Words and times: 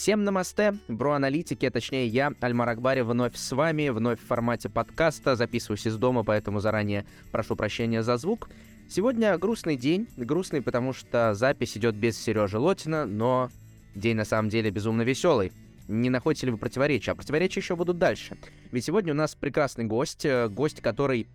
Всем 0.00 0.24
намасте, 0.24 0.78
бро-аналитики, 0.88 1.66
а 1.66 1.70
точнее 1.70 2.06
я, 2.06 2.32
Альмар 2.40 2.70
Акбари, 2.70 3.02
вновь 3.02 3.36
с 3.36 3.52
вами, 3.52 3.90
вновь 3.90 4.18
в 4.18 4.26
формате 4.26 4.70
подкаста, 4.70 5.36
записываюсь 5.36 5.86
из 5.86 5.98
дома, 5.98 6.24
поэтому 6.24 6.58
заранее 6.58 7.04
прошу 7.30 7.54
прощения 7.54 8.02
за 8.02 8.16
звук. 8.16 8.48
Сегодня 8.88 9.36
грустный 9.36 9.76
день, 9.76 10.08
грустный, 10.16 10.62
потому 10.62 10.94
что 10.94 11.34
запись 11.34 11.76
идет 11.76 11.96
без 11.96 12.18
Сережи 12.18 12.58
Лотина, 12.58 13.04
но 13.04 13.50
день 13.94 14.16
на 14.16 14.24
самом 14.24 14.48
деле 14.48 14.70
безумно 14.70 15.02
веселый. 15.02 15.52
Не 15.86 16.08
находите 16.08 16.46
ли 16.46 16.52
вы 16.52 16.56
противоречия? 16.56 17.12
А 17.12 17.14
противоречия 17.14 17.60
еще 17.60 17.76
будут 17.76 17.98
дальше. 17.98 18.38
Ведь 18.72 18.86
сегодня 18.86 19.12
у 19.12 19.16
нас 19.16 19.34
прекрасный 19.34 19.84
гость, 19.84 20.24
э, 20.24 20.48
гость, 20.48 20.80
который 20.80 21.28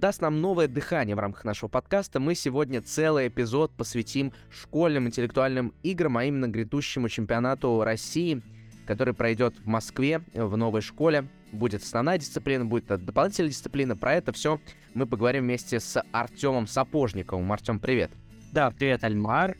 даст 0.00 0.22
нам 0.22 0.40
новое 0.40 0.66
дыхание 0.66 1.14
в 1.14 1.18
рамках 1.18 1.44
нашего 1.44 1.68
подкаста. 1.68 2.20
Мы 2.20 2.34
сегодня 2.34 2.80
целый 2.80 3.28
эпизод 3.28 3.70
посвятим 3.72 4.32
школьным 4.50 5.06
интеллектуальным 5.06 5.74
играм, 5.82 6.16
а 6.16 6.24
именно 6.24 6.48
грядущему 6.48 7.10
чемпионату 7.10 7.84
России, 7.84 8.40
который 8.86 9.12
пройдет 9.12 9.54
в 9.58 9.66
Москве 9.66 10.22
в 10.32 10.56
новой 10.56 10.80
школе. 10.80 11.28
Будет 11.52 11.82
основная 11.82 12.16
дисциплина, 12.16 12.64
будет 12.64 12.86
дополнительная 12.86 13.50
дисциплина. 13.50 13.94
Про 13.94 14.14
это 14.14 14.32
все 14.32 14.58
мы 14.94 15.06
поговорим 15.06 15.44
вместе 15.44 15.78
с 15.78 16.02
Артемом 16.12 16.66
Сапожниковым. 16.66 17.52
Артем, 17.52 17.78
привет. 17.78 18.10
Да, 18.52 18.70
привет, 18.70 19.04
Альмар. 19.04 19.54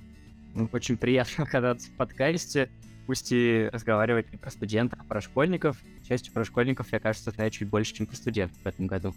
Очень 0.72 0.96
приятно 0.96 1.44
оказаться 1.44 1.90
в 1.90 1.96
подкасте. 1.96 2.70
Пусть 3.06 3.30
и 3.30 3.68
разговаривать 3.72 4.32
не 4.32 4.38
про 4.38 4.50
студентов, 4.50 5.00
а 5.02 5.04
про 5.04 5.20
школьников. 5.20 5.76
К 6.02 6.06
счастью, 6.08 6.32
про 6.32 6.44
школьников 6.44 6.90
я, 6.92 6.98
кажется, 6.98 7.30
знаю 7.30 7.50
чуть 7.50 7.68
больше, 7.68 7.92
чем 7.92 8.06
про 8.06 8.16
студентов 8.16 8.56
в 8.62 8.66
этом 8.66 8.86
году. 8.86 9.14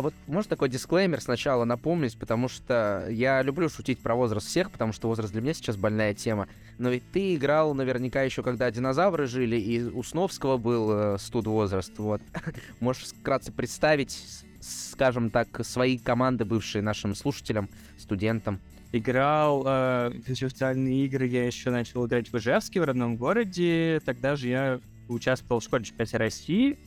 А 0.00 0.02
вот 0.02 0.14
может 0.26 0.48
такой 0.48 0.70
дисклеймер 0.70 1.20
сначала 1.20 1.66
напомнить, 1.66 2.18
потому 2.18 2.48
что 2.48 3.06
я 3.10 3.42
люблю 3.42 3.68
шутить 3.68 3.98
про 3.98 4.14
возраст 4.14 4.46
всех, 4.46 4.70
потому 4.70 4.94
что 4.94 5.08
возраст 5.08 5.30
для 5.30 5.42
меня 5.42 5.52
сейчас 5.52 5.76
больная 5.76 6.14
тема. 6.14 6.48
Но 6.78 6.88
ведь 6.88 7.02
ты 7.12 7.34
играл 7.34 7.74
наверняка 7.74 8.22
еще, 8.22 8.42
когда 8.42 8.70
динозавры 8.70 9.26
жили, 9.26 9.56
и 9.56 9.82
у 9.82 10.02
Сновского 10.02 10.56
был 10.56 10.90
э, 10.90 11.18
студ 11.18 11.46
возраст. 11.46 11.92
Вот. 11.98 12.22
Можешь 12.80 13.08
вкратце 13.08 13.52
представить, 13.52 14.24
скажем 14.62 15.28
так, 15.28 15.66
свои 15.66 15.98
команды, 15.98 16.46
бывшие 16.46 16.80
нашим 16.80 17.14
слушателям, 17.14 17.68
студентам? 17.98 18.58
Играл 18.92 19.64
э, 19.66 20.12
в 20.26 20.34
социальные 20.34 21.04
игры, 21.04 21.26
я 21.26 21.44
еще 21.44 21.68
начал 21.68 22.06
играть 22.06 22.32
в 22.32 22.38
Ижевске, 22.38 22.80
в 22.80 22.84
родном 22.84 23.18
городе. 23.18 24.00
Тогда 24.06 24.34
же 24.36 24.48
я 24.48 24.80
участвовал 25.08 25.60
в 25.60 25.64
школе 25.64 25.84
чемпионате 25.84 26.16
России, 26.16 26.78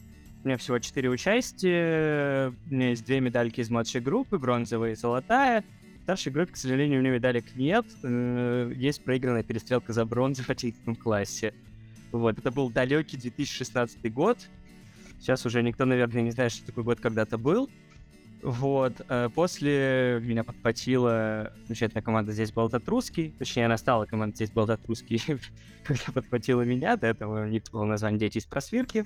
у 0.43 0.47
меня 0.47 0.57
всего 0.57 0.77
четыре 0.79 1.09
участия. 1.09 2.49
У 2.69 2.73
меня 2.73 2.89
есть 2.89 3.05
две 3.05 3.21
медальки 3.21 3.61
из 3.61 3.69
младшей 3.69 4.01
группы, 4.01 4.37
бронзовая 4.37 4.91
и 4.91 4.95
золотая. 4.95 5.63
В 5.99 6.03
старшей 6.03 6.33
группе, 6.33 6.51
к 6.51 6.57
сожалению, 6.57 6.99
у 6.99 7.01
меня 7.01 7.13
медалек 7.13 7.55
нет. 7.55 7.85
Э, 8.03 8.71
есть 8.75 9.03
проигранная 9.05 9.43
перестрелка 9.43 9.93
за 9.93 10.03
бронзу 10.05 10.43
в 10.43 10.49
11 10.49 10.99
классе. 10.99 11.53
Вот, 12.11 12.37
это 12.37 12.51
был 12.51 12.69
далекий 12.69 13.15
2016 13.15 14.13
год. 14.13 14.37
Сейчас 15.19 15.45
уже 15.45 15.63
никто, 15.63 15.85
наверное, 15.85 16.21
не 16.21 16.31
знает, 16.31 16.51
что 16.51 16.65
такой 16.65 16.83
год 16.83 16.99
когда-то 16.99 17.37
был. 17.37 17.69
Вот. 18.41 18.93
Э, 19.07 19.29
после 19.33 20.19
меня 20.21 20.43
подхватила 20.43 21.53
замечательная 21.67 22.03
команда 22.03 22.33
«Здесь 22.33 22.51
болтат 22.51 22.85
русский». 22.89 23.33
Точнее, 23.39 23.67
она 23.67 23.77
стала 23.77 24.05
командой 24.05 24.35
«Здесь 24.35 24.51
болтат 24.51 24.81
русский», 24.87 25.21
когда 25.85 26.11
подхватила 26.13 26.63
меня. 26.63 26.97
До 26.97 27.07
этого 27.07 27.45
у 27.45 27.47
них 27.47 27.63
было 27.71 27.85
название 27.85 28.19
«Дети 28.19 28.39
из 28.39 28.45
просвирки». 28.45 29.05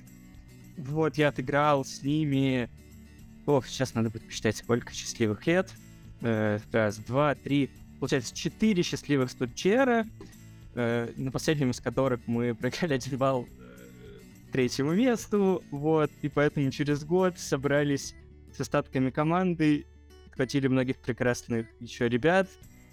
Вот, 0.78 1.18
я 1.18 1.28
отыграл 1.28 1.84
с 1.84 2.02
ними... 2.02 2.70
Ох, 3.46 3.66
сейчас 3.66 3.94
надо 3.94 4.10
будет 4.10 4.26
посчитать, 4.26 4.56
сколько 4.56 4.92
счастливых 4.92 5.44
лет. 5.46 5.70
Э, 6.20 6.60
раз, 6.72 6.98
два, 6.98 7.34
три... 7.34 7.70
Получается, 7.98 8.32
четыре 8.34 8.84
счастливых 8.84 9.30
студчера, 9.30 10.06
э, 10.74 11.12
на 11.16 11.32
последнем 11.32 11.70
из 11.70 11.80
которых 11.80 12.20
мы 12.26 12.54
проиграли 12.60 12.94
один 12.94 13.18
балл 13.18 13.48
э, 13.48 14.52
третьему 14.52 14.94
месту, 14.94 15.64
вот, 15.72 16.12
и 16.22 16.28
поэтому 16.28 16.70
через 16.70 17.04
год 17.04 17.40
собрались 17.40 18.14
с 18.54 18.60
остатками 18.60 19.10
команды, 19.10 19.84
хватили 20.30 20.68
многих 20.68 20.98
прекрасных 20.98 21.66
еще 21.80 22.08
ребят, 22.08 22.48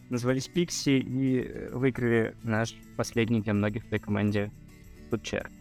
назвались 0.09 0.47
Пикси 0.47 0.97
и 0.97 1.41
э, 1.41 1.69
выиграли 1.71 2.35
наш 2.41 2.73
последний 2.97 3.41
для 3.41 3.53
многих 3.53 3.83
в 3.83 3.87
этой 3.87 3.99
команде 3.99 4.51
Студчер 5.07 5.51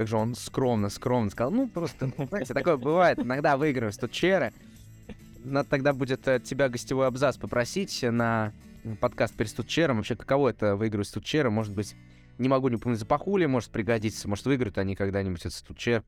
как 0.00 0.08
же 0.08 0.16
он 0.16 0.34
скромно, 0.34 0.88
скромно 0.88 1.28
сказал, 1.28 1.50
ну, 1.50 1.68
просто, 1.68 2.10
знаете, 2.30 2.54
такое 2.54 2.78
бывает, 2.78 3.18
иногда 3.18 3.58
выигрываешь 3.58 3.98
тут 3.98 4.12
черы. 4.12 4.50
Надо 5.44 5.68
тогда 5.68 5.92
будет 5.92 6.26
от 6.26 6.44
тебя 6.44 6.70
гостевой 6.70 7.06
абзац 7.06 7.36
попросить 7.36 8.02
на 8.02 8.54
подкаст 9.02 9.34
перед 9.34 9.50
студчером. 9.50 9.98
Вообще, 9.98 10.16
каково 10.16 10.48
это 10.48 10.74
выигрывать 10.74 11.08
студчера? 11.08 11.50
Может 11.50 11.74
быть, 11.74 11.94
не 12.38 12.48
могу 12.48 12.68
не 12.68 12.78
помнить, 12.78 12.98
за 12.98 13.04
пахули 13.04 13.44
может 13.44 13.68
пригодиться. 13.68 14.26
Может, 14.26 14.46
выиграют 14.46 14.78
они 14.78 14.96
когда-нибудь 14.96 15.40
этот 15.40 15.52
студчер. 15.52 16.02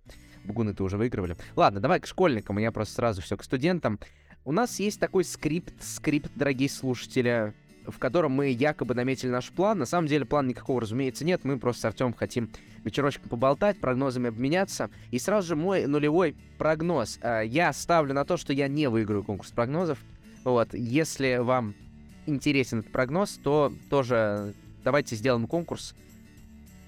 Бугуны-то 0.45 0.85
уже 0.85 0.97
выигрывали. 0.97 1.37
Ладно, 1.55 1.81
давай 1.81 2.01
к 2.01 2.07
школьникам, 2.07 2.57
я 2.57 2.73
просто 2.73 2.95
сразу 2.95 3.21
все 3.21 3.37
к 3.37 3.45
студентам. 3.45 4.01
У 4.47 4.53
нас 4.53 4.81
есть 4.81 5.01
такой 5.01 5.25
скрипт, 5.25 5.75
скрипт, 5.83 6.31
дорогие 6.35 6.71
слушатели, 6.71 7.53
в 7.87 7.99
котором 7.99 8.33
мы 8.33 8.49
якобы 8.51 8.95
наметили 8.95 9.31
наш 9.31 9.51
план. 9.51 9.79
На 9.79 9.87
самом 9.87 10.09
деле 10.09 10.25
плана 10.25 10.49
никакого, 10.49 10.81
разумеется, 10.81 11.25
нет. 11.25 11.45
Мы 11.45 11.59
просто 11.59 11.83
с 11.83 11.85
Артемом 11.87 12.15
хотим 12.15 12.51
вечерочком 12.85 13.29
поболтать, 13.29 13.81
прогнозами 13.81 14.29
обменяться. 14.29 14.91
И 15.11 15.19
сразу 15.19 15.49
же 15.49 15.57
мой 15.57 15.87
нулевой 15.87 16.37
прогноз. 16.59 17.19
А, 17.23 17.43
я 17.43 17.73
ставлю 17.73 18.15
на 18.15 18.25
то, 18.25 18.37
что 18.37 18.53
я 18.53 18.69
не 18.69 18.89
выиграю 18.89 19.25
конкурс 19.25 19.51
прогнозов. 19.51 19.99
Вот, 20.45 20.75
если 20.75 21.37
вам 21.37 21.75
интересен 22.27 22.81
этот 22.81 22.93
прогноз, 22.93 23.39
то 23.43 23.73
тоже 23.91 24.55
давайте 24.85 25.17
сделаем 25.17 25.47
конкурс 25.47 25.95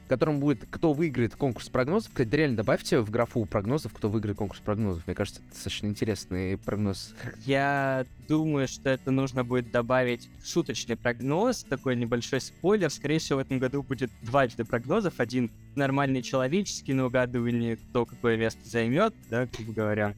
в 0.05 0.09
котором 0.09 0.39
будет 0.39 0.67
«Кто 0.71 0.93
выиграет 0.93 1.35
конкурс 1.35 1.69
прогнозов». 1.69 2.11
Кстати, 2.11 2.35
реально 2.35 2.59
добавьте 2.59 3.01
в 3.01 3.11
графу 3.11 3.45
прогнозов, 3.47 3.93
кто 3.95 4.11
выиграет 4.11 4.37
конкурс 4.37 4.61
прогнозов. 4.61 5.07
Мне 5.07 5.15
кажется, 5.15 5.41
это 5.41 5.51
достаточно 5.51 5.87
интересный 5.87 6.59
прогноз. 6.59 7.15
Я 7.47 8.05
думаю, 8.29 8.69
что 8.69 8.91
это 8.91 9.11
нужно 9.11 9.45
будет 9.45 9.71
добавить 9.71 10.29
шуточный 10.45 10.97
прогноз, 10.97 11.65
такой 11.65 11.97
небольшой 11.97 12.41
спойлер. 12.41 12.91
Скорее 12.91 13.19
всего, 13.19 13.39
в 13.39 13.43
этом 13.43 13.59
году 13.59 13.83
будет 13.83 14.11
два 14.23 14.47
вида 14.47 14.65
прогнозов. 14.65 15.21
Один 15.21 15.51
нормальный 15.75 16.23
человеческий 16.23 16.93
на 16.93 17.07
угадывание, 17.07 17.77
кто 17.77 18.05
какое 18.05 18.37
место 18.37 18.61
займет, 18.69 19.15
да, 19.31 19.47
грубо 19.47 19.73
говоря. 19.73 20.15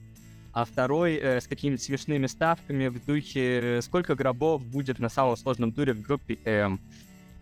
А 0.52 0.64
второй 0.64 1.16
э, 1.16 1.40
с 1.40 1.46
какими-то 1.46 1.82
смешными 1.82 2.26
ставками 2.26 2.88
в 2.88 3.04
духе 3.04 3.60
э, 3.60 3.82
«Сколько 3.82 4.14
гробов 4.14 4.64
будет 4.64 4.98
на 4.98 5.10
самом 5.10 5.36
сложном 5.36 5.70
туре 5.70 5.92
в 5.92 6.00
группе 6.00 6.38
М?» 6.44 6.80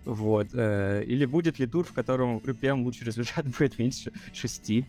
Вот. 0.04 0.48
Э, 0.53 1.03
или 1.04 1.25
будет 1.25 1.59
ли 1.59 1.66
тур, 1.66 1.84
в 1.84 1.92
котором 1.92 2.38
РПМ 2.47 2.82
лучший 2.82 3.04
результат 3.06 3.47
будет 3.59 3.78
меньше 3.78 4.12
шести. 4.32 4.87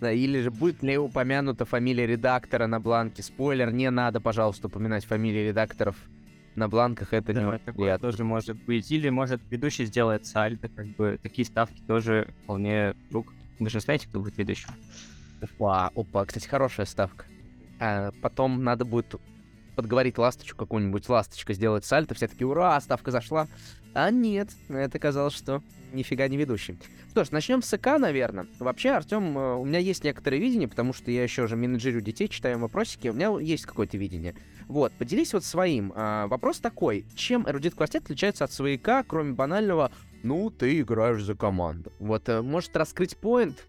Или 0.00 0.42
же 0.42 0.50
будет 0.50 0.82
ли 0.82 0.98
упомянута 0.98 1.64
фамилия 1.64 2.06
редактора 2.06 2.66
на 2.66 2.80
бланке. 2.80 3.22
Спойлер, 3.22 3.72
не 3.72 3.90
надо, 3.90 4.20
пожалуйста, 4.20 4.66
упоминать 4.66 5.04
фамилии 5.04 5.48
редакторов 5.48 5.96
на 6.54 6.68
бланках, 6.68 7.12
это 7.12 7.32
да, 7.32 7.52
не 7.52 7.58
такое 7.58 7.98
тоже 7.98 8.24
может 8.24 8.56
быть. 8.64 8.90
Или, 8.90 9.08
может, 9.08 9.40
ведущий 9.50 9.86
сделает 9.86 10.26
сальто, 10.26 10.68
как 10.68 10.86
бы 10.88 11.18
такие 11.22 11.44
ставки 11.44 11.80
тоже 11.86 12.32
вполне 12.42 12.94
вдруг. 13.08 13.32
Вы 13.58 13.70
же 13.70 13.80
знаете, 13.80 14.08
кто 14.08 14.20
будет 14.20 14.36
ведущим? 14.38 14.68
Опа, 15.40 15.90
опа, 15.94 16.24
кстати, 16.24 16.46
хорошая 16.46 16.86
ставка. 16.86 17.26
А 17.80 18.12
потом 18.22 18.62
надо 18.62 18.84
будет 18.84 19.14
подговорить 19.74 20.18
ласточку 20.18 20.58
какую-нибудь, 20.58 21.08
ласточка 21.08 21.52
сделать 21.54 21.84
сальто, 21.84 22.14
все 22.14 22.28
таки 22.28 22.44
ура, 22.44 22.80
ставка 22.80 23.10
зашла. 23.10 23.48
А 23.94 24.10
нет, 24.10 24.50
это 24.68 24.98
казалось, 24.98 25.34
что 25.34 25.62
нифига 25.92 26.26
не 26.28 26.36
ведущий. 26.36 26.78
Что 27.10 27.24
ж, 27.24 27.30
начнем 27.30 27.62
с 27.62 27.68
СК, 27.68 27.98
наверное. 27.98 28.46
Вообще, 28.58 28.90
Артем, 28.90 29.38
э, 29.38 29.54
у 29.54 29.64
меня 29.64 29.78
есть 29.78 30.02
некоторое 30.02 30.38
видение, 30.38 30.66
потому 30.66 30.92
что 30.92 31.12
я 31.12 31.22
еще 31.22 31.46
же 31.46 31.54
менеджерю 31.54 32.00
детей, 32.00 32.28
читаю 32.28 32.58
вопросики, 32.58 33.08
у 33.08 33.12
меня 33.12 33.38
есть 33.38 33.66
какое-то 33.66 33.96
видение. 33.96 34.34
Вот, 34.66 34.92
поделись 34.94 35.32
вот 35.32 35.44
своим. 35.44 35.92
А, 35.94 36.26
вопрос 36.26 36.58
такой, 36.58 37.06
чем 37.14 37.48
эрудит 37.48 37.74
квартет 37.74 38.04
отличается 38.04 38.44
от 38.44 38.52
свояка, 38.52 39.04
кроме 39.04 39.32
банального 39.32 39.92
«ну, 40.24 40.50
ты 40.50 40.80
играешь 40.80 41.22
за 41.22 41.36
команду». 41.36 41.92
Вот, 42.00 42.28
э, 42.28 42.42
может 42.42 42.76
раскрыть 42.76 43.16
поинт? 43.16 43.64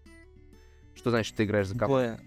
Что 0.96 1.10
значит, 1.10 1.36
ты 1.36 1.44
играешь 1.44 1.68
за 1.68 1.78
команду? 1.78 2.20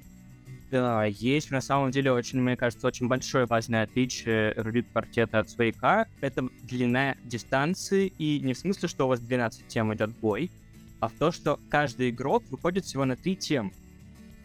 Да, 0.71 1.05
есть 1.05 1.49
на 1.49 1.61
самом 1.61 1.89
деле 1.89 2.11
очень, 2.11 2.39
мне 2.41 2.55
кажется, 2.55 2.85
очень 2.85 3.07
большое 3.07 3.45
важное 3.45 3.83
отличие 3.83 4.53
рулит 4.53 4.87
квартета 4.91 5.39
от 5.39 5.49
свояка. 5.49 6.05
Это 6.21 6.47
длина 6.63 7.15
дистанции, 7.23 8.13
и 8.19 8.39
не 8.39 8.53
в 8.53 8.57
смысле, 8.57 8.87
что 8.87 9.05
у 9.05 9.07
вас 9.07 9.19
12 9.19 9.67
тем 9.67 9.93
идет 9.95 10.11
бой, 10.19 10.51
а 10.99 11.07
в 11.07 11.13
то, 11.13 11.31
что 11.31 11.59
каждый 11.69 12.11
игрок 12.11 12.43
выходит 12.51 12.85
всего 12.85 13.05
на 13.05 13.15
3 13.15 13.35
темы. 13.35 13.71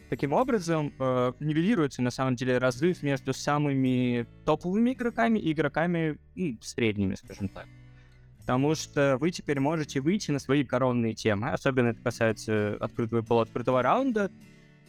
Таким 0.08 0.32
образом, 0.32 0.92
э, 0.98 1.32
нивелируется 1.40 2.00
на 2.00 2.10
самом 2.10 2.36
деле 2.36 2.58
разрыв 2.58 3.02
между 3.02 3.34
самыми 3.34 4.26
топовыми 4.44 4.92
игроками 4.92 5.38
и 5.38 5.52
игроками 5.52 6.18
ну, 6.34 6.56
средними, 6.62 7.16
скажем 7.16 7.48
так. 7.48 7.66
Потому 8.38 8.74
что 8.74 9.16
вы 9.18 9.30
теперь 9.30 9.58
можете 9.58 10.00
выйти 10.00 10.30
на 10.30 10.38
свои 10.38 10.64
коронные 10.64 11.14
темы, 11.14 11.50
особенно 11.50 11.88
это 11.88 12.00
касается 12.02 12.76
открытого 12.78 13.20
и 13.20 13.22
полуоткрытого 13.22 13.82
раунда, 13.82 14.30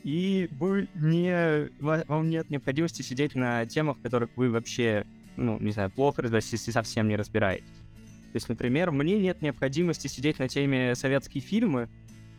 и 0.06 0.50
вы 0.60 0.88
не, 0.94 1.72
вам 1.80 2.30
нет 2.30 2.52
необходимости 2.52 3.02
сидеть 3.02 3.34
на 3.34 3.66
темах, 3.66 4.00
которых 4.04 4.30
вы 4.36 4.52
вообще, 4.52 5.04
ну, 5.36 5.60
не 5.60 5.72
знаю, 5.72 5.90
плохо 5.90 6.22
разбираетесь, 6.22 6.52
если 6.52 6.70
совсем 6.70 7.08
не 7.08 7.16
разбираетесь. 7.16 7.66
То 7.66 8.36
есть, 8.36 8.48
например, 8.48 8.92
мне 8.92 9.18
нет 9.18 9.42
необходимости 9.42 10.08
сидеть 10.08 10.38
на 10.38 10.48
теме 10.48 10.94
советские 10.94 11.42
фильмы, 11.42 11.90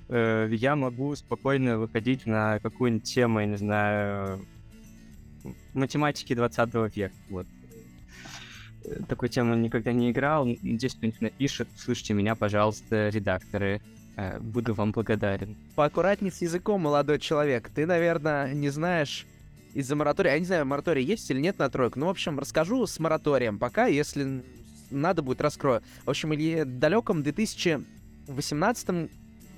э, 0.09 0.49
я 0.53 0.77
могу 0.77 1.17
спокойно 1.17 1.77
выходить 1.77 2.25
на 2.25 2.61
какую-нибудь 2.61 3.03
тему, 3.03 3.41
я 3.41 3.47
не 3.47 3.57
знаю, 3.57 4.47
математики 5.75 6.37
20 6.37 6.73
века. 6.95 7.15
Вот. 7.31 7.49
Э, 8.85 9.01
такой 9.09 9.29
тему 9.29 9.57
никогда 9.57 9.93
не 9.93 10.13
играл. 10.13 10.47
Здесь 10.63 10.95
кто-нибудь 10.95 11.21
напишет, 11.21 11.67
слышите 11.77 12.15
меня, 12.15 12.37
пожалуйста, 12.37 13.09
редакторы. 13.09 13.83
Э, 14.17 14.39
буду 14.41 14.75
вам 14.75 14.93
благодарен. 14.93 15.57
Поаккуратней 15.75 16.33
с 16.33 16.41
языком, 16.41 16.81
молодой 16.81 17.19
человек. 17.19 17.69
Ты, 17.69 17.87
наверное, 17.87 18.53
не 18.55 18.71
знаешь 18.71 19.27
из-за 19.75 19.95
моратория. 19.95 20.33
Я 20.33 20.39
не 20.39 20.47
знаю, 20.47 20.65
мораторий 20.67 21.05
есть 21.05 21.31
или 21.31 21.39
нет 21.39 21.59
на 21.59 21.69
тройку. 21.69 21.99
Ну, 21.99 22.07
в 22.07 22.11
общем, 22.11 22.39
расскажу 22.39 22.87
с 22.87 22.99
мораторием 22.99 23.59
пока, 23.59 23.87
если 23.87 24.43
надо 24.91 25.23
будет, 25.23 25.43
раскрою. 25.43 25.83
В 26.05 26.11
общем, 26.11 26.31
в 26.31 26.79
далеком 26.79 27.23
2018 27.23 29.11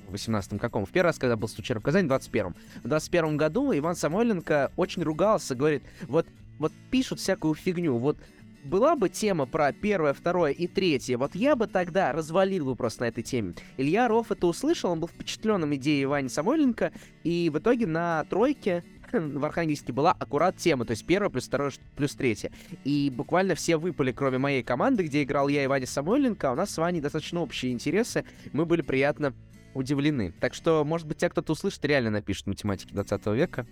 в 0.09 0.15
18-м 0.15 0.59
каком? 0.59 0.87
В 0.87 0.91
первый 0.91 1.09
раз, 1.09 1.19
когда 1.19 1.37
был 1.37 1.49
случай 1.49 1.75
в 1.75 1.81
Казани, 1.81 2.09
в 2.09 2.13
21-м. 2.13 2.57
В 2.83 2.89
21 2.89 3.37
году 3.37 3.77
Иван 3.77 3.95
Самойленко 3.95 4.73
очень 4.77 5.03
ругался, 5.03 5.55
говорит, 5.55 5.83
вот, 6.07 6.27
вот 6.59 6.73
пишут 6.91 7.21
всякую 7.21 7.55
фигню, 7.55 7.97
вот 7.99 8.17
была 8.65 8.97
бы 8.97 9.09
тема 9.09 9.47
про 9.47 9.73
первое, 9.73 10.13
второе 10.13 10.53
и 10.53 10.67
третье, 10.67 11.17
вот 11.17 11.35
я 11.35 11.57
бы 11.57 11.67
тогда 11.67 12.13
развалил 12.13 12.67
бы 12.67 12.77
просто 12.77 13.03
на 13.03 13.09
этой 13.09 13.23
теме. 13.23 13.55
Илья 13.77 14.09
Ров 14.09 14.31
это 14.31 14.47
услышал, 14.47 14.91
он 14.91 15.01
был 15.01 15.09
впечатленным 15.09 15.75
идеей 15.77 16.05
Ивани 16.05 16.29
Самойленко, 16.29 16.93
и 17.25 17.51
в 17.53 17.59
итоге 17.59 17.87
на 17.87 18.25
тройке 18.25 18.85
в 19.13 19.45
Архангельске 19.45 19.93
была 19.93 20.13
аккурат 20.13 20.57
тема, 20.57 20.85
то 20.85 20.93
есть 20.93 21.07
первая 21.07 21.31
плюс 21.31 21.47
вторая 21.47 21.73
плюс 21.97 22.15
третья. 22.15 22.51
И 22.85 23.13
буквально 23.15 23.55
все 23.55 23.77
выпали, 23.77 24.13
кроме 24.13 24.39
моей 24.39 24.63
команды, 24.63 25.05
где 25.05 25.23
играл 25.23 25.49
я 25.49 25.65
и 25.65 25.67
Ваня 25.67 25.87
Самойленко, 25.87 26.51
а 26.51 26.53
у 26.53 26.55
нас 26.55 26.71
с 26.71 26.79
Ваней 26.79 27.01
достаточно 27.01 27.41
общие 27.41 27.73
интересы, 27.73 28.25
мы 28.53 28.67
были 28.67 28.83
приятно 28.83 29.35
удивлены. 29.75 30.33
Так 30.41 30.55
что, 30.55 30.85
может 30.85 31.07
быть, 31.07 31.19
те, 31.19 31.29
кто-то 31.29 31.53
услышит, 31.53 31.85
реально 31.85 32.11
напишет 32.11 32.47
математики 32.47 32.93
20 32.93 33.27
века. 33.29 33.67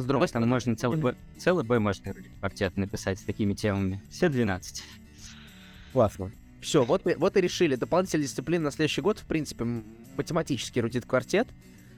С 0.00 0.04
другой 0.04 0.28
стороны, 0.28 0.46
можно 0.46 0.76
целый 0.76 0.98
бой, 0.98 1.14
целый 1.38 1.64
бой 1.64 1.78
можно 1.78 2.14
квартет 2.40 2.76
написать 2.76 3.18
с 3.18 3.22
такими 3.22 3.54
темами. 3.54 4.02
Все 4.10 4.28
12. 4.28 4.82
Классно. 5.92 6.32
Все, 6.60 6.84
вот, 6.84 7.02
вот 7.16 7.36
и 7.36 7.40
решили. 7.40 7.74
Дополнительная 7.76 8.26
дисциплина 8.26 8.64
на 8.64 8.70
следующий 8.70 9.00
год, 9.00 9.18
в 9.18 9.24
принципе, 9.24 9.64
математический 10.16 10.80
рудит 10.80 11.06
квартет. 11.06 11.48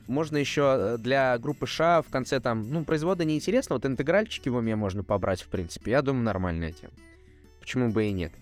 Можно 0.07 0.37
еще 0.37 0.77
э, 0.77 0.99
для 0.99 1.39
группы 1.39 1.67
Ша 1.67 2.03
в 2.03 2.09
конце 2.09 2.41
там, 2.41 2.71
ну, 2.71 2.85
производа 2.85 3.25
неинтересно, 3.25 3.77
вот 3.77 3.87
интегральчики 3.87 4.49
в 4.49 4.57
уме 4.57 4.77
можно 4.77 5.05
побрать, 5.05 5.43
в 5.43 5.49
принципе. 5.49 5.93
Я 5.93 6.03
думаю, 6.03 6.25
нормальная 6.25 6.73
тема. 6.73 6.93
Почему 7.61 7.91
бы 7.91 8.05
и 8.05 8.13
нет? 8.13 8.33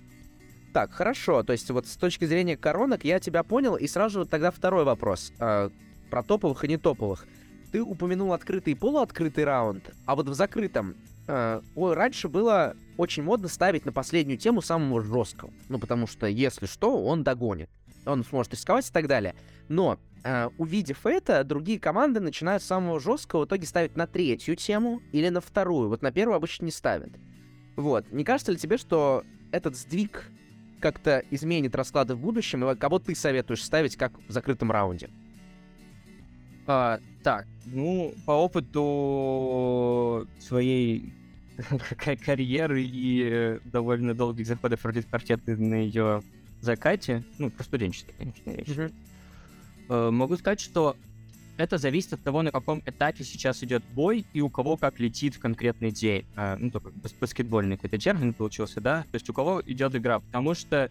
Так, 0.72 0.92
хорошо. 0.92 1.42
То 1.42 1.52
есть 1.52 1.70
вот 1.70 1.86
с 1.86 1.96
точки 1.96 2.24
зрения 2.24 2.56
коронок 2.56 3.04
я 3.04 3.20
тебя 3.20 3.42
понял, 3.42 3.76
и 3.76 3.86
сразу 3.86 4.24
тогда 4.24 4.50
второй 4.50 4.84
вопрос. 4.84 5.32
Э, 5.38 5.70
про 6.10 6.22
топовых 6.22 6.64
и 6.64 6.68
не 6.68 6.76
топовых. 6.76 7.26
Ты 7.72 7.82
упомянул 7.82 8.32
открытый 8.32 8.72
и 8.72 8.76
полуоткрытый 8.76 9.44
раунд, 9.44 9.90
а 10.06 10.16
вот 10.16 10.28
в 10.28 10.34
закрытом 10.34 10.96
э, 11.28 11.60
раньше 11.76 12.28
было 12.28 12.74
очень 12.96 13.22
модно 13.22 13.48
ставить 13.48 13.86
на 13.86 13.92
последнюю 13.92 14.38
тему 14.38 14.60
самого 14.60 15.02
жесткого. 15.02 15.52
Ну, 15.68 15.78
потому 15.78 16.06
что, 16.06 16.26
если 16.26 16.66
что, 16.66 17.04
он 17.04 17.22
догонит. 17.22 17.70
Он 18.06 18.24
сможет 18.24 18.52
рисковать 18.52 18.88
и 18.88 18.92
так 18.92 19.06
далее. 19.06 19.34
Но, 19.68 19.98
э, 20.24 20.48
увидев 20.58 21.06
это, 21.06 21.44
другие 21.44 21.78
команды 21.78 22.20
начинают 22.20 22.62
самого 22.62 22.98
жесткого 22.98 23.42
в 23.42 23.46
итоге 23.46 23.66
ставить 23.66 23.96
на 23.96 24.06
третью 24.06 24.56
тему 24.56 25.00
или 25.12 25.28
на 25.28 25.40
вторую. 25.40 25.88
Вот 25.88 26.02
на 26.02 26.10
первую 26.10 26.36
обычно 26.36 26.64
не 26.64 26.72
ставят. 26.72 27.10
Вот. 27.76 28.10
Не 28.10 28.24
кажется 28.24 28.52
ли 28.52 28.58
тебе, 28.58 28.78
что 28.78 29.22
этот 29.52 29.76
сдвиг 29.76 30.26
как-то 30.80 31.22
изменит 31.30 31.76
расклады 31.76 32.14
в 32.14 32.20
будущем, 32.20 32.68
и 32.68 32.74
кого 32.74 32.98
ты 32.98 33.14
советуешь 33.14 33.62
ставить 33.62 33.96
как 33.96 34.12
в 34.26 34.32
закрытом 34.32 34.72
раунде? 34.72 35.10
А, 36.66 37.00
так, 37.22 37.46
ну, 37.66 38.14
по 38.26 38.32
опыту 38.32 40.26
своей 40.38 41.12
карьеры 42.24 42.82
и 42.82 43.22
э, 43.22 43.58
довольно 43.64 44.14
долгих 44.14 44.46
заходов 44.46 44.84
в 44.84 45.02
квартеты 45.08 45.56
на 45.56 45.74
ее 45.74 46.22
закате, 46.60 47.24
ну, 47.38 47.50
про 47.50 47.64
студенческий, 47.64 48.14
конечно, 48.16 48.50
речь, 48.50 48.68
mm-hmm. 48.68 50.10
могу 50.10 50.36
сказать, 50.36 50.60
что 50.60 50.96
это 51.60 51.76
зависит 51.76 52.14
от 52.14 52.22
того, 52.22 52.42
на 52.42 52.50
каком 52.50 52.82
этапе 52.86 53.22
сейчас 53.22 53.62
идет 53.62 53.82
бой 53.92 54.24
и 54.32 54.40
у 54.40 54.48
кого 54.48 54.78
как 54.78 54.98
летит 54.98 55.34
в 55.34 55.40
конкретный 55.40 55.90
день. 55.90 56.24
А, 56.34 56.56
ну, 56.56 56.70
только 56.70 56.90
баскетбольный 57.20 57.76
какой-то 57.76 57.98
термин 57.98 58.32
получился, 58.32 58.80
да? 58.80 59.02
То 59.10 59.16
есть 59.16 59.28
у 59.28 59.34
кого 59.34 59.62
идет 59.66 59.94
игра. 59.94 60.20
Потому 60.20 60.54
что 60.54 60.90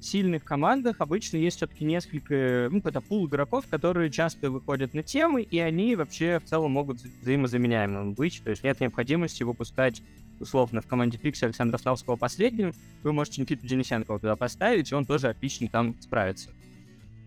сильных 0.00 0.44
командах 0.44 0.96
обычно 1.00 1.36
есть 1.36 1.56
все-таки 1.58 1.84
несколько, 1.84 2.68
ну, 2.70 2.78
какой-то 2.78 3.00
пул 3.00 3.26
игроков, 3.26 3.66
которые 3.68 4.10
часто 4.10 4.50
выходят 4.50 4.94
на 4.94 5.02
темы, 5.02 5.42
и 5.42 5.58
они 5.58 5.96
вообще 5.96 6.38
в 6.38 6.44
целом 6.44 6.72
могут 6.72 7.00
взаимозаменяемыми 7.00 8.12
быть. 8.12 8.42
То 8.44 8.50
есть 8.50 8.62
нет 8.62 8.80
необходимости 8.80 9.42
выпускать 9.42 10.02
условно, 10.40 10.80
в 10.80 10.86
команде 10.86 11.18
Пикси 11.18 11.44
Александра 11.44 11.78
Славского 11.78 12.16
последним, 12.16 12.72
вы 13.02 13.12
можете 13.12 13.40
Никиту 13.40 13.66
Денисенкова 13.66 14.18
туда 14.18 14.36
поставить, 14.36 14.92
и 14.92 14.94
он 14.94 15.06
тоже 15.06 15.28
отлично 15.28 15.68
там 15.68 15.94
справится. 16.00 16.50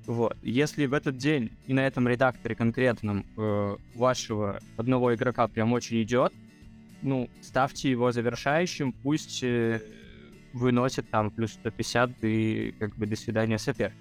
Вот. 0.06 0.36
Если 0.42 0.86
в 0.86 0.94
этот 0.94 1.18
день 1.18 1.51
и 1.68 1.74
на 1.74 1.86
этом 1.86 2.07
редакторе 2.07 2.56
конкретном 2.56 3.25
э, 3.38 3.77
вашего 3.94 4.60
одного 4.75 5.13
игрока 5.13 5.48
прям 5.48 5.72
очень 5.74 6.01
идет, 6.01 6.33
ну, 7.01 7.30
ставьте 7.42 7.92
его 7.92 8.12
завершающим, 8.12 8.92
пусть 8.92 9.44
э, 9.44 9.81
выносит 10.54 11.10
там 11.10 11.31
плюс 11.31 11.51
150 11.54 12.24
и 12.24 12.75
как 12.80 12.96
бы 12.96 13.06
до 13.06 13.16
свидания 13.16 13.57
сопер. 13.57 13.94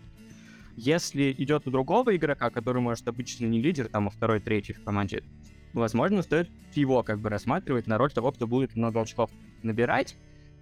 Если 0.76 1.34
идет 1.38 1.66
у 1.66 1.70
другого 1.70 2.14
игрока, 2.16 2.50
который, 2.50 2.80
может, 2.80 3.08
обычно 3.08 3.46
не 3.46 3.60
лидер, 3.60 3.88
там, 3.88 4.06
а 4.06 4.10
второй, 4.10 4.40
третий 4.40 4.74
в 4.74 4.84
команде, 4.84 5.24
возможно, 5.72 6.22
стоит 6.22 6.48
его 6.74 7.02
как 7.02 7.18
бы 7.20 7.28
рассматривать 7.28 7.86
на 7.86 7.98
роль 7.98 8.12
того, 8.12 8.32
кто 8.32 8.46
будет 8.46 8.76
много 8.76 9.00
очков 9.00 9.30
набирать, 9.62 10.16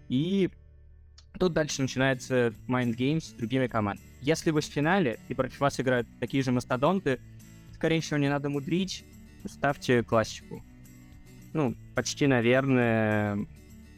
и 0.09 0.50
Тут 1.38 1.53
дальше 1.53 1.83
начинается 1.83 2.55
mind 2.67 2.97
games 2.97 3.21
с 3.21 3.33
другими 3.33 3.67
командами. 3.67 4.09
Если 4.23 4.50
вы 4.50 4.62
в 4.62 4.65
финале 4.65 5.19
и 5.29 5.35
против 5.35 5.61
вас 5.61 5.79
играют 5.79 6.09
такие 6.19 6.43
же 6.43 6.50
мастодонты, 6.50 7.21
скорее 7.75 8.00
всего, 8.00 8.19
не 8.19 8.31
надо 8.31 8.49
мудрить, 8.49 9.05
ставьте 9.47 10.03
классику. 10.03 10.65
Ну, 11.53 11.75
почти, 11.94 12.27
наверное, 12.27 13.47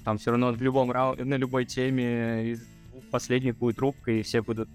там 0.08 0.16
все 0.16 0.30
равно 0.30 0.52
в 0.52 0.62
любом 0.62 0.90
раунде, 0.90 1.24
на 1.24 1.34
любой 1.34 1.66
теме 1.66 2.52
из 2.52 2.66
последних 3.10 3.58
будет 3.58 3.78
рубка, 3.78 4.10
и 4.10 4.22
все 4.22 4.40
будут 4.40 4.66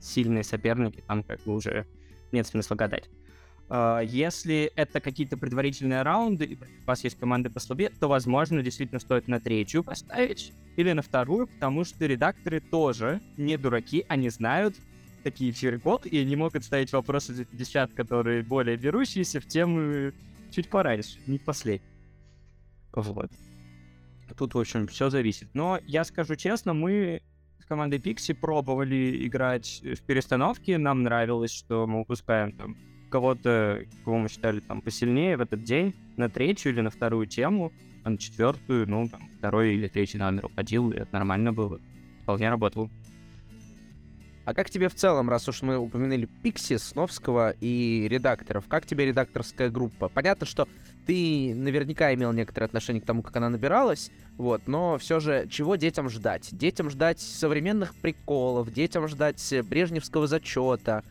сильные 0.00 0.42
соперники, 0.42 1.04
там 1.06 1.22
как 1.22 1.42
бы 1.42 1.52
уже 1.52 1.84
нет 2.32 2.46
смысла 2.46 2.74
гадать. 2.74 3.10
Uh, 3.68 4.02
если 4.02 4.72
это 4.76 5.02
какие-то 5.02 5.36
предварительные 5.36 6.00
раунды, 6.00 6.46
и 6.46 6.54
у 6.54 6.86
вас 6.86 7.04
есть 7.04 7.18
команды 7.18 7.50
послабее, 7.50 7.90
то, 7.90 8.08
возможно, 8.08 8.62
действительно 8.62 8.98
стоит 8.98 9.28
на 9.28 9.40
третью 9.40 9.84
поставить 9.84 10.54
или 10.76 10.90
на 10.92 11.02
вторую, 11.02 11.48
потому 11.48 11.84
что 11.84 12.06
редакторы 12.06 12.60
тоже 12.60 13.20
не 13.36 13.58
дураки, 13.58 14.06
они 14.08 14.30
знают 14.30 14.74
такие 15.22 15.52
фиркод, 15.52 16.06
и 16.06 16.16
они 16.16 16.34
могут 16.34 16.64
ставить 16.64 16.94
вопросы 16.94 17.34
за 17.34 17.44
50, 17.44 17.92
которые 17.92 18.42
более 18.42 18.78
берущиеся 18.78 19.38
в 19.38 19.46
тему 19.46 20.12
чуть 20.50 20.70
пораньше, 20.70 21.18
не 21.26 21.36
последний. 21.36 21.86
Вот. 22.94 23.30
Тут, 24.36 24.54
в 24.54 24.58
общем, 24.58 24.86
все 24.86 25.10
зависит. 25.10 25.48
Но 25.54 25.78
я 25.86 26.04
скажу 26.04 26.36
честно, 26.36 26.74
мы 26.74 27.22
с 27.60 27.64
командой 27.64 27.98
Pixie 27.98 28.34
пробовали 28.34 29.26
играть 29.26 29.82
в 29.82 30.02
перестановке. 30.02 30.78
Нам 30.78 31.02
нравилось, 31.02 31.52
что 31.52 31.86
мы 31.86 32.00
выпускаем 32.00 32.52
там 32.52 32.76
кого-то, 33.10 33.84
кого 34.04 34.18
мы 34.18 34.28
считали 34.28 34.60
там 34.60 34.82
посильнее 34.82 35.36
в 35.36 35.40
этот 35.40 35.62
день, 35.62 35.94
на 36.16 36.28
третью 36.28 36.72
или 36.72 36.82
на 36.82 36.90
вторую 36.90 37.26
тему 37.26 37.72
а 38.04 38.10
на 38.10 38.18
четвертую, 38.18 38.88
ну, 38.88 39.08
там, 39.08 39.28
второй 39.38 39.74
или 39.74 39.88
третий 39.88 40.18
номер 40.18 40.46
уходил, 40.46 40.90
и 40.90 40.96
это 40.96 41.08
нормально 41.12 41.52
было. 41.52 41.80
Вполне 42.22 42.48
работал. 42.48 42.90
А 44.44 44.54
как 44.54 44.70
тебе 44.70 44.88
в 44.88 44.94
целом, 44.94 45.28
раз 45.28 45.46
уж 45.48 45.60
мы 45.60 45.76
упомянули 45.76 46.26
Пикси, 46.42 46.78
Сновского 46.78 47.50
и 47.60 48.06
редакторов, 48.08 48.64
как 48.66 48.86
тебе 48.86 49.04
редакторская 49.06 49.68
группа? 49.68 50.08
Понятно, 50.08 50.46
что 50.46 50.66
ты 51.08 51.54
наверняка 51.54 52.12
имел 52.12 52.32
некоторое 52.32 52.66
отношение 52.66 53.00
к 53.00 53.06
тому, 53.06 53.22
как 53.22 53.34
она 53.34 53.48
набиралась, 53.48 54.10
вот, 54.36 54.68
но 54.68 54.98
все 54.98 55.20
же, 55.20 55.48
чего 55.50 55.76
детям 55.76 56.10
ждать? 56.10 56.50
Детям 56.52 56.90
ждать 56.90 57.18
современных 57.18 57.94
приколов, 57.94 58.70
детям 58.70 59.08
ждать 59.08 59.42
брежневского 59.64 60.26
зачета, 60.26 61.02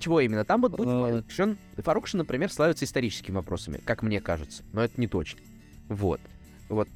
чего 0.00 0.18
именно? 0.18 0.44
Там 0.44 0.62
вот 0.62 0.72
будет 0.72 0.88
Фарукшин. 0.88 1.56
Фарукшин, 1.76 2.18
например, 2.18 2.50
славится 2.50 2.84
историческими 2.84 3.36
вопросами, 3.36 3.80
как 3.84 4.02
мне 4.02 4.20
кажется, 4.20 4.64
но 4.72 4.82
это 4.82 5.00
не 5.00 5.06
точно. 5.06 5.40
Вот. 5.88 6.20
Вот 6.68 6.88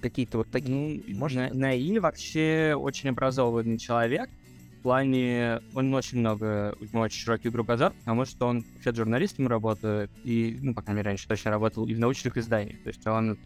какие-то 0.00 0.38
вот 0.38 0.50
такие... 0.52 1.02
Ну, 1.04 1.16
можно... 1.16 1.52
Наиль 1.52 1.98
вообще 1.98 2.76
очень 2.78 3.08
образованный 3.08 3.78
человек. 3.78 4.30
В 4.78 4.82
плане... 4.82 5.60
Он 5.74 5.92
очень 5.92 6.20
много... 6.20 6.76
У 6.80 6.84
него 6.84 7.00
очень 7.00 7.20
широкий 7.20 7.50
кругозор, 7.50 7.92
потому 8.00 8.24
что 8.24 8.46
он 8.46 8.64
вообще 8.74 8.94
журналистом 8.94 9.48
работает. 9.48 10.10
И, 10.24 10.56
ну, 10.60 10.74
по 10.74 10.82
крайней 10.82 10.98
мере, 10.98 11.10
раньше 11.10 11.26
точно 11.26 11.50
работал 11.50 11.86
и 11.86 11.94
в 11.94 11.98
научных 11.98 12.36
изданиях. 12.36 12.82
То 12.82 12.88
есть 12.88 13.06
он 13.06 13.38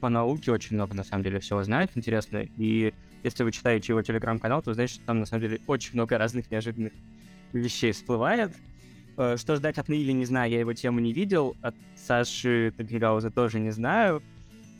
по 0.00 0.08
науке 0.08 0.52
очень 0.52 0.76
много, 0.76 0.94
на 0.94 1.04
самом 1.04 1.24
деле, 1.24 1.40
всего 1.40 1.62
знает 1.64 1.90
интересно. 1.94 2.46
И 2.56 2.94
если 3.24 3.42
вы 3.42 3.50
читаете 3.50 3.92
его 3.92 4.02
телеграм-канал, 4.02 4.62
то 4.62 4.74
знаете, 4.74 4.94
что 4.94 5.04
там, 5.06 5.20
на 5.20 5.26
самом 5.26 5.42
деле, 5.42 5.60
очень 5.66 5.94
много 5.94 6.18
разных 6.18 6.50
неожиданных 6.50 6.92
вещей 7.52 7.92
всплывает. 7.92 8.52
Э, 9.16 9.36
что 9.36 9.56
ждать 9.56 9.78
от 9.78 9.88
Наили, 9.88 10.12
не 10.12 10.24
знаю, 10.24 10.50
я 10.50 10.60
его 10.60 10.72
тему 10.72 11.00
не 11.00 11.12
видел. 11.12 11.56
От 11.62 11.74
Саши 11.96 12.72
Тагигауза 12.76 13.30
тоже 13.30 13.58
не 13.58 13.70
знаю. 13.70 14.22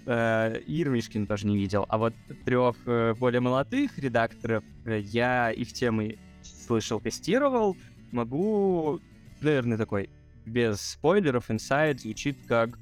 Э, 0.06 0.60
Ирмишкин 0.66 1.26
тоже 1.26 1.46
не 1.46 1.56
видел. 1.56 1.86
А 1.88 1.98
вот 1.98 2.14
трех 2.44 2.76
э, 2.86 3.14
более 3.14 3.40
молодых 3.40 3.98
редакторов 3.98 4.64
я 4.84 5.50
их 5.50 5.72
темы 5.72 6.18
слышал, 6.42 7.00
тестировал. 7.00 7.76
Могу, 8.12 9.00
наверное, 9.40 9.76
такой, 9.76 10.08
без 10.44 10.80
спойлеров, 10.80 11.50
инсайд 11.50 12.00
звучит 12.00 12.38
как 12.46 12.78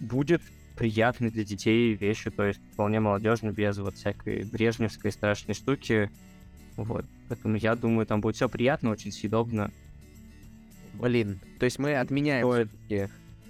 будет 0.00 0.42
приятной 0.76 1.30
для 1.30 1.44
детей 1.44 1.94
вещи, 1.94 2.30
то 2.30 2.44
есть 2.44 2.60
вполне 2.72 3.00
молодежно, 3.00 3.50
без 3.50 3.78
вот 3.78 3.96
всякой 3.96 4.44
брежневской 4.44 5.10
страшной 5.10 5.54
штуки. 5.54 6.10
Вот. 6.76 7.06
Поэтому 7.28 7.56
я 7.56 7.74
думаю, 7.74 8.06
там 8.06 8.20
будет 8.20 8.36
все 8.36 8.48
приятно, 8.48 8.90
очень 8.90 9.10
съедобно. 9.10 9.70
Блин, 10.94 11.40
то 11.58 11.64
есть 11.64 11.78
мы 11.78 11.96
отменяем 11.96 12.46
Ой. 12.46 12.68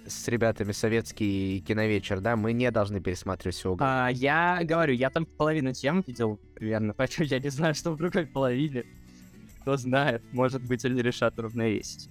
С 0.07 0.27
ребятами 0.27 0.71
советский 0.71 1.63
киновечер, 1.67 2.19
да? 2.19 2.35
Мы 2.35 2.53
не 2.53 2.71
должны 2.71 2.99
пересматривать 3.01 3.55
все. 3.55 3.75
А, 3.79 4.09
я 4.09 4.59
говорю, 4.63 4.93
я 4.93 5.09
там 5.09 5.25
половину 5.25 5.73
тем 5.73 6.03
видел 6.05 6.39
примерно, 6.55 6.93
поэтому 6.97 7.27
я 7.27 7.39
не 7.39 7.49
знаю, 7.49 7.75
что 7.75 7.91
в 7.91 7.97
другой 7.97 8.25
половине. 8.25 8.83
Кто 9.61 9.77
знает, 9.77 10.23
может 10.31 10.63
быть, 10.63 10.85
они 10.85 11.01
решат 11.01 11.37
уравновесить. 11.37 12.09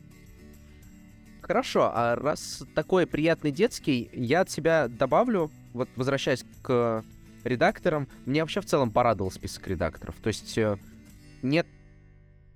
Хорошо, 1.41 1.91
а 1.95 2.17
раз 2.17 2.65
такой 2.75 3.07
приятный 3.07 3.53
детский, 3.53 4.11
я 4.13 4.41
от 4.41 4.51
себя 4.51 4.89
добавлю, 4.89 5.51
вот 5.73 5.89
возвращаясь 5.95 6.45
к 6.63 7.05
редакторам, 7.45 8.09
мне 8.27 8.43
вообще 8.43 8.61
в 8.61 8.67
целом 8.67 8.91
порадовал 8.91 9.31
список 9.31 9.69
редакторов. 9.69 10.17
То 10.21 10.29
есть 10.29 10.59
э, 10.59 10.77
нет, 11.43 11.67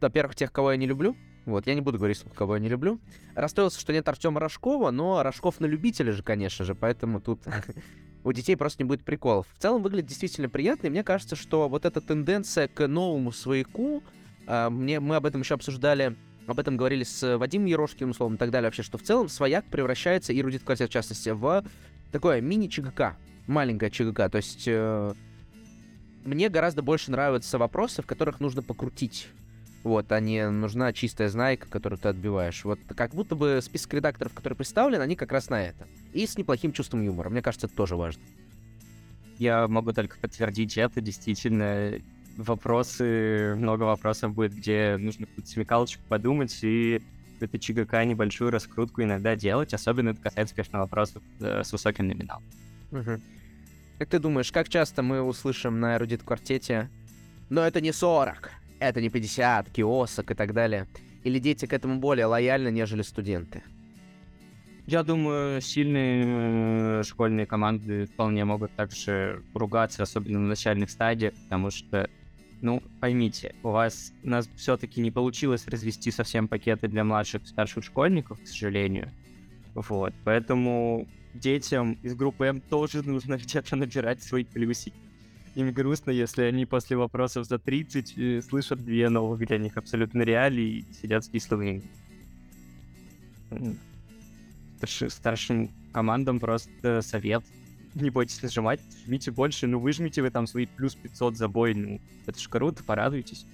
во-первых, 0.01 0.35
тех, 0.35 0.53
кого 0.53 0.73
я 0.73 0.77
не 0.77 0.87
люблю, 0.87 1.17
вот, 1.47 1.67
я 1.67 1.75
не 1.75 1.81
буду 1.81 1.99
говорить, 1.99 2.23
кого 2.35 2.57
я 2.57 2.61
не 2.61 2.69
люблю. 2.69 3.01
Расстроился, 3.35 3.81
что 3.81 3.93
нет 3.93 4.09
Артема 4.09 4.41
Рожкова, 4.41 4.91
но 4.91 5.23
Рожков 5.23 5.61
на 5.61 5.67
любителя 5.67 6.13
же, 6.13 6.23
конечно 6.23 6.65
же, 6.65 6.75
поэтому 6.75 7.21
тут 7.21 7.41
у 8.25 8.33
детей 8.33 8.57
просто 8.57 8.83
не 8.83 8.89
будет 8.89 9.03
приколов. 9.03 9.47
В 9.55 9.61
целом 9.61 9.83
выглядит 9.83 10.09
действительно 10.09 10.49
приятно, 10.49 10.89
и 10.89 10.91
мне 10.91 11.03
кажется, 11.03 11.37
что 11.37 11.69
вот 11.69 11.85
эта 11.85 12.01
тенденция 12.01 12.69
к 12.69 12.87
новому 12.87 13.33
свояку, 13.33 14.03
э, 14.47 14.69
мне, 14.69 15.01
мы 15.01 15.17
об 15.17 15.27
этом 15.27 15.41
еще 15.41 15.55
обсуждали, 15.55 16.17
об 16.47 16.59
этом 16.59 16.77
говорили 16.77 17.05
с 17.05 17.39
Вадимом 17.39 17.67
Ерошкиным, 17.67 18.11
условно, 18.11 18.35
и 18.35 18.39
так 18.39 18.51
далее, 18.51 18.69
вообще, 18.69 18.83
что 18.83 18.99
в 18.99 19.03
целом 19.03 19.29
свояк 19.29 19.65
превращается, 19.67 20.33
и 20.33 20.43
Рудит 20.43 20.63
Квартет, 20.63 20.91
в 20.91 20.93
частности, 20.93 21.31
в 21.31 21.65
такое 22.13 22.41
мини-ЧГК, 22.41 23.17
маленькое 23.47 23.91
ЧГК, 23.91 24.29
то 24.29 24.37
есть... 24.37 24.65
Э, 24.67 25.15
мне 26.23 26.51
гораздо 26.51 26.83
больше 26.83 27.11
нравятся 27.11 27.57
вопросы, 27.57 28.03
в 28.03 28.07
которых 28.07 28.41
нужно 28.41 28.63
покрутить 28.63 29.29
вот, 29.83 30.13
а 30.13 30.21
не 30.21 30.49
нужна 30.51 30.93
чистая 30.93 31.29
знайка, 31.29 31.67
которую 31.69 31.99
ты 31.99 32.09
отбиваешь. 32.09 32.65
Вот 32.65 32.79
как 32.95 33.15
будто 33.15 33.35
бы 33.35 33.61
список 33.63 33.95
редакторов, 33.95 34.35
который 34.35 34.55
представлен, 34.55 35.01
они 35.01 35.17
как 35.17 35.33
раз 35.33 35.49
на 35.49 35.63
это. 35.63 35.87
И 36.13 36.27
с 36.27 36.37
неплохим 36.37 36.73
чувством 36.73 37.03
юмора. 37.03 37.31
Мне 37.31 37.43
кажется, 37.43 37.67
это 37.67 37.77
тоже 37.77 37.97
важно. 37.97 38.23
Я 39.39 39.67
могу 39.69 39.93
только 39.93 40.19
подтвердить 40.19 40.77
это. 40.77 41.01
Действительно, 41.01 41.95
вопросы, 42.37 43.55
много 43.57 43.85
вопросов 43.85 44.35
будет, 44.35 44.55
где 44.55 44.97
нужно 44.99 45.27
смекалочку 45.45 46.03
подумать 46.09 46.59
и 46.63 47.01
это 47.41 47.59
ЧГК 47.59 48.05
небольшую 48.05 48.51
раскрутку 48.51 49.03
иногда 49.03 49.35
делать. 49.35 49.73
Особенно 49.73 50.11
это 50.11 50.21
касается, 50.21 50.55
конечно, 50.55 50.79
вопросов 50.79 51.23
э, 51.41 51.63
с 51.65 51.73
высоким 51.73 52.09
номиналом. 52.09 52.43
Угу. 52.93 53.21
Как 53.99 54.09
ты 54.09 54.19
думаешь, 54.19 54.53
как 54.53 54.69
часто 54.69 55.03
мы 55.03 55.23
услышим 55.23 55.81
на 55.81 55.97
эрудит 55.97 56.23
квартете 56.23 56.91
«Но 57.49 57.67
это 57.67 57.81
не 57.81 57.93
40, 57.93 58.51
это 58.81 59.01
не 59.01 59.11
50, 59.11 59.71
киосок 59.71 60.31
и 60.31 60.35
так 60.35 60.53
далее. 60.53 60.87
Или 61.23 61.39
дети 61.39 61.67
к 61.67 61.73
этому 61.73 62.01
более 62.01 62.27
лояльны, 62.27 62.71
нежели 62.71 63.03
студенты? 63.03 63.63
Я 64.87 65.05
думаю, 65.05 65.61
сильные 65.61 66.25
э, 66.27 67.03
школьные 67.05 67.47
команды 67.47 68.07
вполне 68.07 68.45
могут 68.45 68.73
также 68.73 69.43
ругаться, 69.55 70.03
особенно 70.03 70.41
на 70.41 70.49
начальных 70.49 70.91
стадиях, 70.91 71.35
потому 71.45 71.71
что, 71.71 72.09
ну, 72.61 72.83
поймите, 72.99 73.55
у 73.63 73.69
вас 73.69 74.13
у 74.25 74.29
нас 74.29 74.49
все-таки 74.57 75.01
не 75.01 75.11
получилось 75.11 75.69
развести 75.69 76.11
совсем 76.11 76.49
пакеты 76.49 76.89
для 76.89 77.05
младших 77.05 77.45
и 77.45 77.47
старших 77.47 77.85
школьников, 77.85 78.41
к 78.43 78.47
сожалению. 78.49 79.11
Вот, 79.75 80.13
поэтому 80.25 81.07
детям 81.35 81.93
из 82.03 82.15
группы 82.15 82.47
М 82.47 82.61
тоже 82.61 83.07
нужно 83.07 83.37
где-то 83.43 83.77
набирать 83.77 84.23
свои 84.23 84.43
плюсики 84.43 85.10
им 85.55 85.73
грустно, 85.73 86.11
если 86.11 86.43
они 86.43 86.67
после 86.67 86.97
вопросов 86.97 87.47
за 87.47 87.59
30 87.59 88.19
э, 88.19 88.43
слышат 88.43 88.85
две 88.85 89.09
новых 89.09 89.47
для 89.47 89.59
них 89.59 89.77
абсолютно 89.77 90.23
реалии 90.23 90.79
и 90.79 90.93
сидят 90.95 91.25
с 91.25 91.29
кислыми. 91.29 91.83
Старшим 94.83 95.71
командам 95.93 96.41
просто 96.41 97.03
совет. 97.03 97.45
Не 97.95 98.11
бойтесь 98.11 98.41
нажимать, 98.43 98.81
жмите 99.05 99.33
больше, 99.33 99.67
ну 99.67 99.81
выжмите 99.81 100.23
вы 100.23 100.31
там 100.31 100.47
свои 100.47 100.67
плюс 100.67 100.95
500 100.95 101.37
за 101.37 101.49
бой, 101.49 101.75
ну 101.75 102.01
это 102.25 102.39
ж 102.39 102.49
круто, 102.49 102.85
порадуйтесь, 102.85 103.45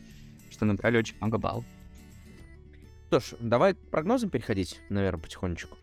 что 0.50 0.66
набрали 0.66 0.98
очень 0.98 1.16
много 1.16 1.38
баллов. 1.38 1.64
Что 3.06 3.20
ж, 3.20 3.34
давай 3.40 3.74
к 3.74 3.78
прогнозам 3.78 4.28
переходить, 4.28 4.80
наверное, 4.90 5.22
потихонечку. 5.22 5.78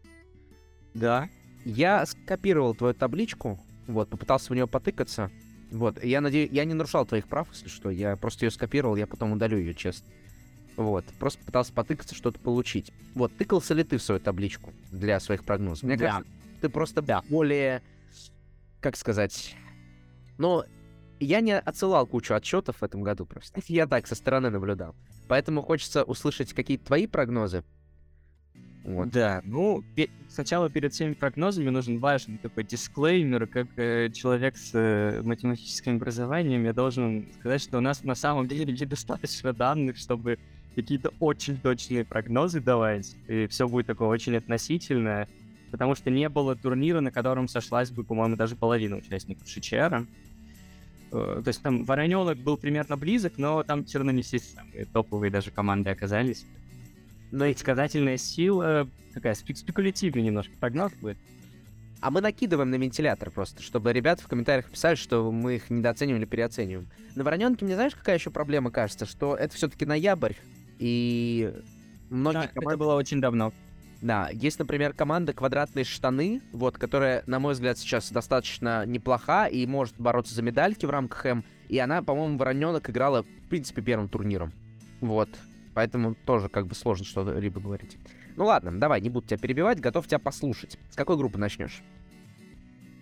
Да. 0.93 1.29
Я 1.65 2.05
скопировал 2.05 2.75
твою 2.75 2.93
табличку, 2.93 3.59
вот, 3.87 4.09
попытался 4.09 4.51
в 4.51 4.55
нее 4.55 4.67
потыкаться. 4.67 5.31
Вот, 5.73 6.03
я 6.03 6.21
надеюсь, 6.21 6.51
я 6.51 6.65
не 6.65 6.75
нарушал 6.75 7.03
твоих 7.05 7.27
прав, 7.27 7.47
если 7.51 7.67
что, 7.67 7.89
я 7.89 8.15
просто 8.15 8.45
ее 8.45 8.51
скопировал, 8.51 8.95
я 8.95 9.07
потом 9.07 9.31
удалю 9.31 9.57
ее, 9.57 9.73
честно. 9.73 10.07
Вот, 10.77 11.03
просто 11.19 11.43
пытался 11.43 11.73
потыкаться, 11.73 12.13
что-то 12.13 12.39
получить. 12.39 12.91
Вот, 13.15 13.35
тыкался 13.35 13.73
ли 13.73 13.83
ты 13.83 13.97
в 13.97 14.03
свою 14.03 14.21
табличку 14.21 14.71
для 14.91 15.19
своих 15.19 15.43
прогнозов? 15.43 15.83
Мне 15.83 15.97
да. 15.97 16.05
кажется, 16.05 16.33
ты 16.61 16.69
просто 16.69 17.01
да. 17.01 17.23
более, 17.27 17.81
как 18.81 18.95
сказать, 18.95 19.55
ну, 20.37 20.63
я 21.19 21.41
не 21.41 21.57
отсылал 21.57 22.05
кучу 22.05 22.35
отчетов 22.35 22.77
в 22.77 22.83
этом 22.83 23.01
году 23.01 23.25
просто. 23.25 23.59
Я 23.67 23.87
так 23.87 24.05
со 24.05 24.13
стороны 24.15 24.51
наблюдал. 24.51 24.95
Поэтому 25.27 25.63
хочется 25.63 26.03
услышать 26.03 26.53
какие-то 26.53 26.85
твои 26.85 27.07
прогнозы, 27.07 27.63
вот. 28.83 29.09
Да, 29.11 29.41
ну, 29.45 29.81
пе- 29.95 30.09
сначала 30.27 30.69
перед 30.69 30.93
всеми 30.93 31.13
прогнозами 31.13 31.69
нужен 31.69 31.99
важный 31.99 32.37
такой 32.37 32.65
дисклеймер, 32.65 33.47
как 33.47 33.67
э, 33.77 34.09
человек 34.09 34.57
с 34.57 34.71
э, 34.73 35.21
математическим 35.21 35.95
образованием, 35.95 36.65
я 36.65 36.73
должен 36.73 37.27
сказать, 37.39 37.61
что 37.61 37.77
у 37.77 37.81
нас 37.81 38.03
на 38.03 38.15
самом 38.15 38.47
деле 38.47 38.73
недостаточно 38.73 39.53
данных, 39.53 39.95
чтобы 39.95 40.37
какие-то 40.75 41.13
очень 41.21 41.57
точные 41.57 42.03
прогнозы 42.03 42.59
давать, 42.59 43.15
и 43.29 43.47
все 43.47 43.69
будет 43.69 43.87
такое 43.87 44.09
очень 44.09 44.35
относительное, 44.35 45.29
потому 45.71 45.95
что 45.95 46.09
не 46.09 46.27
было 46.27 46.53
турнира, 46.53 46.99
на 46.99 47.11
котором 47.11 47.47
сошлась 47.47 47.89
бы, 47.89 48.03
по-моему, 48.03 48.35
даже 48.35 48.57
половина 48.57 48.97
участников 48.97 49.47
ШЧР. 49.47 50.05
Э, 51.13 51.41
то 51.41 51.47
есть 51.47 51.61
там 51.61 51.85
Вороненок 51.85 52.37
был 52.37 52.57
примерно 52.57 52.97
близок, 52.97 53.37
но 53.37 53.63
там 53.63 53.85
все 53.85 53.99
равно 53.99 54.11
не 54.11 54.23
все 54.23 54.39
самые 54.39 54.83
топовые 54.83 55.31
даже 55.31 55.51
команды 55.51 55.89
оказались 55.89 56.45
но 57.33 57.45
предсказательная 57.45 58.17
сила 58.17 58.87
такая 59.13 59.33
спекулятивная 59.33 60.23
немножко 60.23 60.53
прогноз 60.59 60.93
будет. 60.93 61.17
А 61.99 62.11
мы 62.11 62.21
накидываем 62.21 62.69
на 62.69 62.75
вентилятор 62.75 63.31
просто, 63.31 63.63
чтобы 63.63 63.91
ребята 63.91 64.23
в 64.23 64.27
комментариях 64.27 64.69
писали, 64.69 64.95
что 64.95 65.31
мы 65.31 65.55
их 65.55 65.69
недооцениваем 65.69 66.21
или 66.21 66.29
переоцениваем. 66.29 66.89
На 67.15 67.23
Вороненке 67.23 67.65
мне 67.65 67.75
знаешь, 67.75 67.95
какая 67.95 68.17
еще 68.17 68.29
проблема 68.29 68.69
кажется? 68.71 69.05
Что 69.05 69.35
это 69.35 69.55
все-таки 69.55 69.85
ноябрь, 69.85 70.33
и 70.77 71.53
многие 72.09 72.41
да, 72.41 72.47
команды... 72.49 72.69
Это 72.69 72.77
было 72.77 72.95
очень 72.95 73.19
давно. 73.19 73.51
Да, 74.01 74.29
есть, 74.31 74.59
например, 74.59 74.93
команда 74.93 75.33
«Квадратные 75.33 75.85
штаны», 75.85 76.41
вот, 76.51 76.77
которая, 76.77 77.23
на 77.25 77.39
мой 77.39 77.53
взгляд, 77.53 77.79
сейчас 77.79 78.11
достаточно 78.11 78.85
неплоха 78.85 79.45
и 79.45 79.65
может 79.65 79.95
бороться 79.97 80.35
за 80.35 80.41
медальки 80.41 80.85
в 80.85 80.89
рамках 80.89 81.25
М, 81.25 81.45
и 81.69 81.79
она, 81.79 82.03
по-моему, 82.03 82.37
Вороненок 82.37 82.89
играла, 82.89 83.23
в 83.23 83.49
принципе, 83.49 83.81
первым 83.81 84.09
турниром. 84.09 84.51
Вот. 84.99 85.29
Поэтому 85.73 86.15
тоже 86.15 86.49
как 86.49 86.67
бы 86.67 86.75
сложно 86.75 87.05
что-либо 87.05 87.59
говорить. 87.59 87.97
Ну 88.35 88.45
ладно, 88.45 88.79
давай, 88.79 89.01
не 89.01 89.09
буду 89.09 89.27
тебя 89.27 89.37
перебивать, 89.37 89.79
готов 89.79 90.07
тебя 90.07 90.19
послушать. 90.19 90.77
С 90.89 90.95
какой 90.95 91.17
группы 91.17 91.37
начнешь? 91.37 91.81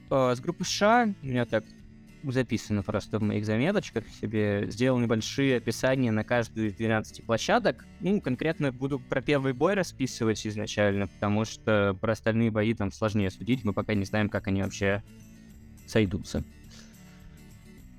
Э, 0.10 0.34
с 0.36 0.40
группы 0.40 0.64
США 0.64 1.14
у 1.22 1.26
меня 1.26 1.46
так 1.46 1.64
записано 2.24 2.84
просто 2.84 3.18
в 3.20 3.24
моих 3.24 3.46
заметочках 3.46 4.08
себе. 4.08 4.68
Сделал 4.70 5.00
небольшие 5.00 5.58
описания 5.58 6.12
на 6.12 6.24
каждую 6.24 6.68
из 6.68 6.76
12 6.76 7.26
площадок. 7.26 7.86
Ну, 8.00 8.22
конкретно 8.22 8.72
буду 8.72 9.00
про 9.00 9.22
первый 9.22 9.54
бой 9.54 9.74
расписывать 9.74 10.46
изначально, 10.46 11.08
потому 11.08 11.46
что 11.46 11.98
про 12.00 12.12
остальные 12.12 12.52
бои 12.52 12.74
там 12.74 12.92
сложнее 12.92 13.32
судить. 13.32 13.64
Мы 13.64 13.74
пока 13.74 13.94
не 13.94 14.06
знаем, 14.06 14.30
как 14.30 14.48
они 14.48 14.62
вообще 14.62 15.04
сойдутся. 15.88 16.44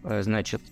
Э, 0.05 0.23
значит, 0.23 0.62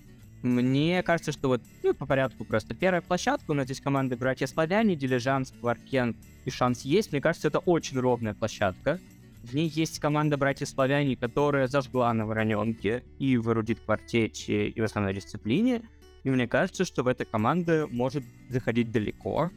мне 0.43 1.03
кажется, 1.03 1.31
что 1.31 1.49
вот 1.49 1.61
ну, 1.83 1.93
по 1.93 2.05
порядку 2.05 2.45
просто. 2.45 2.73
Первая 2.73 3.01
площадка, 3.01 3.51
у 3.51 3.53
нас 3.53 3.65
здесь 3.65 3.81
команды 3.81 4.15
братья 4.15 4.47
Славяне, 4.47 4.95
Дилижанс, 4.95 5.53
Кваркен 5.59 6.15
и 6.45 6.49
Шанс 6.49 6.81
есть. 6.81 7.11
Мне 7.11 7.21
кажется, 7.21 7.47
это 7.47 7.59
очень 7.59 7.99
ровная 7.99 8.33
площадка. 8.33 8.99
В 9.43 9.55
ней 9.55 9.67
есть 9.69 9.99
команда 9.99 10.37
«Братья-славяне», 10.37 11.15
которая 11.15 11.67
зажгла 11.67 12.13
на 12.13 12.27
Вороненке 12.27 13.03
и 13.17 13.37
в 13.37 13.49
эрудит-квартете, 13.49 14.67
и 14.67 14.79
в 14.79 14.83
основной 14.83 15.15
дисциплине. 15.15 15.81
И 16.23 16.29
мне 16.29 16.47
кажется, 16.47 16.85
что 16.85 17.01
в 17.01 17.07
этой 17.07 17.25
команде 17.25 17.87
может 17.87 18.23
заходить 18.49 18.91
далеко 18.91 19.49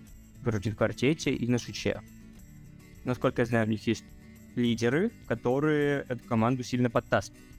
в 0.43 0.49
эрудит-квартете 0.49 1.35
и 1.35 1.47
на 1.49 1.59
шиче. 1.59 2.01
Насколько 3.05 3.43
я 3.43 3.47
знаю, 3.47 3.67
у 3.67 3.71
них 3.71 3.87
есть 3.87 4.05
лидеры, 4.55 5.11
которые 5.27 6.07
эту 6.09 6.25
команду 6.25 6.63
сильно 6.63 6.89
подтаскивают. 6.89 7.54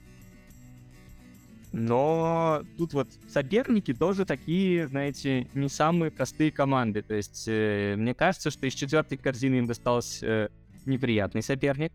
Но 1.72 2.62
тут 2.78 2.94
вот 2.94 3.08
соперники 3.28 3.92
тоже 3.92 4.24
такие, 4.24 4.88
знаете, 4.88 5.48
не 5.54 5.68
самые 5.68 6.10
простые 6.10 6.50
команды. 6.50 7.02
То 7.02 7.14
есть 7.14 7.44
э, 7.48 7.96
мне 7.96 8.14
кажется, 8.14 8.50
что 8.50 8.66
из 8.66 8.74
четвертой 8.74 9.18
корзины 9.18 9.56
им 9.56 9.66
достался 9.66 10.26
э, 10.26 10.48
неприятный 10.86 11.42
соперник. 11.42 11.92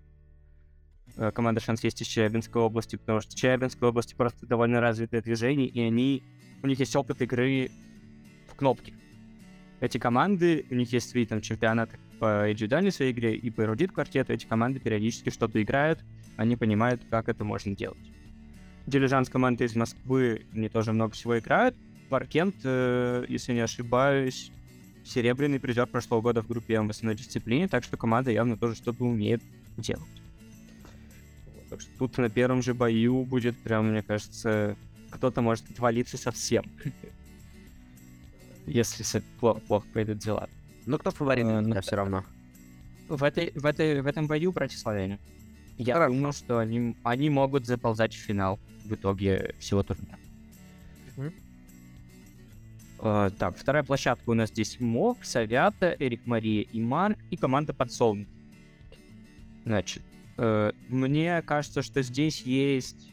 Э, 1.17 1.31
команда 1.31 1.61
«Шанс» 1.61 1.83
есть 1.83 2.01
из 2.01 2.07
Челябинской 2.07 2.61
области, 2.61 2.95
потому 2.95 3.21
что 3.21 3.31
в 3.31 3.35
Челябинской 3.35 3.89
области 3.89 4.13
просто 4.13 4.45
довольно 4.45 4.81
развитое 4.81 5.21
движение, 5.21 5.67
и 5.67 5.81
они, 5.81 6.23
у 6.61 6.67
них 6.67 6.79
есть 6.79 6.95
опыт 6.95 7.21
игры 7.21 7.71
в 8.49 8.55
кнопки. 8.55 8.93
Эти 9.79 9.97
команды, 9.97 10.65
у 10.69 10.75
них 10.75 10.93
есть 10.93 11.09
свои 11.09 11.25
там 11.25 11.41
чемпионаты 11.41 11.97
по 12.19 12.51
индивидуальной 12.51 12.91
своей 12.91 13.13
игре 13.13 13.35
и 13.35 13.49
по 13.49 13.61
эрудит 13.61 13.91
квартету, 13.91 14.31
эти 14.31 14.45
команды 14.45 14.79
периодически 14.79 15.31
что-то 15.31 15.61
играют, 15.61 16.03
они 16.37 16.55
понимают, 16.55 17.01
как 17.09 17.29
это 17.29 17.43
можно 17.43 17.75
делать. 17.75 18.11
Дилижанс 18.88 19.29
команды 19.29 19.65
из 19.65 19.75
Москвы, 19.75 20.45
они 20.53 20.69
тоже 20.69 20.91
много 20.91 21.13
всего 21.13 21.38
играют. 21.38 21.75
Паркент, 22.09 22.55
э, 22.63 23.25
если 23.29 23.53
не 23.53 23.61
ошибаюсь, 23.61 24.51
серебряный 25.05 25.59
призер 25.59 25.88
прошлого 25.88 26.21
года 26.21 26.41
в 26.41 26.47
группе 26.47 26.75
М 26.75 26.88
в 26.88 26.91
основной 26.91 27.15
дисциплине, 27.15 27.67
так 27.67 27.83
что 27.83 27.97
команда 27.97 28.31
явно 28.31 28.57
тоже 28.57 28.75
что-то 28.75 29.03
умеет 29.03 29.41
делать. 29.77 30.03
Так 31.69 31.79
что 31.81 31.89
тут 31.97 32.17
на 32.17 32.29
первом 32.29 32.61
же 32.61 32.73
бою 32.73 33.23
будет 33.23 33.57
прям, 33.57 33.91
мне 33.91 34.01
кажется, 34.01 34.75
кто-то 35.09 35.41
может 35.41 35.69
отвалиться 35.69 36.17
совсем. 36.17 36.65
Если 38.65 39.23
плохо, 39.39 39.61
плохо 39.61 39.88
пойдут 39.93 40.19
дела. 40.19 40.50
Ну, 40.85 40.97
кто 40.97 41.11
фаворит? 41.11 41.45
Э, 41.45 41.81
все 41.81 41.95
равно. 41.95 42.25
В, 43.07 43.23
этой, 43.23 43.51
в, 43.55 43.65
этой, 43.65 44.01
в 44.01 44.07
этом 44.07 44.27
бою 44.27 44.51
братья 44.51 44.77
славяне. 44.77 45.19
Я 45.77 45.95
Хорошо. 45.95 46.13
думаю, 46.13 46.33
что 46.33 46.59
они, 46.59 46.95
они 47.03 47.29
могут 47.29 47.65
заползать 47.65 48.13
в 48.13 48.17
финал 48.17 48.59
в 48.85 48.93
итоге 48.93 49.55
всего 49.59 49.83
турнира. 49.83 50.17
Mm-hmm. 51.17 51.33
Uh, 52.99 53.31
так, 53.31 53.57
вторая 53.57 53.83
площадка 53.83 54.29
у 54.29 54.35
нас 54.35 54.49
здесь 54.49 54.79
Мок, 54.79 55.23
Савята, 55.23 55.95
Эрик 55.97 56.27
Мария 56.27 56.61
и 56.61 56.79
Марк, 56.79 57.17
и 57.31 57.37
команда 57.37 57.73
Подсолнух. 57.73 58.27
Значит, 59.65 60.03
uh, 60.37 60.75
мне 60.87 61.41
кажется, 61.41 61.81
что 61.81 62.03
здесь 62.03 62.43
есть 62.43 63.11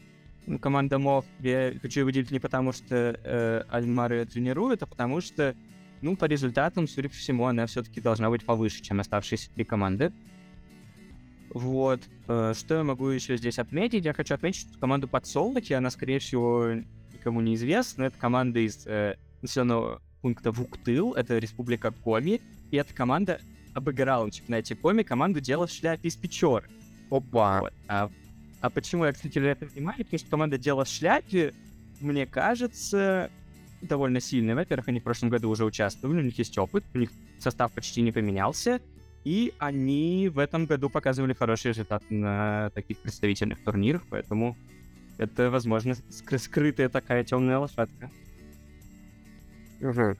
команда 0.61 0.99
Мок. 0.99 1.25
Я 1.39 1.73
хочу 1.81 2.05
выделить 2.05 2.29
не 2.29 2.39
потому, 2.39 2.71
что 2.71 2.95
uh, 2.95 3.65
Альмар 3.69 4.13
ее 4.13 4.25
тренирует, 4.25 4.83
а 4.83 4.85
потому 4.85 5.21
что, 5.21 5.55
ну, 6.01 6.15
по 6.15 6.25
результатам, 6.25 6.87
судя 6.87 7.09
по 7.09 7.15
всему, 7.15 7.45
она 7.45 7.65
все-таки 7.65 7.99
должна 7.99 8.29
быть 8.29 8.45
повыше, 8.45 8.83
чем 8.83 8.99
оставшиеся 8.99 9.49
три 9.55 9.63
команды. 9.63 10.11
Вот. 11.53 12.01
Э, 12.27 12.53
что 12.55 12.75
я 12.75 12.83
могу 12.83 13.07
еще 13.07 13.37
здесь 13.37 13.59
отметить? 13.59 14.05
Я 14.05 14.13
хочу 14.13 14.33
отметить, 14.33 14.61
что 14.61 14.79
команду 14.79 15.07
подсолнухи, 15.07 15.73
она, 15.73 15.89
скорее 15.89 16.19
всего, 16.19 16.73
никому 17.13 17.41
не 17.41 17.55
известна. 17.55 18.03
Это 18.03 18.17
команда 18.17 18.59
из 18.59 18.85
э, 18.85 19.15
населенного 19.41 20.01
пункта 20.21 20.51
Вуктыл, 20.51 21.13
это 21.13 21.37
республика 21.37 21.91
Коми. 21.91 22.41
И 22.71 22.77
эта 22.77 22.93
команда 22.93 23.39
обыграла 23.73 24.25
на 24.25 24.31
чемпионате 24.31 24.75
Коми 24.75 25.03
команду 25.03 25.39
«Дело 25.39 25.67
в 25.67 25.71
шляпе 25.71 26.07
из 26.07 26.15
Печоры». 26.15 26.69
Опа! 27.09 27.61
Вот. 27.61 27.73
А, 27.87 28.11
а 28.61 28.69
почему 28.69 29.05
я, 29.05 29.13
кстати, 29.13 29.39
это 29.39 29.65
внимание? 29.65 30.05
Потому 30.05 30.19
что 30.19 30.29
команда 30.29 30.57
«Дело 30.57 30.85
в 30.85 30.87
шляпе», 30.87 31.53
мне 31.99 32.25
кажется, 32.25 33.31
довольно 33.81 34.19
сильная. 34.19 34.55
Во-первых, 34.55 34.87
они 34.89 34.99
в 34.99 35.03
прошлом 35.03 35.29
году 35.29 35.49
уже 35.49 35.65
участвовали, 35.65 36.19
у 36.19 36.23
них 36.23 36.37
есть 36.37 36.57
опыт, 36.57 36.83
у 36.93 36.97
них 36.97 37.11
состав 37.39 37.71
почти 37.71 38.01
не 38.01 38.11
поменялся. 38.11 38.81
И 39.29 39.53
они 39.59 40.27
в 40.27 40.39
этом 40.39 40.65
году 40.65 40.89
показывали 40.89 41.33
хороший 41.33 41.67
результат 41.67 42.01
на 42.09 42.71
таких 42.71 42.97
представительных 42.97 43.63
турнирах, 43.63 44.01
поэтому 44.09 44.57
это, 45.19 45.51
возможно, 45.51 45.91
скры- 46.09 46.39
скрытая 46.39 46.89
такая 46.89 47.23
темная 47.23 47.59
лошадка. 47.59 48.09
Угу. 49.81 50.17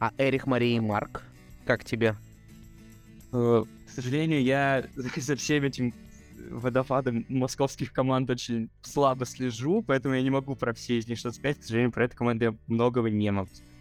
А 0.00 0.12
Эрих, 0.18 0.48
Мария 0.48 0.78
и 0.78 0.80
Марк, 0.80 1.22
как 1.66 1.84
тебе? 1.84 2.16
Э, 3.32 3.62
к 3.86 3.88
сожалению, 3.88 4.42
я 4.42 4.84
за 5.16 5.36
всем 5.36 5.62
этим 5.62 5.94
водопадом 6.50 7.24
московских 7.28 7.92
команд 7.92 8.28
очень 8.28 8.70
слабо 8.82 9.24
слежу, 9.24 9.84
поэтому 9.86 10.16
я 10.16 10.22
не 10.22 10.30
могу 10.30 10.56
про 10.56 10.74
все 10.74 10.98
из 10.98 11.06
них 11.06 11.20
что-то 11.20 11.36
сказать. 11.36 11.60
К 11.60 11.62
сожалению, 11.62 11.92
про 11.92 12.06
эту 12.06 12.16
команду 12.16 12.44
я 12.44 12.54
многого 12.66 13.08
не 13.08 13.30
могу 13.30 13.50
сказать 13.50 13.71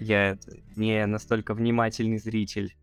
я 0.00 0.38
не 0.76 1.06
настолько 1.06 1.54
внимательный 1.54 2.18
зритель. 2.18 2.74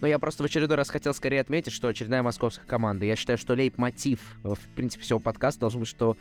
Но 0.00 0.06
я 0.06 0.18
просто 0.18 0.42
в 0.44 0.46
очередной 0.46 0.76
раз 0.76 0.90
хотел 0.90 1.12
скорее 1.12 1.40
отметить, 1.40 1.72
что 1.72 1.88
очередная 1.88 2.22
московская 2.22 2.66
команда. 2.66 3.04
Я 3.04 3.16
считаю, 3.16 3.36
что 3.36 3.54
лейб-мотив, 3.54 4.20
в 4.44 4.58
принципе, 4.76 5.02
всего 5.02 5.18
подкаста 5.18 5.60
должен 5.62 5.80
быть, 5.80 5.88
что 5.88 6.16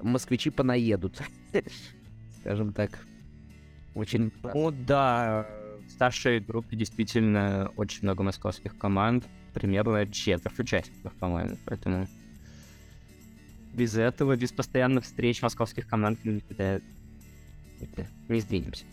москвичи 0.00 0.50
понаедут. 0.50 1.20
Скажем 2.40 2.72
так. 2.72 3.00
Очень... 3.94 4.30
Ну 4.54 4.70
да, 4.70 5.48
в 5.86 5.90
старшей 5.90 6.38
группе 6.40 6.76
действительно 6.76 7.72
очень 7.76 8.02
много 8.02 8.22
московских 8.22 8.76
команд. 8.78 9.24
Примерно 9.54 10.06
четверть 10.06 10.58
участников, 10.58 11.12
по-моему. 11.14 11.56
Поэтому 11.64 12.06
без 13.72 13.96
этого, 13.96 14.36
без 14.36 14.52
постоянных 14.52 15.04
встреч 15.04 15.42
московских 15.42 15.88
команд 15.88 16.24
никогда 16.24 16.80
не 18.28 18.40
сдвинемся. 18.40 18.84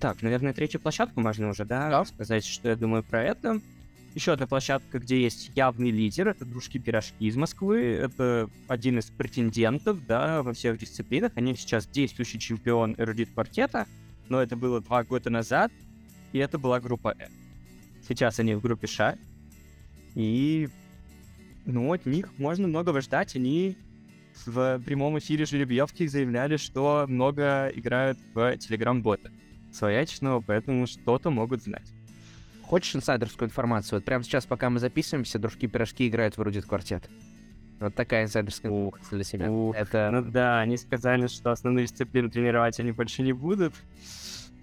Так, 0.00 0.22
наверное, 0.22 0.52
третью 0.52 0.80
площадку 0.80 1.20
можно 1.20 1.48
уже, 1.48 1.64
да, 1.64 1.88
да, 1.88 2.04
сказать, 2.04 2.44
что 2.44 2.68
я 2.68 2.76
думаю 2.76 3.02
про 3.02 3.22
это. 3.22 3.60
Еще 4.14 4.32
одна 4.32 4.46
площадка, 4.46 4.98
где 4.98 5.22
есть 5.22 5.52
явный 5.54 5.90
лидер, 5.90 6.28
это 6.28 6.44
дружки-пирожки 6.44 7.24
из 7.24 7.36
Москвы. 7.36 7.80
Это 7.82 8.50
один 8.68 8.98
из 8.98 9.06
претендентов, 9.06 10.04
да, 10.06 10.42
во 10.42 10.52
всех 10.52 10.78
дисциплинах. 10.78 11.32
Они 11.36 11.54
сейчас 11.54 11.86
действующий 11.86 12.38
чемпион 12.38 12.94
эрудит 12.98 13.30
квартета, 13.32 13.86
но 14.28 14.42
это 14.42 14.56
было 14.56 14.80
два 14.80 15.04
года 15.04 15.30
назад, 15.30 15.72
и 16.32 16.38
это 16.38 16.58
была 16.58 16.80
группа 16.80 17.14
Э. 17.18 17.28
Сейчас 18.06 18.38
они 18.38 18.54
в 18.54 18.60
группе 18.60 18.86
Ш. 18.86 19.16
И, 20.14 20.68
ну, 21.64 21.92
от 21.92 22.04
них 22.04 22.28
можно 22.38 22.68
многого 22.68 23.00
ждать. 23.00 23.34
Они 23.36 23.78
в 24.46 24.80
прямом 24.84 25.18
эфире 25.18 25.44
жеребьевки 25.44 26.06
заявляли, 26.06 26.56
что 26.56 27.06
много 27.08 27.68
играют 27.74 28.18
в 28.34 28.38
Telegram-бота 28.38 29.30
своячного, 29.72 30.40
поэтому 30.40 30.86
что-то 30.86 31.30
могут 31.30 31.62
знать. 31.62 31.92
Хочешь 32.62 32.96
инсайдерскую 32.96 33.48
информацию? 33.48 33.98
Вот 33.98 34.04
прямо 34.04 34.24
сейчас, 34.24 34.46
пока 34.46 34.70
мы 34.70 34.78
записываемся, 34.78 35.38
дружки-пирожки 35.38 36.08
играют 36.08 36.36
в 36.36 36.40
Эрудит 36.40 36.64
Квартет. 36.64 37.08
Вот 37.80 37.94
такая 37.94 38.24
инсайдерская 38.24 38.70
информация 38.70 39.16
для 39.16 39.24
себя. 39.24 39.50
Ух, 39.50 39.74
Это... 39.74 40.10
Ну 40.12 40.22
да, 40.22 40.60
они 40.60 40.76
сказали, 40.76 41.26
что 41.26 41.50
основную 41.50 41.86
дисциплину 41.86 42.30
тренировать 42.30 42.78
они 42.78 42.92
больше 42.92 43.22
не 43.22 43.32
будут, 43.32 43.74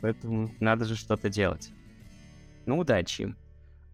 поэтому 0.01 0.51
надо 0.59 0.85
же 0.85 0.95
что-то 0.95 1.29
делать. 1.29 1.69
Ну, 2.65 2.79
удачи 2.79 3.23
им. 3.23 3.37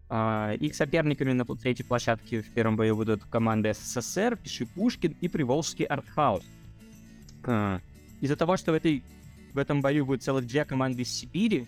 А, 0.07 0.53
их 0.53 0.75
соперниками 0.75 1.31
на 1.31 1.45
третьей 1.45 1.85
площадке 1.85 2.41
в 2.41 2.49
первом 2.51 2.75
бою 2.75 2.95
будут 2.95 3.23
команды 3.23 3.73
СССР, 3.73 4.37
Пиши 4.37 4.65
Пушкин 4.67 5.15
и 5.19 5.27
Приволжский 5.27 5.85
Артхаус. 5.85 6.43
А, 7.43 7.79
из-за 8.21 8.35
того, 8.35 8.57
что 8.57 8.71
в, 8.71 8.75
этой, 8.75 9.03
в 9.53 9.57
этом 9.57 9.81
бою 9.81 10.05
будет 10.05 10.23
целых 10.23 10.45
две 10.45 10.63
команды 10.65 11.01
из 11.01 11.11
Сибири, 11.11 11.67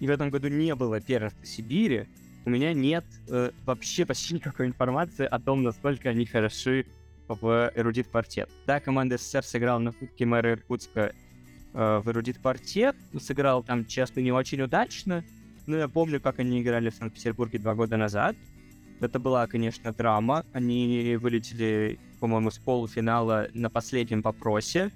и 0.00 0.06
в 0.06 0.10
этом 0.10 0.30
году 0.30 0.48
не 0.48 0.74
было 0.74 1.00
первенства 1.00 1.44
Сибири, 1.44 2.06
у 2.46 2.50
меня 2.50 2.74
нет 2.74 3.04
э, 3.28 3.52
вообще 3.64 4.04
почти 4.04 4.34
никакой 4.34 4.66
информации 4.66 5.24
о 5.24 5.38
том, 5.38 5.62
насколько 5.62 6.10
они 6.10 6.26
хороши 6.26 6.86
в 7.26 7.72
эрудит 7.74 8.08
квартет. 8.08 8.50
Да, 8.66 8.80
команда 8.80 9.16
СССР 9.16 9.44
сыграла 9.44 9.78
на 9.78 9.92
Кубке 9.92 10.26
мэра 10.26 10.52
Иркутска 10.52 11.14
э, 11.72 12.00
в 12.04 12.10
эрудит 12.10 12.38
квартет, 12.38 12.96
сыграл 13.18 13.62
там, 13.62 13.86
честно, 13.86 14.20
не 14.20 14.30
очень 14.30 14.60
удачно, 14.60 15.24
ну, 15.66 15.76
я 15.76 15.88
помню, 15.88 16.20
как 16.20 16.38
они 16.38 16.60
играли 16.60 16.90
в 16.90 16.94
Санкт-Петербурге 16.94 17.58
два 17.58 17.74
года 17.74 17.96
назад. 17.96 18.36
Это 19.00 19.18
была, 19.18 19.46
конечно, 19.46 19.92
драма. 19.92 20.44
Они 20.52 21.16
вылетели, 21.20 21.98
по-моему, 22.20 22.50
с 22.50 22.58
полуфинала 22.58 23.48
на 23.54 23.70
последнем 23.70 24.22
вопросе. 24.22 24.90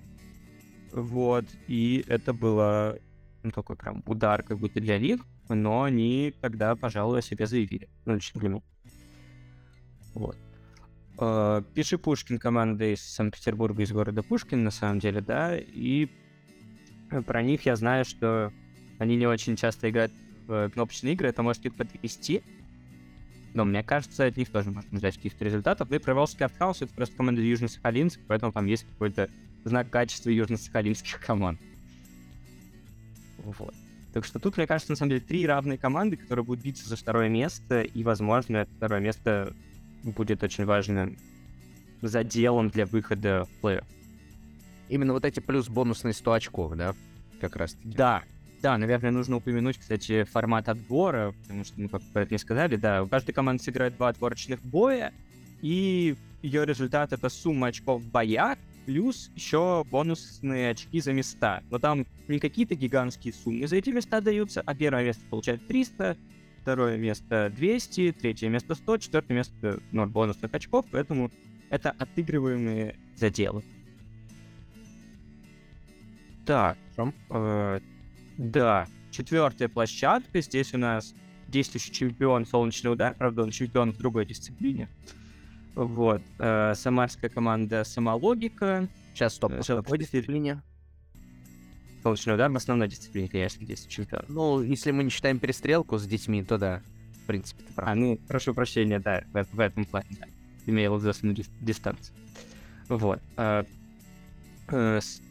Вот, 0.93 1.45
и 1.67 2.05
это 2.09 2.33
было 2.33 2.99
ну, 3.43 3.51
такой 3.51 3.77
прям 3.77 4.03
удар 4.07 4.43
как 4.43 4.59
будто 4.59 4.81
для 4.81 4.99
них, 4.99 5.21
но 5.49 5.83
они 5.83 6.35
тогда, 6.41 6.75
пожалуй, 6.77 7.19
о 7.19 7.23
себе 7.23 7.47
заявили. 7.47 7.89
Ну, 8.05 8.15
лично 8.15 8.41
для 8.41 8.49
меня. 8.49 8.63
Вот. 10.15 10.37
Uh, 11.17 11.65
Пиши 11.75 11.99
Пушкин 11.99 12.39
команда 12.39 12.93
из 12.93 13.03
Санкт-Петербурга, 13.03 13.83
из 13.83 13.91
города 13.91 14.23
Пушкин, 14.23 14.63
на 14.63 14.71
самом 14.71 15.01
деле, 15.01 15.21
да, 15.21 15.57
и 15.57 16.09
про 17.27 17.43
них 17.43 17.67
я 17.67 17.75
знаю, 17.75 18.05
что 18.05 18.53
они 18.99 19.17
не 19.17 19.27
очень 19.27 19.57
часто 19.57 19.91
играют 19.91 20.13
в 20.49 20.71
кнопочные 20.71 21.13
игры, 21.13 21.29
это 21.29 21.43
может 21.43 21.65
их 21.65 21.75
подвести. 21.75 22.43
Но 23.55 23.65
мне 23.65 23.83
кажется, 23.83 24.27
от 24.27 24.37
них 24.37 24.51
тоже 24.51 24.71
можно 24.71 24.99
ждать 24.99 25.17
каких-то 25.17 25.45
результатов. 25.45 25.89
Да 25.89 25.97
и 25.97 25.99
Приволжский 25.99 26.45
Артхаус— 26.45 26.79
это 26.83 26.93
просто 26.95 27.17
команда 27.17 27.41
Южно-Сахалинск, 27.41 28.19
поэтому 28.27 28.53
там 28.53 28.67
есть 28.67 28.85
какой-то 28.85 29.31
знак 29.65 29.91
качества 29.91 30.31
южно-сахалинских 30.31 31.21
команд. 31.25 31.61
Вот. 33.39 33.75
Так 34.13 34.25
что 34.25 34.39
тут, 34.39 34.57
мне 34.57 34.67
кажется, 34.67 34.93
на 34.93 34.97
самом 34.97 35.11
деле 35.11 35.21
три 35.21 35.47
равные 35.47 35.79
команды, 35.79 36.17
которые 36.17 36.45
будут 36.45 36.65
биться 36.65 36.89
за 36.89 36.97
второе 36.97 37.29
место, 37.29 37.83
и, 37.83 38.03
возможно, 38.03 38.59
это 38.59 38.71
второе 38.75 39.01
место 39.01 39.55
будет 40.03 40.43
очень 40.43 40.65
важным 40.65 41.17
заделом 42.01 42.71
для 42.71 42.87
выхода 42.87 43.45
в 43.45 43.61
плей 43.61 43.81
Именно 44.89 45.13
вот 45.13 45.25
эти 45.25 45.41
плюс 45.41 45.69
бонусные 45.69 46.15
100 46.15 46.33
очков, 46.33 46.75
да? 46.75 46.95
Как 47.41 47.57
раз 47.57 47.75
-таки. 47.75 47.95
Да, 47.97 48.23
да, 48.62 48.77
наверное, 48.77 49.11
нужно 49.11 49.37
упомянуть, 49.37 49.79
кстати, 49.79 50.25
формат 50.25 50.68
отбора, 50.68 51.35
потому 51.42 51.64
что 51.64 51.81
мы 51.81 51.88
как 51.88 52.03
про 52.12 52.23
это 52.23 52.35
не 52.35 52.38
сказали, 52.38 52.77
да, 52.77 53.03
у 53.03 53.07
каждой 53.07 53.33
команды 53.33 53.62
сыграет 53.62 53.97
два 53.97 54.09
отборочных 54.09 54.62
боя, 54.62 55.12
и 55.62 56.16
ее 56.42 56.64
результат— 56.64 57.12
это 57.14 57.29
сумма 57.29 57.68
очков 57.68 58.03
в 58.03 58.11
боях, 58.11 58.59
плюс 58.87 59.31
еще 59.35 59.85
бонусные 59.90 60.71
очки 60.71 61.01
за 61.01 61.12
места. 61.12 61.62
Но 61.71 61.79
там 61.79 62.07
не 62.27 62.38
какие-то 62.38 62.75
гигантские 62.75 63.35
суммы 63.35 63.66
за 63.66 63.77
эти 63.77 63.90
места 63.90 64.21
даются, 64.21 64.62
а 64.64 64.75
первое 64.75 65.05
место 65.05 65.23
получает 65.29 65.66
300, 65.66 66.16
второе 66.62 66.97
место 66.97 67.53
200, 67.55 68.12
третье 68.12 68.49
место 68.49 68.75
100, 68.75 68.99
четвертое 68.99 69.35
место 69.35 69.81
0 69.92 70.09
бонусных 70.09 70.55
очков, 70.55 70.87
поэтому 70.90 71.31
это 71.71 71.90
отыгрываемые 71.90 72.97
заделы. 73.16 73.62
Так, 76.47 76.79
э, 76.97 77.81
да, 78.38 78.87
четвертая 79.11 79.68
площадка. 79.68 80.40
Здесь 80.40 80.72
у 80.72 80.79
нас 80.79 81.12
действующий 81.48 81.92
чемпион 81.92 82.46
Солнечный 82.46 82.92
удар, 82.92 83.14
правда, 83.14 83.42
он 83.42 83.51
чемпион 83.51 83.92
в 83.92 83.98
другой 83.98 84.24
дисциплине. 84.27 84.88
Вот. 85.74 86.22
Э, 86.38 86.74
самарская 86.74 87.31
команда 87.31 87.85
Самологика. 87.85 88.88
Сейчас, 89.14 89.35
стоп, 89.35 89.53
э, 89.53 89.61
в 89.61 89.66
какой 89.66 89.98
дисциплине? 89.98 90.62
Солнечный 92.03 92.35
удар 92.35 92.51
в 92.51 92.57
основной 92.57 92.88
дисциплине, 92.88 93.29
конечно, 93.29 93.64
здесь 93.64 93.87
чемпион. 93.87 94.24
Ну, 94.29 94.62
если 94.62 94.92
мы 94.92 95.05
не 95.05 95.11
считаем 95.11 95.38
перестрелку 95.38 95.98
с 95.98 96.07
детьми, 96.07 96.42
то 96.44 96.59
да, 96.59 96.83
в 97.22 97.27
принципе, 97.27 97.64
ты 97.64 97.72
прав. 97.72 97.88
А, 97.88 97.94
ну, 97.94 98.18
прошу 98.29 98.55
прощения, 98.55 99.01
да, 99.01 99.24
в, 99.33 99.44
в 99.53 99.61
этом 99.61 99.85
плане, 99.85 100.09
да. 100.20 100.27
Имея 100.66 100.96
известную 100.96 101.37
дистанцию. 101.61 102.14
Вот. 102.88 103.20
Э, 103.37 103.64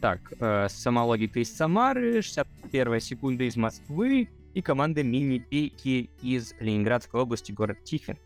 так, 0.00 0.32
э, 0.40 0.66
самологика 0.68 1.40
из 1.40 1.54
Самары, 1.54 2.22
61 2.22 3.00
секунда 3.00 3.44
из 3.44 3.56
Москвы 3.56 4.28
и 4.54 4.62
команда 4.62 5.02
Мини-Пейки 5.02 6.10
из 6.22 6.54
Ленинградской 6.58 7.20
области, 7.20 7.52
город 7.52 7.84
Тихвин. 7.84 8.18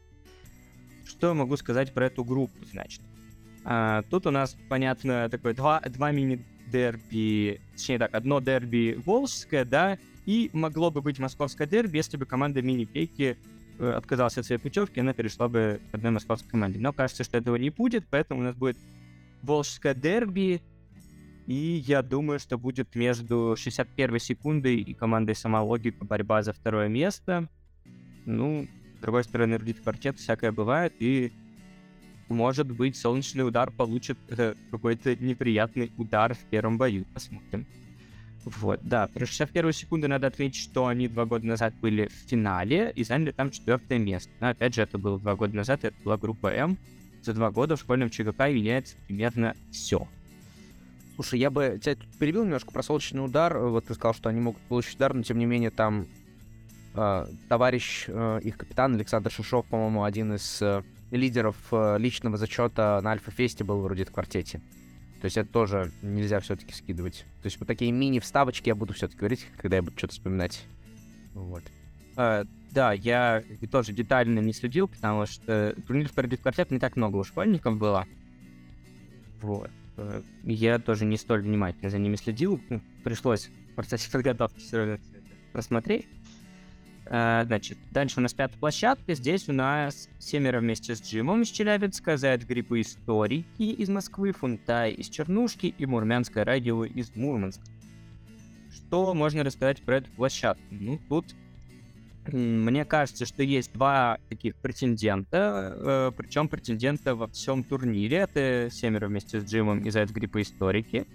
Что 1.04 1.28
я 1.28 1.34
могу 1.34 1.56
сказать 1.56 1.92
про 1.92 2.06
эту 2.06 2.24
группу, 2.24 2.64
значит? 2.64 3.02
А, 3.64 4.02
тут 4.10 4.26
у 4.26 4.30
нас, 4.30 4.56
понятно, 4.68 5.28
такое 5.28 5.54
два, 5.54 5.80
два 5.80 6.10
мини-дерби, 6.10 7.60
точнее 7.72 7.98
так, 7.98 8.14
одно 8.14 8.40
дерби 8.40 8.98
волжское, 9.04 9.64
да, 9.64 9.98
и 10.24 10.50
могло 10.52 10.90
бы 10.90 11.02
быть 11.02 11.18
московское 11.18 11.66
дерби, 11.66 11.98
если 11.98 12.16
бы 12.16 12.26
команда 12.26 12.62
мини-пейки 12.62 13.36
э, 13.78 13.90
отказалась 13.90 14.38
от 14.38 14.46
своей 14.46 14.60
путевки, 14.60 15.00
она 15.00 15.12
перешла 15.12 15.48
бы 15.48 15.80
к 15.90 15.94
одной 15.94 16.12
московской 16.12 16.50
команде. 16.50 16.78
Но 16.78 16.92
кажется, 16.92 17.24
что 17.24 17.38
этого 17.38 17.56
не 17.56 17.70
будет, 17.70 18.06
поэтому 18.08 18.40
у 18.40 18.44
нас 18.44 18.56
будет 18.56 18.78
волжское 19.42 19.94
дерби, 19.94 20.62
и 21.52 21.84
я 21.86 22.00
думаю, 22.00 22.38
что 22.38 22.56
будет 22.56 22.94
между 22.94 23.56
61 23.58 24.18
секундой 24.20 24.76
и 24.76 24.94
командой 24.94 25.34
Самологика 25.34 26.02
борьба 26.02 26.42
за 26.42 26.54
второе 26.54 26.88
место. 26.88 27.46
Ну, 28.24 28.66
с 28.96 29.02
другой 29.02 29.22
стороны, 29.24 29.58
рулит 29.58 29.80
квартет, 29.80 30.18
всякое 30.18 30.50
бывает, 30.50 30.94
и 30.98 31.30
может 32.30 32.70
быть, 32.70 32.96
солнечный 32.96 33.46
удар 33.46 33.70
получит 33.70 34.16
э, 34.30 34.54
какой-то 34.70 35.14
неприятный 35.16 35.92
удар 35.98 36.32
в 36.32 36.38
первом 36.38 36.78
бою. 36.78 37.04
Посмотрим. 37.12 37.66
Вот, 38.46 38.80
да, 38.82 39.08
про 39.08 39.26
61 39.26 39.72
секунду 39.74 40.08
надо 40.08 40.28
отметить, 40.28 40.56
что 40.56 40.86
они 40.86 41.06
два 41.06 41.26
года 41.26 41.46
назад 41.46 41.74
были 41.82 42.06
в 42.06 42.30
финале 42.30 42.94
и 42.96 43.04
заняли 43.04 43.32
там 43.32 43.50
четвертое 43.50 43.98
место. 43.98 44.32
Но 44.40 44.48
опять 44.48 44.74
же, 44.74 44.80
это 44.80 44.96
было 44.96 45.18
два 45.18 45.36
года 45.36 45.54
назад, 45.54 45.84
это 45.84 45.96
была 46.02 46.16
группа 46.16 46.46
М. 46.46 46.78
За 47.20 47.34
два 47.34 47.50
года 47.50 47.76
в 47.76 47.80
школьном 47.80 48.08
ЧГК 48.08 48.48
меняется 48.48 48.96
примерно 49.06 49.54
все. 49.70 50.08
Слушай, 51.22 51.38
я 51.38 51.50
бы 51.50 51.78
тебя 51.80 51.94
тут 51.94 52.08
перебил 52.18 52.42
немножко 52.42 52.72
про 52.72 52.82
солнечный 52.82 53.24
удар. 53.24 53.56
Вот 53.56 53.84
ты 53.84 53.94
сказал, 53.94 54.12
что 54.12 54.28
они 54.28 54.40
могут 54.40 54.60
получить 54.62 54.96
удар, 54.96 55.14
но 55.14 55.22
тем 55.22 55.38
не 55.38 55.46
менее 55.46 55.70
там 55.70 56.06
э, 56.94 57.26
товарищ, 57.48 58.06
э, 58.08 58.40
их 58.42 58.56
капитан 58.56 58.96
Александр 58.96 59.30
Шишов, 59.30 59.64
по-моему, 59.66 60.02
один 60.02 60.34
из 60.34 60.60
э, 60.60 60.82
лидеров 61.12 61.54
э, 61.70 61.96
личного 61.98 62.36
зачета 62.38 63.00
на 63.04 63.12
Альфа-фесте 63.12 63.62
был 63.62 63.82
вроде 63.82 64.04
в 64.04 64.10
квартете. 64.10 64.60
То 65.20 65.26
есть 65.26 65.36
это 65.36 65.48
тоже 65.48 65.92
нельзя 66.02 66.40
все-таки 66.40 66.74
скидывать. 66.74 67.24
То 67.40 67.46
есть 67.46 67.60
вот 67.60 67.68
такие 67.68 67.92
мини-вставочки 67.92 68.68
я 68.68 68.74
буду 68.74 68.92
все-таки 68.92 69.20
говорить, 69.20 69.46
когда 69.58 69.76
я 69.76 69.82
буду 69.82 69.96
что-то 69.96 70.14
вспоминать. 70.14 70.64
Вот. 71.34 71.62
Uh, 72.16 72.48
да, 72.72 72.92
я 72.92 73.44
тоже 73.70 73.92
детально 73.92 74.40
не 74.40 74.52
следил, 74.52 74.88
потому 74.88 75.24
что 75.26 75.76
турнир 75.86 76.08
в 76.08 76.42
квартет 76.42 76.72
не 76.72 76.80
так 76.80 76.96
много 76.96 77.18
у 77.18 77.24
школьников 77.24 77.78
было. 77.78 78.06
Вот. 79.40 79.70
Uh, 79.96 80.24
я 80.44 80.78
тоже 80.78 81.04
не 81.04 81.16
столь 81.16 81.42
внимательно 81.42 81.90
за 81.90 81.98
ними 81.98 82.16
следил. 82.16 82.60
Ну, 82.70 82.80
пришлось 83.04 83.50
в 83.72 83.74
процессе 83.74 84.10
подготовки 84.10 84.58
все 84.58 84.78
равно 84.78 84.98
просмотреть. 85.52 86.06
Uh, 87.06 87.44
значит, 87.44 87.78
дальше 87.90 88.20
у 88.20 88.22
нас 88.22 88.32
пятая 88.32 88.58
площадка. 88.58 89.14
Здесь 89.14 89.48
у 89.48 89.52
нас 89.52 90.08
семеро 90.18 90.60
вместе 90.60 90.94
с 90.94 91.02
Джимом 91.02 91.42
из 91.42 91.48
Челябинска, 91.48 92.16
Заяц 92.16 92.44
Грибы 92.44 92.80
Историки 92.80 93.62
из 93.62 93.88
Москвы, 93.88 94.32
Фунтай 94.32 94.92
из 94.92 95.08
Чернушки 95.08 95.74
и 95.76 95.86
Мурмянское 95.86 96.44
радио 96.44 96.84
из 96.84 97.14
Мурманска. 97.14 97.64
Что 98.72 99.12
можно 99.12 99.44
рассказать 99.44 99.82
про 99.82 99.96
эту 99.96 100.10
площадку? 100.12 100.62
Ну, 100.70 100.98
тут 101.08 101.26
мне 102.30 102.84
кажется, 102.84 103.26
что 103.26 103.42
есть 103.42 103.72
два 103.72 104.18
таких 104.28 104.54
претендента, 104.56 105.76
э, 105.76 106.12
причем 106.16 106.48
претендента 106.48 107.14
во 107.14 107.26
всем 107.26 107.64
турнире. 107.64 108.18
Это 108.18 108.68
семеро 108.70 109.08
вместе 109.08 109.40
с 109.40 109.44
Джимом 109.44 109.80
и 109.80 109.90
Заяц 109.90 110.10
Грибы 110.10 110.42
Историки. 110.42 111.06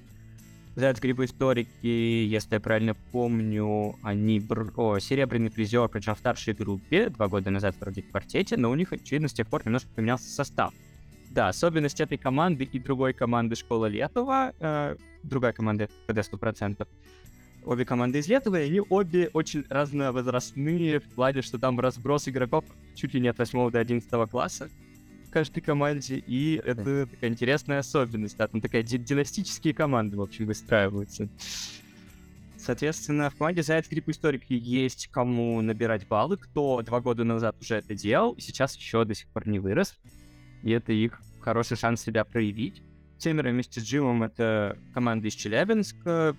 Заяц 0.76 1.00
Грибы 1.00 1.26
Историки, 1.26 1.88
если 1.88 2.56
я 2.56 2.60
правильно 2.60 2.94
помню, 3.12 3.96
они 4.04 4.40
бр... 4.40 4.72
О, 4.76 5.00
серебряный 5.00 5.50
призер, 5.50 5.88
причем 5.88 6.14
в 6.14 6.20
старшей 6.20 6.54
группе, 6.54 7.10
два 7.10 7.28
года 7.28 7.50
назад 7.50 7.76
вроде 7.80 8.02
в 8.04 8.12
квартете, 8.12 8.58
но 8.58 8.70
у 8.70 8.76
них, 8.76 8.94
очевидно, 8.94 9.28
с 9.28 9.34
тех 9.34 9.48
пор 9.48 9.66
немножко 9.66 9.90
поменялся 9.96 10.30
состав. 10.30 10.74
Да, 11.32 11.50
особенность 11.50 12.00
этой 12.00 12.18
команды 12.18 12.64
и 12.66 12.80
другой 12.80 13.14
команды 13.14 13.56
Школа 13.56 13.88
Летова, 13.88 14.54
э, 14.60 14.96
другая 15.24 15.54
команда 15.54 15.90
КД 16.08 16.20
100%, 16.20 16.88
обе 17.64 17.86
команды 17.86 18.20
из 18.20 18.28
Летова, 18.28 18.62
и 18.62 18.80
обе 18.80 19.30
очень 19.34 19.66
разновозрастные 19.70 21.00
в 21.00 21.06
плане, 21.06 21.42
что 21.42 21.60
там 21.60 21.80
разброс 21.80 22.28
игроков 22.28 22.66
чуть 22.96 23.14
ли 23.14 23.20
не 23.20 23.28
от 23.28 23.38
8 23.38 23.72
до 23.72 23.80
11 23.80 24.30
класса 24.30 24.70
каждой 25.38 25.62
команде, 25.62 26.18
и 26.18 26.60
это 26.66 27.06
такая 27.06 27.30
интересная 27.30 27.80
особенность, 27.80 28.38
да, 28.38 28.48
там 28.48 28.60
такая 28.60 28.82
династические 28.82 29.74
команды, 29.74 30.18
в 30.18 30.22
общем, 30.22 30.48
выстраиваются. 30.48 31.30
Соответственно, 32.58 33.30
в 33.30 33.36
команде 33.36 33.62
Заяц 33.62 33.88
Гриб 33.88 34.10
Историки 34.10 34.54
есть 34.54 35.08
кому 35.08 35.62
набирать 35.62 36.08
баллы, 36.08 36.38
кто 36.38 36.82
два 36.82 37.02
года 37.02 37.24
назад 37.24 37.56
уже 37.62 37.76
это 37.76 37.94
делал, 37.94 38.34
и 38.34 38.42
сейчас 38.42 38.76
еще 38.76 39.06
до 39.06 39.14
сих 39.14 39.28
пор 39.28 39.48
не 39.48 39.60
вырос. 39.60 39.96
И 40.64 40.72
это 40.72 40.92
их 40.92 41.22
хороший 41.40 41.78
шанс 41.78 42.02
себя 42.02 42.26
проявить. 42.26 42.82
Семеро 43.20 43.52
вместе 43.52 43.80
с 43.80 43.84
Джимом— 43.84 44.24
это 44.24 44.78
команда 44.94 45.28
из 45.28 45.36
Челябинска. 45.36 46.36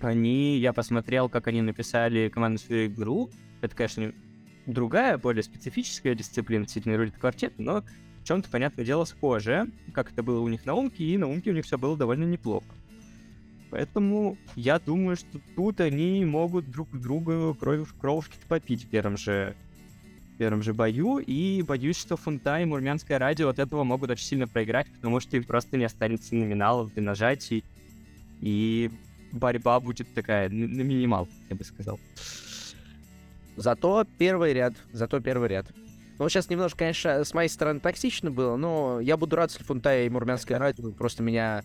Они, 0.00 0.58
я 0.58 0.72
посмотрел, 0.72 1.28
как 1.28 1.46
они 1.46 1.62
написали 1.62 2.28
команду 2.28 2.60
свою 2.60 2.86
игру. 2.88 3.30
Это, 3.60 3.74
конечно, 3.74 4.12
другая, 4.66 5.18
более 5.18 5.42
специфическая 5.42 6.14
дисциплина, 6.14 6.64
действительно, 6.64 6.96
рулит 6.96 7.16
квартет, 7.16 7.54
но 7.58 7.82
в 8.24 8.26
чем-то, 8.26 8.48
понятное 8.50 8.84
дело, 8.84 9.04
схожее, 9.04 9.66
как 9.92 10.10
это 10.12 10.22
было 10.22 10.40
у 10.40 10.48
них 10.48 10.64
на 10.64 10.74
Умке, 10.74 11.04
и 11.04 11.18
на 11.18 11.28
Умке 11.28 11.50
у 11.50 11.54
них 11.54 11.64
все 11.64 11.78
было 11.78 11.96
довольно 11.96 12.24
неплохо. 12.24 12.66
Поэтому 13.70 14.38
я 14.54 14.78
думаю, 14.78 15.16
что 15.16 15.40
тут 15.56 15.80
они 15.80 16.24
могут 16.24 16.70
друг 16.70 16.88
друга 16.92 17.54
кровь, 17.54 17.88
кровушки 18.00 18.36
попить 18.48 18.84
в 18.84 18.88
первом 18.88 19.16
же, 19.16 19.56
в 20.34 20.38
первом 20.38 20.62
же 20.62 20.72
бою, 20.72 21.18
и 21.18 21.60
боюсь, 21.62 21.96
что 21.98 22.16
Фунта 22.16 22.60
и 22.60 22.64
Мурмянское 22.64 23.18
радио 23.18 23.48
от 23.48 23.58
этого 23.58 23.84
могут 23.84 24.10
очень 24.10 24.26
сильно 24.26 24.46
проиграть, 24.46 24.86
потому 24.94 25.20
что 25.20 25.36
им 25.36 25.44
просто 25.44 25.76
не 25.76 25.84
останется 25.84 26.34
номиналов 26.34 26.94
для 26.94 27.02
нажатий, 27.02 27.64
и 28.40 28.90
борьба 29.34 29.80
будет 29.80 30.12
такая 30.14 30.48
на 30.48 30.82
минимал, 30.82 31.28
я 31.50 31.56
бы 31.56 31.64
сказал. 31.64 32.00
Зато 33.56 34.06
первый 34.18 34.52
ряд, 34.52 34.74
зато 34.92 35.20
первый 35.20 35.48
ряд. 35.48 35.66
Ну, 36.18 36.28
сейчас 36.28 36.48
немножко, 36.48 36.78
конечно, 36.78 37.24
с 37.24 37.34
моей 37.34 37.48
стороны 37.48 37.80
токсично 37.80 38.30
было, 38.30 38.56
но 38.56 39.00
я 39.00 39.16
буду 39.16 39.36
рад, 39.36 39.50
если 39.50 39.64
Фунтая 39.64 40.06
и 40.06 40.08
Мурмянское 40.08 40.58
радио 40.58 40.92
просто 40.92 41.22
меня 41.22 41.62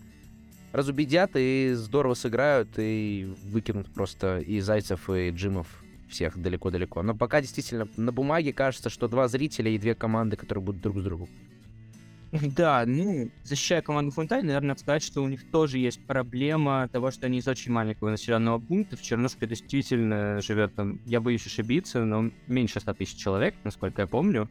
разубедят 0.71 1.31
и 1.35 1.73
здорово 1.75 2.15
сыграют, 2.15 2.69
и 2.77 3.31
выкинут 3.43 3.93
просто 3.93 4.39
и 4.39 4.59
Зайцев, 4.59 5.09
и 5.09 5.29
Джимов 5.29 5.67
всех 6.09 6.37
далеко-далеко. 6.41 7.03
Но 7.03 7.15
пока 7.15 7.41
действительно 7.41 7.87
на 7.95 8.11
бумаге 8.11 8.51
кажется, 8.53 8.89
что 8.89 9.07
два 9.07 9.27
зрителя 9.27 9.71
и 9.71 9.77
две 9.77 9.93
команды, 9.93 10.35
которые 10.35 10.63
будут 10.63 10.81
друг 10.81 10.99
с 10.99 11.03
другом. 11.03 11.29
Да, 12.55 12.83
ну, 12.85 13.29
защищая 13.43 13.81
команду 13.81 14.11
Фунтай, 14.11 14.43
наверное, 14.43 14.69
надо 14.69 14.79
сказать, 14.79 15.03
что 15.03 15.23
у 15.23 15.27
них 15.27 15.49
тоже 15.51 15.77
есть 15.79 16.05
проблема 16.05 16.87
того, 16.91 17.11
что 17.11 17.25
они 17.25 17.39
из 17.39 17.47
очень 17.47 17.71
маленького 17.71 18.11
населенного 18.11 18.59
пункта. 18.59 18.97
В 18.97 19.01
Чернушке 19.01 19.47
действительно 19.47 20.41
живет 20.41 20.75
там, 20.75 20.99
я 21.05 21.21
боюсь 21.21 21.45
ошибиться, 21.45 22.05
но 22.05 22.29
меньше 22.47 22.79
100 22.79 22.93
тысяч 22.93 23.17
человек, 23.17 23.55
насколько 23.63 24.03
я 24.03 24.07
помню. 24.07 24.49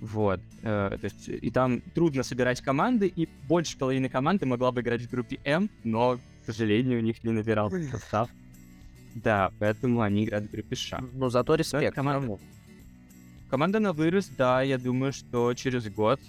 Вот. 0.00 0.40
Э, 0.62 0.96
то 1.00 1.04
есть, 1.04 1.28
и 1.28 1.50
там 1.50 1.80
трудно 1.94 2.22
собирать 2.22 2.60
команды, 2.60 3.06
и 3.06 3.28
больше 3.48 3.78
половины 3.78 4.08
команды 4.08 4.44
могла 4.44 4.70
бы 4.72 4.82
играть 4.82 5.02
в 5.02 5.10
группе 5.10 5.40
М, 5.44 5.70
но, 5.84 6.18
к 6.42 6.46
сожалению, 6.46 6.98
у 6.98 7.02
них 7.02 7.24
не 7.24 7.32
набирался 7.32 7.82
состав. 7.84 8.28
Да, 9.14 9.50
поэтому 9.58 10.02
они 10.02 10.24
играют 10.24 10.48
в 10.48 10.52
группе 10.52 10.76
Ш. 10.76 11.02
Ну, 11.14 11.30
зато 11.30 11.54
респект. 11.54 11.94
Команда... 11.94 12.38
команда 13.48 13.80
на 13.80 13.94
вырос, 13.94 14.28
да, 14.36 14.60
я 14.60 14.76
думаю, 14.76 15.14
что 15.14 15.54
через 15.54 15.88
год 15.88 16.20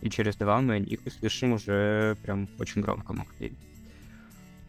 и 0.00 0.10
через 0.10 0.36
два 0.36 0.60
мы 0.60 0.74
о 0.74 0.78
них 0.78 1.00
услышим 1.04 1.52
уже 1.52 2.16
прям 2.22 2.48
очень 2.58 2.82
громко, 2.82 3.12
могут 3.12 3.34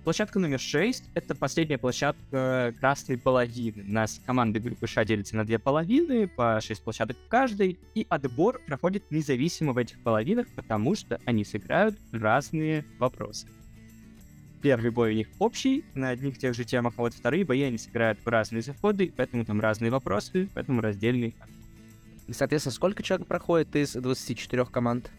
Площадка 0.03 0.39
номер 0.39 0.59
6— 0.59 1.03
это 1.13 1.35
последняя 1.35 1.77
площадка 1.77 2.73
красной 2.79 3.17
половины. 3.17 3.83
У 3.83 3.91
нас 3.91 4.21
команды 4.25 4.59
группы 4.59 4.87
Ш 4.87 5.03
делятся 5.03 5.35
на 5.35 5.45
две 5.45 5.59
половины, 5.59 6.27
по 6.27 6.59
6 6.61 6.83
площадок 6.83 7.17
в 7.17 7.27
каждой, 7.27 7.77
и 7.93 8.07
отбор 8.09 8.61
проходит 8.65 9.03
независимо 9.11 9.73
в 9.73 9.77
этих 9.77 9.99
половинах, 9.99 10.47
потому 10.55 10.95
что 10.95 11.19
они 11.25 11.43
сыграют 11.43 11.99
разные 12.11 12.85
вопросы. 12.97 13.47
Первый 14.61 14.89
бой 14.89 15.11
у 15.11 15.15
них 15.15 15.27
общий, 15.37 15.83
на 15.93 16.09
одних 16.09 16.37
тех 16.37 16.55
же 16.55 16.63
темах, 16.63 16.93
а 16.97 17.01
вот 17.01 17.13
вторые 17.13 17.45
бои 17.45 17.61
они 17.61 17.77
сыграют 17.77 18.19
в 18.23 18.27
разные 18.27 18.61
заходы, 18.61 19.13
поэтому 19.15 19.45
там 19.45 19.59
разные 19.59 19.91
вопросы, 19.91 20.49
поэтому 20.53 20.81
раздельный. 20.81 21.35
И, 22.27 22.33
соответственно, 22.33 22.73
сколько 22.73 23.03
человек 23.03 23.27
проходит 23.27 23.75
из 23.75 23.93
24 23.93 24.65
команд? 24.65 25.11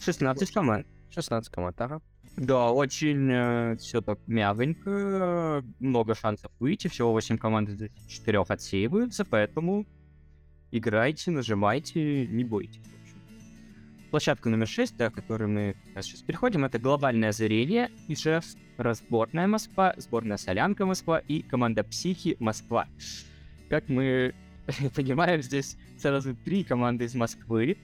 16 0.00 0.50
команд. 0.52 0.86
16 1.10 1.52
команд, 1.52 1.80
ага. 1.80 2.00
Да, 2.36 2.70
очень 2.70 3.30
э, 3.30 3.76
все 3.78 4.00
так 4.00 4.20
мягонько, 4.26 5.64
много 5.80 6.14
шансов 6.14 6.52
выйти, 6.60 6.88
всего 6.88 7.12
8 7.12 7.36
команд 7.38 7.68
из 7.70 7.90
4 8.06 8.40
отсеиваются, 8.48 9.24
поэтому 9.24 9.86
играйте, 10.70 11.30
нажимайте, 11.30 12.26
не 12.26 12.44
бойтесь. 12.44 12.80
Площадка 14.10 14.48
номер 14.48 14.68
6, 14.68 15.00
о 15.00 15.10
которой 15.10 15.48
мы 15.48 15.76
сейчас 16.00 16.22
переходим, 16.22 16.64
это 16.64 16.78
глобальное 16.78 17.30
озарение, 17.30 17.90
Ижевск, 18.06 18.56
разборная 18.76 19.46
Москва, 19.46 19.94
сборная 19.96 20.36
Солянка 20.36 20.86
Москва 20.86 21.18
и 21.18 21.42
команда 21.42 21.82
Психи 21.84 22.36
Москва. 22.38 22.86
Как 23.68 23.88
мы 23.88 24.34
понимаем, 24.94 25.42
здесь 25.42 25.76
сразу 25.98 26.34
три 26.36 26.64
команды 26.64 27.04
из 27.04 27.14
Москвы, 27.14 27.76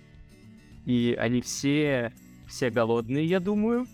и 0.86 1.16
они 1.18 1.40
все, 1.40 2.12
все 2.46 2.70
голодные, 2.70 3.26
я 3.26 3.40
думаю. 3.40 3.86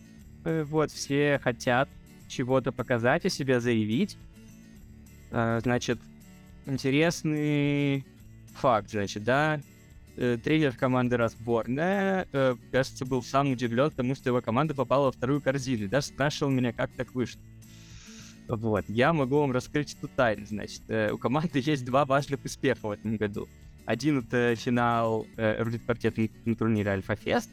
Э, 0.44 0.64
вот, 0.64 0.90
все 0.90 1.40
хотят 1.42 1.88
чего-то 2.28 2.72
показать 2.72 3.24
о 3.24 3.28
себе, 3.28 3.60
заявить. 3.60 4.16
А, 5.30 5.60
значит, 5.60 5.98
интересный 6.66 8.04
факт, 8.54 8.90
значит, 8.90 9.24
да, 9.24 9.60
э, 10.16 10.38
тренер 10.42 10.76
команды 10.76 11.16
разборная, 11.16 12.26
э, 12.32 12.56
кажется, 12.72 13.04
был 13.04 13.22
сам 13.22 13.50
удивлен 13.50 13.90
тому, 13.90 14.14
что 14.14 14.30
его 14.30 14.40
команда 14.40 14.74
попала 14.74 15.06
во 15.06 15.12
вторую 15.12 15.40
корзину. 15.40 15.88
Даже 15.88 16.08
спрашивал 16.08 16.50
меня, 16.50 16.72
как 16.72 16.90
так 16.92 17.14
вышло. 17.14 17.40
Вот, 18.48 18.84
я 18.88 19.12
могу 19.12 19.38
вам 19.38 19.52
раскрыть 19.52 19.94
эту 19.94 20.08
тайну, 20.08 20.44
значит. 20.44 20.82
у 21.12 21.18
команды 21.18 21.60
есть 21.64 21.84
два 21.84 22.04
важных 22.04 22.44
успеха 22.44 22.88
в 22.88 22.90
этом 22.90 23.16
году. 23.16 23.48
Один 23.86 24.18
это 24.18 24.54
финал 24.56 25.26
э, 25.36 25.62
рулит 25.62 25.82
квартет 25.84 26.16
на 26.44 26.54
турнире 26.54 26.90
Альфа 26.90 27.16
Фест, 27.16 27.50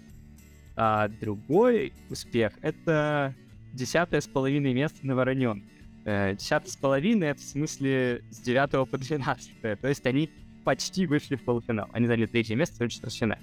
а 0.75 1.07
другой 1.07 1.93
успех— 2.09 2.53
это 2.61 3.33
десятое 3.73 4.21
с 4.21 4.27
половиной 4.27 4.73
место 4.73 5.05
на 5.05 5.15
Воронен. 5.15 5.63
Э, 6.05 6.35
десятое 6.35 6.69
с 6.69 6.75
половиной— 6.75 7.27
это 7.29 7.41
в 7.41 7.45
смысле 7.45 8.23
с 8.29 8.39
девятого 8.39 8.85
по 8.85 8.97
двенадцатое. 8.97 9.75
То 9.75 9.87
есть 9.87 10.05
они 10.05 10.29
почти 10.63 11.07
вышли 11.07 11.35
в 11.35 11.43
полуфинал. 11.43 11.89
Они 11.93 12.07
заняли 12.07 12.27
третье 12.27 12.55
место 12.55 12.85
в 12.85 12.89
четвертьфинале, 12.89 13.41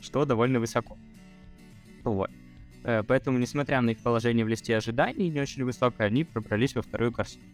что 0.00 0.24
довольно 0.24 0.60
высоко. 0.60 0.98
Вот. 2.04 2.30
Э, 2.84 3.02
поэтому, 3.02 3.38
несмотря 3.38 3.80
на 3.80 3.90
их 3.90 3.98
положение 3.98 4.44
в 4.44 4.48
листе 4.48 4.76
ожиданий 4.76 5.30
не 5.30 5.40
очень 5.40 5.64
высокое, 5.64 6.08
они 6.08 6.24
пробрались 6.24 6.74
во 6.74 6.82
вторую 6.82 7.12
корзину. 7.12 7.44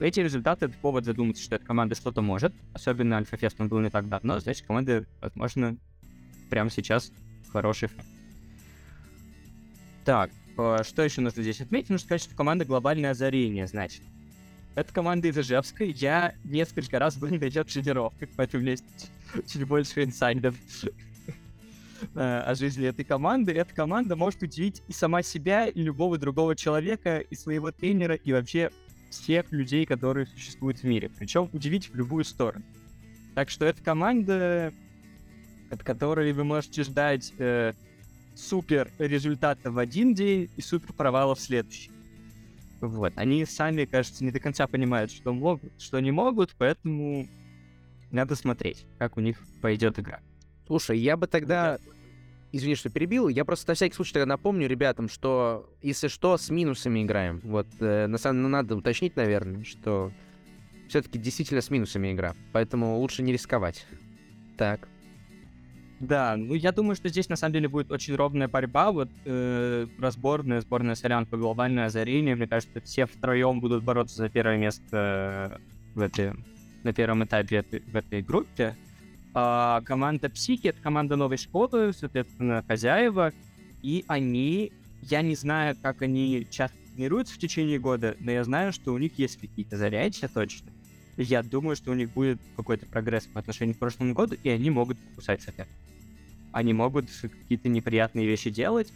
Эти 0.00 0.20
результаты— 0.20 0.64
это 0.66 0.74
повод 0.78 1.04
задуматься, 1.04 1.42
что 1.42 1.56
эта 1.56 1.64
команда 1.64 1.94
что-то 1.94 2.22
может. 2.22 2.52
Особенно 2.72 3.16
Альфа-Фест 3.18 3.60
он 3.60 3.68
был 3.68 3.80
не 3.80 3.90
так 3.90 4.08
давно, 4.08 4.40
значит, 4.40 4.66
команда, 4.66 5.06
возможно, 5.20 5.76
прямо 6.48 6.70
сейчас 6.70 7.12
хороший 7.52 7.88
Так, 10.04 10.30
э, 10.56 10.78
что 10.84 11.02
еще 11.02 11.20
нужно 11.20 11.42
здесь 11.42 11.60
отметить? 11.60 11.90
Нужно 11.90 12.04
сказать, 12.04 12.22
что 12.22 12.34
команда 12.34 12.64
глобальное 12.64 13.10
озарение, 13.10 13.66
значит. 13.66 14.02
Это 14.74 14.92
команда 14.92 15.28
из 15.28 15.38
Ижевска. 15.38 15.84
Я 15.84 16.34
несколько 16.44 16.98
раз 16.98 17.16
был 17.16 17.28
на 17.28 17.38
тренировках, 17.38 18.28
поэтому 18.36 18.60
у 18.60 18.62
меня 18.62 18.72
есть 18.72 19.10
чуть 19.46 19.64
больше 19.64 20.04
инсайдов 20.04 20.54
э, 22.14 22.42
о 22.46 22.54
жизни 22.54 22.86
этой 22.86 23.04
команды. 23.04 23.52
Эта 23.52 23.74
команда 23.74 24.16
может 24.16 24.42
удивить 24.42 24.82
и 24.88 24.92
сама 24.92 25.22
себя, 25.22 25.66
и 25.66 25.82
любого 25.82 26.18
другого 26.18 26.54
человека, 26.56 27.18
и 27.18 27.34
своего 27.34 27.72
тренера, 27.72 28.14
и 28.14 28.32
вообще 28.32 28.70
всех 29.10 29.52
людей, 29.52 29.84
которые 29.84 30.26
существуют 30.26 30.78
в 30.78 30.84
мире. 30.84 31.10
Причем 31.18 31.50
удивить 31.52 31.90
в 31.90 31.94
любую 31.94 32.24
сторону. 32.24 32.64
Так 33.34 33.50
что 33.50 33.66
эта 33.66 33.82
команда 33.82 34.72
от 35.70 35.84
которой 35.84 36.32
вы 36.32 36.44
можете 36.44 36.82
ждать 36.82 37.32
э, 37.38 37.72
супер 38.34 38.90
результата 38.98 39.70
в 39.70 39.78
один 39.78 40.14
день 40.14 40.50
и 40.56 40.60
супер 40.60 40.92
провала 40.92 41.34
в 41.34 41.40
следующий. 41.40 41.92
Вот. 42.80 43.12
Они 43.16 43.44
сами, 43.44 43.84
кажется, 43.84 44.24
не 44.24 44.30
до 44.30 44.40
конца 44.40 44.66
понимают, 44.66 45.12
что 45.12 45.32
могут, 45.32 45.72
что 45.80 46.00
не 46.00 46.10
могут, 46.10 46.54
поэтому 46.58 47.28
надо 48.10 48.34
смотреть, 48.34 48.86
как 48.98 49.16
у 49.16 49.20
них 49.20 49.38
пойдет 49.60 49.98
игра. 49.98 50.20
Слушай, 50.66 50.98
я 50.98 51.16
бы 51.16 51.26
тогда... 51.26 51.78
Извини, 52.52 52.74
что 52.74 52.90
перебил. 52.90 53.28
Я 53.28 53.44
просто 53.44 53.70
на 53.70 53.74
всякий 53.74 53.94
случай 53.94 54.12
тогда 54.12 54.26
напомню 54.26 54.66
ребятам, 54.66 55.08
что, 55.08 55.70
если 55.82 56.08
что, 56.08 56.36
с 56.36 56.50
минусами 56.50 57.02
играем. 57.02 57.40
Вот, 57.44 57.66
э, 57.78 58.06
на 58.06 58.18
самом 58.18 58.40
деле, 58.40 58.48
надо 58.48 58.76
уточнить, 58.76 59.14
наверное, 59.14 59.62
что 59.64 60.10
все-таки 60.88 61.18
действительно 61.18 61.60
с 61.60 61.70
минусами 61.70 62.12
игра. 62.12 62.34
Поэтому 62.52 62.98
лучше 62.98 63.22
не 63.22 63.32
рисковать. 63.32 63.86
Так. 64.56 64.88
Да, 66.00 66.34
ну 66.36 66.54
я 66.54 66.72
думаю, 66.72 66.96
что 66.96 67.08
здесь 67.10 67.28
на 67.28 67.36
самом 67.36 67.52
деле 67.52 67.68
будет 67.68 67.92
очень 67.92 68.14
ровная 68.16 68.48
борьба. 68.48 68.90
Вот 68.90 69.10
э, 69.26 69.86
разборная, 69.98 70.62
сборная 70.62 70.94
Солянка, 70.94 71.36
глобальное 71.36 71.86
озарение. 71.86 72.34
Мне 72.34 72.48
кажется, 72.48 72.80
все 72.80 73.06
втроем 73.06 73.60
будут 73.60 73.84
бороться 73.84 74.16
за 74.16 74.28
первое 74.30 74.56
место 74.56 75.60
в 75.94 76.00
этой, 76.00 76.32
на 76.82 76.92
первом 76.92 77.22
этапе 77.24 77.56
этой, 77.56 77.80
в 77.80 77.94
этой 77.94 78.22
группе. 78.22 78.76
А 79.32 79.80
команда 79.82 80.28
Психи— 80.28 80.66
это 80.68 80.80
команда 80.80 81.16
новой 81.16 81.36
школы, 81.36 81.92
соответственно, 81.92 82.64
хозяева. 82.66 83.32
И 83.82 84.04
они, 84.08 84.72
я 85.02 85.22
не 85.22 85.34
знаю, 85.34 85.76
как 85.80 86.02
они 86.02 86.46
часто 86.50 86.76
тренируются 86.94 87.34
в 87.34 87.38
течение 87.38 87.78
года, 87.78 88.16
но 88.20 88.30
я 88.30 88.44
знаю, 88.44 88.72
что 88.72 88.92
у 88.92 88.98
них 88.98 89.18
есть 89.18 89.40
какие-то 89.40 89.76
занятия 89.76 90.28
точно. 90.28 90.70
Я 91.16 91.42
думаю, 91.42 91.76
что 91.76 91.90
у 91.90 91.94
них 91.94 92.10
будет 92.10 92.40
какой-то 92.56 92.86
прогресс 92.86 93.26
по 93.26 93.40
отношению 93.40 93.74
к 93.74 93.78
прошлому 93.78 94.14
году, 94.14 94.36
и 94.42 94.48
они 94.48 94.70
могут 94.70 94.98
покусать 94.98 95.42
соперника 95.42 95.74
они 96.52 96.72
могут 96.72 97.06
какие-то 97.20 97.68
неприятные 97.68 98.26
вещи 98.26 98.50
делать. 98.50 98.92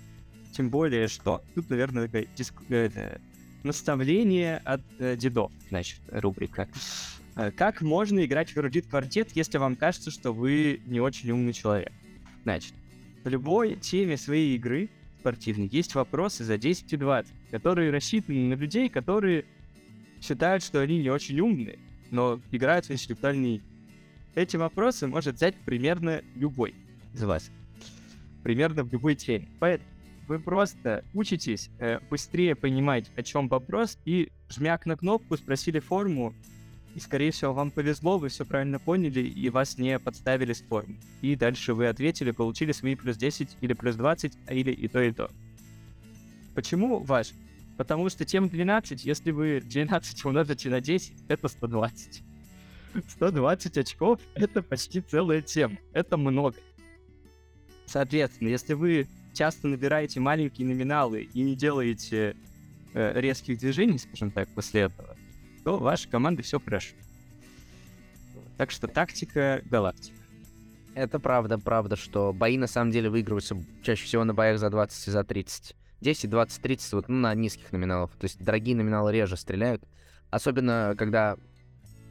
Тем 0.52 0.70
более, 0.70 1.08
что 1.08 1.42
тут, 1.54 1.70
наверное, 1.70 2.06
такое 2.06 2.26
диск... 2.36 2.54
это, 2.68 3.20
наставление 3.62 4.58
от 4.58 4.82
э, 4.98 5.16
дедов, 5.16 5.50
значит, 5.70 6.00
рубрика. 6.10 6.68
Э, 7.36 7.50
как 7.50 7.82
можно 7.82 8.24
играть 8.24 8.50
в 8.50 8.56
эрудит 8.56 8.86
квартет, 8.86 9.30
если 9.34 9.58
вам 9.58 9.76
кажется, 9.76 10.10
что 10.10 10.32
вы 10.32 10.80
не 10.86 11.00
очень 11.00 11.30
умный 11.30 11.52
человек? 11.52 11.92
Значит, 12.44 12.74
в 13.24 13.28
любой 13.28 13.76
теме 13.76 14.16
своей 14.16 14.54
игры 14.56 14.88
спортивной 15.20 15.68
есть 15.68 15.94
вопросы 15.94 16.44
за 16.44 16.58
10 16.58 16.92
и 16.92 16.96
20, 16.96 17.32
которые 17.50 17.90
рассчитаны 17.90 18.48
на 18.48 18.54
людей, 18.54 18.88
которые 18.88 19.46
считают, 20.20 20.62
что 20.62 20.80
они 20.80 20.98
не 20.98 21.10
очень 21.10 21.40
умные, 21.40 21.78
но 22.10 22.40
играют 22.52 22.86
в 22.86 22.90
интеллектуальные 22.90 23.62
Эти 24.34 24.56
вопросы 24.56 25.06
может 25.06 25.36
взять 25.36 25.54
примерно 25.64 26.22
любой 26.34 26.74
из 27.14 27.22
вас. 27.22 27.50
Примерно 28.42 28.84
в 28.84 28.92
любой 28.92 29.14
теме. 29.14 29.48
Поэтому 29.58 29.88
вы 30.26 30.38
просто 30.38 31.04
учитесь 31.14 31.70
э, 31.78 32.00
быстрее 32.10 32.54
понимать, 32.54 33.10
о 33.16 33.22
чем 33.22 33.48
вопрос, 33.48 33.98
и 34.04 34.30
жмяк 34.48 34.86
на 34.86 34.96
кнопку 34.96 35.36
спросили 35.36 35.78
форму, 35.78 36.34
и, 36.94 37.00
скорее 37.00 37.32
всего, 37.32 37.52
вам 37.52 37.70
повезло, 37.70 38.18
вы 38.18 38.28
все 38.28 38.44
правильно 38.44 38.78
поняли, 38.78 39.20
и 39.20 39.50
вас 39.50 39.78
не 39.78 39.98
подставили 39.98 40.52
с 40.52 40.62
формы. 40.62 40.96
И 41.22 41.34
дальше 41.34 41.74
вы 41.74 41.88
ответили, 41.88 42.30
получили 42.30 42.72
свои 42.72 42.94
плюс 42.94 43.16
10 43.16 43.56
или 43.60 43.72
плюс 43.72 43.96
20, 43.96 44.32
а 44.46 44.54
или 44.54 44.70
и 44.70 44.86
то, 44.86 45.02
и 45.02 45.10
то. 45.10 45.30
Почему 46.54 47.00
важно? 47.00 47.36
Потому 47.76 48.08
что 48.08 48.24
тем 48.24 48.48
12, 48.48 49.04
если 49.04 49.32
вы 49.32 49.60
12 49.60 50.24
умножите 50.24 50.70
на 50.70 50.80
10, 50.80 51.24
это 51.26 51.48
120. 51.48 52.22
120 53.08 53.78
очков— 53.78 54.20
это 54.36 54.62
почти 54.62 55.00
целая 55.00 55.42
тема. 55.42 55.76
Это 55.92 56.16
много. 56.16 56.56
Соответственно, 57.86 58.48
если 58.48 58.74
вы 58.74 59.08
часто 59.34 59.66
набираете 59.66 60.20
маленькие 60.20 60.68
номиналы 60.68 61.28
и 61.34 61.42
не 61.42 61.56
делаете 61.56 62.36
э, 62.94 63.20
резких 63.20 63.58
движений, 63.58 63.98
скажем 63.98 64.30
так, 64.30 64.48
после 64.50 64.82
этого, 64.82 65.13
то 65.64 65.78
ваша 65.78 66.08
команда 66.08 66.42
все 66.42 66.60
хорошо. 66.60 66.94
Так 68.56 68.70
что 68.70 68.86
тактика 68.86 69.62
галактика. 69.64 70.16
Это 70.94 71.18
правда, 71.18 71.58
правда, 71.58 71.96
что 71.96 72.32
бои 72.32 72.56
на 72.56 72.68
самом 72.68 72.92
деле 72.92 73.10
выигрываются 73.10 73.56
чаще 73.82 74.04
всего 74.04 74.22
на 74.22 74.32
боях 74.32 74.60
за 74.60 74.70
20 74.70 75.08
и 75.08 75.10
за 75.10 75.24
30. 75.24 75.74
10, 76.00 76.30
20, 76.30 76.62
30 76.62 76.92
вот 76.92 77.08
ну, 77.08 77.16
на 77.16 77.34
низких 77.34 77.72
номиналах. 77.72 78.12
То 78.12 78.26
есть 78.26 78.38
дорогие 78.38 78.76
номиналы 78.76 79.12
реже 79.12 79.36
стреляют. 79.36 79.82
Особенно, 80.30 80.94
когда, 80.96 81.36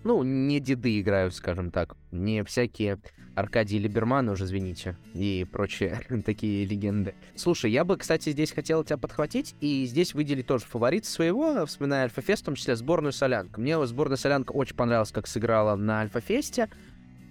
ну, 0.03 0.23
не 0.23 0.59
деды 0.59 0.99
играют, 0.99 1.33
скажем 1.33 1.71
так. 1.71 1.95
Не 2.11 2.43
всякие 2.43 2.99
Аркадий 3.35 3.79
Либерманы 3.79 4.33
уже, 4.33 4.45
извините, 4.45 4.95
и 5.13 5.45
прочие 5.51 6.01
такие 6.25 6.65
легенды. 6.65 7.15
Слушай, 7.35 7.71
я 7.71 7.83
бы, 7.83 7.97
кстати, 7.97 8.29
здесь 8.29 8.51
хотел 8.51 8.83
тебя 8.83 8.97
подхватить 8.97 9.55
и 9.59 9.85
здесь 9.85 10.13
выделить 10.13 10.45
тоже 10.45 10.65
фаворит 10.65 11.05
своего, 11.05 11.65
вспоминая 11.65 12.03
Альфа-Фест, 12.03 12.43
в 12.43 12.45
том 12.45 12.55
числе 12.55 12.75
сборную 12.75 13.11
Солянка. 13.11 13.59
Мне 13.59 13.83
сборная 13.87 14.17
Солянка 14.17 14.51
очень 14.51 14.75
понравилась, 14.75 15.11
как 15.11 15.25
сыграла 15.25 15.75
на 15.75 16.01
Альфа-Фесте. 16.01 16.69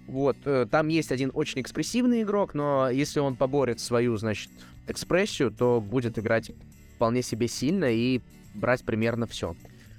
Вот, 0.07 0.35
э, 0.43 0.67
там 0.69 0.89
есть 0.89 1.13
один 1.13 1.31
очень 1.33 1.61
экспрессивный 1.61 2.23
игрок, 2.23 2.53
но 2.53 2.89
если 2.89 3.19
он 3.19 3.37
поборет 3.37 3.79
свою, 3.79 4.17
значит, 4.17 4.51
экспрессию, 4.87 5.51
то 5.51 5.79
будет 5.79 6.19
играть 6.19 6.51
вполне 6.95 7.21
себе 7.21 7.47
сильно 7.47 7.85
и 7.85 8.19
брать 8.53 8.83
примерно 8.83 9.27
все. 9.27 9.55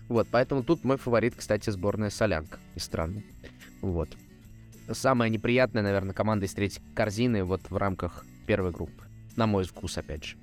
Вот, 0.08 0.28
поэтому 0.30 0.62
тут 0.62 0.84
мой 0.84 0.96
фаворит, 0.96 1.34
кстати, 1.34 1.70
сборная 1.70 2.10
Солянка. 2.10 2.58
И 2.74 2.78
странно. 2.78 3.22
Вот. 3.80 4.08
Самая 4.90 5.30
неприятная, 5.30 5.82
наверное, 5.82 6.12
команда 6.12 6.46
из 6.46 6.52
третьей 6.52 6.82
корзины 6.94 7.42
вот 7.44 7.62
в 7.70 7.76
рамках 7.76 8.26
первой 8.46 8.70
группы. 8.70 9.04
На 9.36 9.46
мой 9.46 9.64
вкус, 9.64 9.96
опять 9.96 10.24
же. 10.24 10.36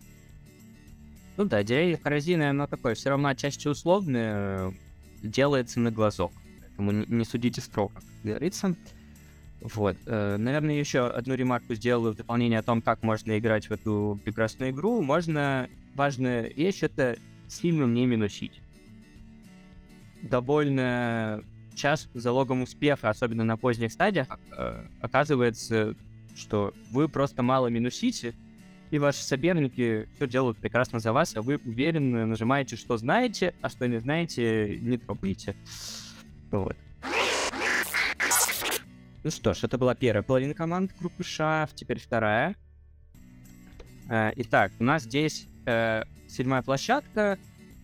Ну 1.38 1.46
да, 1.46 1.64
деревья 1.64 1.98
корзины, 1.98 2.50
оно 2.50 2.68
такое, 2.68 2.96
все 2.96 3.10
равно 3.10 3.30
отчасти 3.30 3.68
условное, 3.68 4.74
делается 5.22 5.80
на 5.80 5.92
глазок. 5.92 6.32
Поэтому 6.60 6.92
не 6.92 7.24
судите 7.24 7.62
строго, 7.62 7.94
как 7.94 8.04
говорится. 8.24 8.76
Вот. 9.62 9.96
Э, 10.08 10.38
наверное, 10.38 10.80
еще 10.80 11.08
одну 11.08 11.36
ремарку 11.36 11.76
сделаю 11.76 12.14
в 12.14 12.18
дополнение 12.18 12.60
о 12.60 12.64
том, 12.64 12.82
как 12.82 13.04
можно 13.04 13.38
играть 13.38 13.68
в 13.68 13.72
эту 13.72 14.20
прекрасную 14.24 14.72
игру. 14.72 15.02
Можно... 15.02 15.70
Важная 15.94 16.50
вещь— 16.50 16.80
это 16.84 17.18
сильно 17.48 17.84
не 17.84 18.06
минусить. 18.06 18.61
Довольно 20.24 21.44
часто 21.76 22.20
залогом 22.20 22.62
успеха, 22.62 23.10
особенно 23.10 23.44
на 23.44 23.58
поздних 23.58 23.92
стадиях, 23.92 24.28
э, 24.58 24.86
оказывается, 25.02 25.96
что 26.36 26.74
вы 26.92 27.08
просто 27.10 27.44
мало 27.44 27.68
минусите, 27.68 28.34
и 28.92 29.00
ваши 29.00 29.24
соперники 29.24 30.08
все 30.16 30.28
делают 30.28 30.58
прекрасно 30.58 31.00
за 31.00 31.14
вас, 31.14 31.36
а 31.36 31.42
вы 31.42 31.58
уверенно 31.66 32.26
нажимаете, 32.26 32.76
что 32.76 32.98
знаете, 32.98 33.56
а 33.62 33.70
что 33.70 33.88
не 33.88 34.00
знаете, 34.00 34.78
не 34.82 34.98
трогаете. 34.98 35.56
Вот. 36.52 36.76
Ну 39.24 39.30
что 39.30 39.54
ж, 39.54 39.64
это 39.64 39.78
была 39.78 39.96
первая 39.96 40.24
половина 40.24 40.54
команд 40.54 40.92
группы 41.00 41.24
ШАФ, 41.24 41.74
теперь 41.74 42.00
вторая. 42.00 42.56
Э, 44.10 44.32
итак, 44.36 44.72
у 44.80 44.84
нас 44.84 45.04
здесь 45.04 45.48
э, 45.66 46.04
седьмая 46.28 46.62
площадка, 46.62 47.38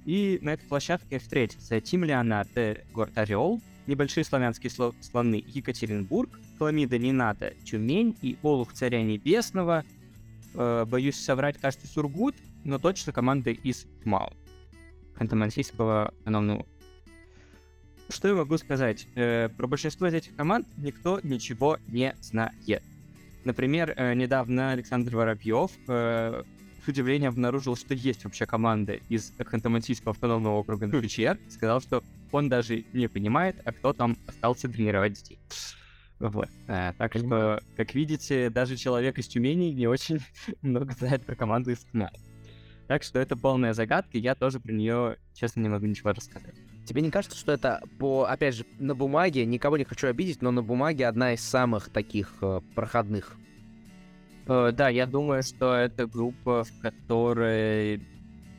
и 0.07 0.39
на 0.41 0.53
этой 0.53 0.65
площадке 0.65 1.19
встретятся 1.19 1.81
Тим 1.81 2.05
Леонардо, 2.05 2.77
город 2.93 3.17
Орел, 3.17 3.61
небольшие 3.87 4.23
славянские 4.23 4.71
слоны 4.71 5.43
Екатеринбург, 5.45 6.29
Хламида 6.57 6.97
Нината, 6.97 7.53
Тюмень 7.65 8.15
и 8.21 8.37
Олух 8.41 8.71
Царя 8.71 9.03
Небесного. 9.03 9.83
Э, 10.55 10.85
боюсь 10.87 11.17
соврать, 11.17 11.57
кажется, 11.57 11.87
Сургут, 11.87 12.35
но 12.63 12.79
точно 12.79 13.11
команды 13.11 13.51
из 13.51 13.85
МАУ. 14.05 14.31
Ханты-Мансийского 15.19 16.13
что 18.09 18.29
я 18.29 18.35
могу 18.35 18.57
сказать? 18.57 19.05
Э, 19.15 19.49
про 19.49 19.67
большинство 19.67 20.07
из 20.07 20.13
этих 20.13 20.33
команд 20.37 20.65
никто 20.77 21.19
ничего 21.23 21.77
не 21.87 22.15
знает. 22.21 22.81
Например, 23.43 23.93
э, 23.95 24.13
недавно 24.13 24.71
Александр 24.71 25.17
Воробьев 25.17 25.71
э, 25.89 26.43
с 26.87 26.89
удивлением 26.89 27.31
обнаружил, 27.31 27.75
что 27.75 27.93
есть 27.93 28.23
вообще 28.23 28.45
команда 28.45 28.93
из 28.93 29.33
Ханты-Мансийского 29.37 30.11
автономного 30.11 30.55
округа 30.55 30.87
на 30.87 31.01
ФЧР. 31.01 31.37
Сказал, 31.49 31.81
что 31.81 32.01
он 32.31 32.47
даже 32.47 32.85
не 32.93 33.09
понимает, 33.09 33.57
а 33.65 33.73
кто 33.73 33.91
там 33.91 34.15
остался 34.25 34.69
тренировать 34.69 35.13
детей. 35.13 35.37
Вот. 36.19 36.47
А, 36.69 36.93
так 36.93 37.13
что, 37.17 37.61
как 37.75 37.93
видите, 37.93 38.49
даже 38.49 38.77
человек 38.77 39.19
из 39.19 39.27
Тюмени 39.27 39.73
не 39.73 39.85
очень 39.85 40.19
много 40.61 40.93
знает 40.93 41.25
про 41.25 41.35
команду 41.35 41.71
из 41.71 41.79
КНА. 41.91 42.09
Так 42.87 43.03
что 43.03 43.19
это 43.19 43.35
полная 43.35 43.73
загадка, 43.73 44.17
я 44.17 44.33
тоже 44.33 44.61
про 44.61 44.71
нее, 44.71 45.17
честно, 45.33 45.59
не 45.59 45.67
могу 45.67 45.87
ничего 45.87 46.13
рассказать. 46.13 46.55
Тебе 46.85 47.01
не 47.01 47.11
кажется, 47.11 47.37
что 47.37 47.51
это, 47.51 47.83
по, 47.99 48.23
опять 48.23 48.55
же, 48.55 48.65
на 48.79 48.95
бумаге, 48.95 49.45
никого 49.45 49.75
не 49.75 49.83
хочу 49.83 50.07
обидеть, 50.07 50.41
но 50.41 50.51
на 50.51 50.63
бумаге 50.63 51.05
одна 51.05 51.33
из 51.33 51.41
самых 51.41 51.89
таких 51.89 52.35
э, 52.39 52.61
проходных? 52.75 53.35
Э, 54.47 54.71
да, 54.71 54.89
я 54.89 55.05
думаю, 55.05 55.43
что 55.43 55.75
это 55.75 56.07
группа, 56.07 56.63
в 56.63 56.81
которой 56.81 58.01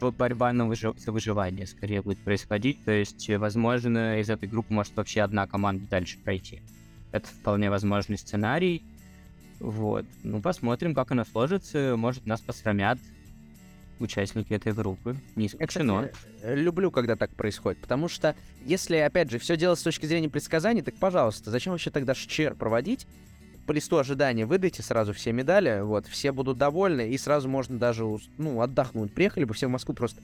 борьба 0.00 0.52
на 0.52 0.66
выжив... 0.66 0.98
за 0.98 1.10
выживание 1.10 1.66
скорее 1.66 2.02
будет 2.02 2.18
происходить. 2.18 2.84
То 2.84 2.92
есть, 2.92 3.28
возможно, 3.30 4.20
из 4.20 4.30
этой 4.30 4.48
группы 4.48 4.72
может 4.72 4.96
вообще 4.96 5.22
одна 5.22 5.46
команда 5.46 5.88
дальше 5.88 6.18
пройти. 6.18 6.62
Это 7.10 7.26
вполне 7.26 7.70
возможный 7.70 8.18
сценарий. 8.18 8.84
Вот. 9.60 10.06
Ну, 10.22 10.40
посмотрим, 10.40 10.94
как 10.94 11.10
она 11.10 11.24
сложится. 11.24 11.94
Может, 11.96 12.26
нас 12.26 12.40
посрамят 12.40 12.98
участники 13.98 14.52
этой 14.52 14.72
группы. 14.72 15.16
Не 15.34 15.46
исключено. 15.46 16.02
Я, 16.02 16.08
кстати, 16.08 16.54
люблю, 16.54 16.90
когда 16.90 17.16
так 17.16 17.34
происходит, 17.34 17.80
потому 17.80 18.06
что 18.08 18.36
если, 18.64 18.96
опять 18.96 19.30
же, 19.30 19.38
все 19.38 19.56
делать 19.56 19.80
с 19.80 19.82
точки 19.82 20.06
зрения 20.06 20.28
предсказаний, 20.28 20.82
так, 20.82 20.94
пожалуйста, 20.94 21.50
зачем 21.50 21.72
вообще 21.72 21.90
тогда 21.90 22.14
ШЧР 22.14 22.54
проводить? 22.54 23.06
По 23.68 23.72
листу 23.72 23.98
ожидания 23.98 24.46
выдайте 24.46 24.82
сразу 24.82 25.12
все 25.12 25.30
медали, 25.30 25.82
вот, 25.82 26.06
все 26.06 26.32
будут 26.32 26.56
довольны, 26.56 27.10
и 27.10 27.18
сразу 27.18 27.50
можно 27.50 27.78
даже, 27.78 28.02
ну, 28.38 28.62
отдохнуть. 28.62 29.12
Приехали 29.12 29.44
бы 29.44 29.52
все 29.52 29.66
в 29.66 29.70
Москву 29.70 29.94
просто 29.94 30.22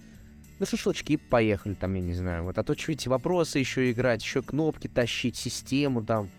на 0.58 0.64
шашлычки 0.64 1.18
поехали, 1.18 1.74
там, 1.74 1.92
я 1.92 2.00
не 2.00 2.14
знаю, 2.14 2.44
вот, 2.44 2.56
а 2.56 2.62
то, 2.62 2.74
что 2.74 2.92
эти 2.92 3.06
вопросы 3.06 3.58
еще 3.58 3.90
играть, 3.90 4.22
еще 4.22 4.40
кнопки 4.40 4.88
тащить, 4.88 5.36
систему 5.36 6.02
там, 6.02 6.30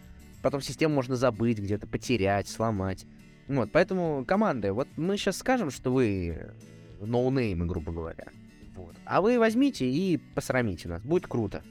потом 0.41 0.61
систему 0.61 0.95
можно 0.95 1.15
забыть 1.15 1.59
где-то, 1.59 1.85
потерять, 1.85 2.47
сломать. 2.47 3.05
Вот, 3.47 3.71
поэтому, 3.71 4.25
команды, 4.25 4.71
вот 4.71 4.87
мы 4.97 5.15
сейчас 5.17 5.37
скажем, 5.37 5.69
что 5.69 5.93
вы 5.93 6.53
ноунеймы, 6.99 7.67
грубо 7.67 7.91
говоря. 7.91 8.29
Вот. 8.75 8.95
А 9.05 9.21
вы 9.21 9.37
возьмите 9.37 9.87
и 9.87 10.17
посрамите 10.33 10.89
нас. 10.89 11.03
Будет 11.03 11.27
круто. 11.27 11.61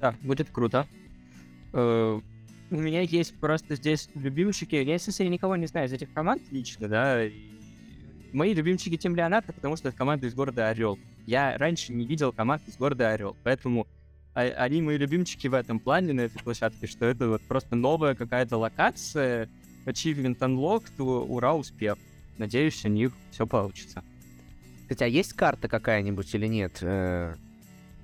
Да, 0.00 0.16
будет 0.22 0.50
круто. 0.50 0.88
Э, 1.72 2.20
у 2.70 2.76
меня 2.76 3.00
есть 3.00 3.34
просто 3.38 3.76
здесь 3.76 4.08
любимчики. 4.14 4.74
Я, 4.74 4.92
если 4.94 5.24
я 5.24 5.28
никого 5.28 5.56
не 5.56 5.66
знаю 5.66 5.88
из 5.88 5.92
этих 5.92 6.12
команд 6.12 6.42
лично, 6.50 6.88
да. 6.88 7.22
Мои 8.32 8.52
любимчики 8.52 8.96
Тим 8.96 9.16
Леонардо, 9.16 9.52
потому 9.52 9.76
что 9.76 9.88
это 9.88 9.96
команда 9.96 10.26
из 10.26 10.34
города 10.34 10.68
Орел. 10.68 10.98
Я 11.26 11.56
раньше 11.56 11.92
не 11.92 12.06
видел 12.06 12.32
команд 12.32 12.62
из 12.66 12.76
города 12.76 13.10
Орел, 13.10 13.36
поэтому 13.42 13.86
а, 14.34 14.42
они 14.42 14.82
мои 14.82 14.98
любимчики 14.98 15.46
в 15.48 15.54
этом 15.54 15.80
плане 15.80 16.12
на 16.12 16.22
этой 16.22 16.42
площадке, 16.42 16.86
что 16.86 17.06
это 17.06 17.28
вот 17.28 17.42
просто 17.42 17.74
новая 17.74 18.14
какая-то 18.14 18.58
локация, 18.58 19.48
achievement 19.86 20.38
unlocked, 20.38 21.00
ура, 21.02 21.54
успех. 21.54 21.96
Надеюсь, 22.36 22.84
у 22.84 22.88
них 22.88 23.12
все 23.30 23.46
получится. 23.46 24.04
Хотя 24.88 25.06
есть 25.06 25.32
карта 25.32 25.68
какая-нибудь 25.68 26.34
или 26.34 26.46
нет? 26.46 26.82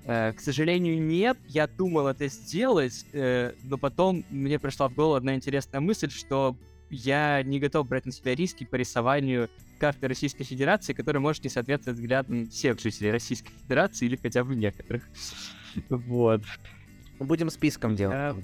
Э, 0.05 0.31
э, 0.31 0.33
к 0.33 0.41
сожалению, 0.41 1.01
нет. 1.01 1.39
Я 1.49 1.67
думал 1.67 2.07
это 2.09 2.29
сделать, 2.29 3.07
э, 3.13 3.53
но 3.63 3.79
потом 3.79 4.25
мне 4.31 4.59
пришла 4.59 4.89
в 4.89 4.95
голову 4.95 5.15
одна 5.15 5.35
интересная 5.35 5.81
мысль, 5.81 6.11
что 6.11 6.57
я 6.91 7.43
не 7.43 7.59
готов 7.59 7.89
брать 7.89 8.07
на 8.07 8.13
себя 8.13 8.35
риски 8.35 8.65
по 8.65 8.77
рисованию 8.77 9.49
карты 9.79 10.07
Российской 10.09 10.45
Федерации, 10.45 10.93
которая 10.93 11.21
может 11.21 11.43
не 11.45 11.51
соответствовать 11.51 11.99
взглядам 11.99 12.49
всех 12.49 12.81
жителей 12.81 13.11
Российской 13.11 13.53
Федерации 13.63 14.07
или 14.07 14.17
хотя 14.17 14.45
бы 14.45 14.55
некоторых. 14.55 15.09
Вот. 15.89 16.43
Будем 17.19 17.51
списком 17.51 17.97
делать. 17.97 18.37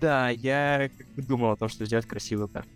Да, 0.00 0.30
я 0.30 0.90
думал 1.16 1.52
о 1.52 1.56
том, 1.56 1.68
что 1.68 1.86
сделать 1.86 2.06
красивую 2.06 2.48
карту. 2.48 2.75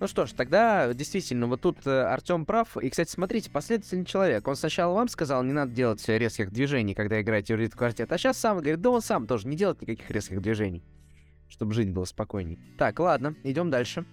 Ну 0.00 0.06
что 0.06 0.24
ж, 0.24 0.32
тогда 0.32 0.94
действительно, 0.94 1.46
вот 1.46 1.60
тут 1.60 1.86
э, 1.86 1.90
Артем 1.90 2.46
прав. 2.46 2.74
И, 2.78 2.88
кстати, 2.88 3.10
смотрите, 3.10 3.50
последовательный 3.50 4.06
человек. 4.06 4.48
Он 4.48 4.56
сначала 4.56 4.94
вам 4.94 5.08
сказал, 5.08 5.42
не 5.42 5.52
надо 5.52 5.72
делать 5.72 6.02
резких 6.08 6.50
движений, 6.50 6.94
когда 6.94 7.20
играете 7.20 7.54
в 7.54 7.58
Рид 7.58 7.74
квартет, 7.74 8.10
а 8.10 8.16
сейчас 8.16 8.38
сам 8.38 8.56
говорит, 8.56 8.80
да 8.80 8.88
он 8.88 9.02
сам 9.02 9.26
тоже 9.26 9.46
не 9.46 9.58
делает 9.58 9.82
никаких 9.82 10.10
резких 10.10 10.40
движений, 10.40 10.82
чтобы 11.50 11.74
жить 11.74 11.90
было 11.92 12.06
спокойней. 12.06 12.58
Так, 12.78 12.98
ладно, 12.98 13.34
идем 13.44 13.68
дальше. 13.68 14.06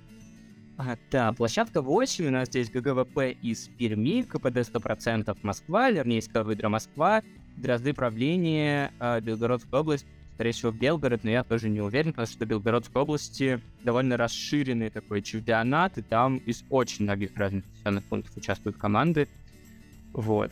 А, 0.78 0.98
да, 1.10 1.32
площадка 1.32 1.82
8, 1.82 2.28
у 2.28 2.32
нас 2.32 2.50
здесь 2.50 2.70
ГГВП 2.70 3.20
из 3.42 3.70
Перми, 3.70 4.24
КПД 4.24 4.58
100% 4.58 5.38
Москва, 5.42 5.90
Лернейская 5.90 6.44
выдра 6.44 6.68
Москва, 6.68 7.24
Дрозды 7.56 7.94
правления, 7.94 8.92
э, 9.00 9.22
Белгородская 9.22 9.80
область, 9.80 10.06
скорее 10.38 10.52
всего, 10.52 10.72
Белгород, 10.72 11.24
но 11.24 11.32
я 11.32 11.44
тоже 11.44 11.68
не 11.68 11.82
уверен, 11.82 12.12
потому 12.12 12.28
что 12.28 12.46
в 12.46 12.48
Белгородской 12.48 13.02
области 13.02 13.60
довольно 13.84 14.18
расширенный 14.18 14.92
такой 14.92 15.24
чемпионат, 15.24 15.98
и 15.98 16.04
там 16.04 16.38
из 16.38 16.64
очень 16.70 17.06
многих 17.06 17.36
разных 17.36 17.66
населенных 17.74 18.04
пунктов 18.04 18.38
участвуют 18.38 18.78
команды. 18.78 19.28
Вот. 20.14 20.52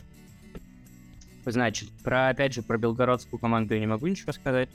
Значит, 1.44 1.88
про, 2.02 2.30
опять 2.30 2.52
же, 2.52 2.62
про 2.62 2.78
белгородскую 2.78 3.38
команду 3.38 3.74
я 3.74 3.80
не 3.80 3.86
могу 3.86 4.08
ничего 4.08 4.32
сказать. 4.32 4.68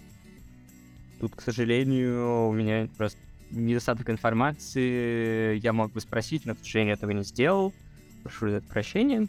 Тут, 1.19 1.35
к 1.35 1.41
сожалению, 1.41 2.47
у 2.47 2.53
меня 2.53 2.87
просто 2.95 3.19
недостаток 3.51 4.09
информации. 4.09 5.59
Я 5.59 5.73
мог 5.73 5.91
бы 5.91 5.99
спросить, 5.99 6.45
но, 6.45 6.55
к 6.55 6.59
сожалению, 6.59 6.95
этого 6.95 7.11
не 7.11 7.23
сделал. 7.23 7.73
Прошу 8.23 8.49
за 8.49 8.61
прощения. 8.61 9.27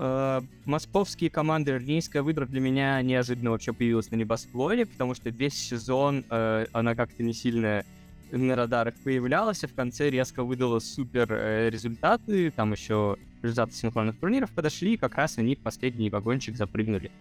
Uh, 0.00 0.42
московские 0.64 1.28
команды 1.28 1.76
Рнейская 1.76 2.22
выдра 2.22 2.46
для 2.46 2.58
меня 2.58 3.02
неожиданно 3.02 3.50
вообще 3.50 3.74
появилась 3.74 4.10
на 4.10 4.16
небосклоне, 4.16 4.86
потому 4.86 5.14
что 5.14 5.28
весь 5.28 5.52
сезон 5.52 6.24
uh, 6.30 6.66
она 6.72 6.94
как-то 6.94 7.22
не 7.22 7.34
сильно 7.34 7.84
на 8.30 8.56
радарах 8.56 8.94
появлялась, 9.04 9.62
а 9.62 9.68
в 9.68 9.74
конце 9.74 10.08
резко 10.08 10.42
выдала 10.42 10.78
супер 10.78 11.30
uh, 11.30 11.68
результаты. 11.68 12.50
Там 12.50 12.72
еще 12.72 13.18
результаты 13.42 13.74
синхронных 13.74 14.18
турниров 14.18 14.50
подошли, 14.52 14.94
и 14.94 14.96
как 14.96 15.16
раз 15.16 15.36
они 15.36 15.54
в 15.54 15.58
последний 15.58 16.08
вагончик 16.08 16.56
запрыгнули. 16.56 17.12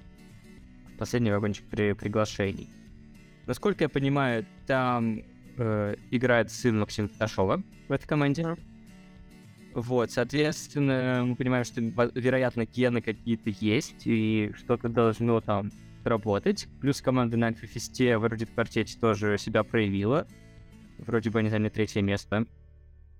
В 0.96 0.98
последний 1.00 1.32
вагончик 1.32 1.66
при 1.66 1.92
приглашений. 1.92 2.70
Насколько 3.46 3.84
я 3.84 3.90
понимаю, 3.90 4.46
там 4.68 5.22
э, 5.58 5.96
играет 6.12 6.50
сын 6.50 6.80
Максима 6.80 7.10
Таташова 7.10 7.62
в 7.90 7.92
этой 7.92 8.08
команде. 8.08 8.56
Вот, 9.74 10.12
соответственно, 10.12 11.24
мы 11.26 11.36
понимаем, 11.36 11.64
что, 11.64 11.80
вероятно, 11.82 12.66
гены 12.66 13.02
какие-то 13.02 13.52
есть, 13.60 14.02
и 14.06 14.52
что-то 14.56 14.90
должно 14.90 15.42
там 15.42 15.72
работать. 16.04 16.68
Плюс 16.82 17.02
команда 17.02 17.38
на 17.38 17.48
Альфа-Фесте 17.48 18.18
вроде 18.18 18.46
в 18.46 18.54
квартете 18.54 18.98
тоже 19.00 19.38
себя 19.38 19.64
проявила. 19.64 20.28
Вроде 20.98 21.30
бы 21.30 21.40
они 21.40 21.50
заняли 21.50 21.70
третье 21.70 22.02
место. 22.02 22.46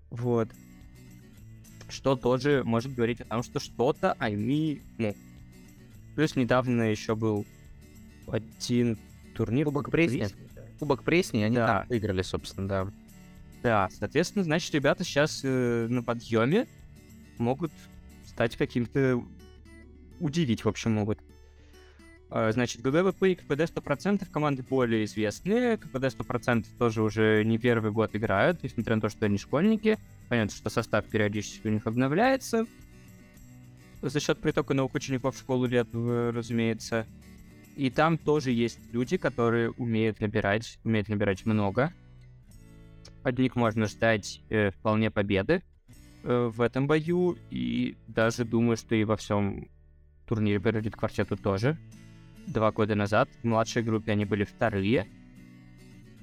Вот. 0.10 0.50
Что 1.88 2.16
тоже 2.16 2.64
может 2.66 2.94
говорить 2.94 3.22
о 3.22 3.26
том, 3.26 3.44
что 3.44 3.60
что-то 3.60 4.14
они... 4.14 4.82
Ну, 4.98 5.16
плюс 6.16 6.36
недавно 6.36 6.84
еще 6.84 7.16
был 7.16 7.46
один 8.28 8.98
турнир. 9.36 9.66
Кубок 9.66 9.92
Пресни. 9.92 10.28
Кубок 10.80 11.04
Пресни, 11.04 11.44
они 11.44 11.56
да. 11.56 11.86
выиграли, 11.90 12.22
собственно, 12.22 12.68
да. 12.68 12.92
Да, 13.62 13.90
соответственно, 13.92 14.44
значит, 14.44 14.74
ребята 14.74 15.04
сейчас 15.04 15.42
э, 15.44 15.88
на 15.90 16.02
подъеме 16.02 16.68
могут 17.38 17.72
стать 18.26 18.56
каким-то... 18.56 19.24
Удивить, 20.20 20.66
в 20.66 20.70
общем, 20.70 20.94
могут. 20.94 21.20
Э, 22.32 22.52
значит, 22.54 22.82
ГГВП 22.82 23.24
и 23.24 23.36
КПД 23.36 23.62
100% 23.62 24.30
команды 24.32 24.64
более 24.64 25.06
известные. 25.06 25.78
КПД 25.78 26.06
100% 26.06 26.66
тоже 26.78 27.02
уже 27.02 27.44
не 27.44 27.58
первый 27.58 27.92
год 27.92 28.16
играют, 28.16 28.64
несмотря 28.64 28.96
на 28.96 29.02
то, 29.02 29.10
что 29.10 29.26
они 29.26 29.38
школьники. 29.38 29.98
Понятно, 30.30 30.56
что 30.56 30.70
состав 30.70 31.06
периодически 31.06 31.68
у 31.68 31.72
них 31.72 31.86
обновляется. 31.86 32.66
За 34.02 34.20
счет 34.22 34.40
притока 34.40 34.74
новых 34.74 34.94
учеников 34.94 35.36
в 35.36 35.40
школу 35.40 35.66
лет, 35.66 35.88
разумеется. 35.94 37.06
И 37.76 37.90
там 37.90 38.18
тоже 38.18 38.52
есть 38.52 38.80
люди, 38.94 39.18
которые 39.18 39.72
умеют 39.72 40.22
набирать, 40.22 40.80
умеют 40.84 41.10
набирать 41.10 41.46
много. 41.46 41.94
От 43.24 43.38
них 43.38 43.56
можно 43.56 43.86
ждать 43.86 44.42
э, 44.50 44.72
вполне 44.72 45.12
победы 45.12 45.62
э, 46.24 46.52
в 46.54 46.62
этом 46.62 46.88
бою. 46.88 47.38
И 47.50 47.98
даже 48.08 48.46
думаю, 48.46 48.78
что 48.78 48.96
и 48.96 49.04
во 49.04 49.18
всем 49.18 49.68
турнире 50.28 50.60
перейдет 50.60 50.96
квартету 50.96 51.36
тоже. 51.36 51.78
Два 52.48 52.72
года 52.72 52.96
назад 52.96 53.30
в 53.42 53.48
младшей 53.48 53.84
группе 53.84 54.12
они 54.14 54.26
были 54.26 54.44
вторые. 54.44 55.08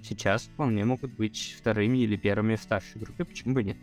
Сейчас 0.03 0.45
вполне 0.45 0.85
могут 0.85 1.13
быть 1.13 1.57
вторыми 1.59 1.99
или 1.99 2.17
первыми 2.17 2.57
в 2.57 2.63
старшей 2.63 3.01
группе, 3.01 3.25
почему 3.25 3.55
бы 3.55 3.65
нет. 3.65 3.77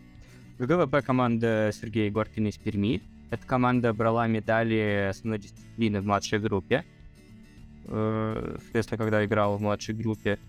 ГГВП 0.58 1.06
команда 1.06 1.72
Сергея 1.74 2.12
Горкина 2.12 2.48
из 2.48 2.58
Перми. 2.58 3.02
Эта 3.30 3.46
команда 3.46 3.94
брала 3.94 4.28
медали 4.28 5.08
основной 5.10 5.40
дисциплины 5.40 6.02
в 6.02 6.06
младшей 6.06 6.40
группе. 6.40 6.86
Э, 7.86 8.58
соответственно, 8.60 8.98
когда 8.98 9.26
играл 9.26 9.58
в 9.58 9.62
младшей 9.62 9.96
группе 9.96 10.40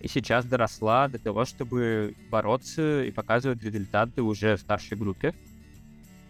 и 0.00 0.08
сейчас 0.08 0.44
доросла 0.44 1.08
до 1.08 1.18
того, 1.18 1.44
чтобы 1.44 2.14
бороться 2.30 3.04
и 3.04 3.10
показывать 3.10 3.62
результаты 3.62 4.22
уже 4.22 4.56
в 4.56 4.60
старшей 4.60 4.96
группе. 4.96 5.34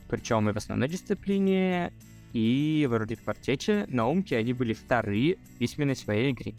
Причем 0.08 0.48
и 0.48 0.52
в 0.52 0.56
основной 0.56 0.88
дисциплине, 0.88 1.92
и 2.32 2.86
в 2.88 2.94
эрудит 2.94 3.20
квартете. 3.20 3.86
На 3.88 4.06
Умке 4.08 4.36
они 4.36 4.52
были 4.52 4.72
вторые 4.72 5.36
в 5.36 5.58
письменной 5.58 5.96
своей 5.96 6.32
игре. 6.32 6.54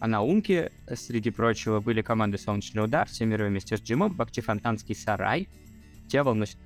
А 0.00 0.06
на 0.06 0.22
Умке, 0.22 0.70
среди 0.94 1.30
прочего, 1.30 1.80
были 1.80 2.02
команды 2.02 2.36
Солнечный 2.36 2.84
удар, 2.84 3.08
все 3.08 3.24
миры 3.24 3.48
вместе 3.48 3.76
с 3.76 3.80
Джимом, 3.80 4.18
сарай, 4.94 5.48
Тевол 6.08 6.34
носит 6.34 6.58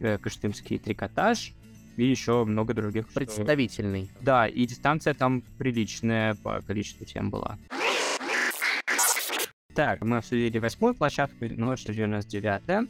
э, 0.00 0.18
Кыштымский 0.18 0.78
трикотаж, 0.78 1.52
и 1.96 2.04
еще 2.04 2.44
много 2.44 2.72
других. 2.72 3.08
Представительный. 3.08 4.06
Что... 4.06 4.24
Да, 4.24 4.48
и 4.48 4.64
дистанция 4.64 5.12
там 5.12 5.42
приличная 5.58 6.34
по 6.36 6.62
количеству 6.62 7.04
тем 7.04 7.30
была. 7.30 7.58
Так, 9.74 10.02
мы 10.02 10.18
обсудили 10.18 10.58
восьмую 10.58 10.94
площадку, 10.94 11.46
ну 11.48 11.76
что 11.76 11.92
у 11.92 12.06
нас 12.06 12.26
девятая. 12.26 12.86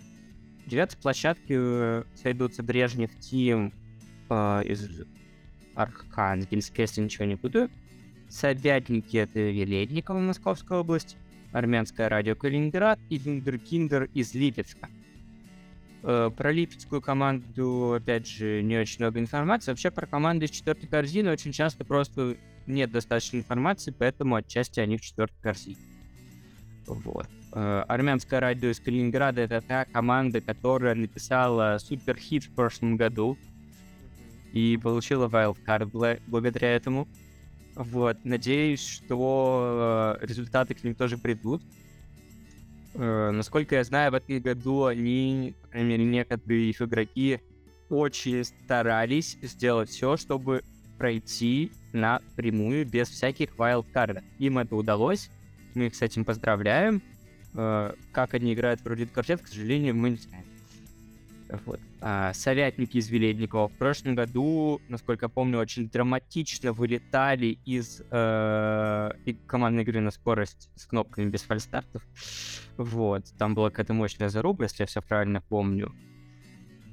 Девятой 0.67 0.99
площадке 1.01 1.55
э, 1.57 2.05
сойдутся 2.15 2.63
Брежнев 2.63 3.11
Тим 3.21 3.73
э, 4.29 4.63
из 4.65 5.05
Архангельска, 5.75 6.83
если 6.83 7.03
ничего 7.03 7.25
не 7.25 7.37
буду. 7.37 7.69
Собятники— 8.29 9.17
это 9.19 9.39
Веледникова, 9.39 10.19
Московская 10.19 10.79
область. 10.79 11.17
Армянское 11.53 12.09
радио 12.09 12.35
Калининград 12.35 12.99
и 13.11 13.19
Виндеркиндер 13.19 14.05
из 14.15 14.35
Липецка. 14.35 14.89
Э, 16.03 16.31
про 16.37 16.51
липецкую 16.51 17.01
команду, 17.01 17.93
опять 17.93 18.27
же, 18.27 18.63
не 18.63 18.77
очень 18.77 19.05
много 19.05 19.21
информации. 19.21 19.71
Вообще 19.71 19.91
про 19.91 20.07
команды 20.07 20.47
из 20.47 20.51
четвертой 20.51 20.89
корзины 20.89 21.31
очень 21.31 21.53
часто 21.53 21.85
просто 21.85 22.37
нет 22.67 22.91
достаточно 22.91 23.37
информации, 23.37 23.95
поэтому 23.97 24.35
отчасти 24.35 24.81
они 24.81 24.97
в 24.97 25.03
четвертой 25.03 25.41
корзине. 25.41 25.92
Вот. 26.87 27.29
Э, 27.53 27.85
армянское 27.89 28.41
радио 28.41 28.71
из 28.71 28.81
Калининграда— 28.81 29.41
это 29.43 29.61
та 29.61 29.85
команда, 29.85 30.41
которая 30.41 30.95
написала 30.95 31.79
суперхит 31.79 32.45
в 32.45 32.55
прошлом 32.55 32.97
году 32.97 33.37
и 34.53 34.79
получила 34.83 35.29
wildcard 35.29 36.21
благодаря 36.27 36.75
этому. 36.75 37.09
Вот. 37.75 38.19
Надеюсь, 38.25 38.87
что 38.87 40.19
э, 40.21 40.27
результаты 40.27 40.75
к 40.75 40.85
ним 40.85 40.95
тоже 40.95 41.19
придут. 41.19 41.63
Э, 42.95 43.31
насколько 43.31 43.77
я 43.77 43.85
знаю, 43.85 44.13
в 44.13 44.15
этом 44.15 44.41
году 44.41 44.85
они, 44.85 45.55
по 45.63 45.69
крайней 45.69 45.91
мере, 45.91 46.05
некоторые 46.05 46.71
их 46.71 46.83
игроки 46.83 47.41
очень 47.89 48.45
старались 48.45 49.39
сделать 49.43 49.91
все, 49.91 50.17
чтобы 50.17 50.63
пройти 50.99 51.73
напрямую 51.93 52.87
без 52.87 53.09
всяких 53.09 53.59
вайлдкардов. 53.59 54.23
Им 54.39 54.59
это 54.59 54.77
удалось, 54.77 55.31
мы 55.75 55.87
их 55.87 55.95
с 55.95 56.03
этим 56.03 56.25
поздравляем. 56.25 57.03
Э, 57.55 57.93
как 58.13 58.35
они 58.35 58.55
играют 58.55 58.81
в 58.81 58.87
Рудит 58.87 59.11
Квартет, 59.13 59.43
к 59.43 59.49
сожалению, 59.49 59.95
мы 59.95 60.11
не 60.11 60.17
знаем. 60.17 60.45
Вот. 61.67 61.81
А, 62.01 62.33
советники 62.33 62.97
из 62.97 63.11
Веледникова 63.11 63.69
в 63.69 63.73
прошлом 63.75 64.15
году, 64.15 64.81
насколько 64.89 65.27
я 65.27 65.29
помню, 65.29 65.59
очень 65.59 65.89
драматично 65.89 66.73
вылетали 66.73 67.59
из 67.67 68.03
э, 68.11 69.11
командной 69.47 69.83
игры 69.83 70.01
на 70.01 70.11
скорость 70.11 70.71
с 70.77 70.87
кнопками 70.87 71.29
без 71.29 71.43
фальстартов. 71.43 72.03
Вот. 72.79 73.27
Там 73.39 73.55
была 73.55 73.69
какая-то 73.69 73.93
мощная 73.93 74.31
заруба, 74.31 74.65
если 74.65 74.83
я 74.83 74.87
все 74.87 75.03
правильно 75.03 75.43
помню. 75.43 75.95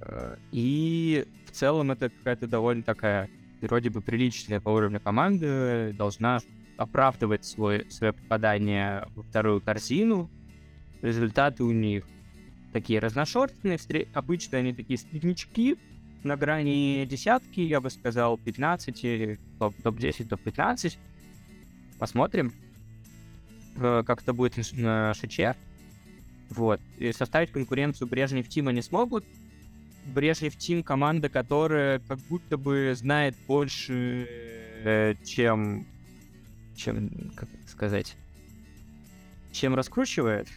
Э, 0.02 0.36
и 0.52 1.26
в 1.46 1.52
целом 1.52 1.92
это 1.92 2.10
какая-то 2.10 2.48
довольно 2.48 2.84
такая 2.84 3.30
вроде 3.62 3.90
бы 3.90 4.02
приличная 4.02 4.60
по 4.60 4.70
уровню 4.70 5.00
команды, 5.00 5.94
должна 5.98 6.40
оправдывать 6.80 7.46
свой, 7.46 7.86
свое 7.92 8.14
попадание 8.14 9.06
во 9.14 9.24
вторую 9.24 9.60
корзину. 9.60 10.30
Результаты 11.02 11.64
у 11.64 11.72
них 11.72 12.06
такие 12.72 13.00
разношерстные. 13.00 13.78
Обычно 14.14 14.60
они 14.60 14.74
такие 14.74 14.98
среднячки 14.98 15.78
на 16.24 16.38
грани 16.38 17.06
десятки, 17.06 17.60
я 17.60 17.82
бы 17.82 17.90
сказал, 17.90 18.38
15, 18.38 19.40
топ-10, 19.60 20.28
топ-15. 20.28 20.98
Посмотрим, 22.00 22.54
э, 23.76 24.04
как 24.06 24.22
это 24.22 24.32
будет 24.32 24.56
на 24.72 25.14
ШЧ. 25.14 25.58
Вот. 26.50 26.80
И 26.98 27.12
составить 27.12 27.52
конкуренцию 27.52 28.08
Брежнев 28.08 28.48
Тима 28.48 28.72
не 28.72 28.82
смогут. 28.82 29.26
Брежнев 30.06 30.56
Тим 30.56 30.82
команда, 30.82 31.28
которая 31.28 32.00
как 32.00 32.20
будто 32.30 32.58
бы 32.58 32.94
знает 32.96 33.36
больше, 33.48 34.28
э, 34.84 35.16
чем 35.26 35.86
чем, 36.80 37.10
как 37.36 37.50
сказать, 37.68 38.16
чем 39.52 39.76
раскручивает. 39.76 40.48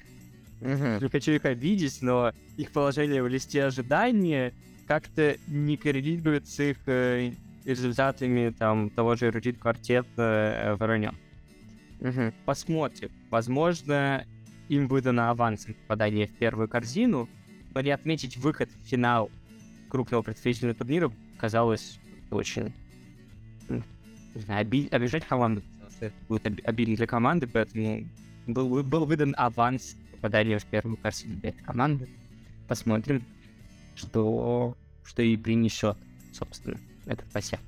Мгм. 0.61 0.99
Не 1.03 1.09
хочу 1.09 1.33
их 1.33 1.45
обидеть, 1.45 1.99
но 2.03 2.33
их 2.57 2.71
положение 2.71 3.23
в 3.23 3.29
листе 3.29 3.65
ожидания 3.65 4.53
как-то 4.87 5.37
не 5.49 5.77
коррелирует 5.77 6.47
с 6.49 6.61
их 6.61 6.77
э, 6.87 7.33
результатами 7.65 8.51
там 8.57 8.91
того 8.91 9.17
же 9.17 9.27
эрудит 9.27 9.59
квартета 9.59 10.07
э, 10.19 10.75
Воронён. 10.77 11.17
Мгм. 12.01 12.33
Посмотрим. 12.45 13.11
Возможно, 13.31 14.25
им 14.69 14.87
выдано 14.87 15.31
авансом 15.31 15.75
попадание 15.75 16.29
в 16.29 16.33
первую 16.33 16.69
корзину, 16.69 17.29
но 17.75 17.81
не 17.81 17.91
отметить 17.91 18.37
выход 18.37 18.71
в 18.71 18.89
финал 18.89 19.31
крупного 19.89 20.23
представительного 20.23 20.77
турнира 20.77 21.11
казалось 21.39 21.99
очень... 22.31 22.73
м, 23.69 23.83
Не 24.35 24.41
знаю, 24.43 24.65
оби- 24.67 24.89
обижать 24.91 25.25
команду, 25.27 25.63
это 26.07 26.15
будет 26.29 26.47
оби- 26.47 26.63
обидно 26.63 26.97
для 26.97 27.07
команды, 27.07 27.47
поэтому 27.47 28.09
был, 28.47 28.83
был 28.83 29.07
выдан 29.07 29.35
аванс 29.37 29.97
попадания 30.13 30.59
в 30.59 30.65
первую 30.67 30.97
корзину 30.97 31.37
для 31.37 31.51
этой 31.51 31.63
команды. 31.63 32.09
Посмотрим, 32.69 33.25
что, 33.95 34.77
что 35.05 35.23
и 35.23 35.37
принесет, 35.37 35.97
собственно, 36.33 36.79
этот 37.07 37.31
посев. 37.33 37.61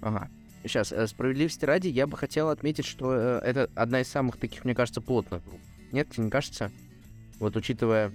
Ага. 0.00 0.30
Сейчас, 0.62 0.92
э, 0.92 1.06
справедливости 1.06 1.64
ради, 1.64 1.88
я 1.88 2.06
бы 2.06 2.16
хотел 2.16 2.48
отметить, 2.50 2.84
что 2.84 3.14
э, 3.14 3.38
это 3.38 3.70
одна 3.74 4.00
из 4.02 4.08
самых 4.08 4.36
таких, 4.36 4.64
мне 4.64 4.74
кажется, 4.74 5.00
плотных 5.00 5.44
групп. 5.44 5.60
Нет, 5.92 6.10
тебе 6.10 6.24
не 6.24 6.30
кажется? 6.30 6.70
Вот 7.38 7.56
учитывая... 7.56 8.12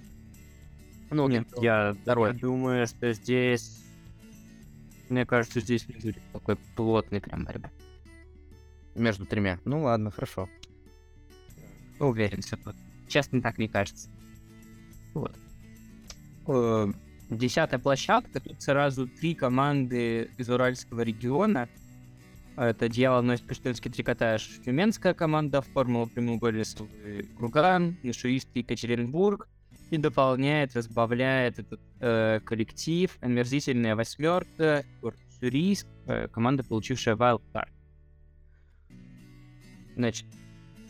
Ну, 1.10 1.28
Нет, 1.28 1.46
вот, 1.54 1.62
я, 1.62 1.96
второе. 2.02 2.32
я 2.32 2.38
думаю, 2.38 2.86
что 2.86 3.12
здесь... 3.12 3.82
Мне 5.08 5.24
кажется, 5.24 5.60
здесь 5.60 5.86
не 5.88 5.94
будет 5.94 6.18
такой 6.32 6.56
плотной 6.74 7.20
прям 7.20 7.44
борьбы. 7.44 7.70
Между 8.96 9.26
тремя. 9.26 9.58
Ну 9.64 9.82
ладно, 9.82 10.10
хорошо. 10.10 10.48
Уверен, 11.98 12.42
что 12.42 12.56
тут. 12.56 12.76
Честно, 13.08 13.40
так 13.40 13.58
не 13.58 13.68
кажется. 13.68 14.10
Вот. 15.14 15.36
Э, 16.48 16.92
Десятая 17.30 17.78
площадка. 17.78 18.40
Тут 18.40 18.62
сразу 18.62 19.08
три 19.08 19.34
команды 19.34 20.30
из 20.36 20.48
Уральского 20.48 21.00
региона. 21.00 21.68
Это 22.56 22.88
Дьявол 22.88 23.22
носит 23.22 23.46
Пештынский 23.46 23.90
трикотаж. 23.90 24.60
Тюменская 24.64 25.12
команда, 25.12 25.60
Формула 25.60 26.06
прямоугольный 26.06 26.64
Круган, 27.36 27.96
Нишуистский 28.02 28.62
Екатеринбург. 28.62 29.48
И 29.90 29.98
дополняет, 29.98 30.74
разбавляет 30.74 31.60
этот 31.60 31.80
э, 32.00 32.40
коллектив 32.44 33.16
омерзительная 33.20 33.94
восьмерка, 33.94 34.84
Сюрийск, 35.38 35.86
э, 36.06 36.26
команда, 36.28 36.64
получившая 36.64 37.14
Wildcard. 37.14 37.68
Значит, 39.96 40.26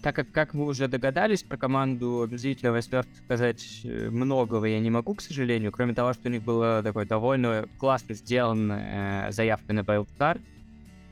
так 0.03 0.15
как, 0.15 0.31
как 0.31 0.55
вы 0.55 0.67
уже 0.67 0.89
догадались, 0.89 1.43
про 1.43 1.57
команду 1.57 2.23
обязательно 2.23 2.73
восьмерки 2.73 3.11
сказать 3.25 3.81
э, 3.85 4.11
многого 4.11 4.67
я 4.67 4.79
не 4.81 4.91
могу, 4.91 5.15
к 5.15 5.21
сожалению, 5.21 5.73
кроме 5.73 5.95
того, 5.95 6.13
что 6.13 6.29
у 6.29 6.33
них 6.33 6.43
была 6.43 6.83
такой 6.83 7.07
довольно 7.07 7.69
классно 7.79 8.15
сделана 8.15 9.29
э, 9.29 9.33
заявка 9.33 9.73
на 9.73 9.81
Wildcard. 9.81 10.41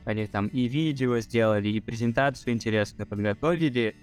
Они 0.05 0.27
там 0.27 0.47
и 0.47 0.67
видео 0.67 1.19
сделали, 1.19 1.69
и 1.69 1.79
презентацию 1.79 2.53
интересно 2.53 3.05
подготовили. 3.05 3.95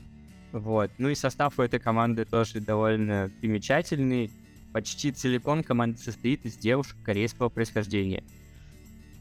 Вот. 0.52 0.90
Ну 0.98 1.08
и 1.08 1.14
состав 1.14 1.58
у 1.58 1.62
этой 1.62 1.78
команды 1.78 2.24
тоже 2.24 2.60
довольно 2.60 3.30
примечательный. 3.40 4.30
Почти 4.72 5.12
целиком 5.12 5.62
команда 5.62 5.98
состоит 5.98 6.44
из 6.44 6.56
девушек 6.56 6.96
корейского 7.04 7.50
происхождения. 7.50 8.24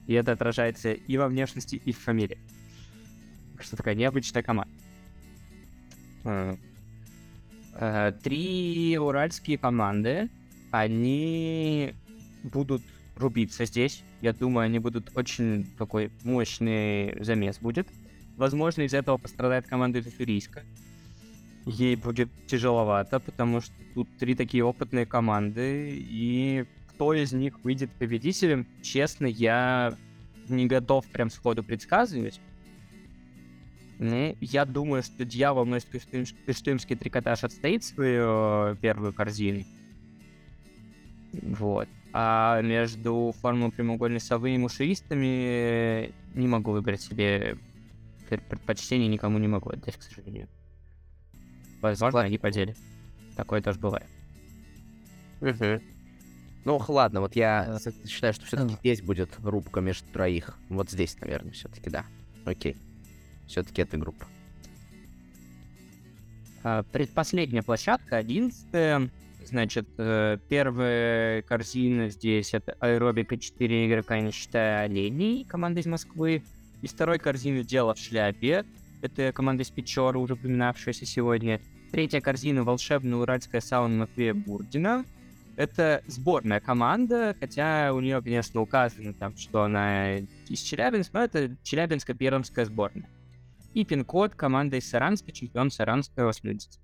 И 0.07 0.13
это 0.13 0.31
отражается 0.31 0.91
и 0.93 1.17
во 1.17 1.27
внешности, 1.27 1.75
и 1.75 1.91
в 1.91 1.99
фамилии. 1.99 2.39
Что 3.61 3.77
такая 3.77 3.95
необычная 3.95 4.43
команда. 4.43 4.73
Э, 7.73 8.13
Три 8.23 8.97
уральские 8.97 9.57
команды, 9.57 10.29
они 10.71 11.93
будут 12.43 12.81
рубиться 13.15 13.65
здесь. 13.65 14.03
Я 14.21 14.33
думаю, 14.33 14.65
они 14.65 14.79
будут 14.79 15.11
очень 15.15 15.65
такой 15.77 16.11
мощный 16.23 17.23
замес 17.23 17.59
будет. 17.59 17.87
Возможно, 18.37 18.81
из 18.81 18.93
этого 18.93 19.17
пострадает 19.17 19.67
команда 19.67 19.99
из 19.99 20.07
Уссурийска. 20.07 20.63
Ей 21.65 21.95
будет 21.95 22.29
тяжеловато, 22.47 23.19
потому 23.19 23.61
что 23.61 23.73
тут 23.93 24.09
три 24.17 24.35
такие 24.35 24.63
опытные 24.63 25.05
команды, 25.05 25.95
и 25.95 26.65
кто 26.87 27.13
из 27.13 27.33
них 27.33 27.63
выйдет 27.63 27.91
победителем, 27.91 28.65
честно, 28.81 29.27
я 29.27 29.95
не 30.49 30.65
готов 30.65 31.05
прям 31.07 31.29
сходу 31.29 31.63
предсказывать. 31.63 32.39
Ну, 34.01 34.35
я 34.41 34.65
думаю, 34.65 35.03
что 35.03 35.23
дьявол 35.25 35.63
носит 35.67 35.93
пештым- 35.93 36.25
пештымский 36.47 36.95
трикотаж 36.95 37.43
отстоит 37.43 37.83
свою 37.83 38.71
э, 38.71 38.75
первую 38.81 39.13
корзину. 39.13 39.63
Вот. 41.33 41.87
А 42.11 42.61
между 42.61 43.31
формулой 43.39 43.71
прямоугольной 43.71 44.19
совы 44.19 44.55
и 44.55 44.57
мушеистами 44.57 46.07
э, 46.07 46.11
не 46.33 46.47
могу 46.47 46.71
выбрать 46.71 46.99
себе 46.99 47.59
пр- 48.27 48.41
предпочтение, 48.49 49.07
никому 49.07 49.37
не 49.37 49.47
могу 49.47 49.69
отдать, 49.69 49.97
к 49.97 50.01
сожалению. 50.01 50.47
Возможно, 51.79 52.21
они 52.21 52.39
поделят. 52.39 52.77
Такое 53.35 53.61
тоже 53.61 53.77
бывает. 53.79 54.09
Ну, 56.65 56.81
ладно, 56.87 57.21
вот 57.21 57.35
я 57.35 57.79
э, 57.85 58.07
считаю, 58.07 58.33
что 58.33 58.47
все-таки 58.47 58.73
здесь 58.79 59.03
будет 59.03 59.29
рубка 59.43 59.79
между 59.79 60.07
троих. 60.11 60.57
Вот 60.69 60.89
здесь, 60.89 61.15
наверное, 61.21 61.51
все-таки, 61.51 61.91
да. 61.91 62.03
Окей. 62.45 62.75
Все-таки 63.51 63.81
эта 63.81 63.97
группа. 63.97 64.25
А, 66.63 66.83
Предпоследняя 66.83 67.61
площадка, 67.61 68.15
одиннадцатая. 68.17 69.09
Значит, 69.45 69.87
э, 69.97 70.37
первая 70.47 71.41
корзина 71.41 72.09
здесь 72.09 72.53
это 72.53 72.77
аэробика 72.79 73.37
4 73.37 73.87
игрока, 73.87 74.19
не 74.21 74.31
считая 74.31 74.85
оленей, 74.85 75.43
команда 75.43 75.81
из 75.81 75.85
Москвы. 75.87 76.43
Из 76.81 76.91
второй 76.91 77.19
корзины 77.19 77.63
дело 77.63 77.93
в 77.93 77.97
шляпе. 77.97 78.63
Это 79.01 79.33
команда 79.33 79.63
из 79.63 79.69
Печора, 79.69 80.17
уже 80.17 80.35
упоминавшаяся 80.35 81.05
сегодня. 81.05 81.59
Третья 81.91 82.21
корзина 82.21 82.63
волшебная 82.63 83.17
уральская 83.17 83.59
сауна 83.59 84.01
Матвея 84.01 84.33
Бурдина. 84.33 85.03
Это 85.57 86.01
сборная 86.07 86.61
команда, 86.61 87.35
хотя 87.37 87.91
у 87.93 87.99
нее, 87.99 88.21
конечно, 88.21 88.61
указано 88.61 89.13
там, 89.13 89.35
что 89.35 89.63
она 89.63 90.19
из 90.19 90.61
Челябинска, 90.61 91.17
но 91.17 91.23
это 91.25 91.57
Челябинско-Пермская 91.63 92.65
сборная. 92.65 93.09
И 93.73 93.85
пин-код 93.85 94.35
команда 94.35 94.77
из 94.77 94.89
Саранска, 94.89 95.31
чемпион 95.31 95.71
Саранска 95.71 96.25
80. 96.25 96.79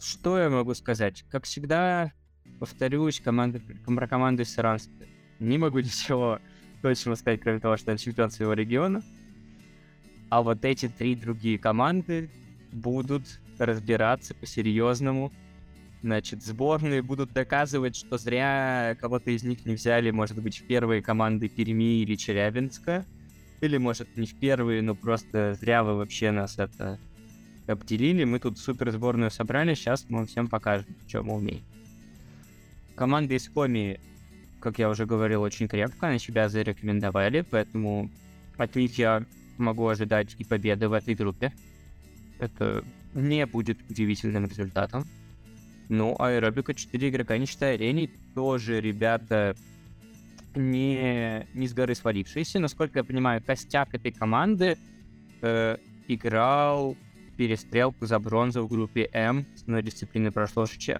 Что 0.00 0.38
я 0.38 0.48
могу 0.48 0.72
сказать? 0.74 1.24
Как 1.30 1.44
всегда, 1.44 2.12
повторюсь, 2.58 3.20
команда, 3.20 3.60
про 3.84 4.08
команду 4.08 4.42
из 4.42 4.52
Саранска. 4.52 4.92
Не 5.40 5.58
могу 5.58 5.78
ничего 5.80 6.38
точно 6.80 7.16
сказать, 7.16 7.40
кроме 7.40 7.60
того, 7.60 7.76
что 7.76 7.92
это 7.92 8.02
чемпион 8.02 8.30
своего 8.30 8.54
региона. 8.54 9.02
А 10.30 10.42
вот 10.42 10.64
эти 10.64 10.88
три 10.88 11.14
другие 11.14 11.58
команды 11.58 12.30
будут 12.72 13.40
разбираться 13.58 14.34
по-серьезному. 14.34 15.32
Значит, 16.02 16.42
сборные 16.42 17.02
будут 17.02 17.32
доказывать, 17.32 17.96
что 17.96 18.16
зря 18.16 18.96
кого-то 19.00 19.30
из 19.30 19.42
них 19.42 19.66
не 19.66 19.74
взяли, 19.74 20.10
может 20.10 20.40
быть, 20.42 20.60
в 20.60 20.66
первые 20.66 21.02
команды 21.02 21.48
Перми 21.48 22.02
или 22.02 22.14
Челябинска. 22.14 23.04
Или, 23.60 23.78
может, 23.78 24.16
не 24.16 24.26
в 24.26 24.34
первые, 24.34 24.82
но 24.82 24.94
просто 24.94 25.54
зря 25.54 25.82
вы 25.82 25.96
вообще 25.96 26.30
нас 26.30 26.58
это 26.58 26.98
обделили. 27.66 28.24
Мы 28.24 28.38
тут 28.38 28.58
супер 28.58 28.90
сборную 28.90 29.30
собрали, 29.30 29.74
сейчас 29.74 30.06
мы 30.08 30.26
всем 30.26 30.48
покажем, 30.48 30.94
что 31.06 31.22
мы 31.22 31.34
умеем. 31.34 31.64
Команда 32.94 33.34
из 33.34 33.48
Коми, 33.48 34.00
как 34.60 34.78
я 34.78 34.88
уже 34.88 35.06
говорил, 35.06 35.42
очень 35.42 35.68
крепко, 35.68 36.08
они 36.08 36.18
себя 36.18 36.48
зарекомендовали, 36.48 37.44
поэтому 37.48 38.10
от 38.56 38.74
них 38.76 38.98
я 38.98 39.24
могу 39.58 39.86
ожидать 39.86 40.34
и 40.38 40.44
победы 40.44 40.88
в 40.88 40.92
этой 40.92 41.14
группе. 41.14 41.52
Это 42.38 42.84
не 43.14 43.46
будет 43.46 43.78
удивительным 43.88 44.46
результатом. 44.46 45.06
Ну, 45.88 46.16
аэробика 46.18 46.74
4 46.74 47.08
игрока, 47.08 47.38
не 47.38 47.46
считая 47.46 47.76
Рени, 47.76 48.10
тоже 48.34 48.80
ребята 48.80 49.56
не, 50.56 51.46
не 51.54 51.68
с 51.68 51.74
горы 51.74 51.94
свалившиеся. 51.94 52.58
Насколько 52.58 53.00
я 53.00 53.04
понимаю, 53.04 53.42
костяк 53.44 53.94
этой 53.94 54.12
команды 54.12 54.76
э, 55.42 55.76
играл 56.08 56.96
перестрелку 57.36 58.06
за 58.06 58.18
бронзу 58.18 58.62
в 58.64 58.68
группе 58.68 59.08
М 59.12 59.46
одной 59.62 59.82
дисциплины 59.82 60.32
прошлого 60.32 60.66
ШЧ. 60.66 60.90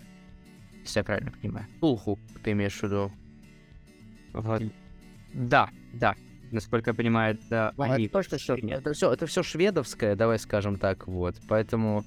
Если 0.82 1.00
я 1.00 1.04
правильно 1.04 1.32
понимаю. 1.32 1.66
Тулху, 1.80 2.18
ты 2.44 2.52
имеешь 2.52 2.78
в 2.78 2.82
виду? 2.82 3.10
Вот. 4.32 4.62
Да, 5.32 5.70
да. 5.94 6.14
Насколько 6.52 6.90
я 6.90 6.94
понимаю, 6.94 7.34
это 7.34 7.70
А, 7.76 7.82
они. 7.82 8.06
это 8.06 8.22
точно 8.22 8.56
Нет. 8.62 8.78
это 8.80 8.92
все, 8.92 9.12
это 9.12 9.26
все 9.26 9.42
шведовское, 9.42 10.14
давай 10.14 10.38
скажем 10.38 10.78
так, 10.78 11.08
вот. 11.08 11.36
Поэтому 11.48 12.04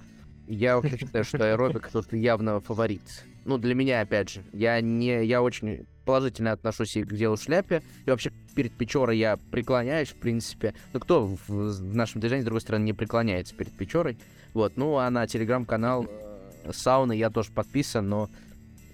я 0.47 0.77
вообще 0.77 0.97
считаю, 0.97 1.25
что 1.25 1.43
аэробик 1.43 1.89
тут 1.89 2.13
явно 2.13 2.61
фаворит. 2.61 3.25
Ну, 3.45 3.57
для 3.57 3.75
меня, 3.75 4.01
опять 4.01 4.29
же, 4.29 4.43
я 4.53 4.79
не, 4.79 5.25
я 5.25 5.41
очень 5.41 5.85
положительно 6.09 6.53
отношусь 6.53 6.97
и 6.97 7.03
к 7.03 7.13
делу 7.13 7.37
шляпе, 7.37 7.83
и 8.07 8.09
вообще 8.09 8.31
перед 8.55 8.71
Печорой 8.73 9.19
я 9.19 9.37
преклоняюсь, 9.51 10.09
в 10.09 10.15
принципе. 10.15 10.73
Ну, 10.91 10.99
кто 10.99 11.27
в, 11.27 11.37
в 11.47 11.95
нашем 11.95 12.19
движении, 12.19 12.41
с 12.41 12.45
другой 12.45 12.61
стороны, 12.61 12.83
не 12.83 12.93
преклоняется 12.93 13.53
перед 13.53 13.71
Печорой? 13.73 14.17
Вот, 14.55 14.75
ну, 14.75 14.97
а 14.97 15.07
на 15.11 15.27
телеграм-канал 15.27 16.07
э, 16.07 16.71
сауны 16.73 17.15
я 17.15 17.29
тоже 17.29 17.51
подписан, 17.51 18.09
но 18.09 18.27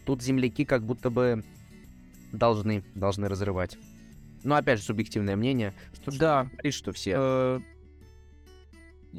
тут 0.05 0.21
земляки 0.21 0.65
как 0.65 0.83
будто 0.83 1.09
бы 1.09 1.45
должны, 2.33 2.83
должны 2.95 3.29
разрывать. 3.29 3.77
Ну, 4.43 4.55
опять 4.55 4.79
же, 4.79 4.85
субъективное 4.85 5.37
мнение. 5.37 5.73
Что, 5.93 6.19
Да, 6.19 6.49
и 6.63 6.71
что 6.71 6.91
все. 6.91 7.61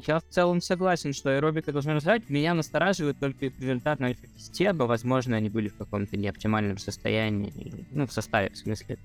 Я 0.05 0.19
в 0.19 0.25
целом 0.29 0.61
согласен, 0.61 1.13
что 1.13 1.35
аэробика 1.35 1.71
должна 1.71 1.95
развивать. 1.95 2.29
Меня 2.29 2.53
настораживает 2.53 3.19
только 3.19 3.47
результат 3.47 3.99
на 3.99 4.07
альфа-тесте, 4.07 4.71
но, 4.73 4.85
возможно, 4.85 5.35
они 5.35 5.49
были 5.49 5.69
в 5.69 5.75
каком-то 5.75 6.17
неоптимальном 6.17 6.77
состоянии. 6.77 7.85
Ну, 7.91 8.05
в 8.05 8.13
составе, 8.13 8.49
в 8.51 8.57
смысле. 8.57 8.99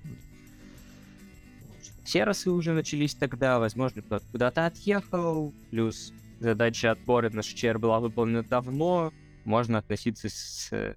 Серосы 2.05 2.51
уже 2.51 2.73
начались 2.73 3.15
тогда, 3.15 3.59
возможно, 3.59 4.01
кто-то 4.01 4.25
куда-то 4.31 4.65
отъехал, 4.65 5.53
плюс 5.71 6.13
задача 6.39 6.91
отбора 6.91 7.29
на 7.29 7.41
ШЧР 7.41 7.79
была 7.79 7.99
выполнена 7.99 8.43
давно, 8.43 9.11
можно 9.45 9.79
относиться 9.79 10.29
с 10.29 10.67
э, 10.71 10.95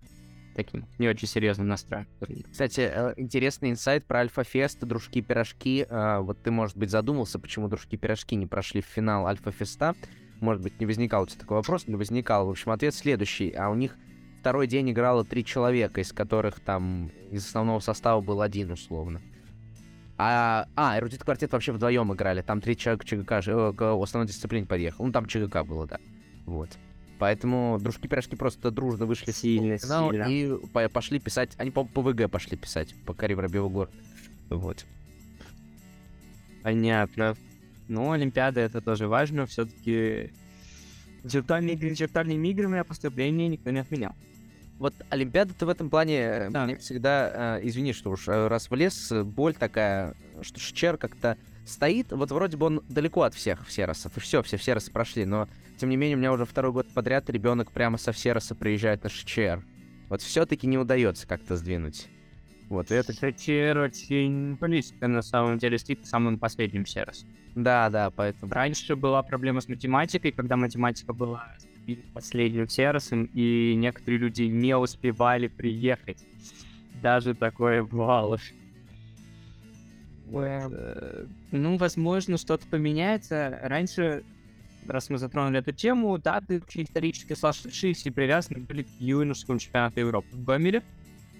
таким 0.57 0.86
не 0.98 1.09
очень 1.09 1.28
серьезным 1.28 1.68
настроем. 1.68 2.07
Кстати, 2.50 2.80
э, 2.80 3.14
интересный 3.16 3.70
инсайт 3.70 4.04
про 4.04 4.20
Альфа-Фест, 4.20 4.80
дружки-пирожки. 4.84 5.86
Э, 5.88 6.18
Вот 6.20 6.42
ты, 6.42 6.50
может 6.50 6.76
быть, 6.76 6.90
задумался, 6.90 7.38
почему 7.38 7.68
дружки-пирожки 7.68 8.34
не 8.34 8.46
прошли 8.46 8.80
в 8.80 8.86
финал 8.86 9.26
Альфа-Феста. 9.26 9.94
Может 10.40 10.62
быть, 10.62 10.80
не 10.80 10.86
возникал 10.86 11.22
у 11.22 11.26
тебя 11.26 11.40
такой 11.40 11.59
вопрос, 11.59 11.86
не 11.86 11.94
возникал. 11.94 12.46
В 12.46 12.50
общем, 12.50 12.72
ответ 12.72 12.94
следующий. 12.94 13.52
А 13.52 13.68
у 13.70 13.74
них 13.74 13.96
второй 14.40 14.66
день 14.66 14.90
играло 14.90 15.24
три 15.24 15.44
человека, 15.44 16.00
из 16.00 16.12
которых 16.12 16.61
там 16.61 17.11
из 17.30 17.46
основного 17.46 17.80
состава 17.80 18.20
был 18.20 18.40
один, 18.40 18.72
условно. 18.72 19.20
А, 20.18 20.66
а 20.76 20.98
эрудит 20.98 21.22
квартет 21.22 21.52
вообще 21.52 21.72
вдвоем 21.72 22.12
играли. 22.14 22.40
Там 22.40 22.61
три 22.61 22.76
человека 22.76 23.04
ЧГК 23.04 23.40
э, 23.46 23.72
к 23.74 24.02
основной 24.02 24.26
дисциплине 24.26 24.66
подъехал. 24.66 25.04
Ну, 25.04 25.12
там 25.12 25.26
ЧГК 25.26 25.64
было, 25.64 25.86
да. 25.86 25.98
Вот. 26.46 26.70
Поэтому 27.18 27.78
дружки-пирожки 27.80 28.36
просто 28.36 28.70
дружно 28.70 29.06
вышли 29.06 29.30
Сильно, 29.32 29.78
финал 29.78 30.10
сильно. 30.10 30.24
и 30.26 30.66
по- 30.68 30.88
пошли 30.88 31.18
писать. 31.18 31.50
Они, 31.56 31.70
по 31.70 31.84
по 31.84 32.02
ВГ 32.02 32.30
пошли 32.30 32.56
писать, 32.56 32.94
по 33.06 33.14
Каре 33.14 33.34
Воробьеву 33.34 33.70
город. 33.70 33.90
Вот. 34.50 34.84
Понятно. 36.62 37.36
Ну, 37.88 38.10
Олимпиада 38.12 38.60
это 38.60 38.80
тоже 38.80 39.06
важно. 39.08 39.46
Все-таки 39.46 40.30
виртуальные 41.24 41.74
игры 41.74 41.90
виртуальными 41.90 42.48
играми, 42.48 42.78
а 42.78 42.84
поступление 42.84 43.48
никто 43.48 43.70
не 43.70 43.78
отменял. 43.80 44.14
Вот 44.78 44.94
Олимпиада-то 45.08 45.64
в 45.64 45.68
этом 45.70 45.88
плане 45.88 46.18
э, 46.18 46.50
Да. 46.50 46.64
мне 46.66 46.76
всегда, 46.76 47.56
э, 47.58 47.66
извини, 47.66 47.94
что 47.94 48.10
уж 48.10 48.28
э, 48.28 48.48
раз 48.48 48.68
влез, 48.70 49.10
боль 49.24 49.54
такая, 49.54 50.14
что 50.42 50.60
Шчер 50.60 50.98
как-то 50.98 51.38
стоит, 51.66 52.12
вот 52.12 52.30
вроде 52.30 52.56
бы 52.56 52.66
он 52.66 52.82
далеко 52.88 53.22
от 53.22 53.34
всех 53.34 53.66
Всеросов, 53.66 54.16
и 54.16 54.20
все, 54.20 54.42
все 54.42 54.56
Всеросы 54.56 54.90
прошли, 54.90 55.24
но 55.24 55.48
тем 55.78 55.90
не 55.90 55.96
менее 55.96 56.16
у 56.16 56.20
меня 56.20 56.32
уже 56.32 56.44
второй 56.44 56.72
год 56.72 56.86
подряд 56.92 57.28
ребенок 57.28 57.70
прямо 57.72 57.98
со 57.98 58.12
Всероса 58.12 58.54
приезжает 58.54 59.04
на 59.04 59.10
ШЧР. 59.10 59.62
Вот 60.08 60.22
все-таки 60.22 60.66
не 60.66 60.78
удается 60.78 61.26
как-то 61.26 61.56
сдвинуть. 61.56 62.08
Вот 62.68 62.90
и 62.90 62.94
это... 62.94 63.12
ШЧР 63.12 63.78
очень 63.78 64.56
близко, 64.56 65.06
на 65.06 65.22
самом 65.22 65.58
деле, 65.58 65.78
стоит 65.78 66.06
самым 66.06 66.38
последним 66.38 66.86
сервис. 66.86 67.24
Да, 67.54 67.90
да, 67.90 68.10
поэтому... 68.10 68.52
Раньше 68.52 68.96
была 68.96 69.22
проблема 69.22 69.60
с 69.60 69.68
математикой, 69.68 70.32
когда 70.32 70.56
математика 70.56 71.12
была 71.12 71.56
последним 72.12 72.68
сервисом, 72.68 73.30
и 73.32 73.74
некоторые 73.76 74.18
люди 74.18 74.42
не 74.42 74.76
успевали 74.76 75.46
приехать. 75.46 76.24
Даже 77.00 77.34
такое 77.34 77.84
бывало. 77.84 78.38
Э, 80.32 81.26
Ну, 81.53 81.76
возможно, 81.76 82.38
что-то 82.38 82.66
поменяется. 82.66 83.59
Раньше, 83.62 84.24
раз 84.86 85.11
мы 85.11 85.18
затронули 85.18 85.61
эту 85.61 85.72
тему, 85.72 86.18
даты 86.18 86.62
исторически 86.74 87.34
сложившиеся 87.34 88.09
и 88.09 88.12
привязаны 88.12 88.61
были 88.61 88.82
к 88.82 88.88
юношескому 88.99 89.59
чемпионату 89.59 90.01
Европы 90.01 90.28
в 90.32 90.44
Гомеле, 90.44 90.82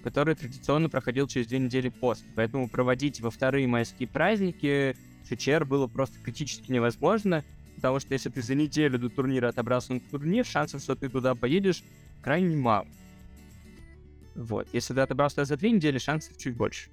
который 0.03 0.35
традиционно 0.35 0.89
проходил 0.89 1.27
через 1.27 1.47
две 1.47 1.59
недели 1.59 1.89
после. 1.89 2.27
Поэтому 2.35 2.69
проводить 2.69 3.19
во 3.19 3.29
вторые 3.29 3.67
майские 3.67 4.07
праздники 4.07 4.95
ШЧР 5.29 5.65
было 5.65 5.87
просто 5.87 6.17
критически 6.19 6.71
невозможно, 6.71 7.43
потому 7.75 7.99
что 7.99 8.13
если 8.13 8.29
ты 8.29 8.41
за 8.41 8.55
неделю 8.55 8.97
до 8.97 9.09
турнира 9.09 9.49
отобрался 9.49 9.93
на 9.93 9.99
турнир, 9.99 10.45
шансов, 10.45 10.81
что 10.81 10.95
ты 10.95 11.09
туда 11.09 11.35
поедешь, 11.35 11.83
крайне 12.23 12.55
мало. 12.55 12.87
Вот. 14.35 14.67
Если 14.71 14.93
ты 14.93 15.01
отобрался 15.01 15.43
за 15.43 15.57
две 15.57 15.71
недели, 15.71 15.97
шансов 15.97 16.37
чуть 16.37 16.55
больше. 16.55 16.89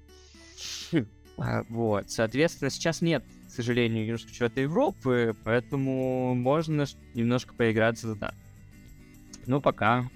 А, 1.37 1.63
Вот. 1.69 2.09
Соответственно, 2.09 2.69
сейчас 2.69 3.01
нет, 3.01 3.23
к 3.47 3.51
сожалению, 3.51 4.05
юношеского 4.05 4.33
чемпионата 4.33 4.61
Европы, 4.61 5.35
поэтому 5.43 6.33
можно 6.35 6.85
немножко 7.13 7.53
поиграться 7.53 8.15
дат. 8.15 8.35
Ну, 9.45 9.61
пока. 9.61 10.09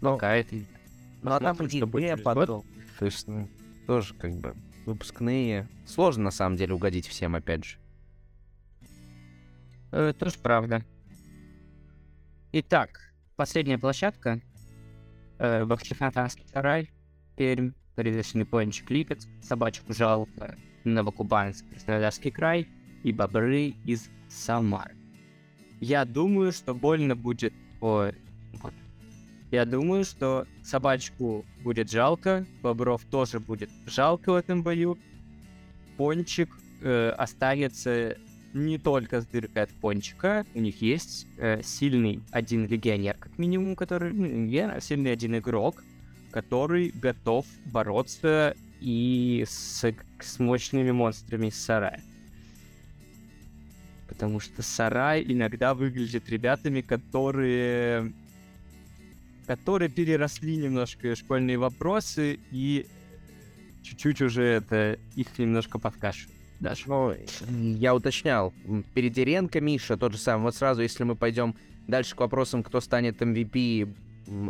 Ну, 0.00 0.14
Пока 0.14 0.34
это... 0.34 0.54
Ну, 1.22 1.30
а 1.32 1.38
там 1.40 1.56
Посмотрим, 1.56 1.66
и 1.66 1.76
что 1.78 1.86
будет 1.86 2.02
ЕГЭ 2.04 2.12
через 2.16 2.24
год. 2.24 2.34
потом. 2.34 2.64
То 2.98 3.04
есть, 3.04 3.28
ну, 3.28 3.48
тоже 3.86 4.14
как 4.14 4.32
бы 4.36 4.54
выпускные. 4.86 5.68
Сложно, 5.86 6.24
на 6.24 6.30
самом 6.30 6.56
деле, 6.56 6.74
угодить 6.74 7.06
всем, 7.06 7.34
опять 7.34 7.64
же. 7.64 7.76
Э, 9.92 10.12
тоже 10.18 10.36
правда. 10.42 10.84
Итак, 12.52 13.12
последняя 13.36 13.78
площадка. 13.78 14.40
Э, 15.38 15.64
Бахчисарайский 15.64 16.46
сарай, 16.52 16.90
Пермь, 17.36 17.72
Призрачный 18.00 18.46
пончик 18.46 18.90
Липецк, 18.90 19.28
Собачку 19.42 19.92
жалко, 19.92 20.56
Новокубанск, 20.84 21.66
Краснодарский 21.68 22.30
край 22.30 22.66
и 23.02 23.12
Бобры 23.12 23.74
из 23.84 24.08
Самары. 24.26 24.96
Я 25.80 26.06
думаю, 26.06 26.52
что 26.52 26.72
больно 26.72 27.14
будет... 27.14 27.52
Ой. 27.82 28.14
Я 29.50 29.66
думаю, 29.66 30.04
что 30.04 30.46
собачку 30.62 31.44
будет 31.62 31.90
жалко, 31.90 32.46
бобров 32.62 33.04
тоже 33.04 33.38
будет 33.38 33.68
жалко 33.84 34.32
в 34.32 34.36
этом 34.36 34.62
бою. 34.62 34.96
Пончик 35.98 36.48
э, 36.80 37.10
останется 37.10 38.16
не 38.54 38.78
только 38.78 39.20
с 39.20 39.26
дыркой 39.26 39.64
от 39.64 39.70
пончика. 39.72 40.46
У 40.54 40.60
них 40.60 40.80
есть 40.80 41.26
э, 41.36 41.60
сильный 41.62 42.22
один 42.30 42.66
легионер, 42.66 43.18
как 43.20 43.36
минимум, 43.36 43.76
который... 43.76 44.10
Ну, 44.10 44.24
не 44.24 44.46
легионер, 44.46 44.76
а 44.76 44.80
сильный 44.80 45.12
один 45.12 45.36
игрок, 45.36 45.84
который 46.30 46.90
готов 46.90 47.46
бороться 47.66 48.54
и 48.80 49.44
с, 49.46 49.84
с 50.20 50.38
мощными 50.38 50.90
монстрами 50.90 51.48
из 51.48 51.56
сарая. 51.56 52.00
Потому 54.08 54.40
что 54.40 54.62
сарай 54.62 55.24
иногда 55.26 55.74
выглядит 55.74 56.28
ребятами, 56.28 56.80
которые 56.80 58.12
которые 59.46 59.88
переросли 59.88 60.56
немножко 60.56 61.16
школьные 61.16 61.58
вопросы 61.58 62.38
и 62.52 62.86
чуть-чуть 63.82 64.22
уже 64.22 64.44
это 64.44 64.96
их 65.16 65.36
немножко 65.38 65.80
подкашивает. 65.80 66.36
Даже. 66.60 66.84
Ну, 66.86 67.16
я 67.48 67.94
уточнял. 67.94 68.52
Передеренко, 68.94 69.60
Миша, 69.60 69.96
тот 69.96 70.12
же 70.12 70.18
самый. 70.18 70.44
Вот 70.44 70.54
сразу, 70.54 70.82
если 70.82 71.02
мы 71.02 71.16
пойдем 71.16 71.56
дальше 71.88 72.14
к 72.14 72.20
вопросам, 72.20 72.62
кто 72.62 72.80
станет 72.80 73.20
MVP 73.22 73.92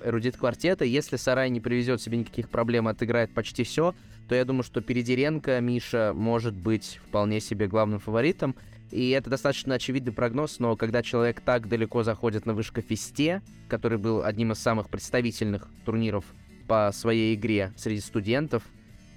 эрудит 0.04 0.36
квартета, 0.36 0.84
если 0.84 1.16
Сарай 1.16 1.50
не 1.50 1.60
привезет 1.60 2.00
себе 2.00 2.18
никаких 2.18 2.48
проблем, 2.48 2.88
отыграет 2.88 3.32
почти 3.32 3.64
все, 3.64 3.94
то 4.28 4.34
я 4.34 4.44
думаю, 4.44 4.62
что 4.62 4.80
Передеренко, 4.80 5.60
Миша, 5.60 6.12
может 6.14 6.54
быть 6.54 7.00
вполне 7.08 7.40
себе 7.40 7.66
главным 7.66 7.98
фаворитом. 7.98 8.54
И 8.90 9.10
это 9.10 9.30
достаточно 9.30 9.74
очевидный 9.74 10.12
прогноз, 10.12 10.58
но 10.58 10.76
когда 10.76 11.02
человек 11.02 11.40
так 11.40 11.68
далеко 11.68 12.02
заходит 12.02 12.44
на 12.44 12.54
Вышкофесте, 12.54 13.40
который 13.68 13.98
был 13.98 14.24
одним 14.24 14.52
из 14.52 14.58
самых 14.58 14.88
представительных 14.88 15.68
турниров 15.84 16.24
по 16.66 16.90
своей 16.92 17.34
игре 17.34 17.72
среди 17.76 18.00
студентов, 18.00 18.64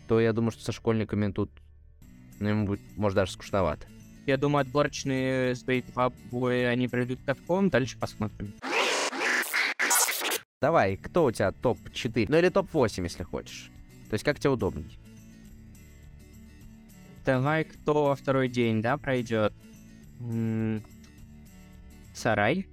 то 0.07 0.19
я 0.19 0.31
думаю, 0.33 0.51
что 0.51 0.63
со 0.63 0.71
школьниками 0.71 1.31
тут 1.31 1.49
ну, 2.39 2.49
ему 2.49 2.65
будет, 2.65 2.81
может, 2.95 3.15
даже 3.15 3.31
скучновато. 3.31 3.87
Я 4.25 4.37
думаю, 4.37 4.61
отборочные 4.61 5.55
с 5.55 5.63
Бейт-2 5.63 6.13
бои 6.31 6.63
они 6.63 6.87
пройдут 6.87 7.19
катком, 7.25 7.69
дальше 7.69 7.97
посмотрим. 7.99 8.53
Давай, 10.63 10.95
кто 10.95 11.25
у 11.25 11.31
тебя 11.33 11.51
топ-4? 11.51 12.27
Ну 12.29 12.37
или 12.37 12.47
топ-8, 12.47 13.03
если 13.03 13.23
хочешь. 13.23 13.69
То 14.07 14.13
есть 14.13 14.23
как 14.23 14.39
тебе 14.39 14.51
удобнее? 14.51 14.97
Давай, 17.25 17.65
кто 17.65 18.05
во 18.05 18.15
второй 18.15 18.47
день, 18.47 18.81
да, 18.81 18.95
пройдет? 18.95 19.51
Сарай. 22.13 22.65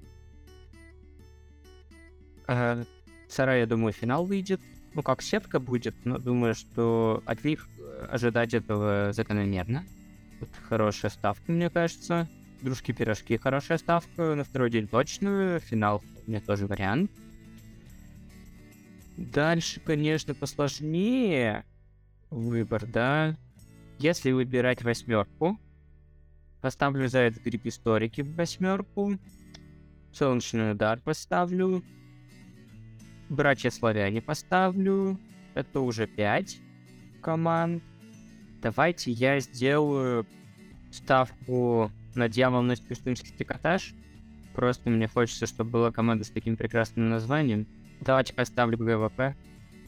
Э, 2.46 2.84
Сарай, 3.28 3.58
я 3.58 3.66
думаю, 3.66 3.92
финал 3.92 4.24
выйдет. 4.24 4.60
Ну, 4.94 5.02
как 5.02 5.20
сетка 5.20 5.58
будет, 5.58 5.96
но 6.04 6.18
думаю, 6.18 6.54
что 6.54 7.24
от 7.26 7.42
них 7.42 7.68
э, 7.76 8.06
ожидать 8.08 8.54
этого 8.54 9.12
закономерно. 9.12 9.84
Вот 10.38 10.50
хорошая 10.68 11.10
ставка, 11.10 11.50
мне 11.50 11.68
кажется. 11.70 12.28
Дружки-пирожки 12.62 13.36
хорошая 13.36 13.78
ставка. 13.78 14.36
На 14.36 14.44
второй 14.44 14.70
день 14.70 14.86
точно. 14.86 15.58
Финал 15.58 16.04
мне 16.28 16.38
тоже 16.38 16.68
вариант. 16.68 17.10
Дальше, 19.20 19.80
конечно, 19.80 20.34
посложнее. 20.34 21.66
выбор, 22.30 22.86
да. 22.86 23.36
Если 23.98 24.32
выбирать 24.32 24.82
восьмерку, 24.82 25.58
поставлю 26.62 27.06
за 27.06 27.18
это 27.18 27.38
гриб 27.38 27.66
историки 27.66 28.22
в 28.22 28.34
восьмерку. 28.34 29.18
Солнечный 30.12 30.72
удар 30.72 31.00
поставлю. 31.00 31.84
Братья 33.28 33.68
славяне 33.68 34.22
поставлю. 34.22 35.18
Это 35.54 35.80
уже 35.80 36.06
5 36.06 36.58
команд. 37.20 37.82
Давайте 38.62 39.12
я 39.12 39.38
сделаю 39.40 40.26
ставку 40.90 41.92
на 42.14 42.28
дьявольность 42.30 42.88
пустынский 42.88 43.34
трикотаж. 43.36 43.92
Просто 44.54 44.88
мне 44.88 45.08
хочется, 45.08 45.46
чтобы 45.46 45.70
была 45.70 45.92
команда 45.92 46.24
с 46.24 46.30
таким 46.30 46.56
прекрасным 46.56 47.10
названием. 47.10 47.66
Давайте 48.00 48.32
поставлю 48.34 48.78
ГВП. 48.78 49.36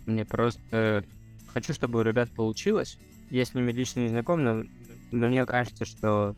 Мне 0.07 0.25
просто 0.25 1.05
хочу, 1.53 1.73
чтобы 1.73 2.01
у 2.01 2.03
ребят 2.03 2.31
получилось. 2.31 2.99
Я 3.31 3.45
с 3.45 3.55
ними 3.55 3.73
лично 3.73 4.01
не 4.01 4.09
знаком, 4.09 4.43
но, 4.45 4.65
но 5.11 5.29
мне 5.29 5.47
кажется, 5.47 5.85
что 5.85 6.37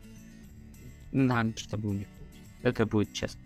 надо, 1.12 1.58
чтобы 1.58 1.88
у 1.88 1.92
них. 1.92 2.06
Это 2.62 2.86
будет 2.86 3.12
честно. 3.12 3.40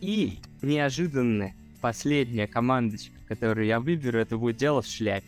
И 0.00 0.38
неожиданно 0.62 1.52
последняя 1.80 2.46
командочка, 2.46 3.14
которую 3.28 3.66
я 3.66 3.80
выберу, 3.80 4.18
это 4.18 4.36
будет 4.36 4.56
дело 4.56 4.82
в 4.82 4.86
шляпе. 4.86 5.26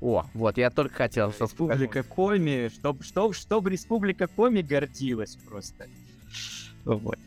О, 0.00 0.24
вот, 0.32 0.58
я 0.58 0.70
только 0.70 0.94
хотел, 0.94 1.32
чтобы 1.32 1.50
Республика 1.50 2.02
Коми, 2.04 2.68
чтобы, 2.68 3.02
чтобы, 3.02 3.34
чтобы 3.34 3.70
Республика 3.70 4.28
Коми 4.28 4.62
гордилась 4.62 5.36
просто. 5.36 5.88
Вот. 6.84 7.18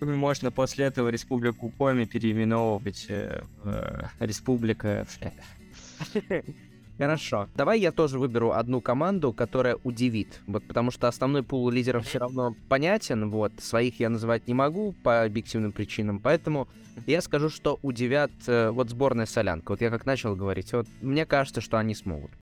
Можно 0.00 0.50
после 0.50 0.86
этого 0.86 1.08
Республику 1.08 1.70
Коми 1.70 2.04
переименовывать 2.04 3.06
э, 3.08 3.42
э, 3.64 4.02
Республика. 4.20 5.06
Хорошо. 6.98 7.48
Давай 7.54 7.78
я 7.78 7.92
тоже 7.92 8.18
выберу 8.18 8.50
одну 8.52 8.80
команду, 8.80 9.32
которая 9.32 9.76
удивит. 9.84 10.40
Вот 10.48 10.66
потому 10.66 10.90
что 10.90 11.06
основной 11.06 11.44
пул 11.44 11.70
лидеров 11.70 12.06
все 12.06 12.18
равно 12.18 12.56
понятен. 12.68 13.30
Вот. 13.30 13.52
Своих 13.60 14.00
я 14.00 14.08
называть 14.08 14.48
не 14.48 14.54
могу 14.54 14.92
по 15.04 15.22
объективным 15.22 15.70
причинам. 15.70 16.18
Поэтому 16.18 16.68
я 17.06 17.20
скажу, 17.20 17.50
что 17.50 17.78
удивят 17.82 18.32
э, 18.48 18.70
вот 18.70 18.90
сборная 18.90 19.26
Солянка. 19.26 19.70
Вот 19.72 19.80
я 19.80 19.90
как 19.90 20.06
начал 20.06 20.34
говорить. 20.34 20.72
Вот 20.72 20.88
мне 21.00 21.24
кажется, 21.24 21.60
что 21.60 21.78
они 21.78 21.94
смогут. 21.94 22.32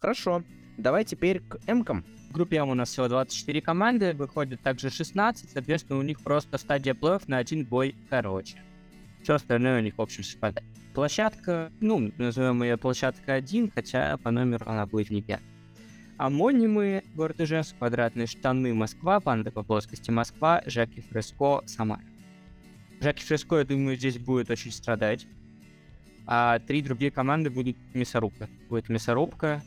Хорошо. 0.00 0.42
Давай 0.76 1.04
теперь 1.04 1.40
к 1.40 1.58
М-кам. 1.68 2.04
Группе 2.30 2.58
М 2.58 2.68
у 2.68 2.74
нас 2.74 2.90
всего 2.90 3.08
24 3.08 3.60
команды, 3.60 4.12
выходит 4.12 4.60
также 4.60 4.88
16, 4.88 5.50
соответственно, 5.50 5.98
у 5.98 6.02
них 6.02 6.20
просто 6.20 6.58
стадия 6.58 6.94
плей 6.94 7.18
на 7.26 7.38
один 7.38 7.64
бой 7.64 7.96
короче. 8.08 8.56
Все 9.22 9.34
остальное 9.34 9.80
у 9.80 9.82
них, 9.82 9.98
в 9.98 10.00
общем, 10.00 10.22
совпадает. 10.22 10.64
Площадка, 10.94 11.72
ну, 11.80 12.12
назовем 12.18 12.62
ее 12.62 12.76
площадка 12.76 13.34
1, 13.34 13.72
хотя 13.74 14.16
по 14.18 14.30
номеру 14.30 14.64
она 14.68 14.86
будет 14.86 15.10
не 15.10 15.22
5. 15.22 15.40
Амонимы, 16.18 17.02
город 17.14 17.40
Ижевск, 17.40 17.76
квадратные 17.78 18.28
штаны 18.28 18.74
Москва, 18.74 19.18
панда 19.18 19.50
по 19.50 19.64
плоскости 19.64 20.10
Москва, 20.10 20.62
Жаки 20.66 21.00
Фреско, 21.00 21.62
Самара. 21.66 22.02
Жаки 23.00 23.24
Фреско, 23.24 23.58
я 23.58 23.64
думаю, 23.64 23.96
здесь 23.96 24.18
будет 24.18 24.50
очень 24.50 24.70
страдать. 24.70 25.26
А 26.26 26.60
три 26.60 26.82
другие 26.82 27.10
команды 27.10 27.50
будут 27.50 27.76
мясорубка. 27.94 28.48
Будет 28.68 28.88
мясорубка, 28.88 29.62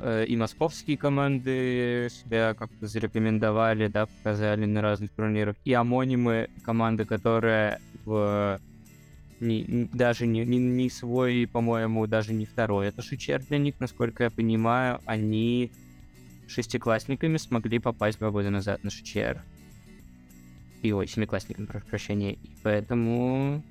и 0.00 0.36
московские 0.36 0.96
команды 0.96 2.08
себя 2.10 2.54
как-то 2.54 2.86
зарекомендовали, 2.86 3.88
да, 3.88 4.06
показали 4.06 4.64
на 4.64 4.82
разных 4.82 5.10
турнирах. 5.12 5.56
И 5.64 5.72
амонимы 5.72 6.48
команды, 6.64 7.04
которые 7.04 7.80
в 8.04 8.60
не, 9.40 9.88
даже 9.92 10.26
не, 10.26 10.44
не, 10.44 10.58
не 10.58 10.90
свой, 10.90 11.48
по-моему, 11.50 12.06
даже 12.06 12.32
не 12.32 12.46
второй. 12.46 12.88
Это 12.88 13.02
шичер 13.02 13.42
для 13.42 13.58
них, 13.58 13.78
насколько 13.80 14.24
я 14.24 14.30
понимаю, 14.30 15.00
они 15.06 15.70
шестиклассниками 16.48 17.36
смогли 17.36 17.78
попасть 17.78 18.18
два 18.18 18.30
года 18.30 18.50
назад 18.50 18.82
на 18.84 18.90
шичер. 18.90 19.42
И 20.82 20.92
ой, 20.92 21.06
семиклассниками, 21.06 21.66
прошу 21.66 21.86
прощения. 21.86 22.34
И 22.34 22.50
поэтому 22.62 23.62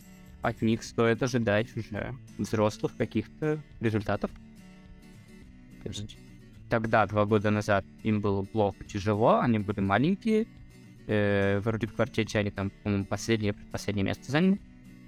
от 0.41 0.61
них 0.61 0.83
стоит 0.83 1.21
ожидать 1.21 1.75
уже 1.77 2.15
взрослых 2.37 2.95
каких-то 2.97 3.59
результатов. 3.79 4.31
Тогда, 6.69 7.05
два 7.05 7.25
года 7.25 7.51
назад, 7.51 7.85
им 8.03 8.21
было 8.21 8.43
плохо, 8.43 8.83
тяжело, 8.85 9.39
они 9.39 9.59
были 9.59 9.79
маленькие. 9.79 10.47
Э, 11.07 11.59
вроде 11.59 11.87
в 11.87 11.93
квартете 11.93 12.39
они 12.39 12.49
там, 12.49 12.69
по-моему, 12.69 13.05
последнее, 13.05 13.53
последнее 13.53 14.05
место 14.05 14.31
заняли 14.31 14.59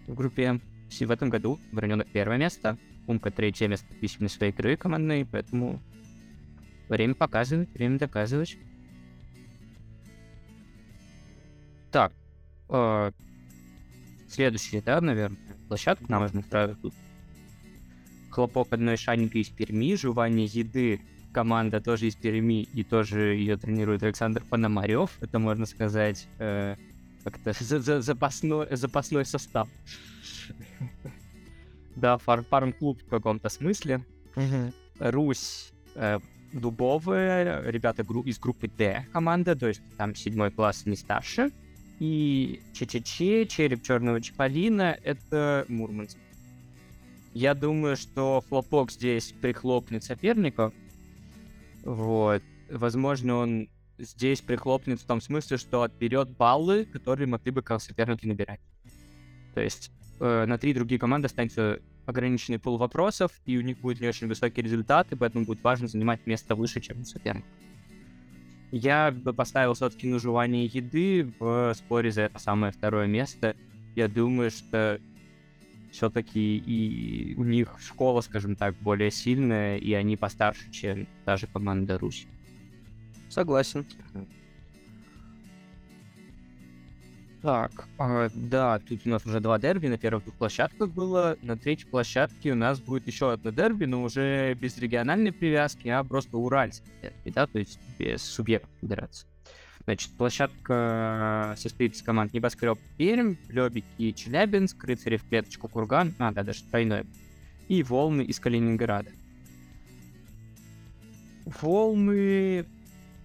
в 0.07 0.13
группе. 0.13 0.59
В 0.99 1.11
этом 1.11 1.30
году 1.30 1.59
Вороненок 1.71 2.07
первое 2.11 2.38
место, 2.38 2.78
Умка 3.07 3.32
третье 3.32 3.67
место 3.67 3.88
относительно 3.91 4.30
своей 4.30 4.51
игры 4.51 4.78
командной, 4.78 5.26
поэтому 5.26 5.82
время 6.88 7.15
показывает, 7.15 7.73
время 7.73 7.97
доказывать. 7.97 8.57
Так, 11.91 12.13
э, 12.69 13.11
следующая, 14.30 14.82
да, 14.82 15.01
наверное, 15.01 15.38
площадка 15.67 16.05
нам 16.07 16.21
можно 16.21 16.43
сразу 16.43 16.76
тут. 16.76 16.93
Хлопок 18.36 18.73
одной 18.73 18.97
шайника 18.97 19.38
из 19.38 19.47
Перми, 19.47 19.95
жевание 19.95 20.45
еды 20.45 20.99
команда 21.31 21.79
тоже 21.79 22.07
из 22.07 22.15
Перми, 22.15 22.63
и 22.63 22.83
тоже 22.83 23.36
ее 23.36 23.55
тренирует 23.55 24.03
Александр 24.03 24.43
Пономарев. 24.49 25.11
Это, 25.21 25.39
можно 25.39 25.65
сказать, 25.65 26.27
э, 26.39 26.75
как-то 27.23 27.53
за 27.63 27.77
-за 27.77 28.01
запасной, 28.01 28.67
запасной 28.75 29.25
состав. 29.25 29.69
Да, 31.95 32.17
фарм-клуб 32.17 33.01
в 33.01 33.09
каком-то 33.09 33.47
смысле. 33.47 34.03
Русь 34.99 35.71
э, 35.95 36.19
дубовые, 36.51 37.61
ребята 37.71 38.03
из 38.03 38.38
группы 38.38 38.67
D 38.67 39.07
команда, 39.13 39.55
то 39.55 39.69
есть 39.69 39.81
там 39.97 40.13
седьмой 40.13 40.51
класс 40.51 40.86
не 40.86 40.97
старше. 40.97 41.51
И 42.01 42.59
ЧЧЧ, 42.73 43.47
череп 43.47 43.81
черного 43.81 44.19
Чаполина, 44.19 44.97
это 45.03 45.63
Мурманск. 45.69 46.17
Я 47.36 47.53
думаю, 47.53 47.97
что 47.97 48.41
хлопок 48.47 48.89
здесь 48.91 49.33
прихлопнет 49.41 50.05
соперников. 50.05 50.73
Вот. 51.83 52.41
Возможно, 52.71 53.36
он 53.36 53.69
здесь 53.97 54.39
прихлопнет 54.39 55.01
в 55.01 55.05
том 55.05 55.19
смысле, 55.19 55.57
что 55.57 55.83
отберет 55.83 56.29
баллы, 56.29 56.86
которые 56.86 57.27
могли 57.27 57.51
бы 57.51 57.61
соперники 57.77 58.25
набирать. 58.25 58.61
То 59.53 59.59
есть 59.59 59.91
э, 60.21 60.45
на 60.45 60.57
три 60.57 60.73
другие 60.73 60.97
команды 60.97 61.25
останется 61.25 61.81
ограниченный 62.05 62.57
пул 62.57 62.77
вопросов, 62.77 63.33
и 63.45 63.57
у 63.57 63.61
них 63.61 63.79
будет 63.79 63.99
не 63.99 64.07
очень 64.07 64.27
высокие 64.27 64.63
результаты, 64.63 65.17
поэтому 65.17 65.43
будет 65.43 65.61
важно 65.61 65.89
занимать 65.89 66.25
место 66.25 66.55
выше, 66.55 66.79
чем 66.79 67.01
у 67.01 67.03
соперника. 67.03 67.47
Я 68.71 69.11
бы 69.11 69.33
поставил 69.33 69.73
все-таки 69.73 70.07
на 70.07 70.19
жевание 70.19 70.67
еды 70.67 71.33
в 71.38 71.73
споре 71.73 72.11
за 72.11 72.23
это 72.23 72.39
самое 72.39 72.71
второе 72.71 73.07
место. 73.07 73.57
Я 73.93 74.07
думаю, 74.07 74.51
что 74.51 75.01
все-таки 75.96 76.58
и 76.58 77.36
у 77.36 77.43
них 77.43 77.76
школа, 77.80 78.20
скажем 78.22 78.56
так, 78.56 78.76
более 78.76 79.12
сильная, 79.12 79.78
и 79.78 79.93
они 79.93 80.18
постарше, 80.18 80.70
чем 80.70 81.08
даже 81.26 81.48
команда 81.48 81.98
Руси. 81.98 82.28
Согласен. 83.30 83.86
Так, 87.41 87.88
а, 87.98 88.28
да, 88.34 88.80
тут 88.80 89.02
у 89.06 89.10
нас 89.10 89.26
уже 89.26 89.39
два 89.39 89.58
дерби 89.60 89.88
на 89.88 89.98
первых 89.98 90.24
двух 90.24 90.36
площадках 90.36 90.89
было. 90.89 91.38
На 91.41 91.56
третьей 91.56 91.88
площадке 91.88 92.52
у 92.52 92.56
нас 92.56 92.80
будет 92.82 93.08
еще 93.08 93.32
одно 93.32 93.52
дерби, 93.52 93.86
но 93.86 94.04
уже 94.04 94.54
без 94.56 94.78
региональной 94.78 95.32
привязки, 95.32 95.88
а 95.88 96.04
просто 96.04 96.38
уральский 96.38 96.91
дерби, 97.02 97.32
да, 97.32 97.48
то 97.48 97.60
есть 97.60 97.80
без 98.00 98.22
субъектов 98.24 98.72
федерации. 98.82 99.28
Значит, 99.86 100.09
площадка 100.17 101.53
состоит 101.57 101.93
из 101.93 102.01
команд 102.01 102.33
Небоскреб 102.33 102.79
Пермь, 102.97 103.36
Лебики 103.49 104.11
Челябинск, 104.11 104.83
Рыцари 104.83 105.17
в 105.17 105.23
клеточку 105.27 105.67
Курган, 105.67 106.13
а, 106.17 106.31
да, 106.31 106.43
даже 106.43 106.63
тройной, 106.63 107.05
и 107.67 107.83
Волны 107.83 108.23
из 108.23 108.39
Калининграда. 108.39 109.11
Волны 111.45 112.65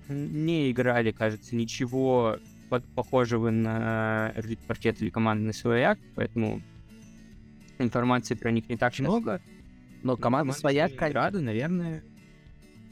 не 0.08 0.70
играли, 0.70 1.12
кажется, 1.12 1.56
ничего 1.56 2.36
похожего 2.94 3.50
на 3.50 4.34
паркет 4.66 5.00
или 5.00 5.08
командный 5.08 5.54
свояк, 5.54 5.98
поэтому 6.14 6.60
информации 7.78 8.34
про 8.34 8.50
них 8.50 8.68
не 8.68 8.76
так 8.76 8.98
много. 8.98 9.40
Но 10.02 10.16
команда 10.16 10.52
свояк, 10.52 10.92
Рада, 10.98 11.40
наверное. 11.40 12.02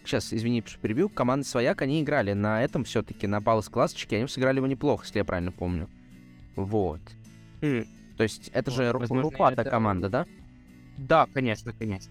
Сейчас, 0.08 0.32
извини, 0.32 0.62
что 0.64 0.78
перебил. 0.78 1.10
Команда 1.10 1.46
свояк, 1.46 1.82
они 1.82 2.00
играли 2.00 2.32
на 2.32 2.64
этом 2.64 2.84
все-таки, 2.84 3.26
на 3.26 3.42
Палас 3.42 3.68
классочке, 3.68 4.16
они 4.16 4.26
сыграли 4.26 4.56
его 4.56 4.66
неплохо, 4.66 5.04
если 5.04 5.18
я 5.18 5.24
правильно 5.26 5.52
помню. 5.52 5.86
Вот. 6.56 7.02
Mm. 7.60 7.86
То 8.16 8.22
есть 8.22 8.48
это 8.54 8.70
вот, 8.70 8.76
же 8.78 8.90
Рупата 8.90 9.60
это... 9.60 9.70
команда, 9.70 10.08
да? 10.08 10.26
Да, 10.96 11.28
конечно, 11.34 11.74
конечно. 11.74 12.10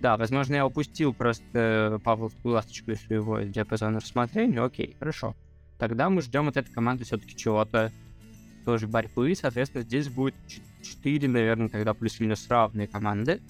Да, 0.00 0.16
возможно, 0.16 0.56
я 0.56 0.66
упустил 0.66 1.14
просто 1.14 2.00
Павловскую 2.02 2.54
ласточку 2.54 2.90
из 2.90 3.00
своего 3.02 3.38
диапазона 3.38 4.00
рассмотрения. 4.00 4.60
Окей, 4.60 4.96
хорошо. 4.98 5.36
Тогда 5.78 6.10
мы 6.10 6.22
ждем 6.22 6.48
от 6.48 6.56
этой 6.56 6.72
команды 6.72 7.04
все-таки 7.04 7.36
чего-то 7.36 7.92
тоже 8.64 8.88
борьбы. 8.88 9.32
Соответственно, 9.36 9.84
здесь 9.84 10.08
будет 10.08 10.34
4, 10.82 11.28
наверное, 11.28 11.68
тогда 11.68 11.94
плюс-минус 11.94 12.48
равные 12.48 12.88
команды. 12.88 13.40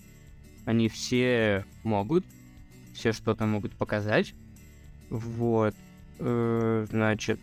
Они 0.66 0.90
все 0.90 1.64
могут, 1.84 2.26
все 3.00 3.12
что-то 3.12 3.46
могут 3.46 3.72
показать. 3.72 4.34
Вот. 5.08 5.74
Э, 6.18 6.86
значит, 6.88 7.40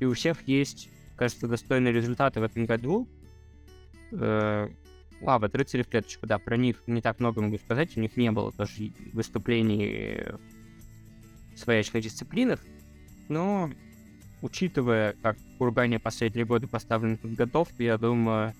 и 0.00 0.04
у 0.04 0.12
всех 0.12 0.46
есть, 0.46 0.90
кажется, 1.16 1.46
достойные 1.46 1.92
результаты 1.92 2.40
в 2.40 2.42
этом 2.42 2.66
году. 2.66 3.08
Э, 4.12 4.68
а, 5.24 5.38
рыцари 5.38 5.82
в 5.82 5.88
клеточку, 5.88 6.26
да, 6.26 6.38
про 6.38 6.56
них 6.56 6.82
не 6.86 7.00
так 7.00 7.20
много 7.20 7.40
могу 7.40 7.56
сказать, 7.58 7.96
у 7.96 8.00
них 8.00 8.16
не 8.16 8.30
было 8.30 8.52
тоже 8.52 8.92
выступлений 9.14 10.24
в 11.54 11.58
своячных 11.58 12.02
дисциплинах, 12.02 12.60
но 13.28 13.70
учитывая, 14.42 15.14
как 15.22 15.38
Кургане 15.56 15.98
последние 15.98 16.44
годы 16.44 16.66
поставлены 16.66 17.16
подготовку, 17.16 17.82
я 17.82 17.96
думаю, 17.96 18.52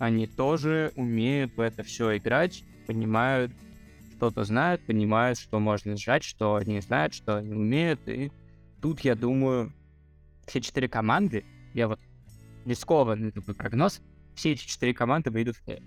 они 0.00 0.26
тоже 0.26 0.92
умеют 0.96 1.56
в 1.56 1.60
это 1.60 1.84
все 1.84 2.16
играть, 2.16 2.64
понимают, 2.88 3.52
что-то 4.20 4.44
знают, 4.44 4.84
понимают, 4.84 5.38
что 5.38 5.58
можно 5.60 5.96
сжать, 5.96 6.24
что 6.24 6.56
они 6.56 6.78
знают, 6.82 7.14
что 7.14 7.38
они 7.38 7.54
умеют, 7.54 8.06
и 8.06 8.30
тут, 8.82 9.00
я 9.00 9.14
думаю, 9.14 9.72
все 10.46 10.60
четыре 10.60 10.90
команды, 10.90 11.42
я 11.72 11.88
вот 11.88 11.98
рискованный 12.66 13.32
такой 13.32 13.54
прогноз, 13.54 14.02
все 14.34 14.52
эти 14.52 14.66
четыре 14.66 14.92
команды 14.92 15.30
выйдут 15.30 15.56
в 15.56 15.62
плей 15.64 15.82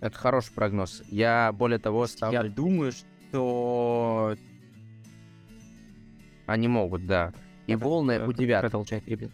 Это 0.00 0.18
хороший 0.18 0.52
прогноз. 0.52 1.04
Я, 1.06 1.52
более 1.52 1.78
того, 1.78 2.08
ставлю... 2.08 2.42
Я 2.42 2.48
думаю, 2.48 2.90
что... 2.90 4.36
Они 6.46 6.66
могут, 6.66 7.06
да. 7.06 7.32
И 7.68 7.76
волны 7.76 8.26
удивят. 8.26 8.62
Продолжать, 8.62 9.06
ребят. 9.06 9.30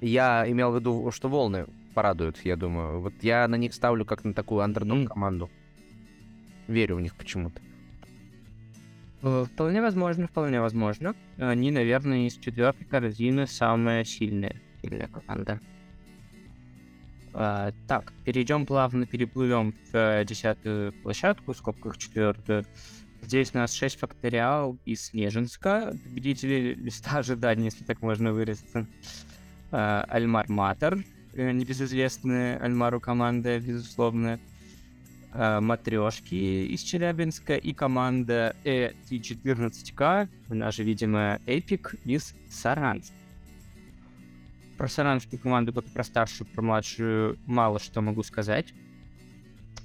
Я 0.00 0.44
имел 0.50 0.72
в 0.72 0.76
виду, 0.76 1.08
что 1.12 1.28
волны 1.28 1.66
порадуют, 1.94 2.44
я 2.44 2.56
думаю. 2.56 3.00
Вот 3.00 3.14
я 3.22 3.46
на 3.46 3.54
них 3.54 3.74
ставлю 3.74 4.04
как 4.04 4.24
на 4.24 4.34
такую 4.34 4.62
андердог 4.62 4.98
mm. 4.98 5.48
Верю 6.68 6.96
в 6.96 7.00
них 7.00 7.14
почему-то. 7.14 7.60
Э, 9.22 9.46
вполне 9.50 9.80
возможно, 9.80 10.26
вполне 10.26 10.60
возможно. 10.60 11.14
Они, 11.38 11.70
наверное, 11.70 12.26
из 12.26 12.36
четвертой 12.36 12.86
корзины 12.86 13.46
самая 13.46 14.04
сильная, 14.04 14.60
сильная 14.82 15.08
команда. 15.08 15.60
А, 17.32 17.72
так, 17.88 18.12
перейдем 18.24 18.66
плавно, 18.66 19.06
переплывем 19.06 19.72
в 19.72 19.94
э, 19.94 20.24
десятую 20.24 20.92
площадку, 20.92 21.52
в 21.52 21.56
скобках 21.56 21.96
четвертую. 21.96 22.64
Здесь 23.22 23.52
у 23.54 23.58
нас 23.58 23.72
6 23.72 23.98
факториал 23.98 24.78
из 24.84 25.06
Снежинска, 25.06 25.96
победители 26.04 26.74
листа 26.74 27.18
ожидания, 27.18 27.64
если 27.64 27.82
так 27.82 28.02
можно 28.02 28.32
выразиться. 28.32 28.86
Альмар 29.70 30.48
Матер, 30.50 31.02
небезызвестная 31.32 32.58
Альмару 32.58 33.00
команда, 33.00 33.58
безусловно. 33.58 34.38
А, 35.36 35.60
Матрешки 35.60 36.66
из 36.66 36.82
Челябинска 36.82 37.56
и 37.56 37.72
команда 37.72 38.54
ET14К, 38.64 40.28
у 40.48 40.54
нас 40.54 40.76
же, 40.76 40.84
видимо, 40.84 41.40
Эпик 41.46 41.96
из 42.04 42.34
Саранска. 42.48 43.16
Про 44.78 44.88
саранскую 44.88 45.40
команду, 45.40 45.72
как 45.72 45.84
про 45.86 46.04
старшую, 46.04 46.48
про 46.48 46.62
младшую, 46.62 47.38
мало 47.46 47.80
что 47.80 48.00
могу 48.00 48.22
сказать. 48.22 48.72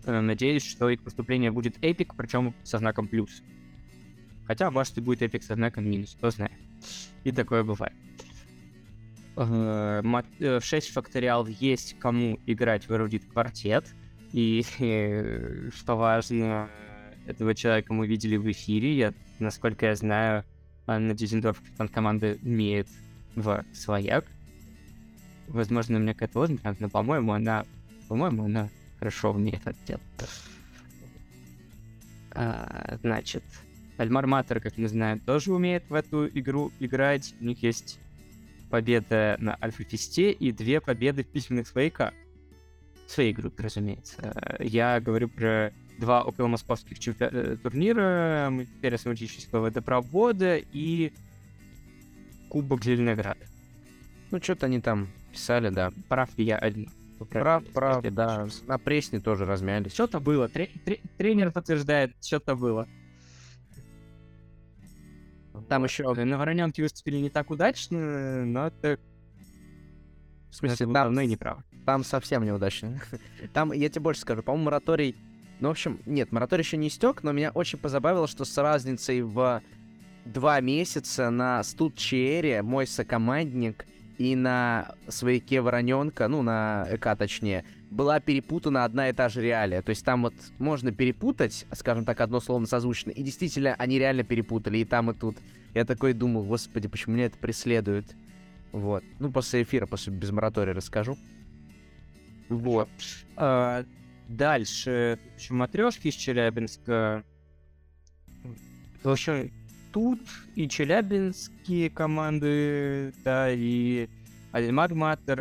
Э, 0.06 0.20
надеюсь, 0.20 0.64
что 0.64 0.90
их 0.90 1.02
поступление 1.02 1.52
будет 1.52 1.78
эпик, 1.84 2.16
причем 2.16 2.54
со 2.64 2.78
знаком 2.78 3.08
плюс. 3.08 3.42
Хотя, 4.46 4.70
может, 4.70 4.98
и 4.98 5.02
будет 5.02 5.22
эпик 5.24 5.44
со 5.44 5.56
знаком 5.56 5.86
минус, 5.86 6.16
кто 6.16 6.30
знает. 6.32 6.54
И 7.24 7.32
такое 7.32 7.64
бывает. 7.64 7.94
Э, 9.36 10.02
в 10.04 10.62
6 10.62 10.90
факториал 10.90 11.48
есть 11.48 11.98
кому 12.00 12.40
играть 12.46 12.88
в 12.88 12.92
эрудит 12.92 13.26
квартет. 13.26 13.96
И, 14.32 14.64
что 15.76 15.96
важно, 15.96 16.70
этого 17.26 17.56
человека 17.56 17.94
мы 17.94 18.08
видели 18.08 18.38
в 18.38 18.50
эфире. 18.52 18.96
Я, 18.96 19.14
насколько 19.40 19.88
я 19.88 19.96
знаю, 19.96 20.46
Анна 20.86 21.14
Дизендорф, 21.14 21.62
команда, 21.92 22.38
имеет 22.42 22.88
в 23.36 23.64
свояк. 23.74 24.26
Возможно, 25.48 25.98
у 25.98 26.00
меня 26.00 26.14
какая-то 26.14 26.40
ложь, 26.40 26.52
но, 26.80 26.90
по-моему, 26.90 27.34
она, 27.34 27.66
по-моему, 28.08 28.46
она 28.46 28.70
хорошо 29.00 29.34
умеет 29.34 29.62
это. 29.66 30.00
А, 32.32 32.98
значит, 33.02 33.44
Альмар 33.98 34.28
Матер, 34.28 34.60
как 34.62 34.78
мы 34.78 34.88
знаем, 34.88 35.20
тоже 35.20 35.52
умеет 35.52 35.90
в 35.90 35.94
эту 35.94 36.28
игру 36.28 36.72
играть. 36.80 37.34
У 37.42 37.46
них 37.46 37.64
есть 37.64 38.00
победа 38.70 39.38
на 39.40 39.58
Альфа-Фесте 39.62 40.32
и 40.32 40.52
две 40.52 40.80
победы 40.82 41.24
в 41.24 41.28
письменных 41.28 41.68
свояках. 41.68 42.14
Своей 43.10 43.34
группе, 43.34 43.64
разумеется. 43.64 44.58
Я 44.60 45.00
говорю 45.00 45.30
про 45.30 45.74
два 45.98 46.22
около 46.24 46.46
московских 46.46 47.00
чемпи... 47.00 47.26
Э, 47.26 47.58
турнира, 47.62 48.54
пересмотрического 48.84 49.62
водопровода 49.62 50.58
и 50.58 51.12
Кубок 52.50 52.84
Зеленограда. 52.84 53.48
Ну, 54.30 54.40
что-то 54.40 54.68
они 54.68 54.80
там 54.80 55.08
писали, 55.32 55.70
да. 55.70 55.92
Прав 56.08 56.30
я 56.38 56.60
один. 56.60 56.92
Прав, 57.32 57.66
прав, 57.74 58.04
да. 58.14 58.48
На 58.68 58.78
пресне 58.78 59.20
тоже 59.20 59.46
размялись. 59.46 59.92
Что-то 59.94 60.20
было. 60.20 60.48
Тре- 60.48 60.70
тре- 60.86 61.02
тренер 61.18 61.52
подтверждает, 61.52 62.16
что-то 62.24 62.56
было. 62.56 62.88
Там 65.68 65.84
еще 65.84 66.14
на 66.14 66.38
Вороненке 66.38 66.84
выступили 66.84 67.18
не 67.18 67.32
так 67.32 67.50
удачно, 67.50 68.46
но 68.46 68.68
это... 68.68 69.00
В 70.52 70.56
смысле, 70.56 70.86
это 70.86 70.94
там, 70.94 71.20
и 71.20 71.26
не 71.26 71.38
прав. 71.38 71.64
Там 71.90 72.04
совсем 72.04 72.46
неудачно. 72.46 73.02
Там, 73.52 73.72
я 73.72 73.90
тебе 73.90 74.02
больше 74.02 74.22
скажу, 74.22 74.44
по-моему, 74.44 74.66
мораторий... 74.66 75.16
Ну, 75.60 75.70
в 75.70 75.72
общем, 75.72 76.00
нет, 76.06 76.32
мораторий 76.32 76.62
еще 76.62 76.78
не 76.78 76.90
истек, 76.90 77.24
но 77.24 77.32
меня 77.32 77.50
очень 77.50 77.80
позабавило, 77.80 78.28
что 78.28 78.46
с 78.46 78.56
разницей 78.60 79.24
в 79.24 79.64
два 80.24 80.62
месяца 80.62 81.32
на 81.32 81.64
студ 81.64 81.96
Черри 81.96 82.62
мой 82.62 82.86
сокомандник 82.86 83.88
и 84.20 84.36
на 84.36 84.92
свояке 85.08 85.62
Вороненка, 85.62 86.28
ну, 86.28 86.44
на 86.44 86.86
ЭК 86.92 87.18
точнее, 87.18 87.66
была 87.90 88.20
перепутана 88.20 88.86
одна 88.86 89.10
и 89.10 89.14
та 89.14 89.28
же 89.28 89.42
реалия. 89.42 89.82
То 89.82 89.90
есть 89.90 90.06
там 90.06 90.22
вот 90.22 90.36
можно 90.60 90.92
перепутать, 90.92 91.66
скажем 91.74 92.06
так, 92.06 92.22
одно 92.22 92.40
словно 92.40 92.68
созвучно, 92.68 93.10
и 93.10 93.24
действительно 93.24 93.74
они 93.80 93.98
реально 93.98 94.24
перепутали 94.24 94.78
и 94.78 94.86
там, 94.86 95.10
и 95.10 95.16
тут. 95.16 95.38
Я 95.74 95.86
такой 95.86 96.14
думал, 96.14 96.44
господи, 96.44 96.88
почему 96.88 97.16
меня 97.16 97.26
это 97.26 97.40
преследует? 97.40 98.06
Вот. 98.72 99.04
Ну, 99.18 99.32
после 99.32 99.64
эфира, 99.64 99.88
после 99.88 100.14
без 100.14 100.30
моратория 100.30 100.74
расскажу. 100.74 101.18
Вот. 102.50 102.90
А, 103.36 103.86
дальше. 104.28 105.20
В 105.32 105.36
общем, 105.36 105.58
матрешки 105.58 106.08
из 106.08 106.16
Челябинска. 106.16 107.24
В 109.04 109.10
общем, 109.10 109.52
тут 109.94 110.20
и 110.56 110.68
челябинские 110.68 111.90
команды, 111.90 113.14
да, 113.24 113.52
и 113.52 114.10
Альмар 114.52 114.92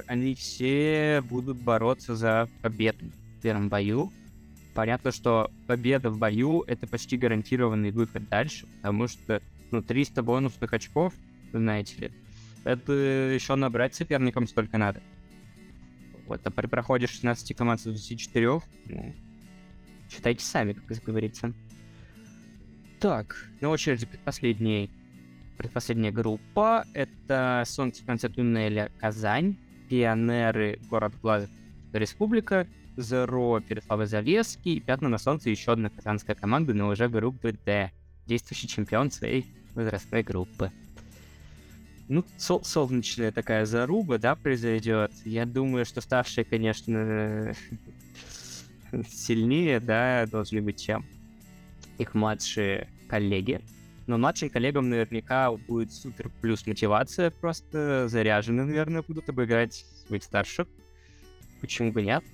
они 0.07 0.35
все 0.35 1.23
будут 1.29 1.57
бороться 1.59 2.15
за 2.15 2.49
победу 2.63 3.07
в 3.39 3.43
первом 3.43 3.69
бою. 3.69 4.13
Понятно, 4.75 5.11
что 5.11 5.51
победа 5.67 6.11
в 6.11 6.19
бою— 6.19 6.63
это 6.67 6.87
почти 6.87 7.17
гарантированный 7.17 7.91
выход 7.91 8.29
дальше, 8.29 8.67
потому 8.77 9.09
что, 9.09 9.43
ну, 9.71 9.83
300 9.83 10.23
бонусных 10.23 10.73
очков, 10.73 11.15
знаете 11.53 11.97
ли, 11.97 12.13
это 12.65 12.93
еще 12.93 13.55
набрать 13.57 13.95
соперникам 13.95 14.47
столько 14.47 14.79
надо. 14.79 15.01
Вот, 16.29 16.47
а 16.47 16.51
при 16.51 16.67
проходе 16.67 17.07
16 17.07 17.57
команд 17.57 17.81
с 17.81 17.85
24, 17.85 18.61
ну, 18.87 19.15
считайте 20.11 20.45
сами, 20.45 20.75
как 20.75 20.99
говорится. 21.05 21.55
Так, 23.01 23.49
на 23.61 23.71
очереди 23.71 24.05
предпоследний, 24.05 24.91
предпоследняя 25.57 26.13
группа. 26.13 26.85
Это 26.93 27.63
Солнце 27.67 28.05
конца 28.05 28.29
туннеля 28.29 28.93
Казань, 28.99 29.57
Пионеры, 29.89 30.79
город 30.91 31.15
Глазов, 31.23 31.49
Республика, 31.95 32.67
Зеро, 32.99 33.61
Переславль-Залесский 33.61 34.75
и 34.75 34.81
Пятна 34.81 35.09
на 35.09 35.17
Солнце 35.19 35.49
еще 35.49 35.73
одна 35.73 35.89
казанская 35.89 36.37
команда, 36.37 36.75
но 36.75 36.89
уже 36.89 37.09
группы 37.09 37.53
Д, 37.65 37.91
действующий 38.27 38.69
чемпион 38.69 39.11
своей 39.11 39.47
возрастной 39.75 40.23
группы. 40.23 40.71
Ну, 42.09 42.25
сол 42.39 42.65
солнечная 42.65 43.33
такая 43.33 43.67
заруба, 43.67 44.19
да, 44.19 44.35
произойдет. 44.35 45.13
Я 45.25 45.45
думаю, 45.45 45.85
что 45.85 46.01
старшие, 46.01 46.45
конечно, 46.45 47.53
сильнее, 49.09 49.79
да, 49.79 50.27
должны 50.27 50.63
быть, 50.63 50.81
чем 50.81 51.05
их 51.99 52.15
младшие 52.15 52.89
коллеги. 53.09 53.61
Но 54.07 54.17
младшим 54.17 54.49
коллегам 54.49 54.89
наверняка 54.89 55.53
будет 55.53 55.93
супер 55.93 56.31
плюс 56.41 56.67
мотивация, 56.67 57.31
просто 57.31 58.09
заряжены, 58.09 58.65
наверное, 58.65 59.03
будут 59.03 59.29
обыграть 59.29 59.85
своих 60.07 60.23
старших. 60.23 60.67
Почему 61.61 61.93
бы 61.93 62.01
нет? 62.01 62.25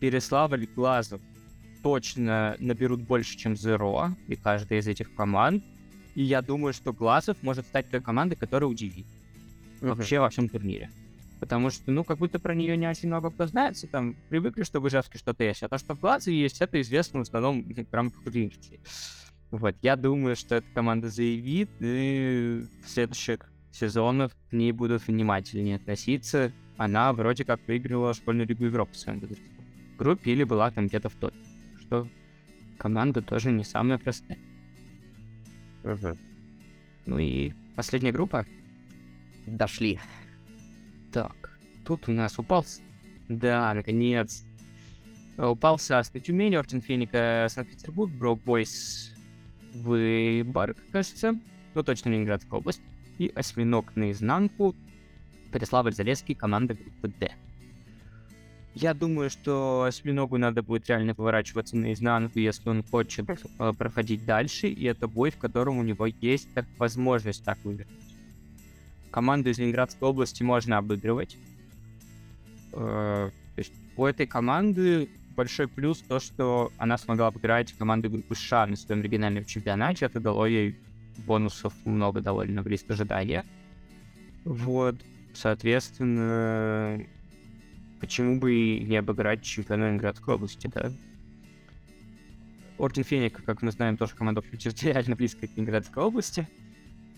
Переславль 0.00 0.66
Глазов 0.74 1.20
точно 1.82 2.56
наберут 2.60 3.02
больше, 3.02 3.36
чем 3.36 3.52
Zero, 3.52 4.12
и 4.26 4.36
каждая 4.36 4.78
из 4.78 4.88
этих 4.88 5.14
команд. 5.14 5.62
И 6.16 6.22
я 6.22 6.40
думаю, 6.40 6.72
что 6.72 6.94
Глазов 6.94 7.36
может 7.42 7.66
стать 7.66 7.90
той 7.90 8.00
командой, 8.00 8.36
которая 8.36 8.68
удивит. 8.68 9.06
Uh-huh. 9.80 9.94
Вообще 9.94 10.18
во 10.18 10.30
всем 10.30 10.48
турнире. 10.48 10.90
Потому 11.40 11.68
что, 11.68 11.90
ну, 11.90 12.04
как 12.04 12.16
будто 12.16 12.38
про 12.38 12.54
нее 12.54 12.74
не 12.78 12.88
очень 12.88 13.08
много 13.08 13.30
кто 13.30 13.46
знает, 13.46 13.76
все 13.76 13.86
там 13.86 14.16
привыкли, 14.30 14.62
что 14.62 14.80
в 14.80 14.88
Ижевске 14.88 15.18
что-то 15.18 15.44
есть. 15.44 15.62
А 15.62 15.68
то, 15.68 15.76
что 15.76 15.94
в 15.94 16.02
Латвии 16.02 16.32
есть, 16.32 16.62
это 16.62 16.80
известно 16.80 17.18
в 17.18 17.22
основном 17.22 17.62
в 17.62 17.92
рамках 17.92 18.26
Ринки. 18.26 18.80
Вот, 19.50 19.76
я 19.82 19.94
думаю, 19.96 20.36
что 20.36 20.54
эта 20.54 20.66
команда 20.72 21.10
заявит, 21.10 21.68
и 21.80 22.64
в 22.82 22.88
следующих 22.88 23.40
сезонах 23.70 24.32
к 24.48 24.52
ней 24.54 24.72
будут 24.72 25.06
внимательнее 25.06 25.76
относиться. 25.76 26.50
Она 26.78 27.12
вроде 27.12 27.44
как 27.44 27.60
выиграла 27.66 28.14
школьную 28.14 28.48
лигу 28.48 28.64
Европы 28.64 28.94
в 28.94 28.96
своем 28.96 29.22
группе 29.98 30.32
или 30.32 30.44
была 30.44 30.70
там 30.70 30.86
где-то 30.86 31.10
в 31.10 31.14
топе. 31.14 31.36
Что 31.82 32.08
команда 32.78 33.20
тоже 33.20 33.52
не 33.52 33.64
самая 33.64 33.98
простая. 33.98 34.38
Ну 37.06 37.18
и 37.18 37.52
последняя 37.76 38.12
группа. 38.12 38.44
Дошли. 39.46 40.00
Так, 41.12 41.58
тут 41.84 42.08
у 42.08 42.12
нас 42.12 42.38
упал... 42.38 42.64
Да, 43.28 43.72
наконец. 43.74 44.44
Упал 45.36 45.78
Сасный 45.78 46.20
Тюмень, 46.20 46.56
Ортен 46.56 46.80
Феника, 46.80 47.46
Санкт-Петербург, 47.48 48.10
Брок 48.10 48.42
Бойс, 48.42 49.14
Выборг, 49.74 50.76
кажется. 50.90 51.38
Ну, 51.74 51.82
точно 51.82 52.10
Ленинградская 52.10 52.58
область. 52.58 52.80
И 53.18 53.28
Осьминог 53.34 53.94
наизнанку, 53.96 54.74
Переславль-Залесский, 55.52 56.34
команда 56.34 56.74
группы 56.74 57.08
D. 57.08 57.32
Я 58.76 58.92
думаю, 58.92 59.30
что 59.30 59.84
осьминогу 59.88 60.36
надо 60.36 60.62
будет 60.62 60.86
реально 60.86 61.14
поворачиваться 61.14 61.78
наизнанку, 61.78 62.38
если 62.38 62.68
он 62.68 62.82
хочет 62.82 63.24
э, 63.30 63.72
проходить 63.72 64.26
дальше, 64.26 64.68
и 64.68 64.84
это 64.84 65.08
бой, 65.08 65.30
в 65.30 65.38
котором 65.38 65.78
у 65.78 65.82
него 65.82 66.04
есть 66.04 66.52
так, 66.52 66.66
возможность 66.76 67.42
так 67.42 67.56
выиграть. 67.64 67.88
Команду 69.10 69.48
из 69.48 69.58
Ленинградской 69.58 70.06
области 70.06 70.42
можно 70.42 70.76
обыгрывать. 70.76 71.38
Э, 72.74 73.30
то 73.54 73.58
есть 73.58 73.72
у 73.96 74.04
этой 74.04 74.26
команды 74.26 75.08
большой 75.34 75.68
плюс 75.68 76.02
то, 76.02 76.20
что 76.20 76.70
она 76.76 76.98
смогла 76.98 77.28
обыграть 77.28 77.72
команду 77.72 78.10
группы 78.10 78.34
США 78.34 78.66
на 78.66 78.76
своем 78.76 79.00
региональном 79.00 79.46
чемпионате. 79.46 80.04
Это 80.04 80.20
дало 80.20 80.44
ей 80.44 80.76
бонусов 81.26 81.72
много 81.86 82.20
довольно 82.20 82.62
близко 82.62 82.92
ожидания. 82.92 83.46
Вот, 84.44 84.96
соответственно, 85.32 87.06
почему 88.00 88.38
бы 88.38 88.54
и 88.54 88.80
не 88.80 88.96
обыграть 88.96 89.42
чемпиона 89.42 89.84
Ленинградской 89.88 90.34
области, 90.34 90.70
да? 90.72 90.92
Орден 92.78 93.04
Феник, 93.04 93.42
как 93.44 93.62
мы 93.62 93.70
знаем, 93.72 93.96
тоже 93.96 94.14
команда 94.14 94.42
территориально 94.42 95.16
близкая 95.16 95.48
к 95.48 95.56
Ленинградской 95.56 96.02
области. 96.02 96.46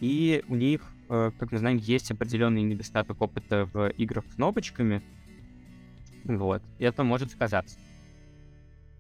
И 0.01 0.45
у 0.49 0.55
них, 0.55 0.83
э, 1.09 1.33
как 1.37 1.51
мы 1.51 1.59
знаем, 1.59 1.79
есть 1.79 2.11
определенный 2.11 2.63
недостаток 2.63 3.21
опыта 3.21 3.69
в 3.73 3.89
играх 3.91 4.25
с 4.31 4.35
кнопочками. 4.35 5.03
Вот. 6.25 6.63
И 6.79 6.85
это 6.85 7.03
может 7.03 7.33
сказаться. 7.33 7.77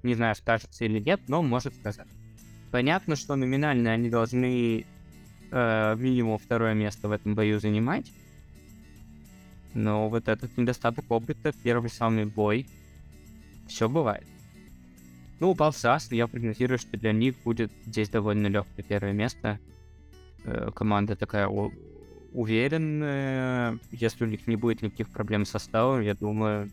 Не 0.02 0.14
знаю, 0.14 0.34
скажется 0.34 0.84
или 0.84 0.98
нет, 0.98 1.20
но 1.28 1.42
может 1.42 1.74
сказаться. 1.74 2.16
Понятно, 2.70 3.16
что 3.16 3.36
номинально 3.36 3.92
они 3.92 4.10
должны 4.10 4.84
э, 5.50 5.96
минимум 5.96 6.38
второе 6.38 6.74
место 6.74 7.08
в 7.08 7.12
этом 7.12 7.34
бою 7.34 7.60
занимать. 7.60 8.12
Но 9.74 10.08
вот 10.08 10.28
этот 10.28 10.56
недостаток 10.56 11.10
опыта, 11.10 11.52
первый 11.62 11.90
самый 11.90 12.24
бой, 12.24 12.66
все 13.66 13.88
бывает. 13.88 14.26
Ну, 15.40 15.50
упал 15.50 15.72
САС, 15.72 16.10
я 16.10 16.26
прогнозирую, 16.26 16.78
что 16.78 16.96
для 16.96 17.12
них 17.12 17.36
будет 17.44 17.70
здесь 17.86 18.08
довольно 18.08 18.48
легкое 18.48 18.84
первое 18.84 19.12
место. 19.12 19.60
Э, 20.44 20.70
команда 20.74 21.14
такая 21.14 21.48
уверенная. 22.32 23.78
Если 23.92 24.24
у 24.24 24.26
них 24.26 24.46
не 24.46 24.56
будет 24.56 24.82
никаких 24.82 25.10
проблем 25.10 25.44
с 25.44 25.50
составом, 25.50 26.00
я 26.00 26.14
думаю, 26.14 26.70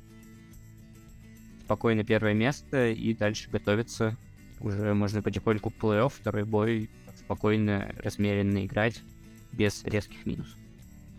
спокойно 1.64 2.04
первое 2.04 2.34
место 2.34 2.90
и 2.90 3.14
дальше 3.14 3.50
готовиться. 3.52 4.18
Уже 4.60 4.94
можно 4.94 5.22
потихоньку 5.22 5.72
плей-офф, 5.80 6.10
второй 6.10 6.44
бой 6.44 6.90
спокойно, 7.18 7.94
размеренно 7.98 8.66
играть, 8.66 9.02
без 9.52 9.84
резких 9.84 10.26
минусов. 10.26 10.58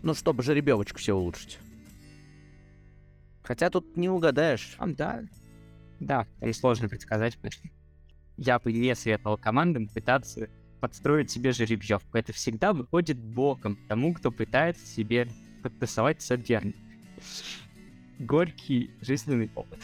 Ну, 0.03 0.13
чтобы 0.13 0.43
жеребьевочку 0.43 0.99
все 0.99 1.13
улучшить. 1.13 1.59
Хотя 3.47 3.69
тут 3.69 3.95
не 3.95 4.09
угадаешь. 4.09 4.75
А, 4.77 4.87
да. 4.87 5.23
Да, 6.01 6.27
там 6.41 6.51
сложно 6.51 6.89
предсказать. 6.89 7.39
Я 8.35 8.59
бы 8.59 8.73
не 8.73 8.93
советовал 8.93 9.37
командам 9.37 9.87
пытаться 9.87 10.49
подстроить 10.81 11.31
себе 11.31 11.53
жеребьевку. 11.53 12.17
Это 12.17 12.33
всегда 12.33 12.73
выходит 12.73 13.17
боком 13.17 13.79
тому, 13.87 14.13
кто 14.13 14.31
пытается 14.31 14.85
себе 14.85 15.29
подтасовать 15.63 16.21
соперника. 16.21 16.77
Горький 18.19 18.91
жизненный 18.99 19.49
опыт. 19.55 19.79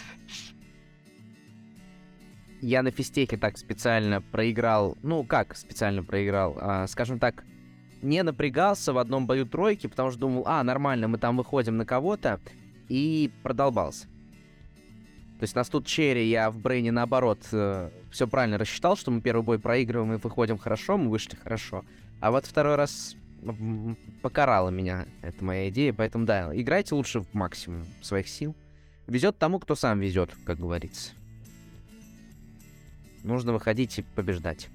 Я 2.61 2.83
на 2.83 2.91
физтехе 2.91 3.37
так 3.37 3.57
специально 3.57 4.21
проиграл, 4.21 4.97
ну 5.03 5.23
как 5.23 5.55
специально 5.55 6.03
проиграл, 6.03 6.57
а, 6.59 6.87
скажем 6.87 7.17
так, 7.17 7.45
не 8.01 8.23
напрягался 8.23 8.91
в 8.91 8.97
одном 8.97 9.25
бою 9.25 9.45
тройки, 9.45 9.87
потому 9.87 10.11
что 10.11 10.19
думал, 10.19 10.43
а, 10.47 10.63
нормально, 10.63 11.07
мы 11.07 11.17
там 11.17 11.37
выходим 11.37 11.77
на 11.77 11.85
кого-то, 11.85 12.41
и 12.89 13.31
продолбался. 13.43 14.07
То 15.39 15.45
есть 15.45 15.55
нас 15.55 15.67
тут 15.67 15.85
черри, 15.85 16.29
я 16.29 16.49
в 16.49 16.57
брейне 16.57 16.91
наоборот 16.91 17.39
э, 17.51 17.89
все 18.11 18.27
правильно 18.27 18.57
рассчитал, 18.57 18.95
что 18.95 19.11
мы 19.11 19.19
первый 19.19 19.43
бой 19.43 19.59
проигрываем 19.59 20.13
и 20.13 20.17
выходим 20.17 20.57
хорошо, 20.57 20.97
мы 20.97 21.09
вышли 21.09 21.35
хорошо. 21.35 21.83
А 22.21 22.31
вот 22.31 22.45
второй 22.45 22.75
раз 22.75 23.15
покарала 24.21 24.69
меня 24.69 25.05
эта 25.21 25.43
моя 25.43 25.69
идея, 25.69 25.91
поэтому 25.91 26.25
да, 26.25 26.49
играйте 26.53 26.95
лучше 26.95 27.21
в 27.21 27.33
максимум 27.33 27.85
своих 28.01 28.29
сил. 28.29 28.55
Везет 29.07 29.37
тому, 29.37 29.59
кто 29.59 29.75
сам 29.75 29.99
везет, 29.99 30.31
как 30.45 30.59
говорится. 30.59 31.11
Нужно 33.23 33.51
выходить 33.51 33.99
и 33.99 34.01
побеждать. 34.01 34.69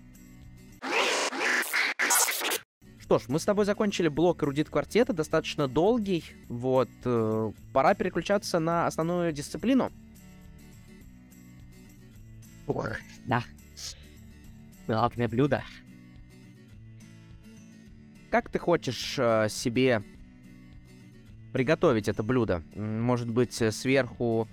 Что 3.09 3.19
ж, 3.19 3.23
мы 3.29 3.39
с 3.39 3.47
тобой 3.47 3.65
закончили 3.65 4.09
блок 4.09 4.43
эрудит 4.43 4.69
квартета, 4.69 5.15
достаточно 5.15 5.67
долгий. 5.67 6.25
Вот, 6.51 6.91
э, 7.07 7.53
пора 7.73 7.95
переключаться 7.95 8.59
на 8.59 8.87
основную 8.87 9.33
дисциплину. 9.33 9.91
Ой, 12.67 12.91
да. 13.25 13.43
Главное 14.87 15.27
блюдо. 15.27 15.65
Как 18.31 18.51
ты 18.51 18.59
хочешь 18.59 19.15
э, 19.19 19.49
себе 19.49 20.03
приготовить 21.55 22.09
это 22.09 22.23
блюдо? 22.23 22.63
Может 22.75 23.31
быть, 23.31 23.55
сверху 23.55 24.49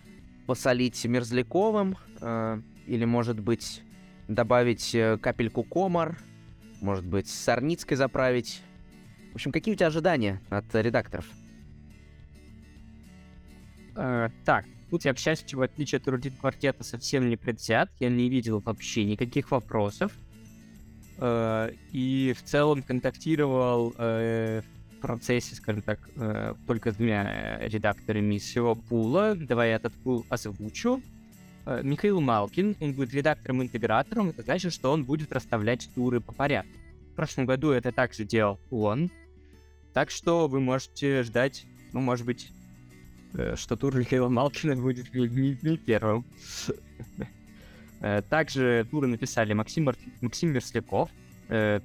посолить 0.47 1.03
мерзляковым? 1.03 1.97
Э, 2.21 2.61
или, 2.87 3.03
может 3.03 3.37
быть, 3.37 3.81
добавить 4.29 4.95
э, 4.95 5.17
капельку 5.17 5.63
комар? 5.63 6.17
Может 6.85 7.03
быть, 7.03 7.27
Сорницкой 7.27 7.97
заправить? 7.97 8.61
В 9.31 9.35
общем, 9.35 9.51
какие 9.51 9.73
у 9.73 9.75
тебя 9.75 9.87
ожидания 9.87 10.39
от 10.51 10.65
редакторов? 10.75 11.25
Э, 13.95 14.29
так, 14.45 14.65
тут 14.91 15.03
я, 15.03 15.15
к 15.15 15.17
счастью, 15.17 15.57
в 15.57 15.61
отличие 15.63 15.97
от 15.97 16.07
Рудит 16.07 16.37
Квартета, 16.37 16.83
совсем 16.83 17.27
не 17.27 17.37
предвзят. 17.37 17.89
Я 17.99 18.09
не 18.09 18.29
видел 18.29 18.59
вообще 18.59 19.03
никаких 19.03 19.49
вопросов. 19.49 20.11
Э, 21.17 21.71
и 21.91 22.35
в 22.37 22.43
целом 22.43 22.83
контактировал 22.83 23.95
э, 23.97 24.61
в 24.61 24.99
процессе, 24.99 25.55
скажем 25.55 25.81
так, 25.81 25.99
э, 26.17 26.53
только 26.67 26.91
с 26.91 26.97
двумя 26.97 27.67
редакторами 27.67 28.35
из 28.35 28.43
всего 28.43 28.75
пула. 28.75 29.33
Давай 29.33 29.69
я 29.69 29.77
этот 29.77 29.95
пул 29.95 30.23
озвучу. 30.29 31.01
Э, 31.65 31.81
Михаил 31.83 32.21
Малкин, 32.21 32.77
он 32.79 32.93
будет 32.93 33.13
редактором-интегратором, 33.13 34.29
это 34.29 34.43
значит, 34.43 34.73
что 34.73 34.91
он 34.91 35.03
будет 35.03 35.31
расставлять 35.31 35.89
туры 35.95 36.21
по 36.21 36.31
порядку. 36.31 36.71
В 37.11 37.15
прошлом 37.15 37.45
году 37.45 37.71
это 37.71 37.91
также 37.91 38.23
делал 38.23 38.59
он, 38.69 39.09
так 39.93 40.11
что 40.11 40.47
вы 40.47 40.59
можете 40.59 41.23
ждать, 41.23 41.65
ну, 41.93 42.01
может 42.01 42.25
быть, 42.25 42.51
э, 43.33 43.55
что 43.55 43.75
тур 43.75 43.95
Михаила 43.95 44.29
Малкина 44.29 44.75
будет 44.81 45.13
не, 45.13 45.57
не 45.61 45.77
первым. 45.77 46.25
Э, 48.01 48.21
также 48.21 48.85
туры 48.91 49.07
написали 49.07 49.53
Максим, 49.53 49.89
Максим 50.21 50.51
Мерсляков. 50.51 51.09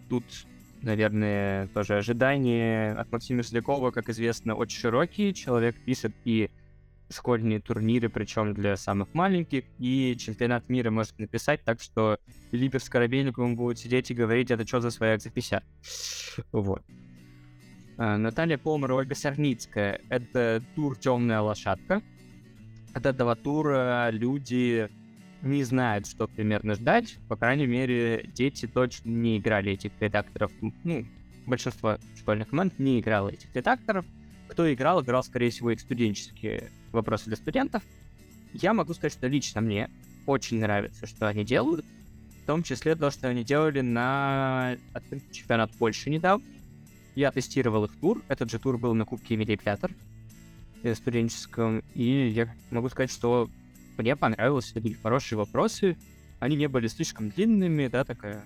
Тут, 0.08 0.24
наверное, 0.80 1.66
тоже 1.68 1.98
ожидания 1.98 2.92
от 2.94 3.12
Максима 3.12 3.38
Мерслякова, 3.38 3.90
как 3.90 4.08
известно, 4.08 4.54
очень 4.54 4.78
широкие. 4.78 5.34
Человек 5.34 5.76
пишет 5.84 6.14
и 6.24 6.50
школьные 7.10 7.60
турниры, 7.60 8.08
причем 8.08 8.54
для 8.54 8.76
самых 8.76 9.12
маленьких, 9.14 9.64
и 9.78 10.16
чемпионат 10.18 10.68
мира 10.68 10.90
может 10.90 11.18
написать, 11.18 11.62
так 11.64 11.80
что 11.80 12.18
Филиппов 12.50 12.82
с 12.82 12.88
Корабельниковым 12.88 13.56
будут 13.56 13.78
сидеть 13.78 14.10
и 14.10 14.14
говорить, 14.14 14.50
это 14.50 14.66
что 14.66 14.80
за 14.80 14.90
свояк 14.90 15.20
за 15.20 15.30
50. 15.30 15.64
Вот. 16.52 16.82
А, 17.98 18.16
Наталья 18.16 18.56
Полмар, 18.56 18.92
Ольга 18.92 19.14
Сорницкая. 19.14 20.00
Это 20.08 20.62
тур 20.74 20.96
«Темная 20.96 21.40
лошадка». 21.40 22.02
От 22.94 23.06
этого 23.06 23.36
тура 23.36 24.08
люди 24.10 24.88
не 25.42 25.64
знают, 25.64 26.06
что 26.06 26.26
примерно 26.26 26.74
ждать. 26.74 27.18
По 27.28 27.36
крайней 27.36 27.66
мере, 27.66 28.28
дети 28.34 28.66
точно 28.66 29.10
не 29.10 29.38
играли 29.38 29.72
этих 29.72 29.92
редакторов. 30.00 30.50
Ну, 30.82 31.06
большинство 31.46 31.98
школьных 32.16 32.48
команд 32.48 32.78
не 32.78 33.00
играло 33.00 33.28
этих 33.28 33.54
редакторов. 33.54 34.04
кто 34.48 34.72
играл, 34.72 35.02
играл, 35.02 35.22
скорее 35.22 35.50
всего, 35.50 35.70
их 35.70 35.80
студенческие 35.80 36.70
вопросы 36.92 37.26
для 37.26 37.36
студентов. 37.36 37.82
Я 38.52 38.74
могу 38.74 38.94
сказать, 38.94 39.12
что 39.12 39.26
лично 39.26 39.60
мне 39.60 39.90
очень 40.26 40.60
нравится, 40.60 41.06
что 41.06 41.28
они 41.28 41.44
делают. 41.44 41.84
В 42.42 42.46
том 42.46 42.62
числе 42.62 42.96
то, 42.96 43.10
что 43.10 43.28
они 43.28 43.44
делали 43.44 43.80
на 43.80 44.76
открытый 44.92 45.32
чемпионат 45.32 45.70
Польши 45.72 46.10
недавно. 46.10 46.44
Я 47.14 47.30
тестировал 47.32 47.84
их 47.84 47.92
тур. 48.00 48.22
Этот 48.28 48.50
же 48.50 48.58
тур 48.58 48.78
был 48.78 48.94
на 48.94 49.04
Кубке 49.04 49.34
Эмилии 49.34 49.56
Пятер 49.56 49.94
студенческом. 50.94 51.82
И 51.94 52.28
я 52.28 52.52
могу 52.70 52.88
сказать, 52.88 53.10
что 53.10 53.50
мне 53.98 54.16
понравилось. 54.16 54.70
Это 54.70 54.80
были 54.80 54.94
хорошие 54.94 55.38
вопросы. 55.38 55.96
Они 56.38 56.56
не 56.56 56.68
были 56.68 56.86
слишком 56.86 57.28
длинными, 57.30 57.88
да, 57.88 58.04
такая 58.04 58.44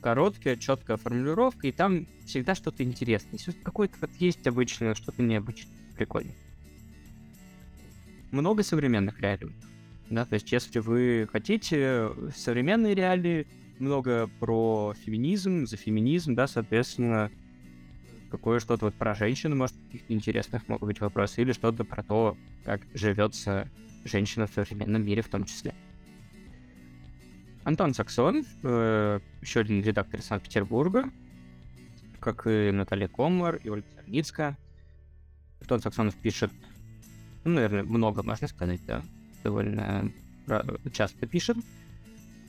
короткая, 0.00 0.56
четкая 0.56 0.98
формулировка, 0.98 1.66
и 1.66 1.72
там 1.72 2.06
всегда 2.26 2.54
что-то 2.54 2.82
интересное. 2.82 3.38
Если 3.38 3.52
какой-то 3.52 3.96
вот 4.02 4.10
есть 4.18 4.46
обычное, 4.46 4.94
что-то 4.94 5.22
необычное, 5.22 5.74
прикольно. 5.96 6.32
Много 8.34 8.64
современных 8.64 9.20
реалий. 9.20 9.52
Да, 10.10 10.24
то 10.24 10.34
есть, 10.34 10.50
если 10.50 10.80
вы 10.80 11.28
хотите 11.30 12.10
современные 12.34 12.92
реалии, 12.92 13.46
много 13.78 14.28
про 14.40 14.92
феминизм, 15.04 15.66
за 15.66 15.76
феминизм, 15.76 16.34
да, 16.34 16.48
соответственно, 16.48 17.30
какое 18.32 18.58
что-то 18.58 18.86
вот 18.86 18.94
про 18.96 19.14
женщину, 19.14 19.54
может, 19.54 19.76
каких-то 19.86 20.12
интересных 20.12 20.66
могут 20.66 20.88
быть 20.88 21.00
вопросы, 21.00 21.42
или 21.42 21.52
что-то 21.52 21.84
про 21.84 22.02
то, 22.02 22.36
как 22.64 22.80
живется 22.92 23.70
женщина 24.04 24.48
в 24.48 24.52
современном 24.52 25.06
мире 25.06 25.22
в 25.22 25.28
том 25.28 25.44
числе. 25.44 25.72
Антон 27.62 27.94
Саксон, 27.94 28.44
э, 28.64 29.20
еще 29.42 29.60
один 29.60 29.80
редактор 29.80 30.20
Санкт-Петербурга, 30.20 31.08
как 32.18 32.48
и 32.48 32.72
Наталья 32.72 33.06
Комар 33.06 33.60
и 33.62 33.68
Ольга 33.68 33.86
Зарницкая. 33.94 34.58
Антон 35.60 35.80
Саксонов 35.80 36.16
пишет, 36.16 36.50
ну, 37.44 37.52
наверное, 37.52 37.84
много 37.84 38.22
можно 38.22 38.48
сказать, 38.48 38.80
да, 38.86 39.02
довольно 39.42 40.10
часто 40.92 41.26
пишет. 41.26 41.56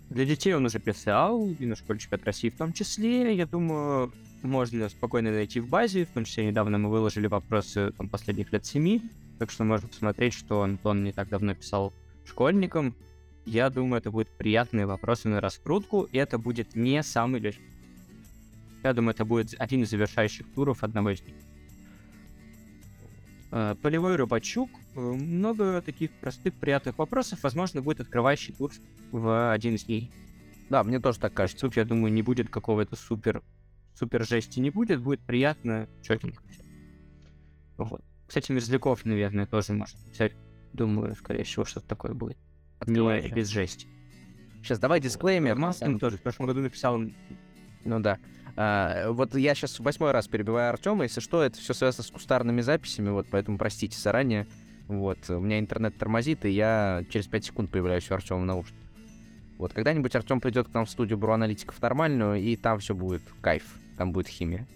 Для 0.09 0.25
детей 0.25 0.53
он 0.53 0.65
уже 0.65 0.79
писал, 0.79 1.49
и 1.59 1.65
на 1.65 1.75
школе 1.75 1.99
чемпионат 1.99 2.25
России 2.25 2.49
в 2.49 2.57
том 2.57 2.73
числе. 2.73 3.35
Я 3.35 3.45
думаю, 3.45 4.13
можно 4.43 4.87
спокойно 4.89 5.31
найти 5.31 5.59
в 5.59 5.67
базе. 5.67 6.05
В 6.05 6.09
том 6.09 6.25
числе 6.25 6.45
недавно 6.45 6.77
мы 6.77 6.89
выложили 6.89 7.27
вопросы 7.27 7.91
там, 7.97 8.07
последних 8.07 8.51
лет 8.53 8.65
семи. 8.65 9.01
Так 9.39 9.51
что 9.51 9.63
можно 9.63 9.87
посмотреть, 9.87 10.33
что 10.33 10.61
Антон 10.61 11.03
не 11.03 11.11
так 11.11 11.29
давно 11.29 11.55
писал 11.55 11.91
школьникам. 12.25 12.95
Я 13.45 13.69
думаю, 13.69 13.99
это 13.99 14.11
будут 14.11 14.29
приятные 14.29 14.85
вопросы 14.85 15.27
на 15.27 15.41
раскрутку, 15.41 16.03
и 16.03 16.17
это 16.17 16.37
будет 16.37 16.75
не 16.75 17.03
самый 17.03 17.39
легкий. 17.39 17.63
Я 18.83 18.93
думаю, 18.93 19.13
это 19.13 19.25
будет 19.25 19.55
один 19.57 19.83
из 19.83 19.89
завершающих 19.89 20.45
туров 20.53 20.83
одного 20.83 21.09
из 21.09 21.21
них. 21.21 21.35
Э, 23.51 23.75
полевой 23.81 24.15
рыбачук. 24.15 24.69
Э, 24.95 24.99
много 24.99 25.81
таких 25.81 26.11
простых, 26.13 26.53
приятных 26.53 26.97
вопросов. 26.97 27.43
Возможно, 27.43 27.81
будет 27.81 27.99
открывающий 27.99 28.53
тур 28.53 28.71
в 29.11 29.51
один 29.51 29.75
из 29.75 29.83
дней. 29.83 30.11
Да, 30.69 30.83
мне 30.83 30.99
тоже 30.99 31.19
так 31.19 31.33
кажется. 31.33 31.61
Тут, 31.61 31.75
я 31.75 31.85
думаю, 31.85 32.11
не 32.11 32.21
будет 32.21 32.49
какого-то 32.49 32.95
супер, 32.95 33.43
супер 33.93 34.25
жести 34.25 34.59
не 34.59 34.69
будет. 34.69 35.01
Будет 35.01 35.19
приятно, 35.21 35.87
четенько. 36.01 36.41
Вот. 37.77 38.01
Кстати, 38.25 38.51
Мерзляков, 38.51 39.05
наверное, 39.05 39.45
тоже 39.45 39.73
может 39.73 39.97
взять. 40.11 40.33
Думаю, 40.73 41.15
скорее 41.15 41.43
всего, 41.43 41.65
что-то 41.65 41.87
такое 41.87 42.13
будет. 42.13 42.37
Не 42.85 43.29
без 43.29 43.49
жести. 43.49 43.87
Сейчас 44.61 44.79
давай 44.79 44.99
дисклеймер. 44.99 45.55
Маслин 45.55 45.99
тоже 45.99 46.17
в 46.17 46.21
прошлом 46.21 46.47
году 46.47 46.61
написал. 46.61 46.99
Ну 47.83 47.99
да. 47.99 48.17
А, 48.57 49.11
вот 49.11 49.35
я 49.35 49.53
сейчас 49.53 49.79
восьмой 49.79 50.11
раз 50.11 50.27
перебиваю 50.27 50.69
Артема. 50.69 51.03
Если 51.03 51.21
что, 51.21 51.43
это 51.43 51.59
все 51.59 51.73
связано 51.73 52.03
с 52.03 52.09
кустарными 52.09 52.61
записями, 52.61 53.09
вот 53.09 53.27
поэтому 53.29 53.57
простите 53.57 53.99
заранее. 53.99 54.47
Вот, 54.87 55.29
у 55.29 55.39
меня 55.39 55.59
интернет 55.59 55.97
тормозит, 55.97 56.45
и 56.45 56.49
я 56.51 57.03
через 57.09 57.27
5 57.27 57.45
секунд 57.45 57.71
появляюсь 57.71 58.09
у 58.11 58.13
Артема 58.13 58.41
в 58.41 58.45
наушниках. 58.45 58.85
Вот, 59.57 59.73
когда-нибудь 59.73 60.15
Артем 60.15 60.41
придет 60.41 60.67
к 60.67 60.73
нам 60.73 60.85
в 60.85 60.89
студию 60.89 61.17
Бру 61.17 61.33
аналитиков 61.33 61.81
нормальную, 61.81 62.41
и 62.41 62.55
там 62.55 62.79
все 62.79 62.93
будет 62.93 63.23
кайф, 63.41 63.63
там 63.97 64.11
будет 64.11 64.27
химия. 64.27 64.67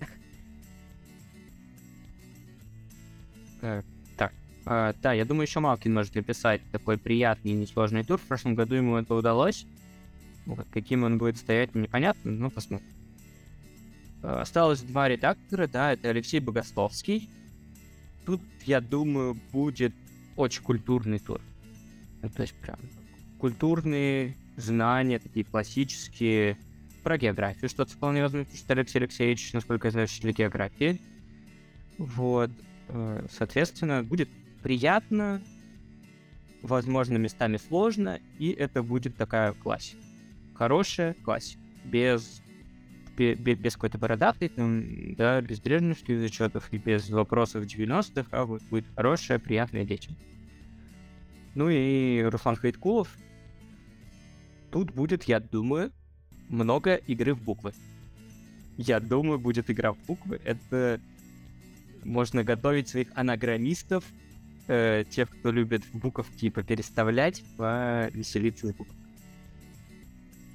Так, 3.62 3.86
так. 4.16 4.34
А, 4.66 4.94
да, 5.02 5.12
я 5.12 5.26
думаю, 5.26 5.46
еще 5.46 5.60
Малкин 5.60 5.94
может 5.94 6.16
написать 6.16 6.62
такой 6.72 6.98
приятный 6.98 7.52
и 7.52 7.56
несложный 7.56 8.06
тур. 8.06 8.18
В 8.18 8.24
прошлом 8.24 8.56
году 8.56 8.76
ему 8.76 8.96
это 8.96 9.14
удалось. 9.16 9.66
Каким 10.72 11.04
он 11.04 11.18
будет 11.18 11.38
стоять, 11.38 11.76
непонятно, 11.76 12.32
но 12.32 12.50
посмотрим. 12.50 12.88
Осталось 14.24 14.82
два 14.82 15.10
редактора, 15.10 15.68
да, 15.68 15.94
это 15.94 16.10
Алексей 16.10 16.40
Богословский. 16.40 17.30
Тут, 18.30 18.42
я 18.68 18.80
думаю, 18.80 19.36
будет 19.52 19.92
очень 20.36 20.62
культурный 20.62 21.18
тур. 21.18 21.42
Ну, 22.22 22.30
то 22.30 22.44
есть 22.44 22.54
прям 22.54 22.78
культурные 23.40 24.38
знания, 24.56 25.18
такие 25.18 25.44
классические, 25.44 26.56
про 27.02 27.18
географию, 27.18 27.68
что-то 27.72 27.92
вполне 27.92 28.22
возможно, 28.22 28.48
что 28.56 28.74
Алексей 28.74 29.00
Алексеевич, 29.00 29.52
насколько 29.54 29.88
я 29.88 29.92
знаю, 29.92 30.08
для 30.22 30.32
географии. 30.32 31.02
Вот. 31.98 32.52
Э, 32.90 33.26
соответственно, 33.32 34.04
будет 34.04 34.30
приятно, 34.62 35.42
возможно, 36.62 37.18
местами 37.18 37.58
сложно, 37.58 38.20
и 38.38 38.52
это 38.52 38.84
будет 38.84 39.18
такая 39.18 39.54
классика. 39.54 40.04
Хорошая 40.54 41.16
классика. 41.16 41.64
Без, 41.84 42.44
без, 43.20 43.74
какой-то 43.74 43.98
бородатой, 43.98 44.50
там, 44.50 45.16
да, 45.16 45.42
без 45.42 45.60
древневских 45.60 46.20
зачетов 46.20 46.68
и 46.72 46.78
без 46.78 47.10
вопросов 47.10 47.66
90-х, 47.66 48.28
а 48.32 48.46
вот 48.46 48.62
будет 48.64 48.86
хорошая, 48.96 49.40
приятная 49.40 49.86
детям. 49.86 50.16
Ну 51.56 51.70
и 51.70 52.22
Руслан 52.22 52.56
Хайткулов. 52.56 53.16
Тут 54.72 54.92
будет, 54.92 55.24
я 55.24 55.40
думаю, 55.40 55.92
много 56.48 56.96
игры 56.96 57.34
в 57.34 57.42
буквы. 57.42 57.74
Я 58.78 59.00
думаю, 59.00 59.40
будет 59.40 59.70
игра 59.70 59.94
в 59.94 59.98
буквы. 60.06 60.40
Это 60.46 61.02
можно 62.04 62.44
готовить 62.44 62.88
своих 62.88 63.08
анаграммистов, 63.16 64.06
э, 64.68 65.04
тех, 65.10 65.30
кто 65.30 65.52
любит 65.52 65.84
буковки 65.92 66.38
типа 66.38 66.64
переставлять, 66.64 67.44
повеселиться 67.58 68.68
из 68.68 68.74
букв. 68.74 68.94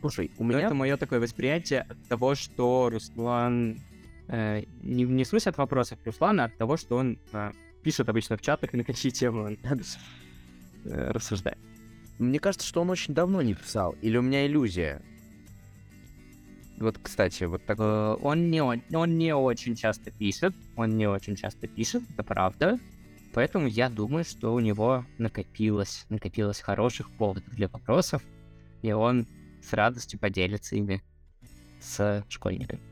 Слушай, 0.05 0.31
у 0.37 0.45
меня... 0.45 0.67
это 0.67 0.75
мое 0.75 0.99
такое 0.99 1.19
восприятие 1.19 1.81
от 1.89 1.97
того, 2.09 2.35
что 2.35 2.91
Руслан... 2.93 3.81
Э, 4.29 4.63
не, 4.83 5.05
не 5.05 5.25
в 5.25 5.27
смысле 5.27 5.49
от 5.49 5.57
вопросов 5.57 5.99
Руслана, 6.05 6.43
а 6.43 6.47
от 6.49 6.59
того, 6.59 6.77
что 6.77 6.97
он 6.99 7.19
э, 7.33 7.53
пишет 7.83 8.07
обычно 8.11 8.37
в 8.37 8.43
чатах, 8.43 8.75
на 8.75 8.85
какие 8.85 9.11
темы 9.11 9.45
он 9.45 9.59
э, 10.85 11.11
рассуждает. 11.11 11.57
Мне 12.19 12.39
кажется, 12.39 12.69
что 12.69 12.83
он 12.83 12.91
очень 12.91 13.15
давно 13.15 13.41
не 13.41 13.55
писал. 13.55 13.93
Или 14.03 14.19
у 14.19 14.23
меня 14.23 14.47
иллюзия. 14.47 15.01
Вот, 16.77 16.99
кстати, 17.03 17.45
вот 17.45 17.65
так... 17.65 17.79
Э, 17.81 18.19
он 18.21 18.51
не, 18.51 18.63
он 18.63 19.17
не 19.17 19.35
очень 19.35 19.75
часто 19.75 20.11
пишет, 20.11 20.55
он 20.77 20.99
не 20.99 21.07
очень 21.07 21.35
часто 21.35 21.67
пишет, 21.67 22.03
это 22.11 22.23
правда. 22.25 22.79
Поэтому 23.33 23.69
я 23.69 23.89
думаю, 23.89 24.27
что 24.27 24.53
у 24.53 24.61
него 24.61 25.07
накопилось, 25.17 26.05
накопилось 26.11 26.61
хороших 26.61 27.11
поводов 27.11 27.55
для 27.55 27.69
вопросов, 27.69 28.23
и 28.83 28.93
он 28.93 29.27
с 29.65 29.73
радостью 29.73 30.19
поделится 30.19 30.77
ими 30.77 31.03
с 31.81 32.25
школьниками. 32.29 32.83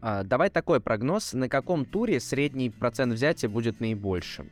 А, 0.00 0.24
давай 0.24 0.50
такой 0.50 0.80
прогноз. 0.80 1.32
На 1.32 1.48
каком 1.48 1.84
туре 1.84 2.18
средний 2.20 2.70
процент 2.70 3.12
взятия 3.12 3.48
будет 3.48 3.80
наибольшим? 3.80 4.50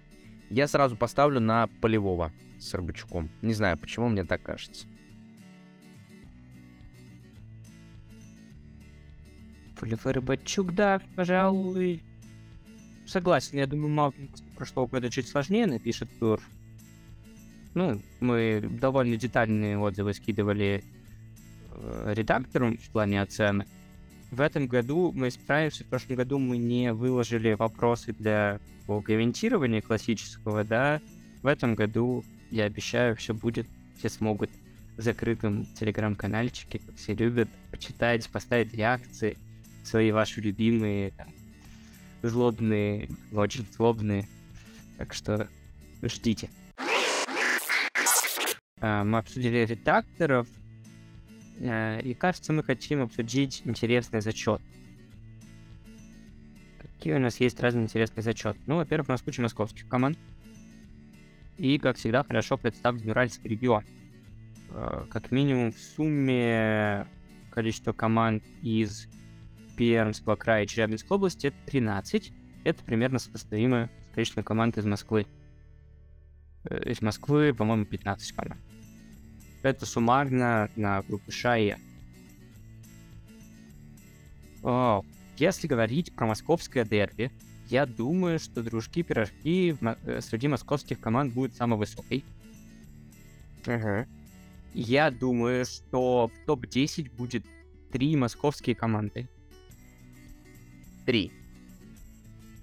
Я 0.48 0.68
сразу 0.68 0.96
поставлю 0.96 1.40
на 1.40 1.66
полевого 1.80 2.32
с 2.60 2.72
Рыбачуком. 2.74 3.30
Не 3.42 3.54
знаю, 3.54 3.78
почему 3.78 4.08
мне 4.08 4.24
так 4.24 4.42
кажется. 4.42 4.86
Полевой 9.78 10.12
Рыбачук, 10.12 10.74
да, 10.74 11.00
пожалуй. 11.16 12.02
Согласен, 13.06 13.58
я 13.58 13.66
думаю, 13.66 13.88
Малкин 13.88 14.30
прошлого 14.56 14.86
года 14.86 15.10
чуть 15.10 15.26
сложнее 15.26 15.66
напишет 15.66 16.08
тур. 16.20 16.40
Ну, 17.74 18.00
мы 18.20 18.60
довольно 18.80 19.16
детальные 19.16 19.78
отзывы 19.78 20.12
скидывали 20.14 20.82
э, 21.70 22.12
редактору 22.16 22.76
в 22.76 22.90
плане 22.90 23.22
оценок. 23.22 23.68
В 24.30 24.40
этом 24.40 24.66
году 24.66 25.12
мы 25.12 25.30
справимся, 25.30 25.84
в 25.84 25.88
прошлом 25.88 26.16
году 26.16 26.38
мы 26.38 26.56
не 26.56 26.92
выложили 26.92 27.54
вопросы 27.54 28.12
для 28.12 28.60
комментирования 28.86 29.80
классического, 29.80 30.64
да. 30.64 31.00
В 31.42 31.46
этом 31.46 31.74
году, 31.74 32.24
я 32.50 32.64
обещаю, 32.64 33.16
все 33.16 33.34
будет, 33.34 33.66
все 33.98 34.08
смогут 34.08 34.50
в 34.96 35.02
закрытом 35.02 35.66
телеграм-канальчике, 35.78 36.80
как 36.80 36.96
все 36.96 37.14
любят, 37.14 37.48
почитать, 37.70 38.28
поставить 38.28 38.74
реакции, 38.74 39.36
свои 39.84 40.10
ваши 40.10 40.40
любимые, 40.40 41.12
там, 41.12 41.28
злобные, 42.22 43.08
очень 43.32 43.66
злобные. 43.76 44.28
Так 44.98 45.14
что 45.14 45.48
ждите. 46.02 46.50
А, 48.80 49.04
мы 49.04 49.18
обсудили 49.18 49.58
редакторов, 49.58 50.48
а, 51.60 51.98
и 51.98 52.14
кажется, 52.14 52.52
мы 52.52 52.62
хотим 52.62 53.02
обсудить 53.02 53.62
интересный 53.64 54.20
зачет. 54.20 54.60
Какие 56.78 57.14
у 57.14 57.18
нас 57.18 57.40
есть 57.40 57.60
разные 57.60 57.84
интересные 57.84 58.22
зачеты? 58.22 58.58
Ну, 58.66 58.76
во-первых, 58.76 59.08
у 59.08 59.12
нас 59.12 59.22
куча 59.22 59.40
московских 59.40 59.88
команд. 59.88 60.18
И, 61.56 61.78
как 61.78 61.96
всегда, 61.96 62.24
хорошо 62.24 62.56
представлен 62.56 63.10
Уральский 63.10 63.48
регион. 63.48 63.84
Э, 64.70 65.04
как 65.10 65.30
минимум 65.30 65.72
в 65.72 65.78
сумме 65.78 67.06
количество 67.50 67.92
команд 67.92 68.42
из 68.62 69.08
Пермского 69.76 70.36
края 70.36 70.64
и 70.64 70.66
Челябинской 70.66 71.16
области 71.16 71.48
это 71.48 71.56
13. 71.66 72.32
Это 72.64 72.84
примерно 72.84 73.18
сопоставимо 73.18 73.88
с 74.10 74.14
количеством 74.14 74.44
команд 74.44 74.76
из 74.76 74.84
Москвы. 74.84 75.26
Э, 76.64 76.90
из 76.90 77.00
Москвы, 77.00 77.54
по-моему, 77.54 77.84
15 77.84 78.32
команд. 78.32 78.60
Это 79.62 79.86
суммарно 79.86 80.70
на 80.76 81.02
группу 81.02 81.30
Ша 81.30 81.58
и 81.58 81.74
О, 84.62 85.02
если 85.38 85.66
говорить 85.66 86.14
про 86.14 86.26
московское 86.26 86.84
дерби, 86.84 87.30
я 87.68 87.86
думаю, 87.86 88.38
что 88.38 88.62
дружки-пирожки 88.62 89.76
э, 89.80 90.20
среди 90.20 90.48
московских 90.48 91.00
команд 91.00 91.32
будут 91.32 91.54
самой 91.54 91.78
высокой. 91.78 92.24
Ага. 93.66 94.06
Я 94.74 95.10
думаю, 95.10 95.64
что 95.64 96.28
в 96.28 96.46
топ-10 96.46 97.10
будет 97.16 97.44
три 97.90 98.16
московские 98.16 98.76
команды. 98.76 99.28
Три. 101.06 101.32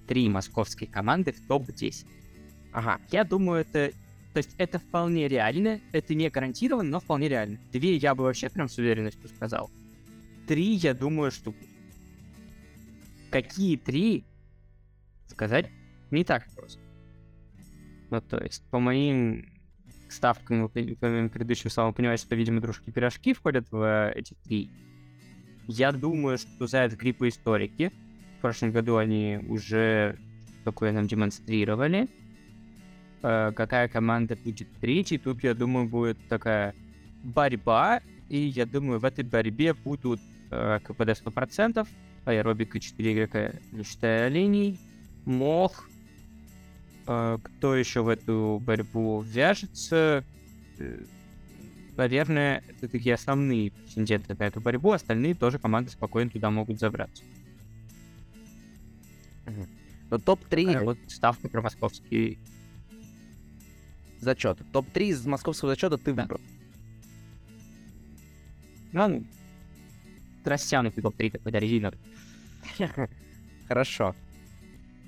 Три 0.07 0.29
московские 0.29 0.89
команды 0.89 1.31
в 1.31 1.47
топ-10. 1.47 2.05
Ага. 2.71 2.99
Я 3.11 3.23
думаю, 3.23 3.61
это... 3.61 3.91
То 4.33 4.37
есть 4.37 4.53
это 4.57 4.77
вполне 4.77 5.27
реально, 5.27 5.81
это 5.93 6.13
не 6.13 6.29
гарантированно, 6.29 6.89
но 6.89 6.99
вполне 6.99 7.27
реально. 7.27 7.57
Две 7.71 7.95
я 7.95 8.13
бы 8.13 8.23
вообще 8.23 8.49
прям 8.49 8.69
с 8.69 8.77
уверенностью 8.77 9.27
сказал. 9.29 9.71
Три, 10.47 10.75
я 10.75 10.93
думаю, 10.93 11.31
что 11.31 11.53
Какие 13.31 13.77
три? 13.77 14.23
Сказать 15.27 15.69
не 16.11 16.23
так 16.23 16.47
просто. 16.55 16.79
Ну, 18.09 18.21
то 18.21 18.37
есть, 18.41 18.63
по 18.69 18.79
моим 18.79 19.51
ставкам, 20.07 20.69
по 20.69 21.07
моим 21.09 21.29
предыдущим 21.29 21.69
словам, 21.69 21.93
понимаете, 21.93 22.23
что, 22.23 22.35
видимо, 22.35 22.61
дружки-пирожки 22.61 23.33
входят 23.33 23.69
в 23.71 23.81
э, 23.81 24.13
эти 24.15 24.33
три. 24.45 24.71
Я 25.67 25.91
думаю, 25.91 26.37
что 26.37 26.65
Заяц, 26.67 26.93
Грипп 26.93 27.21
и 27.23 27.27
Историки. 27.27 27.91
В 28.37 28.41
прошлом 28.41 28.71
году 28.71 28.95
они 28.95 29.39
уже 29.49 30.17
такое 30.63 30.93
нам 30.93 31.07
демонстрировали. 31.07 32.07
Э, 33.23 33.51
какая 33.55 33.87
команда 33.87 34.35
будет 34.35 34.67
третьей? 34.79 35.17
Тут, 35.17 35.43
я 35.43 35.53
думаю, 35.53 35.87
будет 35.87 36.17
такая 36.27 36.75
борьба. 37.23 38.01
И 38.29 38.37
я 38.37 38.65
думаю, 38.65 38.99
в 38.99 39.05
этой 39.05 39.23
борьбе 39.23 39.73
будут 39.73 40.19
э, 40.51 40.79
КПД 40.83 41.09
100%, 41.09 41.87
аэробика 42.25 42.79
4 42.79 43.13
игрока, 43.13 43.51
не 43.71 43.83
считая 43.83 44.27
оленей, 44.27 44.79
мох. 45.25 45.89
Э, 47.07 47.37
кто 47.41 47.75
еще 47.75 48.01
в 48.01 48.09
эту 48.09 48.61
борьбу 48.65 49.21
вяжется? 49.21 50.25
Э, 50.77 50.99
наверное, 51.95 52.63
это 52.67 52.89
такие 52.89 53.15
основные 53.15 53.71
претенденты 53.71 54.35
на 54.37 54.43
эту 54.43 54.59
борьбу, 54.59 54.91
остальные 54.91 55.35
тоже 55.35 55.57
команды 55.57 55.89
спокойно 55.89 56.29
туда 56.29 56.49
могут 56.49 56.79
забраться. 56.79 57.23
Но 60.09 60.17
топ-3... 60.17 60.75
А, 60.75 60.83
вот 60.83 60.97
ставка 61.07 61.47
про 61.49 61.61
московский 61.61 62.39
зачет. 64.19 64.59
Топ-3 64.71 65.03
из 65.07 65.25
московского 65.25 65.71
зачета 65.71 65.97
ты 65.97 66.13
да. 66.13 66.23
выбрал. 66.23 66.41
Ну, 68.93 69.23
растянутый 70.43 71.03
топ-3 71.03 71.31
какой-то 71.31 71.57
резиновый. 71.57 71.99
Хорошо. 73.67 74.15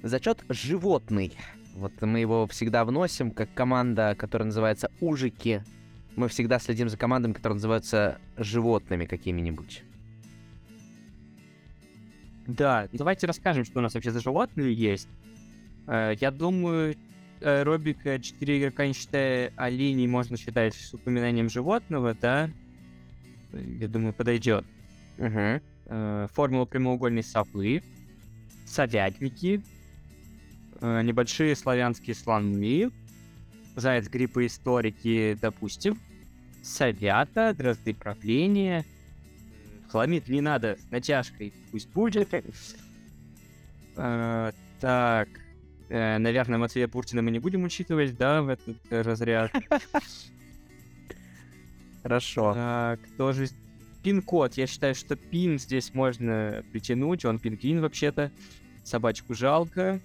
Зачет 0.03 0.44
животный. 0.49 1.34
Вот 1.76 1.94
мы 2.02 2.19
его 2.19 2.48
всегда 2.48 2.84
вносим 2.84 3.31
как 3.31 3.53
команда, 3.53 4.15
которая 4.18 4.48
называется 4.48 4.91
Ужики. 4.99 5.61
Мы 6.15 6.27
всегда 6.27 6.60
следим 6.60 6.90
за 6.90 6.98
командами, 6.98 7.34
которые 7.34 7.56
называются 7.56 8.19
животными 8.38 9.06
какими-нибудь. 9.06 9.84
Да, 12.48 12.90
давайте 12.91 13.27
расскажем, 13.27 13.64
что 13.64 13.80
у 13.80 13.81
нас 13.81 13.94
вообще 13.94 14.11
за 14.11 14.22
животные 14.22 14.73
есть. 14.73 15.07
Э, 15.88 16.15
я 16.19 16.31
думаю, 16.31 16.95
Робика 17.41 18.20
4 18.20 18.60
игрока, 18.60 18.88
не 18.88 18.94
считая 18.94 19.53
оленей, 19.56 20.07
можно 20.07 20.38
считать 20.38 20.76
с 20.76 20.94
упоминанием 20.94 21.49
животного, 21.49 22.14
да? 22.14 22.49
Я 23.53 23.88
думаю, 23.88 24.14
подойдет. 24.14 24.66
Угу. 25.18 26.28
Формула 26.34 26.66
прямоугольной 26.66 27.24
совы, 27.24 27.82
совятники, 28.66 29.64
э, 30.82 31.02
небольшие 31.02 31.56
славянские 31.56 32.16
слоны, 32.16 32.91
заяц 33.76 34.07
гриппы 34.07 34.45
историки, 34.45 35.38
допустим, 35.41 35.99
совята, 36.61 37.53
дрозды 37.57 37.94
правления, 37.94 38.86
хламид 39.90 40.28
не 40.30 40.41
надо, 40.41 40.78
с 40.80 40.91
натяжкой 40.91 41.53
пусть 41.72 41.90
будет. 41.90 42.30
Э, 43.95 44.52
так, 44.80 45.30
э, 45.90 46.18
наверное, 46.18 46.57
Матвея 46.57 46.88
Пуртина 46.88 47.22
мы 47.22 47.32
не 47.32 47.40
будем 47.40 47.64
учитывать, 47.64 48.18
да, 48.18 48.41
в 48.41 48.49
этот 48.49 48.78
разряд. 48.90 49.52
Хорошо. 52.03 52.53
Так, 52.53 52.99
тоже 53.18 53.48
пин-код. 54.03 54.56
Я 54.56 54.68
считаю, 54.68 54.95
что 54.95 55.16
пин 55.16 55.60
здесь 55.60 55.94
можно 55.94 56.64
притянуть. 56.72 57.26
Он 57.26 57.40
пингвин 57.40 57.82
вообще-то. 57.82 58.32
Собачку 58.84 59.34
жалко. 59.34 59.99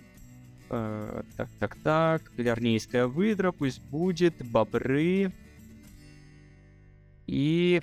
Э, 0.71 1.23
так, 1.37 1.49
так, 1.59 1.77
так. 1.77 2.33
Галернейская 2.37 3.07
выдра 3.07 3.53
пусть 3.53 3.83
будет. 3.83 4.35
Бобры. 4.51 5.33
И 7.27 7.81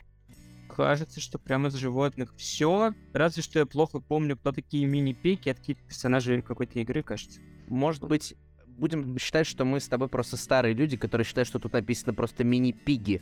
кажется, 0.68 1.20
что 1.20 1.40
прямо 1.40 1.70
из 1.70 1.76
животных 1.76 2.34
все. 2.38 2.94
Разве 3.14 3.44
что 3.44 3.60
я 3.60 3.66
плохо 3.66 4.00
помню, 4.00 4.38
кто 4.38 4.52
такие 4.52 4.86
мини-пеки. 4.86 5.50
Это 5.50 5.60
какие-то 5.60 5.84
персонажи 5.84 6.42
какой-то 6.42 6.80
игры, 6.80 7.02
кажется. 7.02 7.40
Может 7.72 8.04
быть, 8.04 8.36
будем 8.68 9.18
считать, 9.18 9.48
что 9.48 9.64
мы 9.64 9.80
с 9.80 9.88
тобой 9.88 10.10
просто 10.10 10.36
старые 10.36 10.74
люди, 10.74 10.98
которые 10.98 11.24
считают, 11.24 11.48
что 11.48 11.58
тут 11.58 11.72
написано 11.72 12.14
просто 12.14 12.44
мини-пиги. 12.44 13.22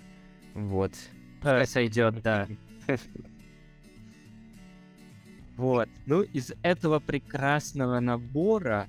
Вот. 0.55 0.91
Пускай 1.39 1.67
сойдет, 1.67 2.21
да. 2.21 2.47
Вот. 5.55 5.89
Ну, 6.05 6.21
из 6.21 6.53
этого 6.63 6.99
прекрасного 6.99 7.99
набора, 7.99 8.88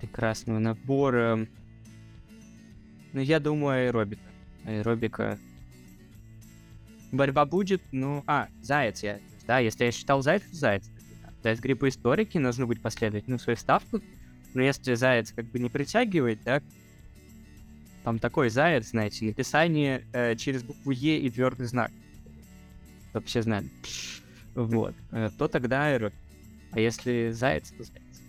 прекрасного 0.00 0.60
набора, 0.60 1.48
ну, 3.12 3.20
я 3.20 3.40
думаю, 3.40 3.88
аэробика. 3.88 4.22
Аэробика. 4.64 5.36
Борьба 7.10 7.44
будет, 7.44 7.82
ну... 7.90 8.22
А, 8.28 8.48
заяц 8.62 9.02
я... 9.02 9.18
Да, 9.48 9.58
если 9.58 9.86
я 9.86 9.90
считал 9.90 10.22
заяц, 10.22 10.42
то 10.42 10.54
заяц. 10.54 10.88
Заяц 11.42 11.58
грибы 11.58 11.88
историки, 11.88 12.38
нужно 12.38 12.66
быть 12.66 12.80
последовательным 12.80 13.40
в 13.40 13.42
свою 13.42 13.56
ставку. 13.56 14.00
Но 14.56 14.62
если 14.62 14.94
заяц 14.94 15.32
как 15.32 15.44
бы 15.50 15.58
не 15.58 15.68
притягивает, 15.68 16.42
да, 16.42 16.62
там 18.04 18.18
такой 18.18 18.48
заяц, 18.48 18.88
знаете, 18.88 19.26
написание 19.26 20.06
э, 20.14 20.34
через 20.36 20.62
букву 20.62 20.92
Е 20.92 21.18
и 21.18 21.28
твердый 21.28 21.66
знак 21.66 21.90
все 23.26 23.42
знали. 23.42 23.68
Вот. 24.54 24.94
Э, 25.12 25.28
то 25.36 25.46
тогда 25.46 25.88
аэро. 25.88 26.10
А 26.70 26.80
если 26.80 27.32
заяц, 27.32 27.70
то 27.70 27.84
заяц. 27.84 28.22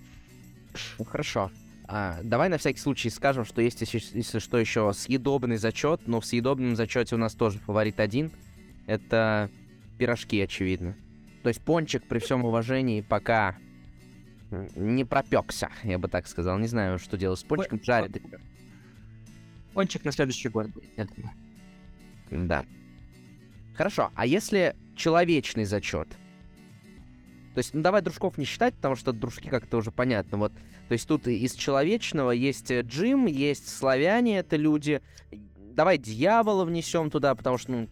Ну, 1.00 1.06
хорошо. 1.06 1.50
А, 1.86 2.20
давай 2.24 2.50
на 2.50 2.58
всякий 2.58 2.80
случай 2.80 3.10
скажем, 3.10 3.46
что 3.46 3.62
есть, 3.62 3.80
если, 3.80 4.02
если 4.18 4.40
что, 4.40 4.58
еще 4.58 4.92
съедобный 4.94 5.56
зачет, 5.56 6.08
но 6.08 6.20
в 6.20 6.26
съедобном 6.26 6.76
зачете 6.76 7.16
у 7.16 7.18
нас 7.18 7.36
тоже 7.36 7.58
фаворит 7.60 8.02
один. 8.02 8.32
Это 8.86 9.50
пирожки, 9.98 10.42
очевидно. 10.42 10.94
То 11.44 11.48
есть 11.48 11.62
пончик, 11.62 12.04
при 12.06 12.20
всем 12.20 12.44
уважении, 12.44 13.00
пока 13.00 13.56
не 14.52 15.04
пропекся, 15.04 15.70
я 15.84 15.98
бы 16.00 16.08
так 16.08 16.28
сказал. 16.28 16.58
Не 16.58 16.68
знаю, 16.68 17.00
что 17.00 17.18
делать 17.18 17.40
с 17.40 17.44
пончиком. 17.44 17.82
Жарит. 17.84 18.22
Пончик 19.74 20.06
на 20.06 20.12
следующий 20.12 20.50
год 20.50 20.68
будет, 20.68 20.90
я 20.98 21.06
думаю. 21.06 22.48
Да. 22.48 22.66
Хорошо, 23.76 24.12
а 24.16 24.26
если 24.26 24.76
человечный 24.96 25.66
зачет? 25.66 26.08
То 27.54 27.60
есть, 27.60 27.74
ну 27.74 27.82
давай 27.82 28.02
дружков 28.02 28.38
не 28.38 28.46
считать, 28.46 28.76
потому 28.76 28.96
что 28.96 29.14
дружки 29.14 29.50
как-то 29.50 29.78
уже 29.78 29.92
понятно. 29.92 30.38
Вот, 30.38 30.54
то 30.88 30.94
есть 30.94 31.08
тут 31.08 31.28
из 31.28 31.54
человечного 31.54 32.32
есть 32.32 32.72
э, 32.72 32.82
Джим, 32.82 33.26
есть 33.26 33.68
славяне, 33.68 34.40
это 34.40 34.56
люди. 34.56 35.02
Давай 35.74 35.98
дьявола 35.98 36.66
внесем 36.66 37.10
туда, 37.10 37.36
потому 37.36 37.58
что 37.58 37.72
ну, 37.72 37.90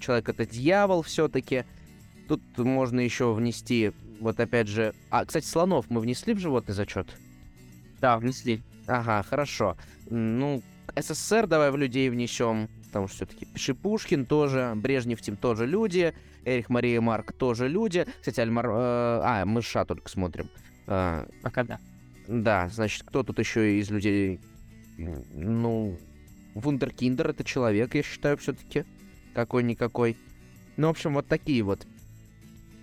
человек 0.00 0.28
это 0.28 0.46
дьявол 0.46 1.02
все-таки. 1.02 1.64
Тут 2.28 2.42
можно 2.58 3.00
еще 3.00 3.32
внести, 3.32 3.92
вот 4.20 4.38
опять 4.40 4.68
же. 4.68 4.94
А, 5.10 5.24
кстати, 5.24 5.46
слонов 5.46 5.86
мы 5.88 6.00
внесли 6.00 6.34
в 6.34 6.38
животный 6.38 6.74
зачет? 6.74 7.08
Да, 8.00 8.18
внесли. 8.18 8.62
Ага, 8.86 9.22
хорошо. 9.22 9.76
Ну, 10.10 10.62
СССР 10.94 11.46
давай 11.46 11.70
в 11.70 11.76
людей 11.76 12.08
внесем 12.08 12.68
потому 12.96 13.08
что 13.08 13.26
все-таки 13.26 13.46
Шипушкин 13.54 14.24
тоже, 14.24 14.72
Брежнев 14.74 15.20
Тим 15.20 15.36
тоже 15.36 15.66
люди, 15.66 16.14
Эрих 16.46 16.70
Мария 16.70 17.02
Марк 17.02 17.32
тоже 17.32 17.68
люди. 17.68 18.06
Кстати, 18.20 18.40
Альмар... 18.40 18.66
Э, 18.66 19.20
а, 19.22 19.44
мы 19.44 19.60
США 19.60 19.84
только 19.84 20.08
смотрим. 20.08 20.48
А, 20.86 21.28
Пока 21.42 21.64
да. 21.64 21.78
да, 22.26 22.70
значит, 22.70 23.02
кто 23.02 23.22
тут 23.22 23.38
еще 23.38 23.78
из 23.78 23.90
людей? 23.90 24.40
Ну, 24.96 25.98
Вундеркиндер 26.54 27.28
это 27.28 27.44
человек, 27.44 27.94
я 27.94 28.02
считаю, 28.02 28.38
все-таки. 28.38 28.84
Какой-никакой. 29.34 30.16
Ну, 30.78 30.86
в 30.86 30.90
общем, 30.92 31.12
вот 31.12 31.26
такие 31.26 31.62
вот 31.62 31.86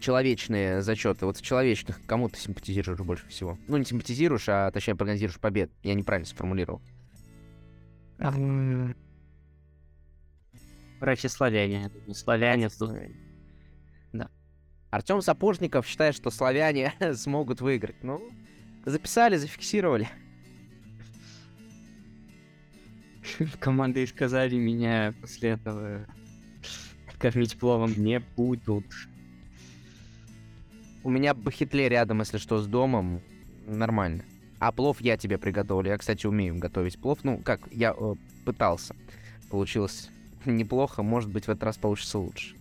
человечные 0.04 0.82
зачеты. 0.82 1.26
Вот 1.26 1.38
в 1.38 1.42
человечных 1.42 2.00
кому 2.06 2.30
ты 2.30 2.38
симпатизируешь 2.38 3.00
больше 3.00 3.28
всего? 3.28 3.58
Ну, 3.68 3.78
не 3.78 3.86
симпатизируешь, 3.86 4.50
а 4.50 4.70
точнее 4.72 4.96
прогнозируешь 4.96 5.40
побед. 5.40 5.72
Я 5.82 5.94
неправильно 5.94 6.28
сформулировал. 6.28 6.82
Врачи 11.00 11.28
славяне, 11.28 11.90
славяне 12.14 12.70
тут. 12.70 12.92
Артем 14.92 15.22
Сапожников 15.22 15.88
считает, 15.88 16.14
что 16.16 16.30
славяне 16.30 16.94
смогут 17.16 17.62
выиграть. 17.62 18.04
Ну, 18.04 18.22
записали, 18.86 19.38
зафиксировали. 19.38 20.08
Команды 23.60 24.04
из 24.04 24.14
Казани 24.14 24.60
меня 24.60 25.16
после 25.20 25.52
этого 25.52 26.06
кормить 27.18 27.58
пловом 27.58 27.94
не 27.98 28.20
будут. 28.20 28.86
У 31.04 31.10
меня 31.10 31.34
бахетле 31.34 31.90
рядом, 31.90 32.20
если 32.20 32.38
что, 32.38 32.60
с 32.60 32.68
домом. 32.68 33.22
Нормально. 33.68 34.24
А 34.60 34.72
плов 34.72 35.02
я 35.02 35.18
тебе 35.18 35.38
приготовлю. 35.38 35.90
Я, 35.90 35.98
кстати, 35.98 36.26
умею 36.26 36.56
готовить 36.58 37.00
плов. 37.00 37.20
Ну, 37.24 37.40
как, 37.40 37.62
я 37.72 37.94
э, 37.98 38.16
пытался. 38.46 38.96
Получилось 39.50 40.10
неплохо. 40.46 41.04
Может 41.04 41.30
быть, 41.30 41.46
в 41.46 41.50
этот 41.50 41.64
раз 41.64 41.78
получится 41.78 42.20
лучше. 42.20 42.56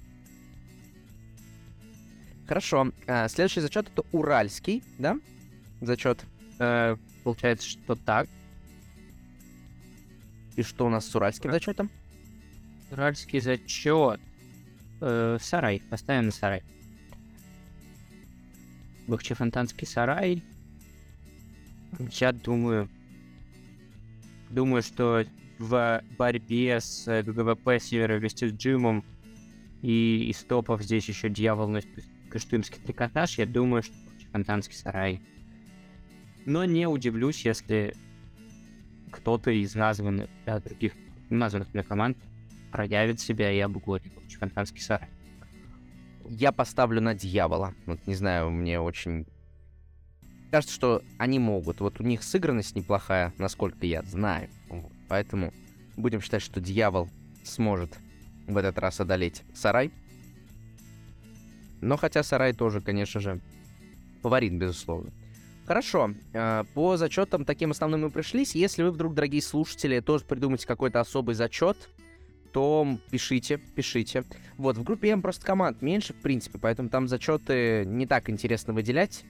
Хорошо. 2.48 2.90
А, 3.06 3.28
следующий 3.28 3.60
зачет 3.60 3.88
это 3.88 4.02
уральский, 4.10 4.82
да? 4.98 5.18
Зачет. 5.80 6.24
Э, 6.58 6.96
получается, 7.22 7.68
что 7.68 7.94
так. 7.94 8.28
И 10.56 10.62
что 10.62 10.86
у 10.86 10.88
нас 10.88 11.06
с 11.06 11.14
уральским 11.14 11.50
Ура. 11.50 11.54
зачетом? 11.54 11.90
Уральский 12.90 13.40
зачет. 13.40 14.20
Э, 15.00 15.38
сарай. 15.40 15.80
Поставим 15.88 16.26
на 16.26 16.32
сарай. 16.32 16.62
Бахчефонтанский 19.06 19.86
сарай. 19.86 20.42
Я 22.12 22.32
думаю... 22.32 22.88
Думаю, 24.50 24.82
что 24.82 25.24
в 25.58 26.02
борьбе 26.18 26.80
с 26.80 27.08
э, 27.08 27.22
ГГВП 27.22 27.80
Севера 27.80 28.18
вместе 28.18 28.48
с 28.48 28.52
Джимом 28.52 29.04
и 29.80 30.26
из 30.28 30.42
топов 30.44 30.82
здесь 30.82 31.08
еще 31.08 31.28
дьявол 31.28 31.68
носит 31.68 31.88
кыштымский 32.30 32.80
трикотаж, 32.82 33.38
я 33.38 33.46
думаю, 33.46 33.82
что 33.82 33.94
Бахчефонтанский 34.06 34.76
сарай. 34.76 35.20
Но 36.44 36.64
не 36.64 36.86
удивлюсь, 36.86 37.44
если 37.44 37.94
кто-то 39.10 39.50
из 39.50 39.74
названных, 39.74 40.28
да, 40.46 40.60
других 40.60 40.92
названных 41.30 41.72
мне 41.74 41.82
команд 41.82 42.16
проявит 42.70 43.20
себя 43.20 43.52
и 43.52 43.58
обгонит 43.58 44.14
Бахчефонтанский 44.14 44.80
сарай. 44.80 45.08
Я 46.28 46.52
поставлю 46.52 47.00
на 47.00 47.14
дьявола. 47.14 47.74
Вот 47.86 48.06
не 48.06 48.14
знаю, 48.14 48.50
мне 48.50 48.80
очень... 48.80 49.26
Кажется, 50.50 50.74
что 50.74 51.02
они 51.18 51.38
могут. 51.38 51.80
Вот 51.80 52.00
у 52.00 52.02
них 52.02 52.22
сыгранность 52.22 52.76
неплохая, 52.76 53.32
насколько 53.38 53.86
я 53.86 54.02
знаю. 54.02 54.48
Поэтому 55.08 55.52
будем 55.96 56.20
считать, 56.20 56.42
что 56.42 56.60
дьявол 56.60 57.08
сможет 57.44 57.98
в 58.46 58.56
этот 58.56 58.78
раз 58.78 59.00
одолеть 59.00 59.42
Сарай. 59.54 59.90
Но 61.80 61.96
хотя 61.96 62.22
Сарай 62.22 62.52
тоже, 62.52 62.80
конечно 62.80 63.20
же, 63.20 63.40
фаворит, 64.22 64.52
безусловно. 64.52 65.10
Хорошо, 65.66 66.14
э, 66.32 66.64
по 66.74 66.96
зачетам 66.96 67.44
таким 67.44 67.70
основным 67.70 68.02
мы 68.02 68.10
пришлись. 68.10 68.54
Если 68.54 68.82
вы 68.82 68.90
вдруг, 68.90 69.14
дорогие 69.14 69.42
слушатели, 69.42 70.00
тоже 70.00 70.24
придумаете 70.24 70.66
какой-то 70.66 71.00
особый 71.00 71.34
зачет, 71.34 71.88
то 72.52 72.86
пишите, 73.10 73.58
пишите. 73.58 74.24
Вот, 74.56 74.76
в 74.76 74.84
группе 74.84 75.08
М 75.10 75.22
просто 75.22 75.44
команд 75.44 75.82
меньше, 75.82 76.12
в 76.12 76.20
принципе, 76.20 76.58
поэтому 76.58 76.88
там 76.88 77.08
зачеты 77.08 77.84
не 77.86 78.06
так 78.06 78.30
интересно 78.30 78.72
выделять. 78.72 79.24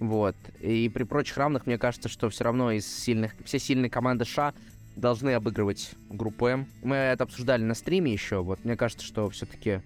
Вот. 0.00 0.36
И 0.60 0.88
при 0.88 1.04
прочих 1.04 1.36
равных, 1.36 1.66
мне 1.66 1.78
кажется, 1.78 2.08
что 2.08 2.28
все 2.28 2.44
равно 2.44 2.72
из 2.72 2.86
сильных, 2.86 3.34
все 3.44 3.58
сильные 3.58 3.90
команды 3.90 4.24
ША 4.24 4.54
должны 4.96 5.30
обыгрывать 5.34 5.92
группу 6.08 6.46
М. 6.46 6.66
Мы 6.82 6.96
это 6.96 7.24
обсуждали 7.24 7.62
на 7.62 7.74
стриме 7.74 8.12
еще. 8.12 8.42
Вот 8.42 8.64
мне 8.64 8.76
кажется, 8.76 9.06
что 9.06 9.30
все-таки 9.30 9.80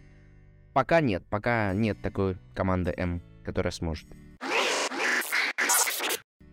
пока 0.72 1.00
нет, 1.00 1.24
пока 1.28 1.72
нет 1.74 2.00
такой 2.00 2.38
команды 2.54 2.94
М, 2.96 3.20
которая 3.44 3.72
сможет. 3.72 4.08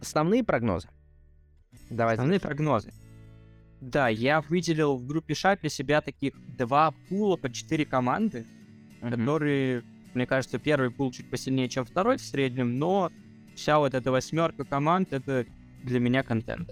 Основные 0.01 0.43
прогнозы. 0.43 0.89
Давайте. 1.89 2.21
Основные 2.21 2.39
прогнозы. 2.39 2.91
Да, 3.83 4.07
я 4.07 4.39
выделил 4.39 4.95
в 4.95 5.05
группе 5.05 5.33
ША 5.33 5.57
для 5.57 5.69
себя 5.69 5.99
таких 5.99 6.33
два 6.57 6.93
пула 7.09 7.35
по 7.35 7.51
четыре 7.51 7.85
команды, 7.85 8.45
Мгм. 9.01 9.11
которые, 9.11 9.83
мне 10.13 10.25
кажется, 10.25 10.57
первый 10.57 10.89
пул 10.89 11.11
чуть 11.11 11.29
посильнее, 11.29 11.67
чем 11.67 11.83
второй 11.83 12.17
в 12.17 12.21
среднем, 12.21 12.79
но 12.79 13.11
вся 13.55 13.79
вот 13.79 13.93
эта 13.93 14.09
восьмерка 14.09 14.63
команд 14.63 15.11
это 15.11 15.45
для 15.83 15.99
меня 15.99 16.23
контент. 16.23 16.71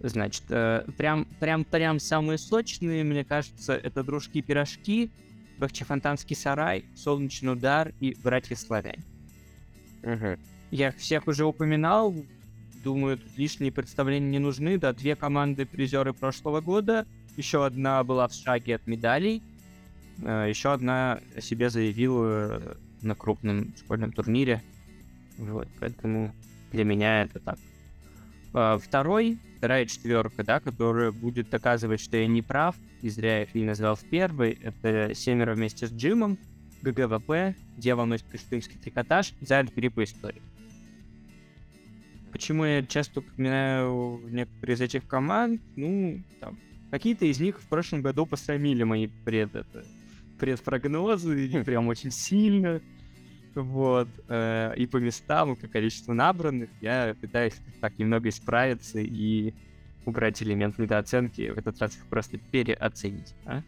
Значит, 0.00 0.42
э, 0.48 0.84
прям, 0.98 1.26
прям, 1.38 1.64
прям 1.64 2.00
самые 2.00 2.38
сочные, 2.38 3.04
мне 3.04 3.24
кажется, 3.24 3.74
это 3.74 4.02
дружки-пирожки, 4.02 5.12
Бахчефонтанский 5.58 6.34
сарай, 6.34 6.84
Солнечный 6.96 7.52
удар 7.52 7.92
и 8.00 8.16
братья 8.20 8.56
славяне. 8.56 9.04
Мгм. 10.02 10.40
Я 10.72 10.90
всех 10.90 11.28
уже 11.28 11.44
упоминал. 11.44 12.12
Думаю, 12.84 13.16
тут 13.16 13.36
лишние 13.38 13.72
представления 13.72 14.30
не 14.30 14.38
нужны. 14.38 14.78
Да, 14.78 14.92
две 14.92 15.16
команды 15.16 15.64
призеры 15.64 16.12
прошлого 16.12 16.60
года. 16.60 17.06
Еще 17.36 17.64
одна 17.64 18.04
была 18.04 18.28
в 18.28 18.34
шаге 18.34 18.76
от 18.76 18.86
медалей. 18.86 19.42
Э, 20.22 20.46
Еще 20.48 20.70
одна 20.70 21.18
о 21.34 21.40
себе 21.40 21.70
заявила 21.70 22.60
э, 22.60 22.74
на 23.00 23.14
крупном 23.14 23.74
школьном 23.76 24.12
турнире. 24.12 24.62
Вот, 25.38 25.66
поэтому 25.80 26.34
для 26.72 26.84
меня 26.84 27.22
это 27.22 27.40
так. 27.40 27.58
А, 28.52 28.78
Второй, 28.78 29.38
вторая 29.58 29.86
четверка, 29.86 30.44
да, 30.44 30.60
которая 30.60 31.10
будет 31.10 31.50
доказывать, 31.50 32.00
что 32.00 32.18
я 32.18 32.26
не 32.26 32.42
прав, 32.42 32.76
и 33.02 33.08
зря 33.08 33.38
я 33.38 33.42
их 33.44 33.54
не 33.54 33.64
назвал 33.64 33.96
в 33.96 34.04
первой, 34.04 34.58
это 34.62 35.12
семеро 35.14 35.54
вместе 35.54 35.88
с 35.88 35.90
Джимом, 35.92 36.38
GGWP, 36.82 37.56
Дева 37.78 38.04
носит 38.04 38.26
кыштымский 38.30 38.78
трикотаж, 38.78 39.32
Зайд 39.40 39.72
по 39.72 40.04
истории. 40.04 40.42
Почему 42.34 42.64
я 42.64 42.82
часто 42.82 43.20
упоминаю 43.20 44.20
некоторые 44.28 44.74
из 44.74 44.80
этих 44.80 45.06
команд? 45.06 45.62
Ну, 45.76 46.20
там, 46.40 46.58
какие-то 46.90 47.26
из 47.26 47.38
них 47.38 47.60
в 47.60 47.68
прошлом 47.68 48.02
году 48.02 48.26
посрамили 48.26 48.82
мои 48.82 49.06
пред, 49.06 49.54
это, 49.54 49.84
предпрогнозы, 50.40 51.46
и 51.46 51.62
прям 51.62 51.86
очень 51.86 52.10
сильно. 52.10 52.80
Вот. 53.54 54.08
э, 54.26 54.74
и 54.76 54.84
по 54.86 54.96
местам, 54.96 55.52
и 55.52 55.54
по 55.54 55.68
количеству 55.68 56.12
набранных 56.12 56.70
я 56.80 57.14
пытаюсь 57.20 57.54
так 57.80 57.96
немного 58.00 58.30
исправиться 58.30 58.98
и 58.98 59.54
убрать 60.04 60.42
элемент 60.42 60.76
недооценки, 60.76 61.50
в 61.50 61.58
этот 61.58 61.80
раз 61.80 61.94
их 61.94 62.04
просто 62.06 62.38
переоценить. 62.38 63.32
а? 63.46 63.62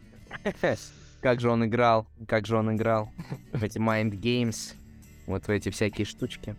Как 1.21 1.39
же 1.39 1.49
он 1.49 1.65
играл, 1.65 2.05
как 2.27 2.45
же 2.45 2.57
он 2.57 2.75
играл 2.75 3.13
в 3.53 3.63
эти 3.63 3.77
mind 3.77 4.19
games, 4.19 4.75
вот 5.25 5.47
в 5.47 5.49
эти 5.49 5.69
всякие 5.69 6.03
штучки. 6.03 6.53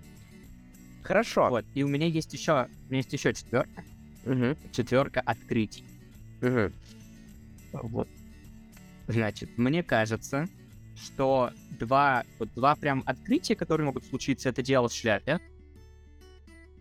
Хорошо. 1.09 1.49
Вот. 1.49 1.65
И 1.75 1.83
у 1.83 1.89
меня 1.89 2.07
есть 2.07 2.35
еще, 2.35 2.69
у 2.87 2.91
меня 2.91 2.99
есть 2.99 3.13
еще 3.15 3.33
четверка. 3.33 3.83
Мгм. 4.27 4.59
Четверка 4.73 5.23
открытий. 5.23 5.85
Мгм. 6.43 6.71
Вот. 7.73 8.09
Значит, 9.07 9.57
мне 9.57 9.83
кажется, 9.83 10.47
что 10.97 11.51
два, 11.81 12.25
вот 12.39 12.51
два 12.55 12.77
прям 12.77 13.03
открытия, 13.07 13.57
которые 13.57 13.87
могут 13.87 14.05
случиться, 14.05 14.51
это 14.51 14.61
дело 14.63 14.91
в 14.91 14.93
шляпе. 14.93 15.41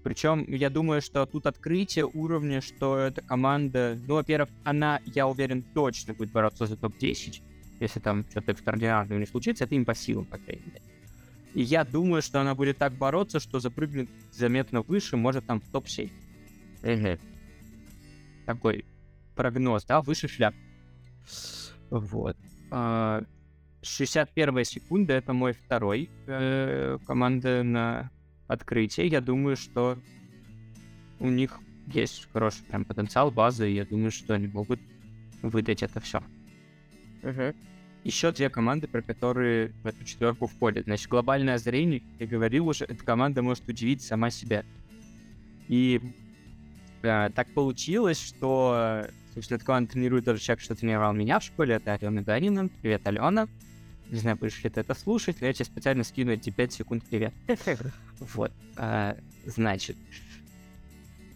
Причем, 0.04 0.44
я 0.54 0.70
думаю, 0.70 1.02
что 1.02 1.26
тут 1.26 1.46
открытие 1.46 2.06
уровня, 2.06 2.60
что 2.60 2.98
эта 2.98 3.22
команда, 3.22 3.98
ну, 4.08 4.16
во-первых, 4.16 4.50
она, 4.66 5.00
я 5.06 5.26
уверен, 5.26 5.64
точно 5.74 6.14
будет 6.14 6.34
бороться 6.34 6.66
за 6.66 6.76
топ-10. 6.76 7.42
Если 7.80 8.02
там 8.02 8.26
что-то 8.30 8.52
экстраординарное 8.52 9.20
не 9.20 9.26
случится, 9.26 9.64
это 9.64 9.76
им 9.76 9.86
по 9.86 9.96
силам, 9.96 10.26
по 10.26 10.38
крайней 10.38 10.66
мере. 10.66 10.82
И 11.58 11.64
я 11.64 11.84
думаю, 11.84 12.22
что 12.22 12.40
она 12.40 12.54
будет 12.54 12.78
так 12.78 12.94
бороться, 12.94 13.40
что 13.40 13.60
запрыгнет 13.60 14.08
заметно 14.32 14.84
выше, 14.84 15.18
может 15.18 15.48
там 15.48 15.60
в 15.60 15.68
топ-7. 15.72 16.12
Мгм. 16.84 17.20
такой 18.46 18.86
прогноз, 19.36 19.84
да, 19.86 20.04
выше 20.04 20.28
шляп. 20.28 20.54
Вот. 21.90 22.38
А, 22.70 23.24
61 23.82 24.66
секунда 24.66 25.14
это 25.14 25.34
мой 25.34 25.54
второй 25.54 26.12
э, 26.28 27.00
команда 27.08 27.64
на 27.64 28.12
открытие. 28.48 29.08
Я 29.08 29.20
думаю, 29.20 29.56
что 29.56 29.98
у 31.20 31.28
них 31.28 31.60
есть 31.88 32.30
хороший 32.32 32.66
прям 32.66 32.86
потенциал, 32.86 33.32
база, 33.32 33.66
и 33.66 33.74
я 33.74 33.86
думаю, 33.86 34.12
что 34.12 34.36
они 34.36 34.46
могут 34.46 34.80
выдать 35.42 35.82
это 35.82 36.00
все. 36.02 36.22
Мгм. 37.24 37.56
Еще 38.08 38.32
две 38.32 38.50
команды, 38.50 38.88
про 38.88 39.02
которые 39.02 39.74
в 39.84 39.88
эту 39.88 40.04
четверку 40.06 40.48
входят. 40.48 40.86
Значит, 40.86 41.10
глобальное 41.10 41.58
зрение, 41.58 42.00
как 42.00 42.22
я 42.22 42.28
говорил 42.28 42.68
уже, 42.70 42.86
эта 42.86 43.04
команда 43.04 43.42
может 43.42 43.68
удивить 43.68 44.02
сама 44.02 44.30
себя. 44.30 44.64
И 45.68 46.02
э, 47.04 47.30
так 47.36 47.54
получилось, 47.54 48.20
что, 48.20 49.06
собственно, 49.34 49.58
эта 49.58 49.66
команда 49.66 49.92
тренирует 49.92 50.24
тот 50.24 50.38
же 50.38 50.42
человек, 50.42 50.62
что 50.62 50.76
тренировал 50.76 51.14
меня 51.14 51.40
в 51.40 51.44
школе, 51.44 51.76
это 51.76 51.94
Алена 51.94 52.22
Гарина. 52.22 52.70
Привет, 52.82 53.06
Алена. 53.06 53.50
Не 54.10 54.20
знаю, 54.20 54.38
будешь 54.38 54.64
ли 54.64 54.70
ты 54.70 54.80
это 54.80 54.94
слушать, 54.94 55.42
но 55.42 55.48
я 55.48 55.54
тебе 55.54 55.66
специально 55.66 56.06
скину 56.06 56.32
эти 56.32 56.50
5 56.50 56.72
секунд 56.72 57.04
привет. 57.10 57.34
Вот. 58.20 58.54
А, 58.78 59.18
значит, 59.46 59.98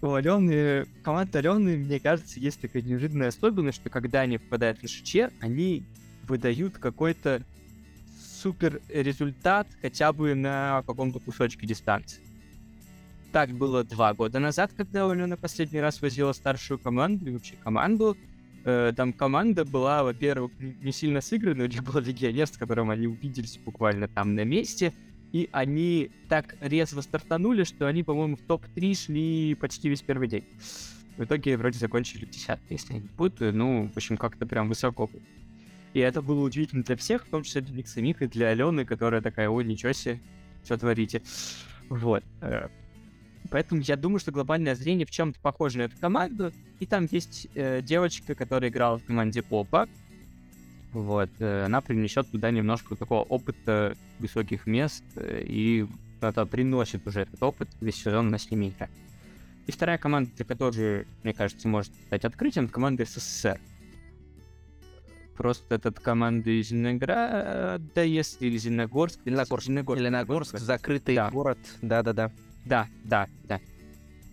у 0.01 0.13
Алены, 0.13 0.85
команда 1.03 1.39
Алены, 1.39 1.75
мне 1.75 1.99
кажется, 1.99 2.39
есть 2.39 2.61
такая 2.61 2.81
неожиданная 2.81 3.27
особенность, 3.27 3.79
что 3.79 3.89
когда 3.89 4.21
они 4.21 4.37
попадают 4.37 4.81
на 4.81 4.87
ШЧ, 4.87 5.33
они 5.41 5.83
выдают 6.31 6.77
какой-то 6.77 7.43
супер 8.41 8.81
результат 8.87 9.67
хотя 9.81 10.13
бы 10.13 10.33
на 10.33 10.81
каком-то 10.87 11.19
кусочке 11.19 11.67
дистанции. 11.67 12.21
Так 13.33 13.49
было 13.51 13.83
два 13.83 14.13
года 14.13 14.39
назад, 14.39 14.71
когда 14.75 15.09
Алена 15.09 15.35
последний 15.35 15.81
раз 15.81 16.01
возила 16.01 16.31
старшую 16.31 16.79
команду, 16.79 17.29
и 17.29 17.33
вообще 17.33 17.55
команду. 17.61 18.17
Э, 18.63 18.93
там 18.95 19.11
команда 19.11 19.65
была, 19.65 20.03
во-первых, 20.03 20.51
не 20.59 20.91
сильно 20.93 21.19
сыграна, 21.19 21.65
у 21.65 21.67
них 21.67 21.83
был 21.83 21.99
легионер, 21.99 22.47
с 22.47 22.57
которым 22.57 22.89
они 22.89 23.07
увиделись 23.07 23.57
буквально 23.57 24.07
там 24.07 24.35
на 24.35 24.45
месте, 24.45 24.93
и 25.33 25.49
они 25.51 26.11
так 26.29 26.55
резво 26.61 27.01
стартанули, 27.01 27.65
что 27.65 27.87
они, 27.87 28.03
по-моему, 28.03 28.37
в 28.37 28.41
топ-3 28.41 29.05
шли 29.05 29.55
почти 29.55 29.89
весь 29.89 30.01
первый 30.01 30.29
день. 30.29 30.45
В 31.17 31.23
итоге 31.23 31.57
вроде 31.57 31.77
закончили 31.77 32.25
в 32.25 32.29
10 32.29 32.59
если 32.69 32.93
я 32.93 32.99
не 32.99 33.07
путаю. 33.07 33.53
Ну, 33.53 33.89
в 33.93 33.97
общем, 33.97 34.17
как-то 34.17 34.45
прям 34.45 34.69
высоко. 34.69 35.09
И 35.93 35.99
это 35.99 36.21
было 36.21 36.41
удивительно 36.43 36.83
для 36.83 36.95
всех, 36.95 37.25
в 37.25 37.29
том 37.29 37.43
числе 37.43 37.61
для 37.61 37.75
них 37.75 37.87
самих 37.87 38.21
и 38.21 38.27
для 38.27 38.49
Алены, 38.49 38.85
которая 38.85 39.21
такая, 39.21 39.49
ой, 39.49 39.65
ничего 39.65 39.91
себе, 39.91 40.19
что 40.63 40.77
творите. 40.77 41.21
Вот. 41.89 42.23
Э, 42.41 42.69
поэтому 43.49 43.81
я 43.81 43.97
думаю, 43.97 44.19
что 44.19 44.31
глобальное 44.31 44.75
зрение 44.75 45.05
в 45.05 45.11
чем-то 45.11 45.39
похоже 45.41 45.79
на 45.79 45.81
эту 45.83 45.97
команду. 45.97 46.53
И 46.79 46.85
там 46.85 47.07
есть 47.11 47.47
э, 47.55 47.81
девочка, 47.81 48.35
которая 48.35 48.69
играла 48.69 48.99
в 48.99 49.03
команде 49.03 49.41
Попа. 49.41 49.89
Вот. 50.93 51.29
Э, 51.39 51.65
она 51.65 51.81
принесет 51.81 52.31
туда 52.31 52.51
немножко 52.51 52.95
такого 52.95 53.23
опыта 53.23 53.97
высоких 54.19 54.67
мест. 54.67 55.03
Э, 55.15 55.43
и 55.45 55.85
это 56.21 56.45
приносит 56.45 57.05
уже 57.05 57.21
этот 57.21 57.43
опыт. 57.43 57.67
Весь 57.81 57.95
сезон 57.95 58.29
на 58.29 58.37
с. 58.37 58.47
И 59.67 59.71
вторая 59.71 59.97
команда, 59.97 60.31
для 60.37 60.45
которой, 60.45 61.05
мне 61.23 61.33
кажется, 61.33 61.67
может 61.67 61.93
стать 62.07 62.23
открытием, 62.23 62.65
это 62.65 62.73
команда 62.73 63.05
СССР 63.05 63.59
просто 65.41 65.73
этот 65.73 65.99
команды 65.99 66.61
Зеленограда, 66.61 68.03
если 68.03 68.45
или 68.45 68.57
Зеленогорск. 68.57 69.19
Зеленогорск, 69.25 69.65
Зеленогорск, 69.65 69.99
Зеленогорск 69.99 70.57
закрытый 70.59 71.15
да. 71.15 71.31
город, 71.31 71.57
да-да-да. 71.81 72.31
Да, 72.63 72.87
да, 73.03 73.27
да. 73.45 73.59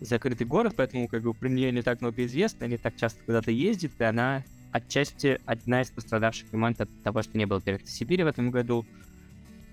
Закрытый 0.02 0.46
город, 0.46 0.74
поэтому 0.76 1.08
как 1.08 1.22
бы 1.22 1.32
про 1.32 1.48
нее 1.48 1.72
не 1.72 1.80
так 1.80 2.02
много 2.02 2.26
известно, 2.26 2.66
не 2.66 2.76
так 2.76 2.94
часто 2.96 3.24
куда-то 3.24 3.50
ездит, 3.50 3.92
и 3.98 4.04
она 4.04 4.44
отчасти 4.70 5.40
одна 5.46 5.80
из 5.80 5.90
пострадавших 5.90 6.50
команд 6.50 6.78
от 6.82 6.90
того, 7.02 7.22
что 7.22 7.38
не 7.38 7.46
было 7.46 7.62
перед 7.62 7.88
Сибири 7.88 8.22
в 8.22 8.26
этом 8.26 8.50
году. 8.50 8.84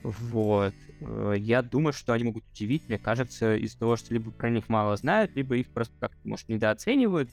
Вот. 0.03 0.74
Э, 1.02 1.34
я 1.38 1.62
думаю, 1.62 1.91
что 1.91 2.14
они 2.14 2.24
могут 2.24 2.45
удивить, 2.53 2.88
мне 2.88 2.98
кажется, 2.98 3.57
из-за 3.57 3.78
того, 3.78 3.98
что 3.98 4.14
либо 4.14 4.32
про 4.32 4.49
них 4.49 4.70
мало 4.70 4.95
знают, 4.95 5.36
либо 5.36 5.57
их 5.57 5.68
просто 5.68 5.94
как-то, 5.99 6.26
может, 6.26 6.48
недооценивают, 6.48 7.30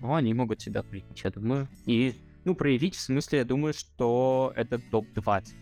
но 0.00 0.14
они 0.14 0.32
могут 0.32 0.62
себя 0.62 0.82
проявить, 0.82 1.22
я 1.22 1.30
думаю. 1.30 1.68
И 1.84 2.14
ну, 2.44 2.54
проявить, 2.54 2.96
в 2.96 3.00
смысле, 3.00 3.38
я 3.38 3.44
думаю, 3.44 3.74
что 3.74 4.52
это 4.56 4.78
топ-20. 4.78 5.54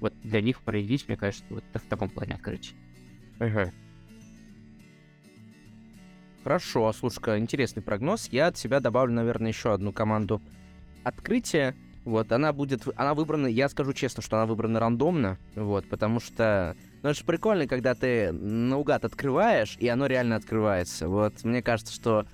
Вот 0.00 0.12
для 0.22 0.40
них 0.40 0.60
проявить, 0.62 1.08
мне 1.08 1.16
кажется, 1.16 1.44
вот 1.50 1.64
в 1.72 1.88
таком 1.88 2.10
плане 2.10 2.34
открытие. 2.34 2.76
Ага. 3.38 3.72
Хорошо, 6.42 6.92
слушай 6.92 7.38
интересный 7.38 7.82
прогноз. 7.82 8.28
Я 8.30 8.48
от 8.48 8.58
себя 8.58 8.80
добавлю, 8.80 9.14
наверное, 9.14 9.48
еще 9.48 9.72
одну 9.72 9.92
команду 9.92 10.42
открытия. 11.02 11.74
Вот, 12.04 12.32
она 12.32 12.52
будет, 12.52 12.86
она 12.96 13.14
выбрана, 13.14 13.46
я 13.46 13.66
скажу 13.70 13.94
честно, 13.94 14.22
что 14.22 14.36
она 14.36 14.44
выбрана 14.44 14.78
рандомно, 14.78 15.38
вот, 15.54 15.88
потому 15.88 16.20
что, 16.20 16.76
ну, 17.02 17.08
это 17.08 17.18
же 17.18 17.24
прикольно, 17.24 17.66
когда 17.66 17.94
ты 17.94 18.30
наугад 18.30 19.06
открываешь, 19.06 19.78
и 19.80 19.88
оно 19.88 20.04
реально 20.04 20.36
открывается. 20.36 21.08
Вот, 21.08 21.42
мне 21.44 21.62
кажется, 21.62 21.94
что 21.94 22.26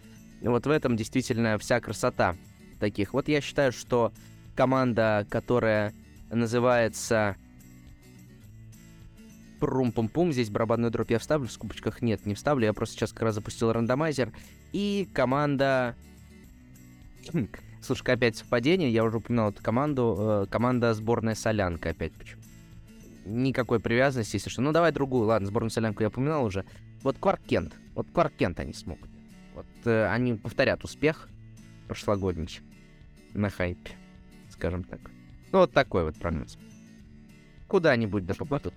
вот 0.42 0.66
в 0.66 0.70
этом 0.70 0.96
действительно 0.96 1.56
вся 1.56 1.80
красота 1.80 2.34
таких. 2.80 3.12
Вот 3.12 3.28
я 3.28 3.40
считаю, 3.40 3.70
что 3.70 4.12
команда, 4.56 5.26
которая 5.30 5.94
называется 6.30 7.36
Прум-пум-пум, 9.60 10.32
здесь 10.32 10.48
барабанную 10.48 10.90
дробь 10.90 11.10
я 11.10 11.18
вставлю, 11.18 11.46
в 11.46 11.52
скобочках 11.52 12.00
нет, 12.00 12.24
не 12.24 12.34
вставлю, 12.34 12.64
я 12.64 12.72
просто 12.72 12.96
сейчас 12.96 13.12
как 13.12 13.22
раз 13.22 13.34
запустил 13.34 13.70
рандомайзер. 13.72 14.32
И 14.72 15.06
команда... 15.12 15.94
Хм, 17.32 17.48
слушай, 17.82 18.14
опять 18.14 18.36
совпадение, 18.36 18.90
я 18.90 19.04
уже 19.04 19.18
упоминал 19.18 19.50
эту 19.50 19.62
команду, 19.62 20.16
э, 20.18 20.46
команда 20.50 20.94
сборная 20.94 21.34
Солянка 21.34 21.90
опять 21.90 22.14
почему. 22.14 22.40
Никакой 23.26 23.80
привязанности, 23.80 24.36
если 24.36 24.48
что. 24.48 24.62
Ну, 24.62 24.72
давай 24.72 24.92
другую, 24.92 25.26
ладно, 25.26 25.46
сборную 25.46 25.70
Солянку 25.70 26.02
я 26.02 26.08
упоминал 26.08 26.44
уже. 26.44 26.64
Вот 27.02 27.18
Кларк 27.18 27.42
Кент, 27.46 27.74
вот 27.94 28.06
Кларк 28.10 28.32
Кент 28.38 28.58
они 28.60 28.72
смогут. 28.72 29.10
Вот 29.54 29.66
э, 29.84 30.06
они 30.06 30.34
повторят 30.34 30.84
успех 30.84 31.28
прошлогодний 31.86 32.60
на 33.34 33.50
хайпе, 33.50 33.92
скажем 34.50 34.84
так. 34.84 35.00
Ну, 35.52 35.60
вот 35.60 35.72
такой 35.72 36.04
вот 36.04 36.16
прогноз. 36.16 36.56
Куда-нибудь 37.68 38.26
да 38.26 38.34
попадут. 38.34 38.74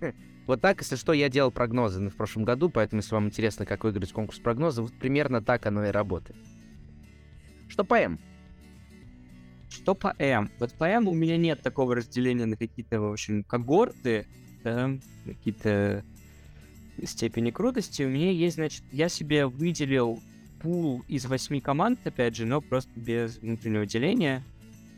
Вот 0.46 0.60
так, 0.60 0.80
если 0.80 0.96
что, 0.96 1.12
я 1.12 1.28
делал 1.28 1.52
прогнозы 1.52 2.08
в 2.08 2.16
прошлом 2.16 2.44
году, 2.44 2.70
поэтому, 2.70 3.02
если 3.02 3.14
вам 3.14 3.26
интересно, 3.26 3.66
как 3.66 3.84
выиграть 3.84 4.10
конкурс 4.10 4.40
прогнозов, 4.40 4.86
вот 4.86 4.94
примерно 4.94 5.40
так 5.40 5.64
оно 5.66 5.84
и 5.84 5.90
работает. 5.90 6.36
Что 7.68 7.84
по 7.84 7.94
М? 7.94 8.18
Что 9.68 9.94
по 9.94 10.12
М? 10.18 10.50
Вот 10.58 10.74
по 10.74 10.84
М 10.84 11.06
у 11.06 11.14
меня 11.14 11.36
нет 11.36 11.62
такого 11.62 11.94
разделения 11.94 12.46
на 12.46 12.56
какие-то, 12.56 13.00
в 13.00 13.12
общем, 13.12 13.44
когорты, 13.44 14.26
да, 14.64 14.90
какие-то 15.24 16.02
степени 17.04 17.50
крутости. 17.50 18.02
У 18.02 18.08
меня 18.08 18.32
есть, 18.32 18.56
значит, 18.56 18.82
я 18.90 19.08
себе 19.08 19.46
выделил 19.46 20.20
пул 20.60 21.04
из 21.08 21.26
восьми 21.26 21.60
команд, 21.60 21.98
опять 22.04 22.36
же, 22.36 22.46
но 22.46 22.60
просто 22.60 22.90
без 22.96 23.38
внутреннего 23.38 23.86
деления. 23.86 24.42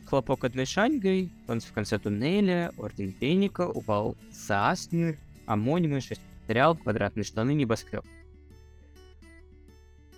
Хлопок 0.07 0.45
одной 0.45 0.67
шаньгой, 0.67 1.31
танцы 1.47 1.69
в 1.69 1.73
конце 1.73 1.99
туннеля, 1.99 2.73
Орден 2.77 3.13
Феника, 3.13 3.69
упал 3.69 4.17
Саасни, 4.31 5.17
Амонимы, 5.47 6.01
шесть 6.01 6.21
материал, 6.43 6.77
квадратные 6.77 7.25
штаны, 7.25 7.55
небоскреб. 7.55 8.05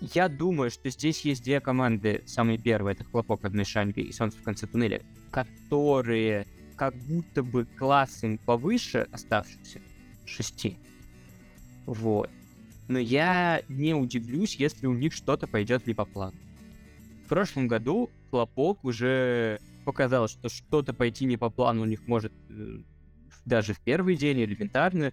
Я 0.01 0.29
думаю, 0.29 0.71
что 0.71 0.91
здесь 0.91 1.21
есть 1.21 1.45
две 1.45 1.61
команды. 1.61 2.23
Самые 2.27 2.59
первые 2.59 2.95
это 2.95 3.05
Хлопок 3.05 3.45
одной 3.45 3.65
шаньгой 3.65 4.05
и 4.05 4.13
Солнце 4.13 4.39
в 4.39 4.43
конце 4.43 4.67
туннеля, 4.67 5.03
которые 5.31 6.47
как 6.77 6.95
будто 6.97 7.43
бы 7.43 7.65
классом 7.65 8.39
повыше 8.39 9.07
оставшихся 9.13 9.81
шести. 10.27 10.77
Вот 11.87 12.31
но 12.89 12.99
я 12.99 13.63
не 13.69 13.95
удивлюсь, 13.95 14.57
если 14.57 14.87
у 14.87 14.95
них 14.95 15.13
что-то 15.13 15.47
пойдет 15.47 15.87
не 15.87 15.95
по 15.95 16.05
плану. 16.05 16.37
В 17.25 17.29
прошлом 17.29 17.69
году 17.69 18.11
Хлопок 18.31 18.85
уже 18.85 19.61
показал, 19.85 20.29
что 20.29 20.49
что-то 20.49 20.93
пойти 20.93 21.25
не 21.25 21.37
по 21.37 21.51
плану 21.51 21.83
у 21.83 21.87
них 21.87 22.07
может 22.07 22.33
э, 22.51 22.81
даже 23.45 23.75
в 23.75 23.81
первый 23.81 24.17
день 24.17 24.43
элементарно. 24.43 25.13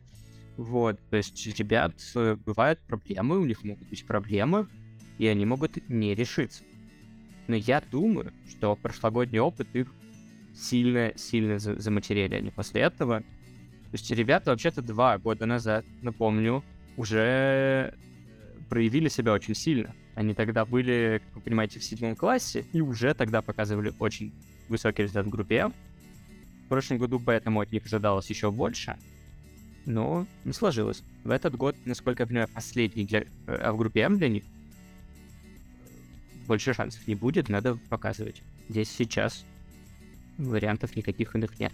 Вот, 0.57 0.99
то 1.09 1.17
есть 1.17 1.45
ребят 1.57 1.93
э, 2.15 2.35
бывают 2.35 2.79
проблемы, 2.81 3.39
у 3.39 3.45
них 3.45 3.63
могут 3.63 3.87
быть 3.87 4.05
проблемы, 4.05 4.67
и 5.17 5.27
они 5.27 5.45
могут 5.45 5.87
не 5.89 6.15
решиться. 6.15 6.63
Но 7.47 7.55
я 7.55 7.81
думаю, 7.91 8.33
что 8.49 8.75
прошлогодний 8.75 9.39
опыт 9.39 9.67
их 9.73 9.93
сильно-сильно 10.55 11.59
заматерили 11.59 12.35
они 12.35 12.49
после 12.49 12.81
этого. 12.81 13.21
То 13.21 13.93
есть 13.93 14.09
ребята 14.11 14.51
вообще-то 14.51 14.81
два 14.81 15.17
года 15.17 15.45
назад, 15.45 15.85
напомню, 16.01 16.63
уже 16.97 17.93
проявили 18.69 19.09
себя 19.09 19.33
очень 19.33 19.55
сильно. 19.55 19.93
Они 20.15 20.33
тогда 20.33 20.65
были, 20.65 21.21
как 21.25 21.35
вы 21.35 21.41
понимаете, 21.41 21.79
в 21.79 21.83
седьмом 21.83 22.15
классе 22.15 22.65
и 22.73 22.81
уже 22.81 23.13
тогда 23.13 23.41
показывали 23.41 23.93
очень 23.99 24.33
высокий 24.69 25.03
результат 25.03 25.25
в 25.25 25.29
группе. 25.29 25.67
В 26.65 26.69
прошлом 26.69 26.97
году 26.97 27.19
поэтому 27.19 27.59
от 27.59 27.71
них 27.71 27.85
ожидалось 27.85 28.29
еще 28.29 28.51
больше, 28.51 28.97
но 29.85 30.25
не 30.45 30.53
сложилось. 30.53 31.03
В 31.23 31.31
этот 31.31 31.55
год, 31.55 31.75
насколько 31.85 32.23
я 32.23 32.27
понимаю, 32.27 32.47
последний 32.53 33.05
для, 33.05 33.25
а 33.47 33.73
в 33.73 33.77
группе 33.77 34.01
М 34.01 34.17
для 34.17 34.29
них 34.29 34.43
больше 36.47 36.73
шансов 36.73 37.05
не 37.07 37.15
будет, 37.15 37.49
надо 37.49 37.75
показывать. 37.89 38.41
Здесь 38.69 38.89
сейчас 38.89 39.45
вариантов 40.37 40.95
никаких 40.95 41.35
иных 41.35 41.59
нет. 41.59 41.73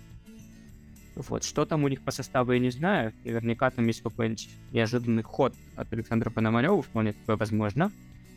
Вот, 1.17 1.43
что 1.43 1.65
там 1.65 1.83
у 1.83 1.87
них 1.87 2.01
по 2.01 2.11
составу, 2.11 2.51
я 2.51 2.59
не 2.59 2.69
знаю. 2.69 3.11
Наверняка 3.23 3.71
там 3.71 3.87
есть 3.87 4.01
какой-нибудь 4.01 4.49
неожиданный 4.71 5.23
ход 5.23 5.55
от 5.75 5.91
Александра 5.91 6.29
Пономарева, 6.29 6.81
вполне 6.81 7.13
такое 7.13 7.37
возможно. 7.37 7.91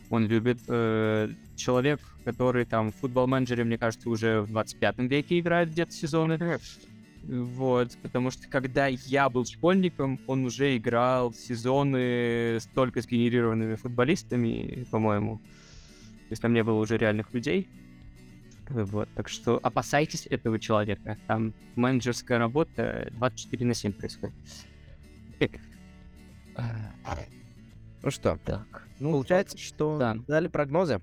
он 0.09 0.27
любит. 0.27 0.59
Э, 0.67 1.29
человек, 1.57 2.01
который 2.25 2.65
там 2.65 2.91
в 2.91 2.97
футбол-менеджере, 2.97 3.65
мне 3.65 3.77
кажется, 3.77 4.09
уже 4.09 4.41
в 4.41 4.49
25 4.49 4.99
веке 5.01 5.39
играет 5.39 5.71
где-то 5.71 5.93
сезоны. 5.93 6.59
Вот, 7.23 7.91
потому 8.01 8.31
что 8.31 8.49
когда 8.49 8.87
я 8.87 9.29
был 9.29 9.45
школьником, 9.45 10.19
он 10.27 10.47
уже 10.47 10.77
играл 10.79 11.35
сезоны 11.35 12.57
с 12.59 12.67
только 12.75 13.03
сгенерированными 13.03 13.75
футболистами, 13.75 14.87
по-моему. 14.91 15.37
То 15.37 16.33
есть 16.33 16.41
там 16.41 16.55
не 16.55 16.65
было 16.65 16.79
уже 16.79 16.97
реальных 16.97 17.35
людей. 17.35 17.69
Вот, 18.71 19.09
так 19.15 19.29
что 19.29 19.59
опасайтесь 19.63 20.27
этого 20.27 20.59
человека. 20.59 21.19
Там 21.27 21.53
менеджерская 21.75 22.39
работа 22.39 23.09
24 23.13 23.67
на 23.67 23.75
7 23.75 23.93
происходит. 23.93 24.35
Ну 28.03 28.11
что, 28.11 28.39
Так. 28.45 28.89
ну, 28.99 29.13
получается, 29.13 29.59
что 29.59 29.99
да. 29.99 30.17
дали 30.27 30.49
прогнозы. 30.49 31.03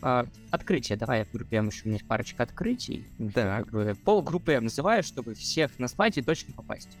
А, 0.00 0.26
открытие. 0.50 0.98
Давай 0.98 1.20
я 1.20 1.26
группируем 1.32 1.70
еще 1.70 1.84
у 1.84 1.86
меня 1.86 1.96
есть 1.96 2.06
парочка 2.06 2.42
открытий. 2.42 3.06
Да. 3.18 3.58
Как 3.58 3.70
бы 3.70 3.96
Полгруппы 4.04 4.52
я 4.52 4.60
называю, 4.60 5.02
чтобы 5.02 5.34
всех 5.34 5.78
на 5.78 5.88
слайде 5.88 6.22
точно 6.22 6.52
попасть. 6.52 6.96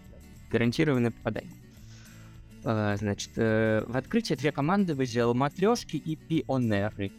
Гарантированное 0.50 1.10
попадание. 1.10 1.52
А, 2.64 2.96
Значит, 2.96 3.32
э, 3.36 3.84
в 3.86 3.96
открытии 3.96 4.34
две 4.34 4.50
команды 4.52 4.94
выделил 4.94 5.34
Матрешки 5.34 5.96
и 5.96 6.16
Пионеры. 6.16 7.12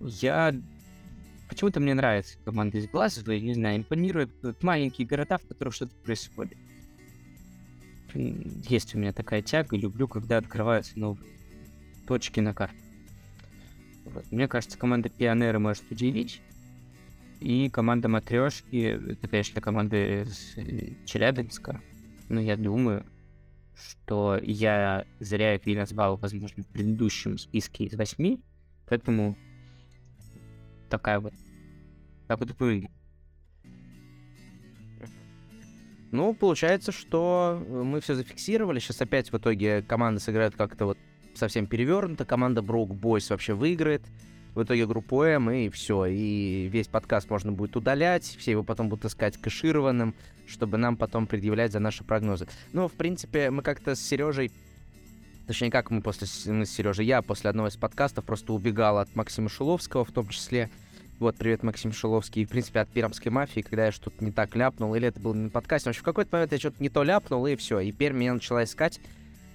Я... 0.00 0.54
Почему-то 1.52 1.80
мне 1.80 1.92
нравится 1.92 2.38
команда 2.46 2.78
из 2.78 2.88
Глазовой, 2.88 3.38
не 3.42 3.52
знаю, 3.52 3.80
импонирует 3.80 4.30
вот 4.42 4.62
маленькие 4.62 5.06
города, 5.06 5.36
в 5.36 5.46
которых 5.46 5.74
что-то 5.74 5.94
происходит. 5.96 6.56
Есть 8.14 8.94
у 8.94 8.98
меня 8.98 9.12
такая 9.12 9.42
тяга, 9.42 9.76
люблю, 9.76 10.08
когда 10.08 10.38
открываются 10.38 10.98
новые 10.98 11.30
точки 12.06 12.40
на 12.40 12.54
карте. 12.54 12.78
Вот. 14.06 14.24
Мне 14.32 14.48
кажется, 14.48 14.78
команда 14.78 15.10
Пионеры 15.10 15.58
может 15.58 15.84
удивить. 15.90 16.40
И 17.40 17.68
команда 17.68 18.08
Матрешки, 18.08 18.84
это, 19.10 19.28
конечно, 19.28 19.60
команда 19.60 20.22
из 20.22 20.56
э, 20.56 20.94
Челябинска. 21.04 21.82
Но 22.30 22.40
я 22.40 22.56
думаю, 22.56 23.04
что 23.74 24.40
я 24.42 25.04
зря 25.20 25.56
их 25.56 25.66
не 25.66 25.76
назвал, 25.76 26.16
возможно, 26.16 26.62
в 26.62 26.66
предыдущем 26.68 27.36
списке 27.36 27.84
из 27.84 27.94
восьми. 27.94 28.40
Поэтому 28.88 29.36
такая 30.92 31.20
вот. 31.20 31.32
Так 32.28 32.38
вот 32.38 32.50
выглядит. 32.58 32.90
Ну, 36.12 36.34
получается, 36.34 36.92
что 36.92 37.64
э, 37.66 37.82
мы 37.82 38.02
все 38.02 38.14
зафиксировали. 38.14 38.78
Сейчас 38.78 39.00
опять 39.00 39.32
в 39.32 39.38
итоге 39.38 39.80
команды 39.80 40.20
сыграют 40.20 40.54
как-то 40.54 40.84
вот 40.84 40.98
совсем 41.34 41.66
перевернуто. 41.66 42.26
Команда 42.26 42.60
Брук 42.60 42.94
Бойс 42.94 43.30
вообще 43.30 43.54
выиграет. 43.54 44.02
В 44.54 44.62
итоге 44.62 44.86
группу 44.86 45.22
М, 45.22 45.50
и 45.50 45.70
все. 45.70 46.04
И 46.04 46.68
весь 46.68 46.88
подкаст 46.88 47.30
можно 47.30 47.52
будет 47.52 47.74
удалять. 47.74 48.24
Все 48.24 48.50
его 48.50 48.62
потом 48.62 48.90
будут 48.90 49.06
искать 49.06 49.38
кэшированным, 49.38 50.14
чтобы 50.46 50.76
нам 50.76 50.98
потом 50.98 51.26
предъявлять 51.26 51.72
за 51.72 51.78
наши 51.78 52.04
прогнозы. 52.04 52.46
Ну, 52.74 52.86
в 52.88 52.92
принципе, 52.92 53.50
мы 53.50 53.62
как-то 53.62 53.94
с 53.94 54.00
Сережей 54.00 54.52
Точнее, 55.52 55.70
как 55.70 55.90
мы 55.90 56.00
после 56.00 56.26
с- 56.26 56.46
мы 56.46 56.64
с 56.64 56.70
Сережей, 56.70 57.04
я 57.04 57.20
после 57.20 57.50
одного 57.50 57.68
из 57.68 57.76
подкастов 57.76 58.24
просто 58.24 58.54
убегал 58.54 58.96
от 58.96 59.14
Максима 59.14 59.50
Шиловского, 59.50 60.02
в 60.06 60.10
том 60.10 60.26
числе. 60.28 60.70
Вот, 61.18 61.36
привет, 61.36 61.62
Максим 61.62 61.92
Шиловский. 61.92 62.40
И, 62.40 62.44
в 62.46 62.48
принципе, 62.48 62.80
от 62.80 62.88
Пермской 62.88 63.30
мафии, 63.30 63.60
когда 63.60 63.84
я 63.84 63.92
что-то 63.92 64.24
не 64.24 64.32
так 64.32 64.56
ляпнул, 64.56 64.94
или 64.94 65.08
это 65.08 65.20
было 65.20 65.34
не 65.34 65.42
на 65.42 65.50
подкасте. 65.50 65.84
В 65.84 65.90
общем, 65.90 66.00
в 66.00 66.04
какой-то 66.06 66.30
момент 66.34 66.52
я 66.52 66.58
что-то 66.58 66.82
не 66.82 66.88
то 66.88 67.02
ляпнул, 67.02 67.46
и 67.46 67.56
все. 67.56 67.80
И 67.80 67.92
Пермь 67.92 68.16
меня 68.16 68.32
начала 68.32 68.64
искать. 68.64 68.98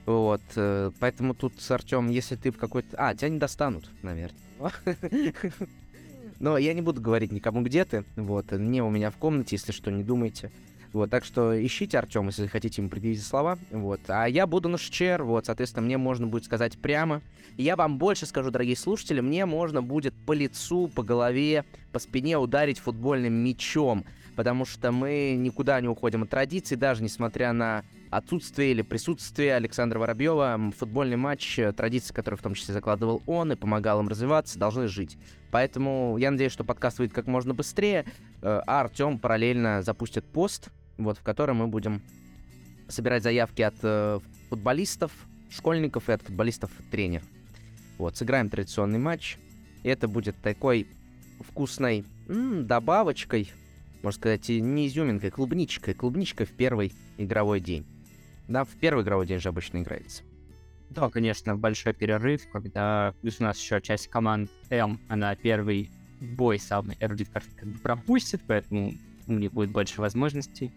Вот, 0.05 0.43
э, 0.55 0.91
поэтому 0.99 1.33
тут, 1.33 1.53
Артем, 1.67 2.09
если 2.09 2.35
ты 2.35 2.51
в 2.51 2.57
какой-то... 2.57 2.89
А, 2.95 3.15
тебя 3.15 3.29
не 3.29 3.39
достанут, 3.39 3.89
наверное. 4.03 4.39
Но 6.39 6.59
я 6.59 6.75
не 6.75 6.83
буду 6.83 7.01
говорить 7.01 7.31
никому, 7.31 7.63
где 7.63 7.85
ты. 7.85 8.05
Вот, 8.15 8.51
не 8.51 8.83
у 8.83 8.91
меня 8.91 9.09
в 9.09 9.15
комнате, 9.17 9.55
если 9.55 9.71
что, 9.71 9.89
не 9.89 10.03
думайте. 10.03 10.51
Вот, 10.93 11.09
так 11.09 11.26
что 11.26 11.53
ищите 11.65 11.97
Артема, 11.97 12.27
если 12.27 12.47
хотите 12.47 12.81
ему 12.81 12.89
предъявить 12.89 13.23
слова. 13.23 13.57
Вот, 13.72 13.99
а 14.07 14.26
я 14.26 14.47
буду 14.47 14.69
на 14.69 14.77
ШЧР, 14.77 15.23
вот, 15.23 15.45
соответственно, 15.45 15.85
мне 15.85 15.97
можно 15.97 16.27
будет 16.27 16.45
сказать 16.45 16.77
прямо. 16.77 17.22
И 17.57 17.64
Я 17.64 17.76
вам 17.76 17.97
больше 17.97 18.26
скажу, 18.26 18.51
дорогие 18.51 18.77
слушатели, 18.77 19.19
мне 19.19 19.45
можно 19.45 19.81
будет 19.81 20.14
по 20.26 20.34
лицу, 20.34 20.88
по 20.88 21.03
голове, 21.03 21.65
по 21.91 21.99
спине 21.99 22.38
ударить 22.38 22.80
футбольным 22.80 23.34
мячом, 23.34 24.05
потому 24.35 24.65
что 24.65 24.91
мы 24.91 25.35
никуда 25.38 25.81
не 25.81 25.88
уходим 25.88 26.23
от 26.23 26.30
традиций, 26.30 26.77
даже 26.77 27.03
несмотря 27.03 27.53
на 27.53 27.84
отсутствие 28.09 28.71
или 28.71 28.81
присутствие 28.81 29.55
Александра 29.55 29.99
Воробьева, 29.99 30.71
футбольный 30.77 31.17
матч, 31.17 31.59
э, 31.59 31.71
традиции, 31.73 32.13
которые 32.13 32.38
в 32.38 32.41
том 32.41 32.53
числе 32.53 32.73
закладывал 32.73 33.21
он 33.25 33.51
и 33.51 33.55
помогал 33.55 33.99
им 33.99 34.07
развиваться, 34.07 34.57
должны 34.59 34.88
жить. 34.88 35.17
Поэтому 35.51 36.17
я 36.17 36.31
надеюсь, 36.31 36.51
что 36.51 36.63
подкаст 36.63 36.99
выйдет 36.99 37.15
как 37.15 37.27
можно 37.27 37.53
быстрее, 37.53 38.05
э, 38.41 38.61
а 38.65 38.81
Артем 38.81 39.19
параллельно 39.19 39.81
запустит 39.81 40.25
пост, 40.25 40.69
вот, 40.97 41.17
в 41.17 41.23
котором 41.23 41.57
мы 41.57 41.67
будем 41.67 42.01
собирать 42.88 43.23
заявки 43.23 43.61
от 43.61 43.75
э, 43.84 44.19
футболистов, 44.49 45.11
школьников 45.49 46.09
и 46.09 46.13
от 46.13 46.21
футболистов-тренеров. 46.21 47.25
Вот, 47.97 48.15
сыграем 48.15 48.49
традиционный 48.49 48.99
матч. 48.99 49.38
И 49.84 49.89
это 49.89 50.07
будет 50.07 50.35
такой 50.41 50.88
вкусной 51.39 52.05
м, 52.27 52.65
добавочкой, 52.67 53.51
можно 54.03 54.19
сказать, 54.19 54.49
не 54.49 54.88
изюминкой, 54.88 55.31
клубничкой. 55.31 55.93
Клубничкой 55.93 56.45
в 56.45 56.51
первый 56.51 56.93
игровой 57.17 57.59
день. 57.59 57.85
Да, 58.47 58.63
в 58.63 58.75
первый 58.79 59.03
игровой 59.03 59.25
день 59.27 59.39
же 59.39 59.49
обычно 59.49 59.81
играется. 59.81 60.23
Да, 60.89 61.09
конечно, 61.09 61.55
большой 61.55 61.93
перерыв, 61.93 62.49
когда 62.51 63.13
плюс 63.21 63.39
у 63.39 63.43
нас 63.43 63.59
еще 63.59 63.81
часть 63.81 64.07
команд 64.07 64.49
М, 64.69 64.99
она 65.09 65.35
первый 65.35 65.91
бой 66.21 66.59
самый 66.59 66.95
эрудит 66.99 67.29
как 67.29 67.69
бы 67.69 67.79
пропустит, 67.79 68.41
поэтому 68.47 68.93
у 69.27 69.33
них 69.33 69.51
будет 69.51 69.71
больше 69.71 69.99
возможностей, 69.99 70.71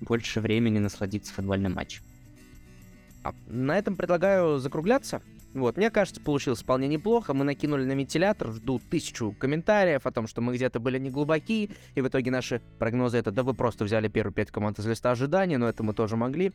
больше 0.00 0.40
времени 0.40 0.78
насладиться 0.78 1.32
футбольным 1.32 1.74
матчем. 1.74 2.02
А 3.22 3.32
на 3.46 3.78
этом 3.78 3.96
предлагаю 3.96 4.58
закругляться. 4.58 5.22
Вот, 5.56 5.78
мне 5.78 5.90
кажется, 5.90 6.20
получилось 6.20 6.60
вполне 6.60 6.86
неплохо. 6.86 7.32
Мы 7.32 7.44
накинули 7.44 7.84
на 7.86 7.92
вентилятор, 7.92 8.52
жду 8.52 8.78
тысячу 8.78 9.32
комментариев 9.32 10.06
о 10.06 10.10
том, 10.10 10.26
что 10.26 10.42
мы 10.42 10.54
где-то 10.54 10.80
были 10.80 10.98
не 10.98 11.08
глубоки, 11.08 11.70
и 11.94 12.00
в 12.02 12.08
итоге 12.08 12.30
наши 12.30 12.60
прогнозы 12.78 13.16
это, 13.16 13.30
да 13.30 13.42
вы 13.42 13.54
просто 13.54 13.84
взяли 13.84 14.08
первые 14.08 14.34
пять 14.34 14.50
команд 14.50 14.78
из 14.78 14.86
листа 14.86 15.12
ожидания, 15.12 15.56
но 15.56 15.66
это 15.66 15.82
мы 15.82 15.94
тоже 15.94 16.16
могли. 16.16 16.52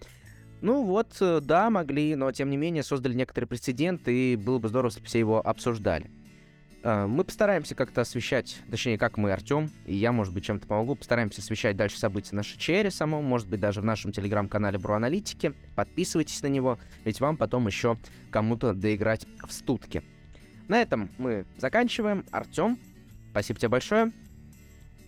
Ну 0.61 0.83
вот, 0.83 1.17
э, 1.19 1.39
да, 1.41 1.71
могли, 1.71 2.13
но 2.13 2.31
тем 2.31 2.51
не 2.51 2.57
менее 2.57 2.83
создали 2.83 3.15
некоторый 3.15 3.45
прецедент, 3.45 4.07
и 4.07 4.35
было 4.35 4.59
бы 4.59 4.69
здорово, 4.69 4.89
если 4.89 4.99
бы 4.99 5.07
все 5.07 5.17
его 5.17 5.41
обсуждали. 5.43 6.11
Э, 6.83 7.05
Мы 7.05 7.23
постараемся 7.23 7.75
как-то 7.75 8.01
освещать, 8.01 8.57
точнее, 8.69 8.97
как 8.97 9.17
мы, 9.17 9.31
Артем, 9.31 9.69
и 9.85 9.95
я, 9.95 10.11
может 10.11 10.33
быть, 10.33 10.45
чем-то 10.45 10.67
помогу, 10.67 10.95
постараемся 10.95 11.41
освещать 11.41 11.77
дальше 11.77 11.97
события 11.97 12.35
на 12.35 12.43
Шичере 12.43 12.91
самом, 12.91 13.23
может 13.23 13.47
быть, 13.47 13.59
даже 13.59 13.81
в 13.81 13.85
нашем 13.85 14.11
телеграм-канале 14.11 14.77
Бруаналитики. 14.79 15.53
Подписывайтесь 15.75 16.41
на 16.41 16.47
него, 16.47 16.79
ведь 17.05 17.19
вам 17.19 17.37
потом 17.37 17.67
еще 17.67 17.97
кому-то 18.31 18.73
доиграть 18.73 19.25
в 19.45 19.51
стутки. 19.51 20.03
На 20.67 20.81
этом 20.81 21.09
мы 21.17 21.45
заканчиваем. 21.57 22.25
Артем, 22.31 22.79
спасибо 23.31 23.59
тебе 23.59 23.69
большое. 23.69 24.11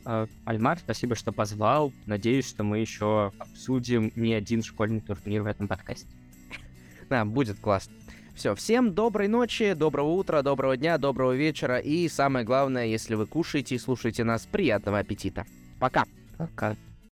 А, 0.06 0.28
Альмар, 0.46 0.78
спасибо, 0.80 1.16
что 1.16 1.32
позвал. 1.32 1.94
Надеюсь, 2.06 2.48
что 2.48 2.64
мы 2.64 2.80
еще 2.80 3.32
обсудим 3.40 4.12
не 4.16 4.34
один 4.34 4.62
школьный 4.62 5.02
турнир 5.02 5.44
в 5.44 5.46
этом 5.48 5.68
подкасте. 5.68 6.08
Да, 7.10 7.26
будет 7.26 7.60
классно. 7.60 7.94
Все, 8.36 8.56
всем 8.56 8.94
доброй 8.94 9.28
ночи, 9.28 9.74
доброго 9.74 10.10
утра, 10.10 10.42
доброго 10.42 10.76
дня, 10.76 10.98
доброго 10.98 11.34
вечера. 11.34 11.78
И 11.78 12.08
самое 12.10 12.44
главное, 12.44 12.88
если 12.88 13.16
вы 13.16 13.28
кушаете 13.28 13.76
и 13.76 13.80
слушаете 13.80 14.24
нас, 14.24 14.46
приятного 14.46 15.00
аппетита. 15.00 15.46
Пока. 15.80 16.06
Пока. 16.38 16.76